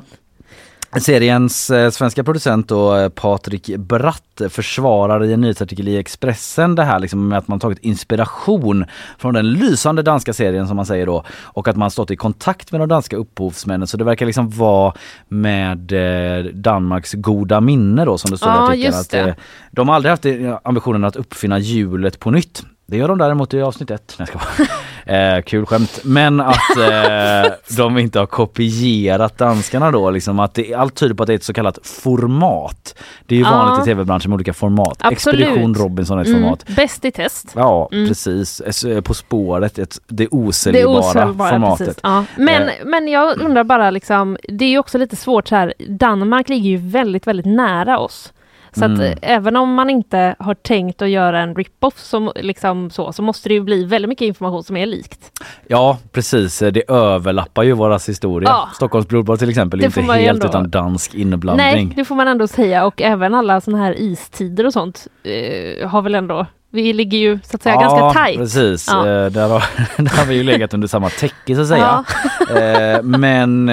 Seriens 0.97 1.69
eh, 1.69 1.89
svenska 1.89 2.23
producent 2.23 2.67
då, 2.67 2.95
eh, 2.95 3.09
Patrik 3.09 3.77
Bratt 3.77 4.41
försvarar 4.49 5.23
i 5.23 5.33
en 5.33 5.41
nyhetsartikel 5.41 5.87
i 5.87 5.97
Expressen 5.97 6.75
det 6.75 6.83
här 6.83 6.99
liksom 6.99 7.27
med 7.27 7.37
att 7.37 7.47
man 7.47 7.59
tagit 7.59 7.79
inspiration 7.79 8.85
från 9.17 9.33
den 9.33 9.51
lysande 9.51 10.01
danska 10.01 10.33
serien 10.33 10.67
som 10.67 10.75
man 10.75 10.85
säger 10.85 11.05
då 11.05 11.23
och 11.43 11.67
att 11.67 11.75
man 11.75 11.91
stått 11.91 12.11
i 12.11 12.15
kontakt 12.15 12.71
med 12.71 12.81
de 12.81 12.89
danska 12.89 13.17
upphovsmännen 13.17 13.87
så 13.87 13.97
det 13.97 14.03
verkar 14.03 14.25
liksom 14.25 14.49
vara 14.49 14.93
med 15.27 15.91
eh, 15.91 16.43
Danmarks 16.45 17.13
goda 17.13 17.61
minne 17.61 18.05
då 18.05 18.17
som 18.17 18.31
det 18.31 18.37
står 18.37 18.49
i 18.49 18.55
Ja, 18.55 18.67
artikeln. 18.69 18.93
just 18.95 19.13
Att, 19.13 19.37
de 19.71 19.87
har 19.87 19.95
aldrig 19.95 20.09
haft 20.11 20.25
ambitionen 20.63 21.03
att 21.03 21.15
uppfinna 21.15 21.59
hjulet 21.59 22.19
på 22.19 22.31
nytt. 22.31 22.63
Det 22.89 22.97
gör 22.97 23.07
de 23.07 23.17
däremot 23.17 23.53
i 23.53 23.61
avsnitt 23.61 23.91
ett. 23.91 24.15
Nej, 24.19 24.27
jag 24.33 24.41
ska 24.41 24.63
bara. 25.05 25.35
eh, 25.35 25.41
kul 25.41 25.65
skämt. 25.65 25.99
Men 26.03 26.39
att 26.41 26.77
eh, 26.77 27.51
de 27.77 27.97
inte 27.97 28.19
har 28.19 28.25
kopierat 28.25 29.37
danskarna 29.37 29.91
då. 29.91 30.09
Liksom 30.11 30.39
att 30.39 30.53
det, 30.53 30.73
allt 30.73 30.95
tyder 30.95 31.15
på 31.15 31.23
att 31.23 31.27
det 31.27 31.33
är 31.33 31.35
ett 31.35 31.43
så 31.43 31.53
kallat 31.53 31.79
format. 31.83 32.95
Det 33.25 33.35
är 33.35 33.39
ju 33.39 33.45
Ja. 33.45 33.51
vanligt 33.51 33.87
i 33.87 33.89
tv-branschen 33.89 34.29
med 34.29 34.35
olika 34.35 34.53
format. 34.53 34.97
Absolut. 34.99 35.39
Expedition 35.41 35.75
Robinson 35.75 36.17
är 36.17 36.21
ett 36.21 36.27
Mm. 36.27 36.41
format. 36.41 36.65
Bäst 36.75 37.05
i 37.05 37.11
test. 37.11 37.51
Ja 37.55 37.89
Mm. 37.91 38.07
precis. 38.07 38.61
Eh, 38.85 39.01
På 39.01 39.13
spåret, 39.13 39.79
ett, 39.79 39.99
det 40.07 40.15
Det 40.23 40.27
osäljbara 40.31 40.99
osäljbara, 40.99 41.49
formatet. 41.49 41.99
Ja. 42.03 42.23
Men, 42.37 42.63
Eh. 42.63 42.73
men 42.85 43.07
jag 43.07 43.41
undrar 43.41 43.63
bara 43.63 43.91
liksom, 43.91 44.37
det 44.49 44.65
är 44.65 44.69
ju 44.69 44.79
också 44.79 44.97
lite 44.97 45.15
svårt 45.15 45.47
så 45.47 45.55
här, 45.55 45.73
Danmark 45.89 46.49
ligger 46.49 46.69
ju 46.69 46.77
väldigt, 46.77 47.27
väldigt 47.27 47.45
nära 47.45 47.99
oss. 47.99 48.33
Så 48.71 48.85
att 48.85 48.91
Mm. 48.91 49.01
eh, 49.01 49.17
även 49.21 49.55
om 49.55 49.73
man 49.73 49.89
inte 49.89 50.35
har 50.39 50.53
tänkt 50.53 51.01
att 51.01 51.09
göra 51.09 51.39
en 51.41 51.55
rip-off 51.55 51.99
som, 51.99 52.31
liksom 52.35 52.89
så, 52.89 53.13
så 53.13 53.21
måste 53.21 53.49
det 53.49 53.53
ju 53.53 53.61
bli 53.61 53.83
väldigt 53.85 54.09
mycket 54.09 54.25
information 54.25 54.63
som 54.63 54.77
är 54.77 54.85
likt. 54.85 55.19
Ja 55.67 55.97
precis, 56.11 56.59
det 56.59 56.89
överlappar 56.91 57.63
ju 57.63 57.71
våras 57.73 58.09
historia. 58.09 58.49
Ja. 58.49 58.69
Stockholms 58.75 59.07
blodbad 59.07 59.39
till 59.39 59.49
exempel 59.49 59.79
är 59.79 59.81
Det 59.89 59.97
inte 60.01 60.13
helt 60.13 60.29
ändå- 60.43 60.47
utan 60.47 60.69
dansk 60.69 61.15
inblandning. 61.15 61.65
Nej, 61.87 61.93
det 61.95 62.05
får 62.05 62.15
man 62.15 62.27
ändå 62.27 62.47
säga 62.47 62.85
och 62.85 63.01
även 63.01 63.33
alla 63.35 63.61
sådana 63.61 63.83
här 63.83 63.93
istider 64.01 64.65
och 64.65 64.73
sånt 64.73 65.07
eh, 65.23 65.87
har 65.89 66.01
väl 66.01 66.15
ändå, 66.15 66.45
vi 66.71 66.93
ligger 66.93 67.17
ju 67.17 67.39
så 67.43 67.55
att 67.55 67.63
säga 67.63 67.75
ganska 67.75 68.09
tajt. 68.19 68.37
precis. 68.39 68.87
Ja. 68.91 68.99
Eh, 69.07 69.25
Där, 69.31 69.47
har, 69.49 69.63
där 70.03 70.17
har 70.17 70.25
vi 70.25 70.35
ju 70.35 70.43
legat 70.43 70.73
under 70.73 70.87
samma 70.87 71.09
täcke 71.09 71.55
så 71.55 71.61
att 71.61 71.67
säga. 71.67 72.03
Eh, 72.95 73.03
men 73.03 73.69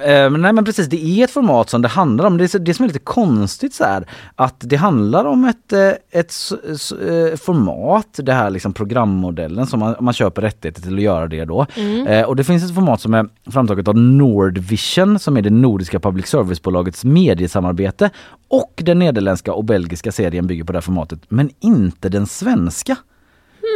eh, 0.00 0.30
nej 0.30 0.52
men 0.52 0.64
precis, 0.64 0.86
det 0.88 1.04
är 1.04 1.24
ett 1.24 1.30
format 1.30 1.70
som 1.70 1.82
det 1.82 1.88
handlar 1.88 2.24
om. 2.26 2.36
Det, 2.38 2.54
är 2.54 2.58
det 2.58 2.74
som 2.74 2.82
är 2.84 2.86
lite 2.88 2.98
konstigt 2.98 3.74
så 3.74 3.84
här, 3.84 4.06
att 4.36 4.54
det 4.58 4.76
handlar 4.76 5.24
om 5.24 5.44
ett, 5.44 5.72
eh, 5.72 5.88
ett 6.20 6.30
s- 6.30 6.92
eh, 6.92 7.36
format, 7.36 8.06
det 8.22 8.32
här 8.32 8.50
liksom 8.50 8.72
programmodellen 8.72 9.66
som 9.66 9.80
man, 9.80 9.94
man 10.00 10.14
köper 10.14 10.42
rättigheter 10.42 10.82
till 10.82 10.94
att 10.94 11.02
göra 11.02 11.26
det 11.26 11.44
då. 11.44 11.66
Mm. 11.76 12.06
Eh, 12.06 12.24
och 12.24 12.36
det 12.36 12.44
finns 12.44 12.64
ett 12.64 12.74
format 12.74 13.00
som 13.00 13.14
är 13.14 13.28
framtaget 13.50 13.88
av 13.88 13.96
Nordvision 13.96 15.18
som 15.18 15.36
är 15.36 15.42
det 15.42 15.50
nordiska 15.50 16.00
public 16.00 16.26
service-bolagets 16.26 17.04
mediesamarbete 17.04 18.10
och 18.48 18.72
den 18.84 18.98
nederländska 18.98 19.52
och 19.52 19.64
belgiska 19.64 20.12
serien 20.12 20.46
bygger 20.46 20.64
på 20.64 20.72
det 20.72 20.76
här 20.76 20.82
formatet 20.82 21.20
men 21.28 21.50
inte 21.60 22.08
den 22.08 22.26
svenska. 22.26 22.96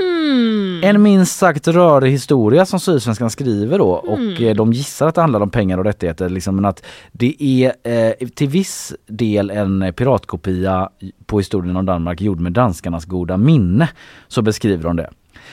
Hmm. 0.02 0.80
En 0.84 1.02
minst 1.02 1.36
sagt 1.38 1.68
rörig 1.68 2.10
historia 2.12 2.66
som 2.66 2.80
Sydsvenskan 2.80 3.30
skriver 3.30 3.78
då 3.78 3.90
och 3.90 4.18
Mm. 4.18 4.44
eh, 4.44 4.54
de 4.54 4.72
gissar 4.72 5.06
att 5.06 5.14
det 5.14 5.20
handlar 5.20 5.40
om 5.40 5.50
pengar 5.50 5.78
och 5.78 5.84
rättigheter 5.84 6.28
liksom, 6.28 6.56
men 6.56 6.64
att 6.64 6.82
det 7.12 7.36
är 7.44 7.72
eh, 7.82 8.28
till 8.28 8.48
viss 8.48 8.92
del 9.06 9.50
en 9.50 9.92
piratkopia 9.96 10.88
på 11.26 11.38
historien 11.38 11.76
om 11.76 11.86
Danmark 11.86 12.20
gjord 12.20 12.40
med 12.40 12.52
danskarnas 12.52 13.04
goda 13.04 13.36
minne. 13.36 13.88
Så 14.28 14.42
beskriver 14.42 14.84
de 14.84 14.96
det. 14.96 15.10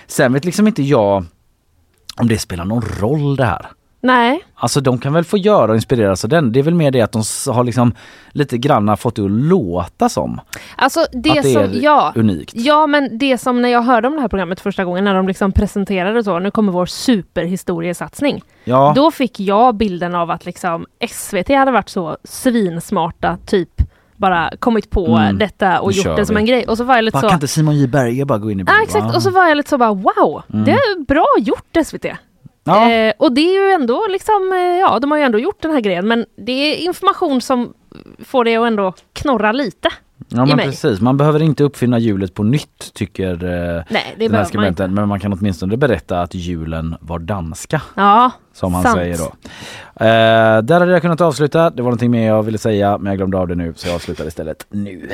Sen 0.07 0.33
vet 0.33 0.45
liksom 0.45 0.67
inte 0.67 0.83
jag 0.83 1.25
om 2.17 2.27
det 2.27 2.37
spelar 2.37 2.65
någon 2.65 2.81
roll 2.99 3.35
det 3.35 3.45
här. 3.45 3.67
Nej, 4.05 4.43
Alltså 4.55 4.81
de 4.81 4.97
kan 4.97 5.13
väl 5.13 5.23
få 5.23 5.37
göra 5.37 5.71
och 5.71 5.75
inspireras 5.75 6.23
av 6.23 6.29
den. 6.29 6.51
Det 6.51 6.59
är 6.59 6.63
väl 6.63 6.73
mer 6.73 6.91
det 6.91 7.01
att 7.01 7.11
de 7.11 7.23
har 7.53 7.63
liksom 7.63 7.93
lite 8.31 8.57
grann 8.57 8.97
fått 8.97 9.15
det 9.15 9.25
att 9.25 9.31
låta 9.31 10.09
som. 10.09 10.41
alltså 10.75 11.05
det, 11.11 11.29
Att 11.29 11.43
det 11.43 11.53
som, 11.53 11.61
är 11.61 11.69
ja. 11.83 12.13
unikt. 12.15 12.53
Ja 12.55 12.87
men 12.87 13.17
det 13.17 13.37
som 13.37 13.61
när 13.61 13.69
jag 13.69 13.81
hörde 13.81 14.07
om 14.07 14.15
det 14.15 14.21
här 14.21 14.27
programmet 14.27 14.59
första 14.59 14.85
gången 14.85 15.03
när 15.03 15.13
de 15.13 15.27
liksom 15.27 15.51
presenterade 15.51 16.23
så, 16.23 16.39
nu 16.39 16.51
kommer 16.51 16.71
vår 16.71 16.85
superhistoriesatsning. 16.85 18.41
Ja. 18.63 18.93
Då 18.95 19.11
fick 19.11 19.39
jag 19.39 19.75
bilden 19.75 20.15
av 20.15 20.31
att 20.31 20.45
liksom 20.45 20.85
SVT 21.09 21.49
hade 21.49 21.71
varit 21.71 21.89
så 21.89 22.17
svinsmarta 22.23 23.37
typ 23.45 23.69
bara 24.15 24.51
kommit 24.59 24.89
på 24.89 25.05
Mm. 25.07 25.37
detta 25.37 25.79
och 25.79 25.91
Nu 25.91 25.97
gjort 25.97 26.15
det 26.17 26.25
som 26.25 26.35
vi. 26.35 26.39
en 26.41 26.45
grej. 26.45 26.65
Och 26.67 26.77
så 26.77 26.83
var 26.83 26.95
jag 26.95 27.03
lite 27.05 27.15
Bara, 27.15 27.21
så... 27.21 27.27
kan 27.27 27.35
inte 27.37 27.47
Simon 27.47 27.77
J 27.77 27.87
Berge 27.87 28.25
bara 28.25 28.37
gå 28.39 28.51
in 28.51 28.59
i 28.59 28.61
Ja 28.61 28.65
bilden? 28.65 28.83
exakt, 28.83 29.15
och 29.15 29.21
så 29.23 29.29
var 29.31 29.47
jag 29.47 29.57
lite 29.57 29.69
så 29.69 29.77
bara 29.77 29.93
wow, 29.93 30.43
Mm. 30.53 30.65
det 30.65 30.71
är 30.71 31.05
bra 31.05 31.25
gjort 31.39 31.77
SVT. 31.85 32.05
Ja. 32.63 32.91
Eh, 32.91 33.13
och 33.19 33.31
det 33.33 33.41
är 33.41 33.65
ju 33.67 33.71
ändå 33.73 34.07
liksom, 34.09 34.51
eh, 34.53 34.79
ja 34.79 34.99
de 34.99 35.11
har 35.11 35.17
ju 35.17 35.23
ändå 35.23 35.39
gjort 35.39 35.61
den 35.61 35.71
här 35.71 35.79
grejen 35.81 36.07
men 36.07 36.25
det 36.37 36.51
är 36.51 36.75
information 36.75 37.41
som 37.41 37.73
får 38.25 38.45
det 38.45 38.55
att 38.55 38.67
ändå 38.67 38.93
knorra 39.13 39.51
lite 39.51 39.89
Ja 40.29 40.45
men 40.45 40.55
mig. 40.55 40.65
precis, 40.65 41.01
man 41.01 41.17
behöver 41.17 41.41
inte 41.41 41.63
uppfinna 41.63 41.99
hjulet 41.99 42.33
på 42.33 42.43
nytt 42.43 42.93
tycker 42.93 43.33
eh, 43.33 43.83
Nej, 43.89 44.15
det 44.17 44.27
den 44.27 44.31
här 44.31 44.37
man 44.39 44.45
skribenten. 44.45 44.93
Men 44.93 45.07
man 45.07 45.19
kan 45.19 45.33
åtminstone 45.33 45.77
berätta 45.77 46.21
att 46.21 46.35
julen 46.35 46.95
var 47.01 47.19
danska. 47.19 47.81
Ja, 47.95 48.31
Som 48.53 48.73
han 48.73 48.83
sant. 48.83 48.95
säger 48.97 49.17
då. 49.17 49.23
Eh, 50.05 50.61
där 50.63 50.79
hade 50.79 50.91
jag 50.91 51.01
kunnat 51.01 51.21
avsluta. 51.21 51.69
Det 51.69 51.81
var 51.81 51.89
någonting 51.89 52.11
mer 52.11 52.27
jag 52.27 52.43
ville 52.43 52.57
säga 52.57 52.97
men 52.97 53.05
jag 53.11 53.17
glömde 53.17 53.37
av 53.37 53.47
det 53.47 53.55
nu 53.55 53.73
så 53.75 53.87
jag 53.87 53.95
avslutar 53.95 54.27
istället 54.27 54.65
nu. 54.69 55.09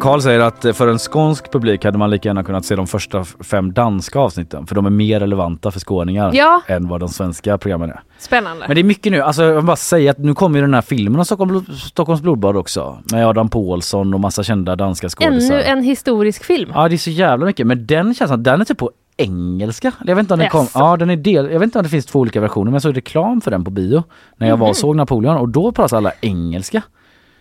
Karl 0.00 0.20
säger 0.20 0.40
att 0.40 0.66
för 0.76 0.88
en 0.88 0.98
skånsk 0.98 1.52
publik 1.52 1.84
hade 1.84 1.98
man 1.98 2.10
lika 2.10 2.28
gärna 2.28 2.44
kunnat 2.44 2.64
se 2.64 2.76
de 2.76 2.86
första 2.86 3.24
fem 3.24 3.72
danska 3.72 4.18
avsnitten 4.18 4.66
för 4.66 4.74
de 4.74 4.86
är 4.86 4.90
mer 4.90 5.20
relevanta 5.20 5.70
för 5.70 5.80
skåningar 5.80 6.30
Ja. 6.34 6.62
än 6.66 6.88
vad 6.88 7.00
de 7.00 7.08
svenska 7.08 7.58
programmen 7.58 7.90
är. 7.90 8.00
Spännande. 8.18 8.64
Men 8.68 8.74
det 8.74 8.80
är 8.80 8.84
mycket 8.84 9.12
nu, 9.12 9.20
alltså 9.20 9.42
jag 9.42 9.54
vill 9.54 9.64
bara 9.64 9.76
säga 9.76 10.10
att 10.10 10.18
nu 10.18 10.34
kommer 10.34 10.58
ju 10.58 10.64
den 10.64 10.74
här 10.74 10.82
filmen 10.82 11.18
om 11.18 11.24
Stockholm, 11.24 11.64
Stockholms 11.66 12.22
blodbad 12.22 12.56
också 12.56 12.98
med 13.12 13.26
Adam 13.26 13.48
Pålsson 13.48 14.14
och 14.14 14.20
massa 14.20 14.42
kända 14.42 14.76
danska 14.76 15.08
skådisar. 15.08 15.54
Ännu 15.54 15.62
en 15.64 15.82
historisk 15.82 16.44
film. 16.44 16.70
Ja 16.74 16.88
det 16.88 16.94
är 16.94 16.98
så 16.98 17.10
jävla 17.10 17.46
mycket 17.46 17.66
men 17.66 17.86
den 17.86 18.14
känns 18.14 18.30
som 18.30 18.42
den 18.42 18.60
är 18.60 18.64
typ 18.64 18.78
på 18.78 18.90
engelska. 19.16 19.92
Jag 20.06 20.14
vet 20.16 20.22
inte 20.22 20.34
om 20.34 20.40
den 20.40 20.50
kom, 20.50 20.60
Jaså. 20.60 20.78
ja 20.78 20.96
den 20.96 21.10
är 21.10 21.16
del, 21.16 21.44
jag 21.52 21.58
vet 21.58 21.62
inte 21.66 21.78
om 21.78 21.82
det 21.82 21.88
finns 21.90 22.06
två 22.06 22.18
olika 22.18 22.40
versioner 22.40 22.64
men 22.64 22.72
jag 22.72 22.82
såg 22.82 22.96
reklam 22.96 23.40
för 23.40 23.50
den 23.50 23.64
på 23.64 23.70
bio 23.70 24.02
när 24.36 24.48
jag 24.48 24.56
var 24.56 24.66
Mhm. 24.66 24.74
såg 24.74 24.96
Napoleon 24.96 25.36
och 25.36 25.48
då 25.48 25.72
pratade 25.72 25.96
alla 25.98 26.12
engelska. 26.20 26.82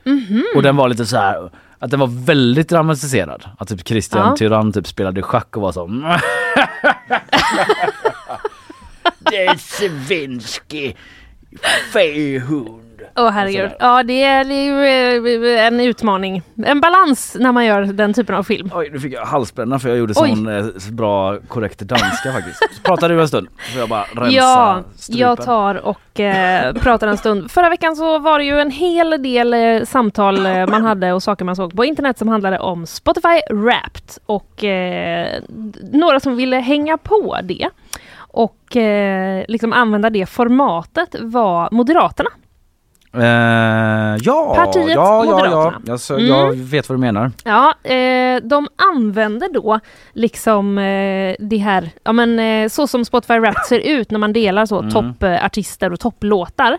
Mhm. 0.03 0.43
Och 0.55 0.63
den 0.63 0.75
var 0.75 0.89
lite 0.89 1.05
så 1.05 1.17
här 1.17 1.49
att 1.79 1.91
den 1.91 1.99
var 1.99 2.25
väldigt 2.25 2.69
dramatiserad. 2.69 3.45
Att 3.57 3.67
typ 3.67 3.87
Christian 3.87 4.27
Ja. 4.27 4.35
Tyrann 4.35 4.73
typ 4.73 4.87
spelade 4.87 5.21
schack 5.21 5.55
och 5.55 5.61
var 5.61 5.71
så 5.71 5.87
Det 9.19 9.45
är 9.45 9.55
svenske 9.57 10.93
fähund. 12.99 13.27
Åh 13.27 13.29
herregud. 13.29 13.71
Ja 13.79 14.03
det 14.03 14.23
är, 14.23 14.45
ju 14.45 14.85
eh, 15.55 15.65
en 15.65 15.79
utmaning. 15.79 16.41
En 16.65 16.81
balans 16.81 17.35
när 17.39 17.51
man 17.51 17.65
gör 17.65 17.81
den 17.81 18.13
typen 18.13 18.35
av 18.35 18.43
film. 18.43 18.69
Oj, 18.73 18.89
nu 18.93 18.99
fick 18.99 19.13
jag 19.13 19.25
halsbränna 19.25 19.79
för 19.79 19.89
jag 19.89 19.97
gjorde 19.97 20.13
Oj. 20.17 20.29
sån 20.29 20.47
eh, 20.47 20.65
bra 20.91 21.37
korrekt 21.47 21.79
danska 21.79 22.33
faktiskt. 22.33 22.57
Så 22.75 22.81
pratar 22.83 23.09
du 23.09 23.21
en 23.21 23.27
stund 23.27 23.47
så 23.65 23.71
får 23.71 23.79
jag 23.79 23.89
bara 23.89 24.03
rensa 24.03 24.29
Ja, 24.31 24.83
strupen. 24.95 25.19
jag 25.19 25.41
tar 25.45 25.75
och 25.75 26.19
eh, 26.19 26.73
pratar 26.73 27.07
en 27.07 27.17
stund. 27.17 27.51
Förra 27.51 27.69
veckan 27.69 27.95
så 27.95 28.19
var 28.19 28.39
det 28.39 28.45
ju 28.45 28.59
en 28.59 28.71
hel 28.71 29.23
del 29.23 29.53
eh, 29.53 29.83
samtal 29.85 30.45
eh, 30.45 30.67
man 30.67 30.83
hade 30.83 31.13
och 31.13 31.23
saker 31.23 31.45
man 31.45 31.55
såg 31.55 31.75
på 31.75 31.85
internet 31.85 32.17
som 32.17 32.27
handlade 32.27 32.59
om 32.59 32.85
Spotify 32.85 33.41
Wrapped 33.49 34.09
och 34.25 34.63
några 35.91 36.19
som 36.19 36.35
ville 36.35 36.57
hänga 36.57 36.97
på 36.97 37.37
det 37.43 37.69
och 38.17 38.75
eh, 38.77 39.45
liksom 39.47 39.73
använda 39.73 40.09
det 40.09 40.25
formatet 40.25 41.15
var 41.19 41.69
Moderaterna. 41.71 42.29
Eh, 43.13 43.21
ja, 44.21 44.53
Partiet 44.55 44.89
ja, 44.89 44.93
ja, 44.95 45.25
ja. 45.25 45.35
Moderaterna. 45.35 45.81
Jag, 45.85 45.99
så, 45.99 46.13
Mm. 46.13 46.27
jag 46.27 46.53
vet 46.55 46.89
vad 46.89 46.97
du 46.97 46.99
menar. 46.99 47.31
Ja, 47.43 47.73
eh, 47.83 48.41
de 48.43 48.67
använder 48.95 49.53
då 49.53 49.79
liksom 50.13 50.77
eh, 50.77 51.35
det 51.39 51.57
här, 51.57 51.89
ja 52.03 52.11
men 52.13 52.39
eh, 52.39 52.69
så 52.69 52.87
som 52.87 53.05
Spotify 53.05 53.39
Wrapped 53.39 53.65
ser 53.69 53.79
ut 53.79 54.11
när 54.11 54.19
man 54.19 54.33
delar 54.33 54.65
så 54.65 54.79
Mm. 54.79 54.91
toppartister 54.91 55.93
och 55.93 55.99
topplåtar. 55.99 56.71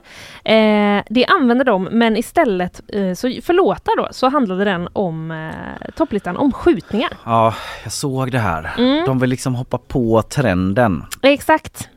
Eh, 0.45 1.03
det 1.11 1.27
använder 1.27 1.65
de, 1.65 1.83
men 1.85 2.17
istället 2.17 2.81
eh, 2.89 3.13
så 3.15 3.33
för 3.43 3.53
låtar 3.53 3.97
då 3.97 4.09
så 4.11 4.29
handlade 4.29 4.65
den 4.65 4.89
om 4.93 5.31
eh, 5.31 5.91
topplistan 5.97 6.37
om 6.37 6.53
skjutningar. 6.53 7.11
Ja, 7.25 7.55
jag 7.83 7.93
såg 7.93 8.33
det 8.33 8.39
här. 8.39 8.71
Mm. 8.79 9.05
De 9.07 9.19
vill 9.19 9.31
liksom 9.31 9.55
hoppa 9.55 9.79
på 9.79 10.23
trenden. 10.23 11.05
Exakt. 11.23 11.89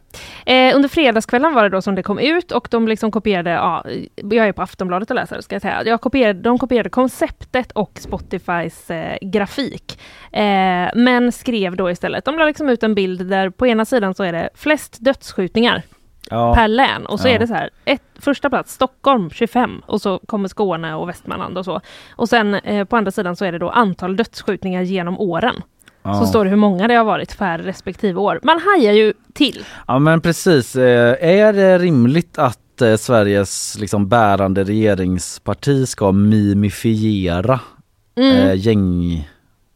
Eh, 0.46 0.76
under 0.76 0.90
fredagskvällen 0.90 1.54
var 1.54 1.64
det 1.64 1.70
då 1.70 1.82
som 1.82 1.96
det 1.96 2.04
kom 2.04 2.20
ut 2.20 2.52
och 2.52 2.68
de 2.72 2.88
liksom 2.88 3.12
kopierade, 3.12 3.50
ja, 3.50 3.86
jag 4.16 4.48
är 4.48 4.52
på 4.52 4.62
Aftonbladet 4.62 5.10
och 5.10 5.16
läser 5.16 5.42
ska 5.42 5.56
jag 5.56 5.62
säga. 5.62 5.84
Jag 5.86 6.02
kopierade, 6.02 6.40
de 6.42 6.58
kopierade 6.60 6.90
konceptet 6.90 7.72
och 7.72 7.92
Spotifys 8.00 8.92
eh, 8.92 9.18
grafik. 9.22 10.00
Eh, 10.32 10.90
men 10.96 11.32
skrev 11.32 11.76
då 11.76 11.92
istället, 11.92 12.26
de 12.26 12.38
la 12.38 12.46
liksom 12.46 12.70
ut 12.70 12.84
en 12.84 12.96
bild 12.96 13.26
där 13.30 13.50
på 13.50 13.68
ena 13.68 13.86
sidan 13.86 14.14
så 14.14 14.24
är 14.24 14.34
det 14.34 14.50
flest 14.56 14.98
dödsskjutningar 15.02 15.82
Ja. 16.30 16.54
per 16.56 16.68
län 16.68 17.06
och 17.06 17.20
så 17.20 17.28
Ja. 17.28 17.32
är 17.34 17.40
det 17.40 17.48
så 17.48 17.54
här, 17.54 17.70
ett, 17.86 18.02
första 18.20 18.50
plats 18.50 18.74
Stockholm 18.74 19.30
25 19.30 19.82
och 19.86 20.02
så 20.02 20.20
kommer 20.20 20.48
Skåne 20.48 20.94
och 20.96 21.10
Västmanland 21.10 21.58
och 21.58 21.66
så. 21.66 21.82
Och 22.16 22.30
sen 22.30 22.54
eh, 22.56 22.86
på 22.86 22.98
andra 22.98 23.12
sidan 23.12 23.36
så 23.36 23.46
är 23.46 23.52
det 23.52 23.58
då 23.58 23.70
antal 23.70 24.16
dödsskjutningar 24.16 24.82
genom 24.82 25.20
åren. 25.20 25.56
Ja. 26.04 26.20
Så 26.20 26.26
står 26.26 26.44
det 26.44 26.50
hur 26.50 26.58
många 26.58 26.88
det 26.88 26.94
har 26.94 27.04
varit 27.06 27.38
per 27.38 27.58
respektive 27.58 28.20
år. 28.20 28.40
Man 28.44 28.60
hajar 28.60 28.94
ju 28.94 29.14
till. 29.34 29.66
Ja 29.88 30.00
men 30.00 30.22
precis. 30.22 30.76
Eh, 30.76 31.16
Är 31.30 31.54
det 31.54 31.78
rimligt 31.78 32.38
att 32.38 32.82
eh, 32.82 32.96
Sveriges 32.96 33.78
liksom 33.80 34.08
bärande 34.10 34.64
regeringsparti 34.64 35.88
ska 35.88 36.12
mimifiera 36.12 37.60
Mm. 38.16 38.36
eh, 38.38 38.54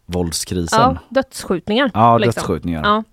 gängvåldskrisen? 0.08 0.80
Ja, 0.82 0.98
dödsskjutningar. 1.10 1.92
Ja, 1.94 2.18
liksom. 2.18 2.34
dödsskjutningar. 2.42 2.82
Ja. 2.84 3.04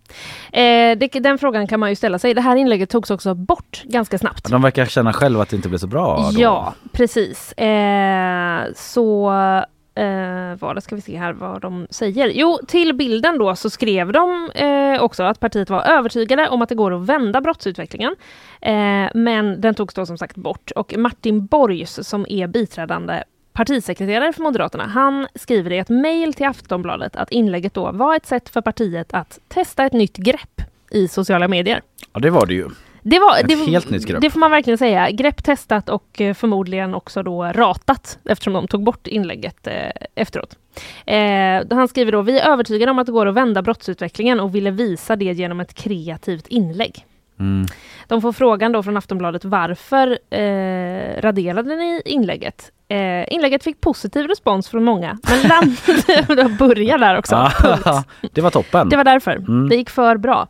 Eh, 0.61 0.99
det, 0.99 1.09
den 1.21 1.39
frågan 1.39 1.67
kan 1.67 1.81
man 1.81 1.89
ju 1.91 1.97
ställa 1.97 2.19
sig. 2.19 2.35
Det 2.35 2.41
här 2.41 2.57
inlägget 2.57 2.91
togs 2.91 3.11
också 3.11 3.35
bort 3.35 3.83
ganska 3.85 4.19
snabbt. 4.19 4.51
De 4.51 4.63
verkar 4.63 4.87
känna 4.87 5.13
själva 5.13 5.43
att 5.43 5.49
det 5.49 5.57
inte 5.57 5.69
blev 5.69 5.79
så 5.79 5.87
bra. 5.87 6.17
Då. 6.35 6.41
Ja, 6.41 6.75
precis. 6.93 7.53
Eh, 7.53 8.65
så 8.77 9.33
eh, 9.95 10.55
vad 10.59 10.83
ska 10.83 10.95
vi 10.95 11.01
se 11.01 11.17
här 11.17 11.33
vad 11.33 11.61
de 11.61 11.87
säger. 11.91 12.29
Jo, 12.35 12.59
till 12.69 12.95
bilden 12.95 13.39
då 13.39 13.57
så 13.57 13.71
skrev 13.71 14.13
de 14.13 14.51
eh, 14.55 15.03
också 15.03 15.23
att 15.23 15.41
partiet 15.41 15.71
var 15.71 15.83
övertygade 15.83 16.49
om 16.49 16.63
att 16.63 16.69
det 16.69 16.75
går 16.75 16.95
att 16.95 17.07
vända 17.07 17.41
brottsutvecklingen. 17.41 18.17
Eh, 18.61 19.09
men 19.15 19.61
den 19.61 19.75
togs 19.75 19.95
då 19.95 20.07
som 20.07 20.19
sagt 20.19 20.37
bort 20.37 20.71
och 20.71 20.95
Martin 20.97 21.47
Borgs 21.47 22.09
som 22.09 22.27
är 22.29 22.47
biträdande 22.47 23.23
partisekreterare 23.53 24.33
för 24.33 24.43
Moderaterna, 24.43 24.87
han 24.87 25.27
skriver 25.35 25.73
i 25.73 25.79
ett 25.79 25.89
mejl 25.89 26.35
till 26.35 26.47
Aftonbladet 26.47 27.17
att 27.17 27.31
inlägget 27.31 27.75
då 27.75 27.93
var 27.93 28.17
ett 28.17 28.27
sätt 28.27 28.49
för 28.49 28.61
partiet 28.61 29.15
att 29.15 29.39
testa 29.49 29.85
ett 29.85 29.93
nytt 29.93 30.17
grepp 30.17 30.63
i 30.91 31.09
sociala 31.09 31.49
medier. 31.49 31.83
Ja 32.13 32.21
det 32.21 32.31
var 32.31 32.47
det 32.47 32.55
ju. 32.55 32.69
Det 33.07 33.19
var 33.19 33.39
Ett 33.39 33.49
det, 33.49 33.55
helt 33.55 33.91
nytt 33.91 34.07
grepp. 34.07 34.21
Det 34.21 34.31
får 34.31 34.41
man 34.41 34.51
verkligen 34.51 34.79
säga. 34.79 35.11
Grepp 35.11 35.45
testat 35.45 35.89
och 35.89 36.21
eh, 36.21 36.35
förmodligen 36.35 36.95
också 36.95 37.23
då 37.23 37.45
ratat 37.45 38.19
eftersom 38.25 38.53
de 38.53 38.69
tog 38.69 38.85
bort 38.85 39.07
inlägget 39.07 39.67
eh, 39.67 39.91
efteråt. 40.15 40.59
Eh, 41.07 41.77
han 41.77 41.89
skriver 41.89 42.13
då, 42.13 42.23
vi 42.23 42.39
är 42.39 42.51
övertygade 42.53 42.91
om 42.91 42.99
att 42.99 43.07
det 43.07 43.13
går 43.13 43.27
att 43.27 43.35
vända 43.35 43.63
brottsutvecklingen 43.63 44.41
och 44.41 44.55
ville 44.55 44.71
visa 44.71 45.17
det 45.17 45.33
genom 45.33 45.61
ett 45.61 45.75
kreativt 45.75 46.47
inlägg. 46.47 47.07
Mm. 47.41 47.67
De 48.09 48.23
får 48.23 48.33
frågan 48.33 48.73
då 48.73 48.83
från 48.83 48.97
Aftonbladet 48.97 49.45
varför 49.45 50.19
eh, 50.31 51.21
raderade 51.23 51.77
ni 51.77 52.03
inlägget? 52.05 52.73
Eh, 52.89 53.33
inlägget 53.35 53.65
fick 53.65 53.81
positiv 53.81 54.27
respons 54.27 54.69
från 54.69 54.85
många, 54.85 55.19
men 55.23 55.43
landade, 55.43 56.49
börja 56.59 56.99
där 56.99 57.19
också. 57.19 57.35
Ja, 57.85 58.05
det 58.33 58.41
var 58.41 58.51
toppen. 58.51 58.89
Det 58.89 58.97
var 58.97 59.05
därför. 59.05 59.37
Mm. 59.37 59.69
Det 59.69 59.77
gick 59.77 59.91
för 59.91 60.17
bra. 60.17 60.49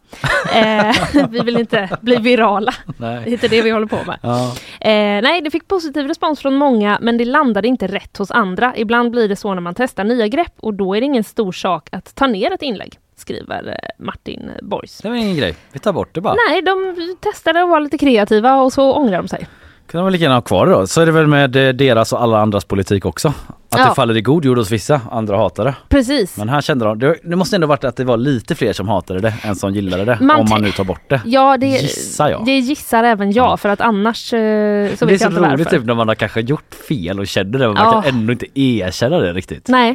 Eh, 0.55 1.27
vi 1.31 1.41
vill 1.41 1.57
inte 1.57 1.99
bli 2.01 2.17
virala. 2.17 2.75
Nej. 2.97 3.21
Det 3.25 3.31
är 3.31 3.33
inte 3.33 3.49
det 3.49 3.63
vi 3.63 3.71
håller 3.71 3.87
på 3.87 3.99
med. 4.07 4.19
Ja. 4.23 4.55
Eh, 4.81 5.23
nej, 5.23 5.41
det 5.41 5.51
fick 5.51 5.69
positiv 5.69 6.07
respons 6.07 6.41
från 6.41 6.55
många, 6.55 6.99
men 7.01 7.19
det 7.19 7.25
landade 7.25 7.69
inte 7.69 7.87
rätt 7.87 8.17
hos 8.17 8.31
andra. 8.31 8.77
Ibland 8.77 9.11
blir 9.11 9.29
det 9.29 9.37
så 9.37 9.55
när 9.55 9.61
man 9.61 9.75
testar 9.75 10.05
nya 10.05 10.29
grepp 10.29 10.55
och 10.57 10.75
då 10.75 10.95
är 10.95 11.01
det 11.01 11.05
ingen 11.05 11.25
stor 11.25 11.53
sak 11.53 11.89
att 11.93 12.15
ta 12.15 12.27
ner 12.27 12.53
ett 12.53 12.63
inlägg, 12.63 12.99
skriver 13.17 13.69
eh, 13.69 14.05
Martin 14.05 14.51
Borgs. 14.63 14.99
Det 14.99 15.09
var 15.09 15.17
ingen 15.17 15.37
grej. 15.37 15.57
Vi 15.73 15.79
tar 15.79 15.93
bort 15.93 16.15
det 16.15 16.21
bara. 16.21 16.37
Nej, 16.49 16.63
de 16.63 16.97
testade 17.21 17.63
att 17.63 17.69
vara 17.69 17.81
lite 17.81 17.99
kreativa 17.99 18.57
och 18.57 18.73
så 18.73 18.93
ångrar 18.93 19.17
de 19.17 19.29
sig. 19.29 19.47
Kan 19.91 19.99
de 19.99 20.05
väl 20.05 20.13
lika 20.13 20.23
gärna 20.23 20.35
ha 20.37 20.43
kvar 20.43 20.67
det 20.67 20.73
då. 20.73 20.87
Så 20.87 21.01
är 21.01 21.07
det 21.07 21.13
väl 21.13 21.27
med 21.27 21.57
eh, 21.57 21.73
deras 21.73 22.13
och 22.13 22.23
alla 22.23 22.39
andras 22.41 22.65
politik 22.65 23.05
också. 23.07 23.29
Att 23.29 23.81
Ja. 23.81 23.89
det 23.89 23.95
faller 23.95 24.17
i 24.17 24.21
god 24.21 24.45
jord 24.45 24.59
hos 24.59 24.71
vissa, 24.71 25.01
andra 25.11 25.37
hatar 25.37 25.65
det. 25.65 25.75
Precis. 25.89 26.37
Men 26.37 26.49
här 26.49 26.61
kände 26.61 26.85
de, 26.85 26.99
det, 26.99 27.17
det 27.25 27.37
måste 27.37 27.57
ändå 27.57 27.67
varit 27.67 27.85
att 27.85 27.97
det 27.97 28.05
var 28.05 28.17
lite 28.17 28.55
fler 28.55 28.73
som 28.73 28.89
hatade 28.89 29.21
det 29.21 29.35
än 29.43 29.57
som 29.57 29.75
gillade 29.75 30.05
det. 30.05 30.19
Man 30.21 30.41
om 30.41 30.47
man 30.51 30.63
nu 30.63 30.71
tar 30.73 30.85
bort 30.85 31.01
det. 31.11 31.21
Ja, 31.25 31.57
det, 31.57 31.67
Gissar 31.67 32.29
jag. 32.31 32.45
det 32.45 32.59
gissar 32.59 33.05
även 33.05 33.33
jag, 33.33 33.61
för 33.61 33.69
att 33.69 33.81
annars 33.81 34.33
eh, 34.33 34.37
så 34.37 34.39
det 34.39 34.43
är 34.43 34.89
vet 34.89 34.99
så 34.99 35.05
jag 35.07 35.13
inte 35.15 35.27
roligt 35.41 35.59
varför. 35.59 35.71
typ 35.79 35.85
när 35.87 35.95
man 35.95 36.09
har 36.09 36.15
kanske 36.15 36.41
gjort 36.41 36.75
fel 36.89 37.21
och 37.21 37.27
känner 37.27 37.59
det 37.59 37.67
men 37.67 37.75
man 37.75 37.85
Ja. 37.95 38.03
kan 38.03 38.15
ändå 38.15 38.33
inte 38.33 38.61
erkänna 38.61 39.19
det 39.19 39.33
riktigt. 39.33 39.69
Nej, 39.69 39.95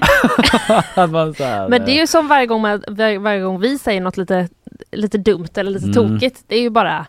man 0.96 1.34
så 1.34 1.44
här, 1.44 1.70
men 1.70 1.86
det 1.86 1.92
är 1.92 2.00
ju 2.00 2.08
som 2.08 2.28
varje 2.28 2.46
gång, 2.46 2.62
man, 2.62 2.84
var, 2.88 3.20
varje 3.20 3.42
gång 3.42 3.60
vi 3.60 3.78
säger 3.80 4.02
något 4.02 4.18
lite, 4.18 4.48
lite 4.92 5.18
dumt 5.18 5.48
eller 5.56 5.72
lite 5.72 5.86
Mm. 5.86 5.94
tokigt. 6.20 6.42
Det 6.48 6.56
är 6.56 6.62
ju 6.62 6.70
bara 6.70 7.06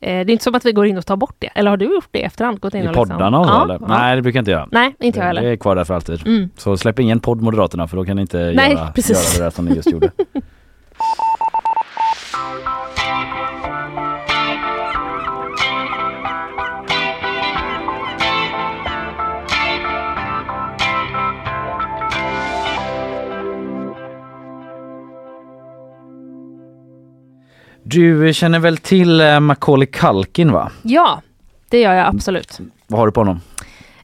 det 0.00 0.06
är 0.10 0.30
inte 0.30 0.44
som 0.44 0.54
att 0.54 0.64
vi 0.66 0.72
går 0.72 0.86
in 0.86 0.98
och 0.98 1.06
tar 1.06 1.16
bort 1.16 1.34
det. 1.38 1.46
Eller 1.54 1.70
har 1.70 1.76
du 1.76 1.84
gjort 1.84 2.08
det 2.10 2.18
i 2.18 2.22
efterhand? 2.22 2.60
Gått 2.60 2.74
in 2.74 2.80
I 2.80 2.82
och 2.82 2.86
liksom- 2.90 3.08
poddarna 3.08 3.38
och 3.40 3.46
så 3.46 3.52
Ja, 3.52 3.78
ja. 3.80 3.86
Nej 3.88 4.16
det 4.16 4.22
brukar 4.22 4.36
jag 4.38 4.40
inte 4.42 4.50
göra. 4.50 4.68
Nej, 4.72 4.94
inte 5.00 5.18
jag 5.18 5.24
Det 5.24 5.26
heller. 5.40 5.42
är 5.52 5.56
kvar 5.56 5.76
där 5.76 5.84
för 5.84 5.94
alltid. 5.94 6.26
Mm. 6.26 6.50
Så 6.56 6.76
släpp 6.76 6.98
ingen 6.98 7.20
podd 7.20 7.42
Moderaterna 7.42 7.88
för 7.88 7.96
då 7.96 8.04
kan 8.04 8.16
ni 8.16 8.22
inte 8.22 8.52
Nej, 8.56 8.72
göra, 8.72 8.92
precis. 8.92 9.10
göra 9.36 9.38
det 9.38 9.44
där 9.44 9.50
som 9.56 9.64
ni 9.64 9.74
just 9.76 9.92
gjorde. 9.92 10.10
Du 27.90 28.34
känner 28.34 28.58
väl 28.58 28.76
till 28.76 29.20
eh, 29.20 29.40
Macaulay 29.40 29.86
Culkin 29.86 30.52
va? 30.52 30.70
Ja, 30.82 31.22
det 31.68 31.80
gör 31.80 31.92
jag 31.94 32.06
absolut. 32.06 32.58
Vad 32.86 33.00
har 33.00 33.06
du 33.06 33.12
på 33.12 33.20
honom? 33.20 33.40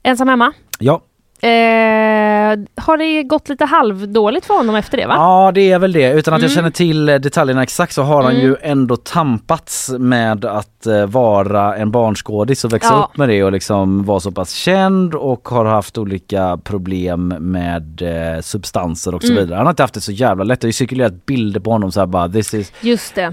Ensam 0.02 0.28
hemma. 0.28 0.52
Ja, 0.78 1.02
Eh, 1.42 2.58
har 2.84 2.96
det 2.96 3.22
gått 3.22 3.48
lite 3.48 3.64
halvdåligt 3.64 4.46
för 4.46 4.54
honom 4.54 4.74
efter 4.76 4.96
det 4.98 5.06
va? 5.06 5.14
Ja 5.16 5.52
det 5.54 5.70
är 5.72 5.78
väl 5.78 5.92
det. 5.92 6.12
Utan 6.12 6.34
att 6.34 6.42
jag 6.42 6.50
Mm. 6.50 6.54
känner 6.56 6.70
till 6.70 7.08
eh, 7.08 7.14
detaljerna 7.14 7.62
exakt 7.62 7.92
så 7.94 8.02
har 8.02 8.22
han 8.22 8.32
Mm. 8.32 8.46
ju 8.46 8.56
ändå 8.62 8.96
tampats 8.96 9.90
med 9.98 10.44
att 10.44 10.86
eh, 10.86 11.06
vara 11.06 11.76
en 11.76 11.90
barnskådis 11.90 12.64
och 12.64 12.72
växa 12.72 12.88
Ja. 12.94 13.08
upp 13.10 13.16
med 13.18 13.28
det 13.28 13.44
och 13.44 13.52
liksom 13.52 14.04
vara 14.04 14.20
så 14.20 14.30
pass 14.30 14.50
känd 14.52 15.14
och 15.14 15.48
har 15.48 15.64
haft 15.64 15.98
olika 15.98 16.58
problem 16.64 17.28
med 17.38 18.02
eh, 18.36 18.40
substanser 18.40 19.14
och 19.14 19.22
så 19.22 19.32
Mm. 19.32 19.44
vidare. 19.44 19.56
Han 19.56 19.66
har 19.66 19.72
inte 19.72 19.82
haft 19.82 19.94
det 19.94 20.00
så 20.00 20.12
jävla 20.12 20.44
lätt. 20.44 20.60
Det 20.60 20.64
har 20.64 20.68
ju 20.68 20.72
cirkulerat 20.72 21.26
bilder 21.26 21.60
på 21.60 21.70
honom 21.70 21.92
så 21.92 22.00
här 22.00 22.06
bara 22.06 22.28
this 22.28 22.54
is 22.54 22.72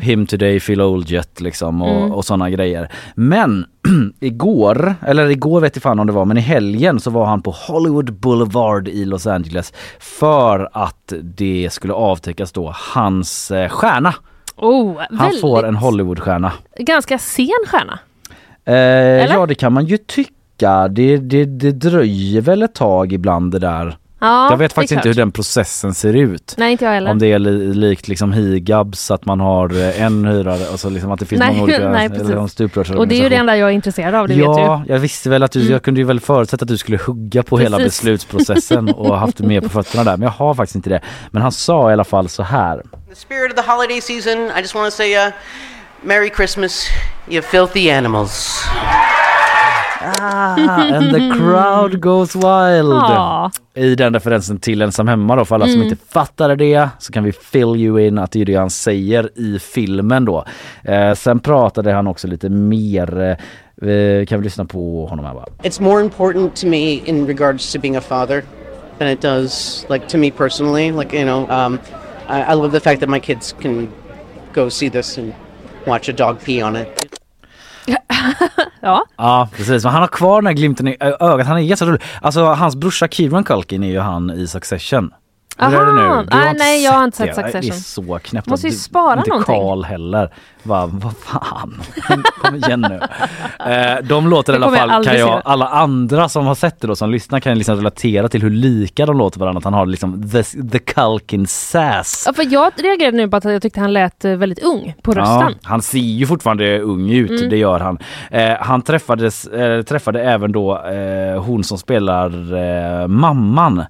him 0.02 0.26
today 0.26 0.60
feel 0.60 0.82
old 0.82 1.10
jet 1.10 1.42
liksom 1.42 1.82
och, 1.82 1.90
Mm. 2.02 2.12
och 2.12 2.26
sådana 2.26 2.50
grejer. 2.50 2.92
Men 3.16 3.66
igår, 4.20 4.96
eller 5.08 5.30
igår 5.30 5.62
vet 5.62 5.76
jag 5.76 5.84
fan 5.84 6.00
om 6.00 6.08
det 6.08 6.14
var, 6.14 6.26
men 6.26 6.38
i 6.38 6.42
helgen 6.42 7.00
så 7.00 7.10
var 7.10 7.26
han 7.26 7.42
på 7.42 7.52
Hollywood 7.52 8.14
Boulevard 8.14 8.88
i 8.88 9.06
Los 9.06 9.28
Angeles 9.28 9.74
för 10.00 10.70
att 10.74 11.14
det 11.22 11.70
skulle 11.72 11.94
avtäckas 11.94 12.52
då 12.52 12.74
hans 12.94 13.52
eh, 13.52 13.70
stjärna. 13.70 14.14
Oh, 14.58 15.02
Han 15.12 15.32
får 15.42 15.66
en 15.66 15.76
Hollywoodstjärna. 15.76 16.52
ganska 16.78 17.18
sen 17.18 17.50
stjärna. 17.68 18.00
Eh, 18.66 19.34
ja 19.34 19.46
det 19.46 19.56
kan 19.56 19.74
man 19.74 19.86
ju 19.86 19.98
tycka. 19.98 20.88
Det, 20.88 21.18
det, 21.18 21.46
det 21.46 21.72
dröjer 21.72 22.42
väl 22.42 22.62
ett 22.64 22.76
tag 22.76 23.14
ibland 23.14 23.52
det 23.52 23.60
där. 23.60 23.98
Ja, 24.22 24.50
jag 24.50 24.58
vet 24.58 24.74
faktiskt 24.74 24.92
inte 24.92 25.08
hur 25.08 25.16
den 25.16 25.32
processen 25.32 25.94
ser 25.94 26.14
ut. 26.14 26.54
Nej, 26.58 26.72
inte 26.72 26.86
jag 26.86 26.92
heller. 26.92 27.12
Om 27.12 27.20
det 27.20 27.28
är 27.32 27.40
li, 27.40 27.74
likt 27.74 28.08
liksom 28.08 28.34
higabs 28.34 29.12
att 29.12 29.26
man 29.26 29.40
har 29.40 29.80
eh, 29.82 30.02
en 30.02 30.26
hyrare 30.26 30.68
och 30.74 30.80
så 30.80 30.90
liksom 30.90 31.12
att 31.12 31.20
det 31.20 31.26
finns 31.26 31.40
Nej, 31.40 31.50
många 31.52 31.64
olika 31.64 31.90
nej, 31.90 32.06
eller 32.06 32.38
en 32.38 32.50
stuprörsorganisation. 32.50 32.98
Och 32.98 33.08
det 33.08 33.16
är 33.16 33.24
ju 33.24 33.30
det 33.30 33.36
enda 33.36 33.58
jag 33.58 33.70
är 33.70 33.74
intresserad 33.74 34.16
av, 34.16 34.28
det 34.28 34.34
vet 34.34 34.44
du. 34.44 34.50
Ja, 34.62 34.84
jag 34.88 35.00
visste 35.00 35.30
väl 35.30 35.44
att 35.44 35.52
du, 35.52 35.60
Mm. 35.60 35.72
jag 35.72 35.84
kunde 35.84 36.00
ju 36.00 36.06
väl 36.08 36.20
förutsätta 36.20 36.64
att 36.64 36.70
du 36.70 36.78
skulle 36.78 36.98
hugga 36.98 37.44
på 37.44 37.58
hela 37.58 37.78
Precis. 37.78 38.02
beslutsprocessen 38.02 38.90
och 38.94 39.20
haft 39.20 39.40
med 39.40 39.64
på 39.64 39.70
fötterna 39.70 40.04
där. 40.04 40.18
Men 40.18 40.22
jag 40.22 40.32
har 40.32 40.54
faktiskt 40.54 40.76
inte 40.76 40.90
det. 40.90 41.02
Men 41.32 41.42
han 41.42 41.52
sa 41.52 41.90
i 41.90 41.94
alla 41.94 42.04
fall 42.04 42.30
så 42.30 42.44
här. 42.44 42.82
the 43.10 43.16
spirit 43.16 43.52
of 43.60 43.66
the 43.66 43.72
holiday 43.72 44.02
season, 44.02 44.52
I 44.58 44.60
just 44.62 44.76
want 44.76 44.92
to 44.92 44.98
say 44.98 45.16
uh, 45.28 45.34
Merry 46.04 46.30
Christmas, 46.36 46.88
you 47.30 47.42
filthy 47.42 47.92
animals. 47.92 48.64
Ah, 50.22 50.96
and 50.96 51.12
the 51.14 51.20
crowd 51.38 52.00
goes 52.02 52.36
wild. 52.36 52.92
Ja. 52.92 53.52
I 53.74 53.96
den 53.96 54.14
referensen 54.14 54.58
till 54.60 54.82
ensam 54.82 55.08
hemma 55.08 55.36
då 55.36 55.46
för 55.46 55.56
alla 55.56 55.66
som 55.66 55.74
Mm. 55.76 55.88
inte 55.88 56.06
fattade 56.10 56.56
det 56.56 56.90
så 57.00 57.14
kan 57.14 57.24
vi 57.24 57.32
fill 57.32 57.76
you 57.76 58.00
in 58.02 58.18
att 58.18 58.32
det 58.32 58.42
är 58.42 58.46
det 58.46 58.56
han 58.56 58.70
säger 58.70 59.30
i 59.40 59.60
filmen 59.60 60.26
då. 60.26 60.46
Eh, 60.84 61.14
sen 61.14 61.40
pratade 61.40 61.94
han 61.94 62.08
också 62.08 62.28
lite 62.28 62.50
mer, 62.50 63.38
eh, 63.82 64.26
kan 64.26 64.40
vi 64.40 64.44
lyssna 64.44 64.66
på 64.66 65.06
honom 65.06 65.26
här 65.26 65.34
bara. 65.34 65.46
It's 65.64 65.82
more 65.82 66.02
important 66.02 66.56
to 66.56 66.68
me 66.68 66.92
in 67.06 67.28
regards 67.28 67.72
to 67.74 67.80
being 67.80 67.96
a 67.96 68.02
father 68.02 68.44
than 69.00 69.08
it 69.08 69.22
does 69.22 69.86
like 69.90 70.08
to 70.08 70.18
me 70.18 70.32
personally. 70.32 70.92
Like 70.92 71.18
you 71.18 71.26
know, 71.26 71.66
um, 71.66 71.80
I, 72.30 72.52
I 72.52 72.56
love 72.56 72.72
the 72.72 72.80
fact 72.80 73.00
that 73.00 73.10
my 73.10 73.20
kids 73.20 73.56
can 73.62 73.88
go 74.54 74.70
see 74.70 74.90
this 74.90 75.18
and 75.18 75.34
watch 75.88 76.10
a 76.10 76.14
dog 76.14 76.38
pee 76.46 76.62
on 76.64 76.76
it. 76.76 77.01
Ja. 78.82 79.06
Ja 79.18 79.50
precis, 79.58 79.84
men 79.84 79.94
han 79.94 80.02
har 80.02 80.08
kvar 80.08 80.42
den 80.42 80.48
här 80.48 80.54
glimten 80.54 80.88
i 80.88 80.98
ö- 81.00 81.16
ögat. 81.20 81.48
Han 81.48 81.58
är 81.58 81.62
jätterolig. 81.62 82.02
Alltså 82.22 82.44
hans 82.46 82.76
brorsa 82.76 83.08
Kieran 83.08 83.44
Culkin 83.44 83.84
är 83.84 83.88
ju 83.90 84.00
han 84.00 84.30
i 84.32 84.48
Succession. 84.48 85.14
Hur 85.58 85.74
är 85.82 85.86
det 85.86 85.94
nu? 85.94 86.02
Du 86.02 86.08
har 86.08 86.24
Nej, 86.42 86.50
inte 86.50 86.64
nej, 86.64 86.84
jag 86.84 86.92
har 86.92 87.04
inte 87.04 87.18
sett 87.18 87.28
det. 87.28 87.34
Succession. 87.36 87.62
Det 87.62 87.68
är 87.68 87.72
så 87.72 88.20
knäppt. 88.24 88.48
Måste 88.48 88.68
ju 88.68 88.72
Du- 88.74 88.78
spara 88.80 89.18
inte 89.18 89.30
någonting. 89.30 89.56
Karl 89.56 89.84
heller. 89.84 90.34
Va, 90.64 90.90
vad 90.94 91.14
fan. 91.18 91.82
Kom 92.42 92.56
igen 92.56 92.86
nu. 92.90 93.00
Eh, 93.72 94.04
de 94.04 94.28
låter 94.28 94.54
i 94.54 94.56
alla 94.56 94.72
fall, 94.72 95.06
kan 95.06 95.20
jag, 95.20 95.42
alla 95.46 95.68
andra 95.68 96.30
som 96.30 96.46
har 96.46 96.56
sett 96.56 96.82
det 96.82 96.88
då 96.88 96.96
som 96.96 97.10
lyssnar 97.12 97.40
kan 97.40 97.58
liksom 97.58 97.76
relatera 97.76 98.28
till 98.30 98.42
hur 98.42 98.50
lika 98.50 99.06
de 99.06 99.18
låter 99.18 99.40
varandra. 99.40 99.58
Att 99.58 99.64
han 99.64 99.74
har 99.74 99.86
liksom 99.86 100.30
the, 100.30 100.44
the 100.44 100.80
Culkin 100.80 101.48
sass. 101.48 102.24
Ja, 102.28 102.34
för 102.34 102.54
jag 102.54 102.72
reagerade 102.78 103.18
nu 103.18 103.30
på 103.30 103.38
att 103.38 103.44
jag 103.44 103.62
tyckte 103.62 103.80
han 103.80 103.94
lät 103.94 104.26
eh, 104.26 104.32
väldigt 104.36 104.64
ung 104.64 104.94
på 105.02 105.12
rösten. 105.12 105.56
Ja, 105.62 105.70
han 105.70 105.82
ser 105.82 106.00
ju 106.00 106.26
fortfarande 106.26 106.80
ung 106.80 107.10
ut, 107.12 107.32
Mm. 107.32 107.50
det 107.50 107.58
gör 107.58 107.80
han. 107.80 107.98
Eh, 108.32 108.54
han 108.60 108.82
träffades, 108.82 109.48
eh, 109.48 109.82
träffade 109.82 110.24
även 110.24 110.52
då 110.52 110.82
hon 111.46 111.64
som 111.64 111.78
spelar 111.78 112.32
mamman, 113.08 113.84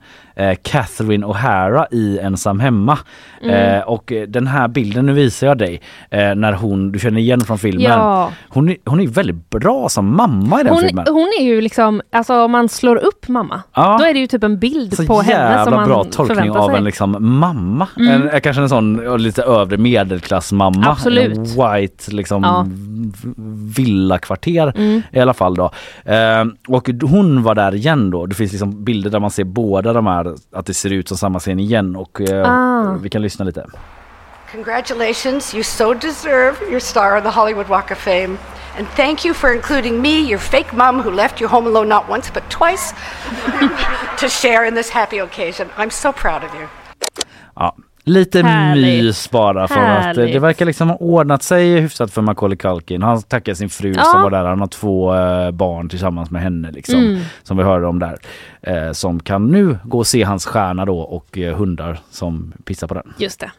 Catherine 0.64 1.26
O'Hara 1.26 1.86
i 1.92 2.20
Ensam 2.20 2.60
hemma. 2.60 2.98
Mm. 3.42 3.84
Och 3.88 4.14
den 4.28 4.48
här 4.48 4.68
bilden, 4.68 5.06
nu 5.06 5.14
visar 5.14 5.48
jag 5.48 5.58
dig, 5.58 5.82
när 6.12 6.54
hon, 6.62 6.92
du 6.92 7.00
känner 7.00 7.20
igen 7.20 7.42
från 7.42 7.58
filmen. 7.58 7.82
Ja. 7.84 8.32
Hon, 8.50 8.70
är, 8.70 8.78
hon 8.86 9.00
är 9.00 9.08
väldigt 9.08 9.50
bra 9.50 9.90
som 9.90 10.16
mamma 10.16 10.62
i 10.62 10.64
den 10.64 10.74
Hon, 10.74 10.82
filmen. 10.82 11.06
hon 11.10 11.32
är 11.40 11.44
ju 11.44 11.62
liksom, 11.62 12.02
alltså 12.12 12.34
om 12.44 12.52
man 12.52 12.70
slår 12.70 12.96
upp 12.96 13.28
mamma, 13.28 13.62
Ja. 13.76 13.98
då 14.00 14.06
är 14.06 14.14
det 14.14 14.20
ju 14.20 14.28
typ 14.28 14.44
en 14.44 14.60
bild 14.60 14.96
så 14.98 15.06
på 15.06 15.22
henne 15.22 15.48
som 15.48 15.58
jävla 15.58 15.76
man 15.76 15.88
bra 15.88 16.04
tolkning 16.04 16.38
förväntar 16.38 16.60
av 16.60 16.68
sig. 16.70 16.78
en 16.78 16.84
liksom 16.84 17.16
mamma. 17.20 17.88
Mm. 18.00 18.28
En, 18.34 18.42
kanske 18.42 18.62
en 18.62 18.70
sån 18.70 19.18
lite 19.24 19.44
övre 19.44 19.78
medelklassmamma. 19.78 20.88
Absolut. 20.88 21.38
En 21.38 21.44
white 21.44 22.12
liksom 22.16 22.44
Ja. 22.44 22.66
villakvarter 23.76 24.74
Mm. 24.76 25.02
i 25.12 25.20
alla 25.20 25.34
fall 25.34 25.56
då. 25.56 25.72
Eh, 26.06 26.46
och 26.68 26.90
hon 27.02 27.44
var 27.44 27.56
där 27.56 27.76
igen 27.76 28.10
då. 28.12 28.26
Det 28.26 28.36
finns 28.36 28.52
liksom 28.52 28.84
bilder 28.84 29.10
där 29.10 29.20
man 29.20 29.32
ser 29.32 29.44
båda 29.44 29.94
de 29.94 30.08
här, 30.08 30.36
att 30.56 30.66
det 30.66 30.74
ser 30.74 30.94
ut 30.94 31.08
som 31.08 31.18
samma 31.18 31.40
scen 31.40 31.60
igen 31.60 31.96
och 31.96 32.22
eh, 32.22 32.52
Ah. 32.52 32.98
vi 33.02 33.10
kan 33.10 33.22
lyssna 33.22 33.46
lite. 33.46 33.66
Congratulations, 34.52 35.54
you 35.54 35.64
so 35.64 35.94
deserve 35.94 36.62
your 36.70 36.80
star 36.82 37.16
on 37.18 37.24
the 37.24 37.30
Hollywood 37.32 37.70
Walk 37.70 37.92
of 37.92 37.98
Fame. 37.98 38.38
And 38.78 38.88
thank 38.96 39.26
you 39.26 39.34
for 39.34 39.54
including 39.54 40.02
me, 40.02 40.30
your 40.30 40.40
fake 40.40 40.74
mom 40.74 41.00
who 41.02 41.12
left 41.12 41.42
you 41.42 41.48
home 41.48 41.68
alone 41.68 41.88
not 41.90 42.10
once 42.10 42.30
but 42.34 42.44
twice, 42.50 42.94
to 44.20 44.30
share 44.30 44.66
in 44.68 44.76
this 44.76 44.90
happy 44.90 45.20
occasion. 45.20 45.70
I'm 45.78 45.90
so 45.90 46.12
proud 46.12 46.44
of 46.44 46.54
you. 46.56 46.68
Ja. 47.56 47.76
Lite 48.04 48.42
Härligt. 48.42 49.04
mys 49.04 49.32
bara 49.32 49.68
för 49.68 49.76
att 49.76 50.06
eh, 50.06 50.14
det 50.14 50.22
Härligt. 50.22 50.42
verkar 50.42 50.66
liksom 50.66 50.90
ha 50.90 50.96
ordnat 50.96 51.44
sig 51.44 51.80
hyfsat 51.80 52.12
för 52.14 52.22
Macaulay 52.22 52.58
Culkin. 52.58 53.02
Han 53.02 53.22
tackar 53.22 53.54
sin 53.54 53.70
fru 53.70 53.94
Ja. 53.98 54.04
som 54.04 54.22
var 54.22 54.30
där. 54.30 54.44
Han 54.46 54.60
har 54.60 54.68
två 54.68 55.16
eh, 55.16 55.52
barn 55.52 55.90
tillsammans 55.90 56.32
med 56.32 56.42
henne 56.42 56.72
liksom. 56.72 56.96
Mm. 57.00 57.22
Som 57.44 57.58
vi 57.58 57.64
hörde 57.64 57.88
om 57.88 58.00
där. 58.00 58.18
Eh, 58.62 58.92
som 58.92 59.20
kan 59.20 59.52
nu 59.52 59.78
gå 59.84 59.98
och 59.98 60.08
se 60.08 60.24
hans 60.24 60.46
stjärna 60.46 60.86
då 60.86 61.00
och 61.00 61.38
eh, 61.38 61.56
hundar 61.58 62.00
som 62.10 62.54
pissar 62.66 62.88
på 62.88 62.94
den. 62.94 63.14
Just 63.18 63.40
det. 63.40 63.52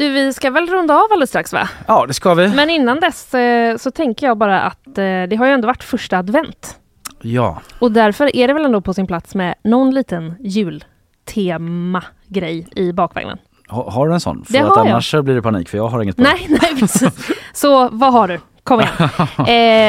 Du, 0.00 0.08
vi 0.08 0.32
ska 0.32 0.50
väl 0.50 0.66
runda 0.66 0.94
av 0.94 1.06
alldeles 1.12 1.30
strax 1.30 1.52
va? 1.52 1.68
Ja 1.86 2.06
det 2.06 2.14
ska 2.14 2.34
vi. 2.34 2.48
Men 2.48 2.70
innan 2.70 3.00
dess 3.00 3.34
eh, 3.34 3.76
så 3.76 3.90
tänker 3.90 4.26
jag 4.26 4.38
bara 4.38 4.60
att 4.60 4.88
eh, 4.88 4.92
det 5.02 5.36
har 5.38 5.46
ju 5.46 5.52
ändå 5.52 5.66
varit 5.66 5.84
första 5.84 6.18
advent. 6.18 6.76
Ja. 7.22 7.60
Och 7.78 7.92
därför 7.92 8.36
är 8.36 8.48
det 8.48 8.54
väl 8.54 8.64
ändå 8.64 8.80
på 8.80 8.94
sin 8.94 9.06
plats 9.06 9.34
med 9.34 9.54
någon 9.64 9.90
liten 9.90 10.34
jultema-grej 10.40 12.68
i 12.76 12.92
bakvagnen. 12.92 13.38
Ha, 13.68 13.90
har 13.90 14.08
du 14.08 14.14
en 14.14 14.20
sån? 14.20 14.44
För 14.44 14.52
Det 14.52 14.58
att 14.58 14.76
jag. 14.76 14.86
annars 14.88 15.10
så 15.10 15.22
blir 15.22 15.34
det 15.34 15.42
panik 15.42 15.68
för 15.68 15.78
jag 15.78 15.88
har 15.88 16.02
inget 16.02 16.16
på 16.16 16.22
Nej, 16.22 16.46
nej 16.48 16.76
precis. 16.80 17.30
Så 17.52 17.88
vad 17.92 18.12
har 18.12 18.28
du? 18.28 18.40
Kom 18.62 18.80
igen. 18.80 18.92
eh, 19.38 19.44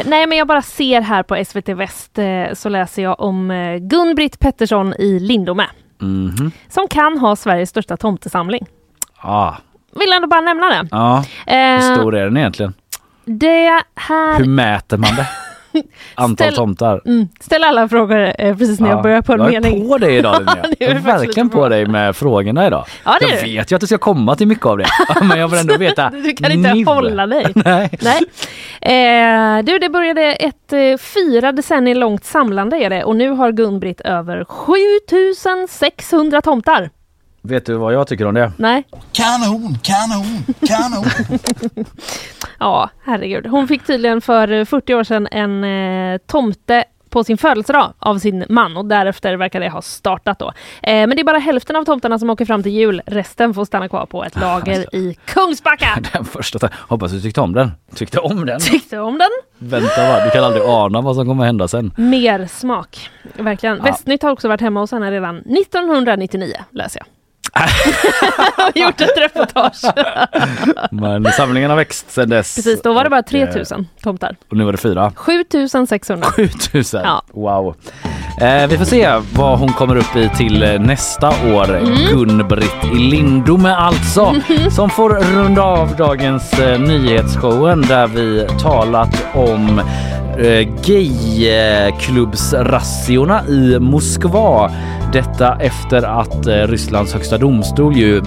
nej 0.09 0.27
men 0.27 0.37
jag 0.37 0.47
bara 0.47 0.61
ser 0.61 1.01
här 1.01 1.23
på 1.23 1.43
SVT 1.45 1.69
Väst 1.69 2.17
eh, 2.17 2.43
så 2.53 2.69
läser 2.69 3.01
jag 3.01 3.19
om 3.19 3.51
eh, 3.51 3.75
Gun-Britt 3.77 4.39
Pettersson 4.39 4.93
i 4.93 5.19
Lindome. 5.19 5.67
Mhm. 6.01 6.51
Som 6.69 6.87
kan 6.87 7.17
ha 7.17 7.35
Sveriges 7.35 7.69
största 7.69 7.97
tomtesamling. 7.97 8.65
Ah. 9.17 9.53
Vill 9.99 10.13
ändå 10.13 10.27
bara 10.27 10.41
nämna 10.41 10.69
det. 10.69 10.87
Ja. 10.91 11.23
Eh, 11.47 11.55
Hur 11.57 11.95
stor 11.95 12.15
är 12.15 12.23
den 12.25 12.37
egentligen? 12.37 12.73
Det 13.25 13.81
här... 13.95 14.37
Hur 14.37 14.45
mäter 14.45 14.97
man 14.97 15.15
det? 15.15 15.27
Antal 16.15 16.47
Ställ- 16.47 16.55
tomtar. 16.55 17.01
Mm. 17.05 17.27
Ställ 17.39 17.63
alla 17.63 17.89
frågor 17.89 18.33
eh, 18.37 18.57
precis 18.57 18.79
när 18.79 18.89
jag 18.89 19.01
börjar 19.03 19.21
på 19.21 19.33
en 19.33 19.39
jag 19.39 19.51
mening. 19.51 19.83
är 19.85 19.87
på 19.89 19.97
dig 19.97 20.15
idag 20.17 20.35
Linnea. 20.39 20.55
Är 20.63 20.75
Jag 20.79 20.89
är 20.91 20.99
verkligen 20.99 21.49
på 21.49 21.69
dig 21.69 21.85
med 21.85 22.15
frågorna 22.15 22.67
idag. 22.67 22.85
Ja, 23.05 23.17
det 23.19 23.25
är 23.25 23.29
jag 23.29 23.39
du. 23.45 23.51
vet 23.51 23.71
ju 23.71 23.75
att 23.75 23.81
du 23.81 23.87
ska 23.87 23.97
komma 23.97 24.35
till 24.35 24.47
mycket 24.47 24.65
av 24.65 24.77
det. 24.77 24.85
Men 25.21 25.39
jag 25.39 25.47
vill 25.47 25.59
ändå 25.59 25.77
veta 25.77 26.09
Du 26.09 26.33
kan 26.33 26.51
inte 26.51 26.73
nu. 26.73 26.85
hålla 26.85 27.27
dig. 27.27 27.45
Nej. 27.55 27.89
Nej. 28.01 28.19
Eh, 28.81 29.63
du, 29.63 29.79
det 29.79 29.89
började 29.89 30.21
ett 30.33 30.73
eh, 30.73 30.97
fyra 30.97 31.51
decennier 31.51 31.95
långt 31.95 32.25
samlande 32.25 32.77
är 32.77 32.89
det 32.89 33.03
och 33.03 33.15
nu 33.15 33.29
har 33.29 33.51
Gun-Britt 33.51 34.01
över 34.01 34.43
7600 34.45 36.41
tomtar. 36.41 36.89
Vet 37.41 37.65
du 37.65 37.73
vad 37.73 37.93
jag 37.93 38.07
tycker 38.07 38.25
om 38.27 38.33
det? 38.33 38.51
Nej. 38.57 38.83
Kanon, 39.11 39.77
kanon, 39.81 40.25
kanon. 40.67 41.05
Ja, 42.59 42.89
herregud. 43.05 43.47
Hon 43.47 43.67
fick 43.67 43.85
tydligen 43.85 44.21
för 44.21 44.51
eh, 44.51 44.65
40 44.65 44.93
år 44.95 45.03
sedan 45.03 45.27
en 45.31 45.63
eh, 45.63 46.17
tomte 46.17 46.83
på 47.09 47.23
sin 47.23 47.37
födelsedag 47.37 47.93
av 47.99 48.17
sin 48.17 48.45
man 48.49 48.77
och 48.77 48.85
därefter 48.85 49.33
verkar 49.35 49.59
det 49.59 49.69
ha 49.69 49.81
startat 49.81 50.39
då. 50.39 50.53
Eh, 50.83 50.93
men 50.93 51.09
det 51.09 51.19
är 51.19 51.23
bara 51.23 51.37
hälften 51.37 51.75
av 51.75 51.85
tomtarna 51.85 52.19
som 52.19 52.29
åker 52.29 52.45
fram 52.45 52.63
till 52.63 52.71
jul. 52.71 53.01
Resten 53.05 53.53
får 53.53 53.65
stanna 53.65 53.87
kvar 53.89 54.05
på 54.05 54.23
ett 54.23 54.35
lager 54.39 54.95
i 54.95 55.17
Kungsbacka. 55.25 55.99
Den 56.13 56.25
första. 56.25 56.69
Hoppas 56.73 57.11
du 57.11 57.21
tyckte 57.21 57.41
om 57.41 57.53
den. 57.53 57.71
Tyckte 57.95 58.19
om 58.19 58.45
den. 58.45 58.59
Tyckte 58.59 58.99
om 58.99 59.17
den? 59.17 59.29
Vänta 59.69 59.95
bara, 59.97 60.25
du 60.25 60.29
kan 60.31 60.43
aldrig 60.43 60.63
ana 60.65 61.01
vad 61.01 61.15
som 61.15 61.25
kommer 61.27 61.45
hända 61.45 61.67
sen. 61.67 61.93
Mer 61.97 62.47
smak. 62.47 63.09
Verkligen. 63.37 63.77
Ja. 63.77 63.83
Västnytt 63.83 64.23
har 64.23 64.31
också 64.31 64.47
varit 64.47 64.61
hemma 64.61 64.79
hos 64.79 64.91
henne 64.91 65.11
redan 65.11 65.37
1999, 65.37 66.53
läser 66.71 66.99
jag. 66.99 67.07
Gjort 68.75 69.01
ett 69.01 69.17
reportage. 69.17 69.81
Men 70.91 71.31
samlingen 71.31 71.69
har 71.69 71.77
växt 71.77 72.11
sedan 72.11 72.29
dess. 72.29 72.55
Precis, 72.55 72.81
då 72.81 72.93
var 72.93 73.03
det 73.03 73.09
bara 73.09 73.19
Och, 73.19 73.33
eh, 73.33 73.45
3000 73.47 73.87
tomtar. 74.03 74.35
Och 74.49 74.57
nu 74.57 74.63
var 74.63 74.71
det 74.71 74.77
fyra. 74.77 75.11
7600. 75.15 76.27
7000. 76.27 77.01
Ja. 77.03 77.21
Wow. 77.33 77.75
Eh, 78.41 78.67
vi 78.67 78.77
får 78.77 78.85
se 78.85 79.19
vad 79.33 79.59
hon 79.59 79.73
kommer 79.73 79.95
upp 79.95 80.15
i 80.15 80.29
till 80.29 80.63
eh, 80.63 80.79
nästa 80.79 81.29
år. 81.29 81.77
Mm. 81.77 81.93
Gun-Britt 81.93 82.85
i 82.93 82.95
Lindome 82.95 83.75
alltså. 83.75 84.35
Som 84.71 84.89
får 84.89 85.09
runda 85.09 85.61
av 85.61 85.95
dagens 85.95 86.53
eh, 86.53 86.79
nyhetsshowen 86.79 87.81
där 87.81 88.07
vi 88.07 88.47
talat 88.61 89.25
om 89.33 89.81
eh, 90.41 90.67
gayklubbsrazziorna 90.85 93.47
i 93.47 93.79
Moskva. 93.79 94.71
Detta 95.13 95.57
efter 95.59 96.03
att 96.03 96.47
eh, 96.47 96.53
Rysslands 96.53 97.13
högsta 97.13 97.37
domstol 97.37 97.97
ju 97.97 98.21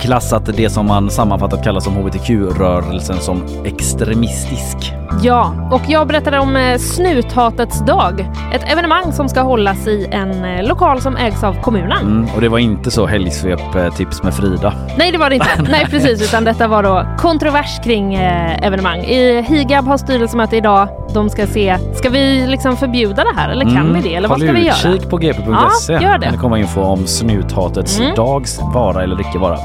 klassat 0.00 0.56
det 0.56 0.70
som 0.70 0.86
man 0.86 1.10
sammanfattat 1.10 1.64
kallar 1.64 1.80
som 1.80 1.96
hbtq-rörelsen 1.96 3.16
som 3.16 3.42
extremistisk. 3.64 4.92
Ja, 5.22 5.68
och 5.72 5.80
jag 5.88 6.06
berättade 6.06 6.38
om 6.38 6.56
eh, 6.56 6.78
Snuthatets 6.78 7.86
dag. 7.86 8.20
Ett 8.52 8.72
evenemang 8.72 9.12
som 9.12 9.28
ska 9.28 9.40
hållas 9.40 9.86
i 9.86 10.06
en 10.10 10.66
lokal 10.66 11.00
som 11.00 11.16
ägs 11.16 11.44
av 11.44 11.62
kommunen. 11.62 12.02
Mm, 12.02 12.26
och 12.34 12.40
det 12.40 12.48
var 12.48 12.58
inte 12.58 12.90
så 12.90 13.06
helgsvep-tips 13.06 14.22
med 14.22 14.34
Frida. 14.34 14.74
Nej, 14.98 15.12
det 15.12 15.18
var 15.18 15.30
det 15.30 15.34
inte. 15.34 15.62
Nej, 15.70 15.86
precis. 15.90 16.22
Utan 16.22 16.44
detta 16.44 16.68
var 16.68 16.82
då 16.82 17.06
kontrovers 17.18 17.80
kring 17.84 18.14
evenemang. 18.14 19.00
I 19.00 19.42
Higab 19.42 19.84
har 19.84 19.96
styrelsemöte 19.96 20.56
idag. 20.56 20.88
De 21.14 21.30
ska 21.30 21.46
se, 21.46 21.76
ska 21.94 22.10
vi 22.10 22.46
liksom 22.46 22.76
förbjuda 22.76 23.24
det 23.24 23.32
här 23.36 23.48
eller 23.50 23.64
kan 23.64 23.76
Mm, 23.76 23.92
vi 23.94 24.00
det? 24.08 24.14
Eller 24.14 24.28
vad 24.28 24.38
håll 24.38 24.48
ska 24.48 24.54
vi 24.56 24.66
göra? 24.66 24.94
utkik 24.94 25.10
på 25.10 25.16
gp.se. 25.16 25.92
Ja, 25.92 26.00
gör 26.00 26.18
det. 26.18 26.28
det 26.30 26.36
komma 26.36 26.58
info 26.58 26.80
om 26.80 27.06
snuthatets 27.06 28.00
Mm. 28.00 28.14
dags 28.14 28.60
vara 28.74 29.02
eller 29.02 29.20
icke 29.20 29.38
vara. 29.38 29.58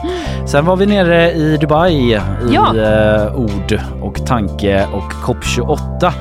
Sen 0.46 0.66
var 0.66 0.76
vi 0.76 0.86
nere 0.86 1.32
i 1.32 1.58
Dubai 1.58 1.94
i 1.94 2.20
Ja. 2.52 2.76
eh, 2.78 3.36
ord 3.36 3.80
och 4.02 4.26
tanke 4.26 4.86
och 4.94 5.12
COP28 5.26 6.12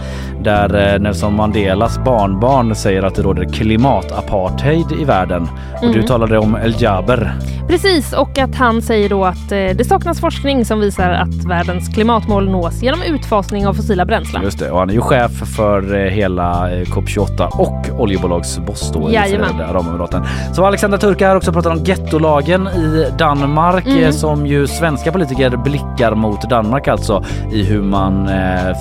där 0.42 0.94
eh, 0.94 1.00
Nelson 1.00 1.36
Mandelas 1.36 1.98
barnbarn 2.04 2.74
säger 2.74 3.02
att 3.02 3.14
det 3.14 3.22
råder 3.22 3.44
klimatapartheid 3.44 4.92
i 5.00 5.04
världen. 5.04 5.42
Och 5.74 5.88
du 5.88 5.94
Mm. 5.94 6.06
talade 6.06 6.38
om 6.38 6.56
El 6.56 6.74
Jaber. 6.82 7.32
Precis, 7.68 8.12
och 8.12 8.38
att 8.38 8.54
han 8.54 8.82
säger 8.82 9.08
då 9.08 9.24
att 9.24 9.52
eh, 9.52 9.58
det 9.58 9.86
saknas 9.88 10.20
forskning 10.20 10.64
som 10.64 10.80
visar 10.80 11.10
att 11.10 11.44
världens 11.48 11.88
klimatmål 11.88 12.50
nås 12.50 12.82
genom 12.82 13.02
utfasning 13.02 13.66
av 13.66 13.74
fossila 13.74 14.04
bränslen. 14.04 14.42
Just 14.42 14.58
det, 14.58 14.70
och 14.70 14.78
han 14.78 14.90
är 14.90 14.94
ju 14.94 15.00
chef 15.00 15.30
för 15.56 15.94
eh, 15.94 16.10
hela 16.10 16.70
eh, 16.72 16.82
COP28 16.84 17.46
och 17.46 18.00
oljebolagsboss 18.00 18.92
då 18.92 19.10
i 19.10 19.14
Jajamän. 19.14 19.46
Förenade 19.48 19.68
Arabemiraten. 19.70 20.22
Så 20.52 20.64
Alexandra 20.66 20.98
Turka 20.98 21.28
har 21.28 21.36
också 21.36 21.52
pratat 21.52 21.72
om 21.78 21.84
gettolagen 21.84 22.66
i 22.68 23.06
Danmark 23.18 23.86
Mm. 23.86 24.12
som 24.12 24.46
ju 24.46 24.66
svenska 24.66 25.12
politiker 25.12 25.56
blickar 25.56 26.14
mot 26.14 26.50
Danmark 26.50 26.88
alltså 26.88 27.24
i 27.52 27.64
hur 27.64 27.82
man 27.82 28.30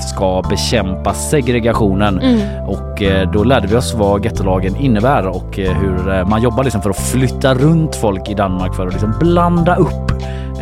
ska 0.09 0.41
bekämpa 0.49 1.13
segregationen. 1.51 2.19
Mm. 2.19 2.65
Och 2.67 3.01
eh, 3.01 3.31
då 3.31 3.43
lärde 3.43 3.67
vi 3.67 3.75
oss 3.75 3.93
vad 3.93 4.25
gettolagen 4.25 4.75
innebär 4.75 5.27
och 5.27 5.59
eh, 5.59 5.73
hur 5.73 6.13
eh, 6.13 6.27
man 6.27 6.41
jobbar 6.41 6.63
liksom 6.63 6.81
för 6.81 6.89
att 6.89 6.99
flytta 6.99 7.53
runt 7.53 7.95
folk 7.95 8.29
i 8.29 8.33
Danmark 8.33 8.75
för 8.75 8.87
att 8.87 8.93
liksom 8.93 9.13
blanda 9.19 9.75
upp 9.75 10.11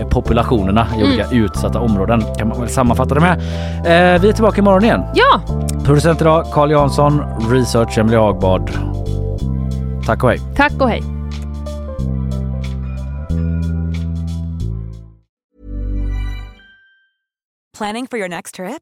populationerna 0.09 0.87
i 0.97 1.01
Mm. 1.01 1.07
olika 1.07 1.25
utsatta 1.31 1.79
områden 1.79 2.23
kan 2.37 2.47
man 2.47 2.59
väl 2.59 2.69
sammanfatta 2.69 3.15
det 3.15 3.21
med. 3.21 3.37
Eh, 3.79 4.21
vi 4.21 4.29
är 4.29 4.33
tillbaka 4.33 4.61
imorgon 4.61 4.83
igen. 4.83 5.03
Ja, 5.15 5.41
Producent 5.85 6.21
idag 6.21 6.45
Carl 6.53 6.71
Jansson, 6.71 7.21
research 7.51 7.97
Emelie 7.97 8.19
Hagbard. 8.19 8.71
Tack 10.05 10.23
och 10.23 10.29
hej. 10.29 10.39
tack 10.55 10.71
och 10.81 10.89
hej. 10.89 11.03
Planning 17.77 18.07
for 18.07 18.17
your 18.19 18.29
next 18.29 18.55
trip? 18.55 18.81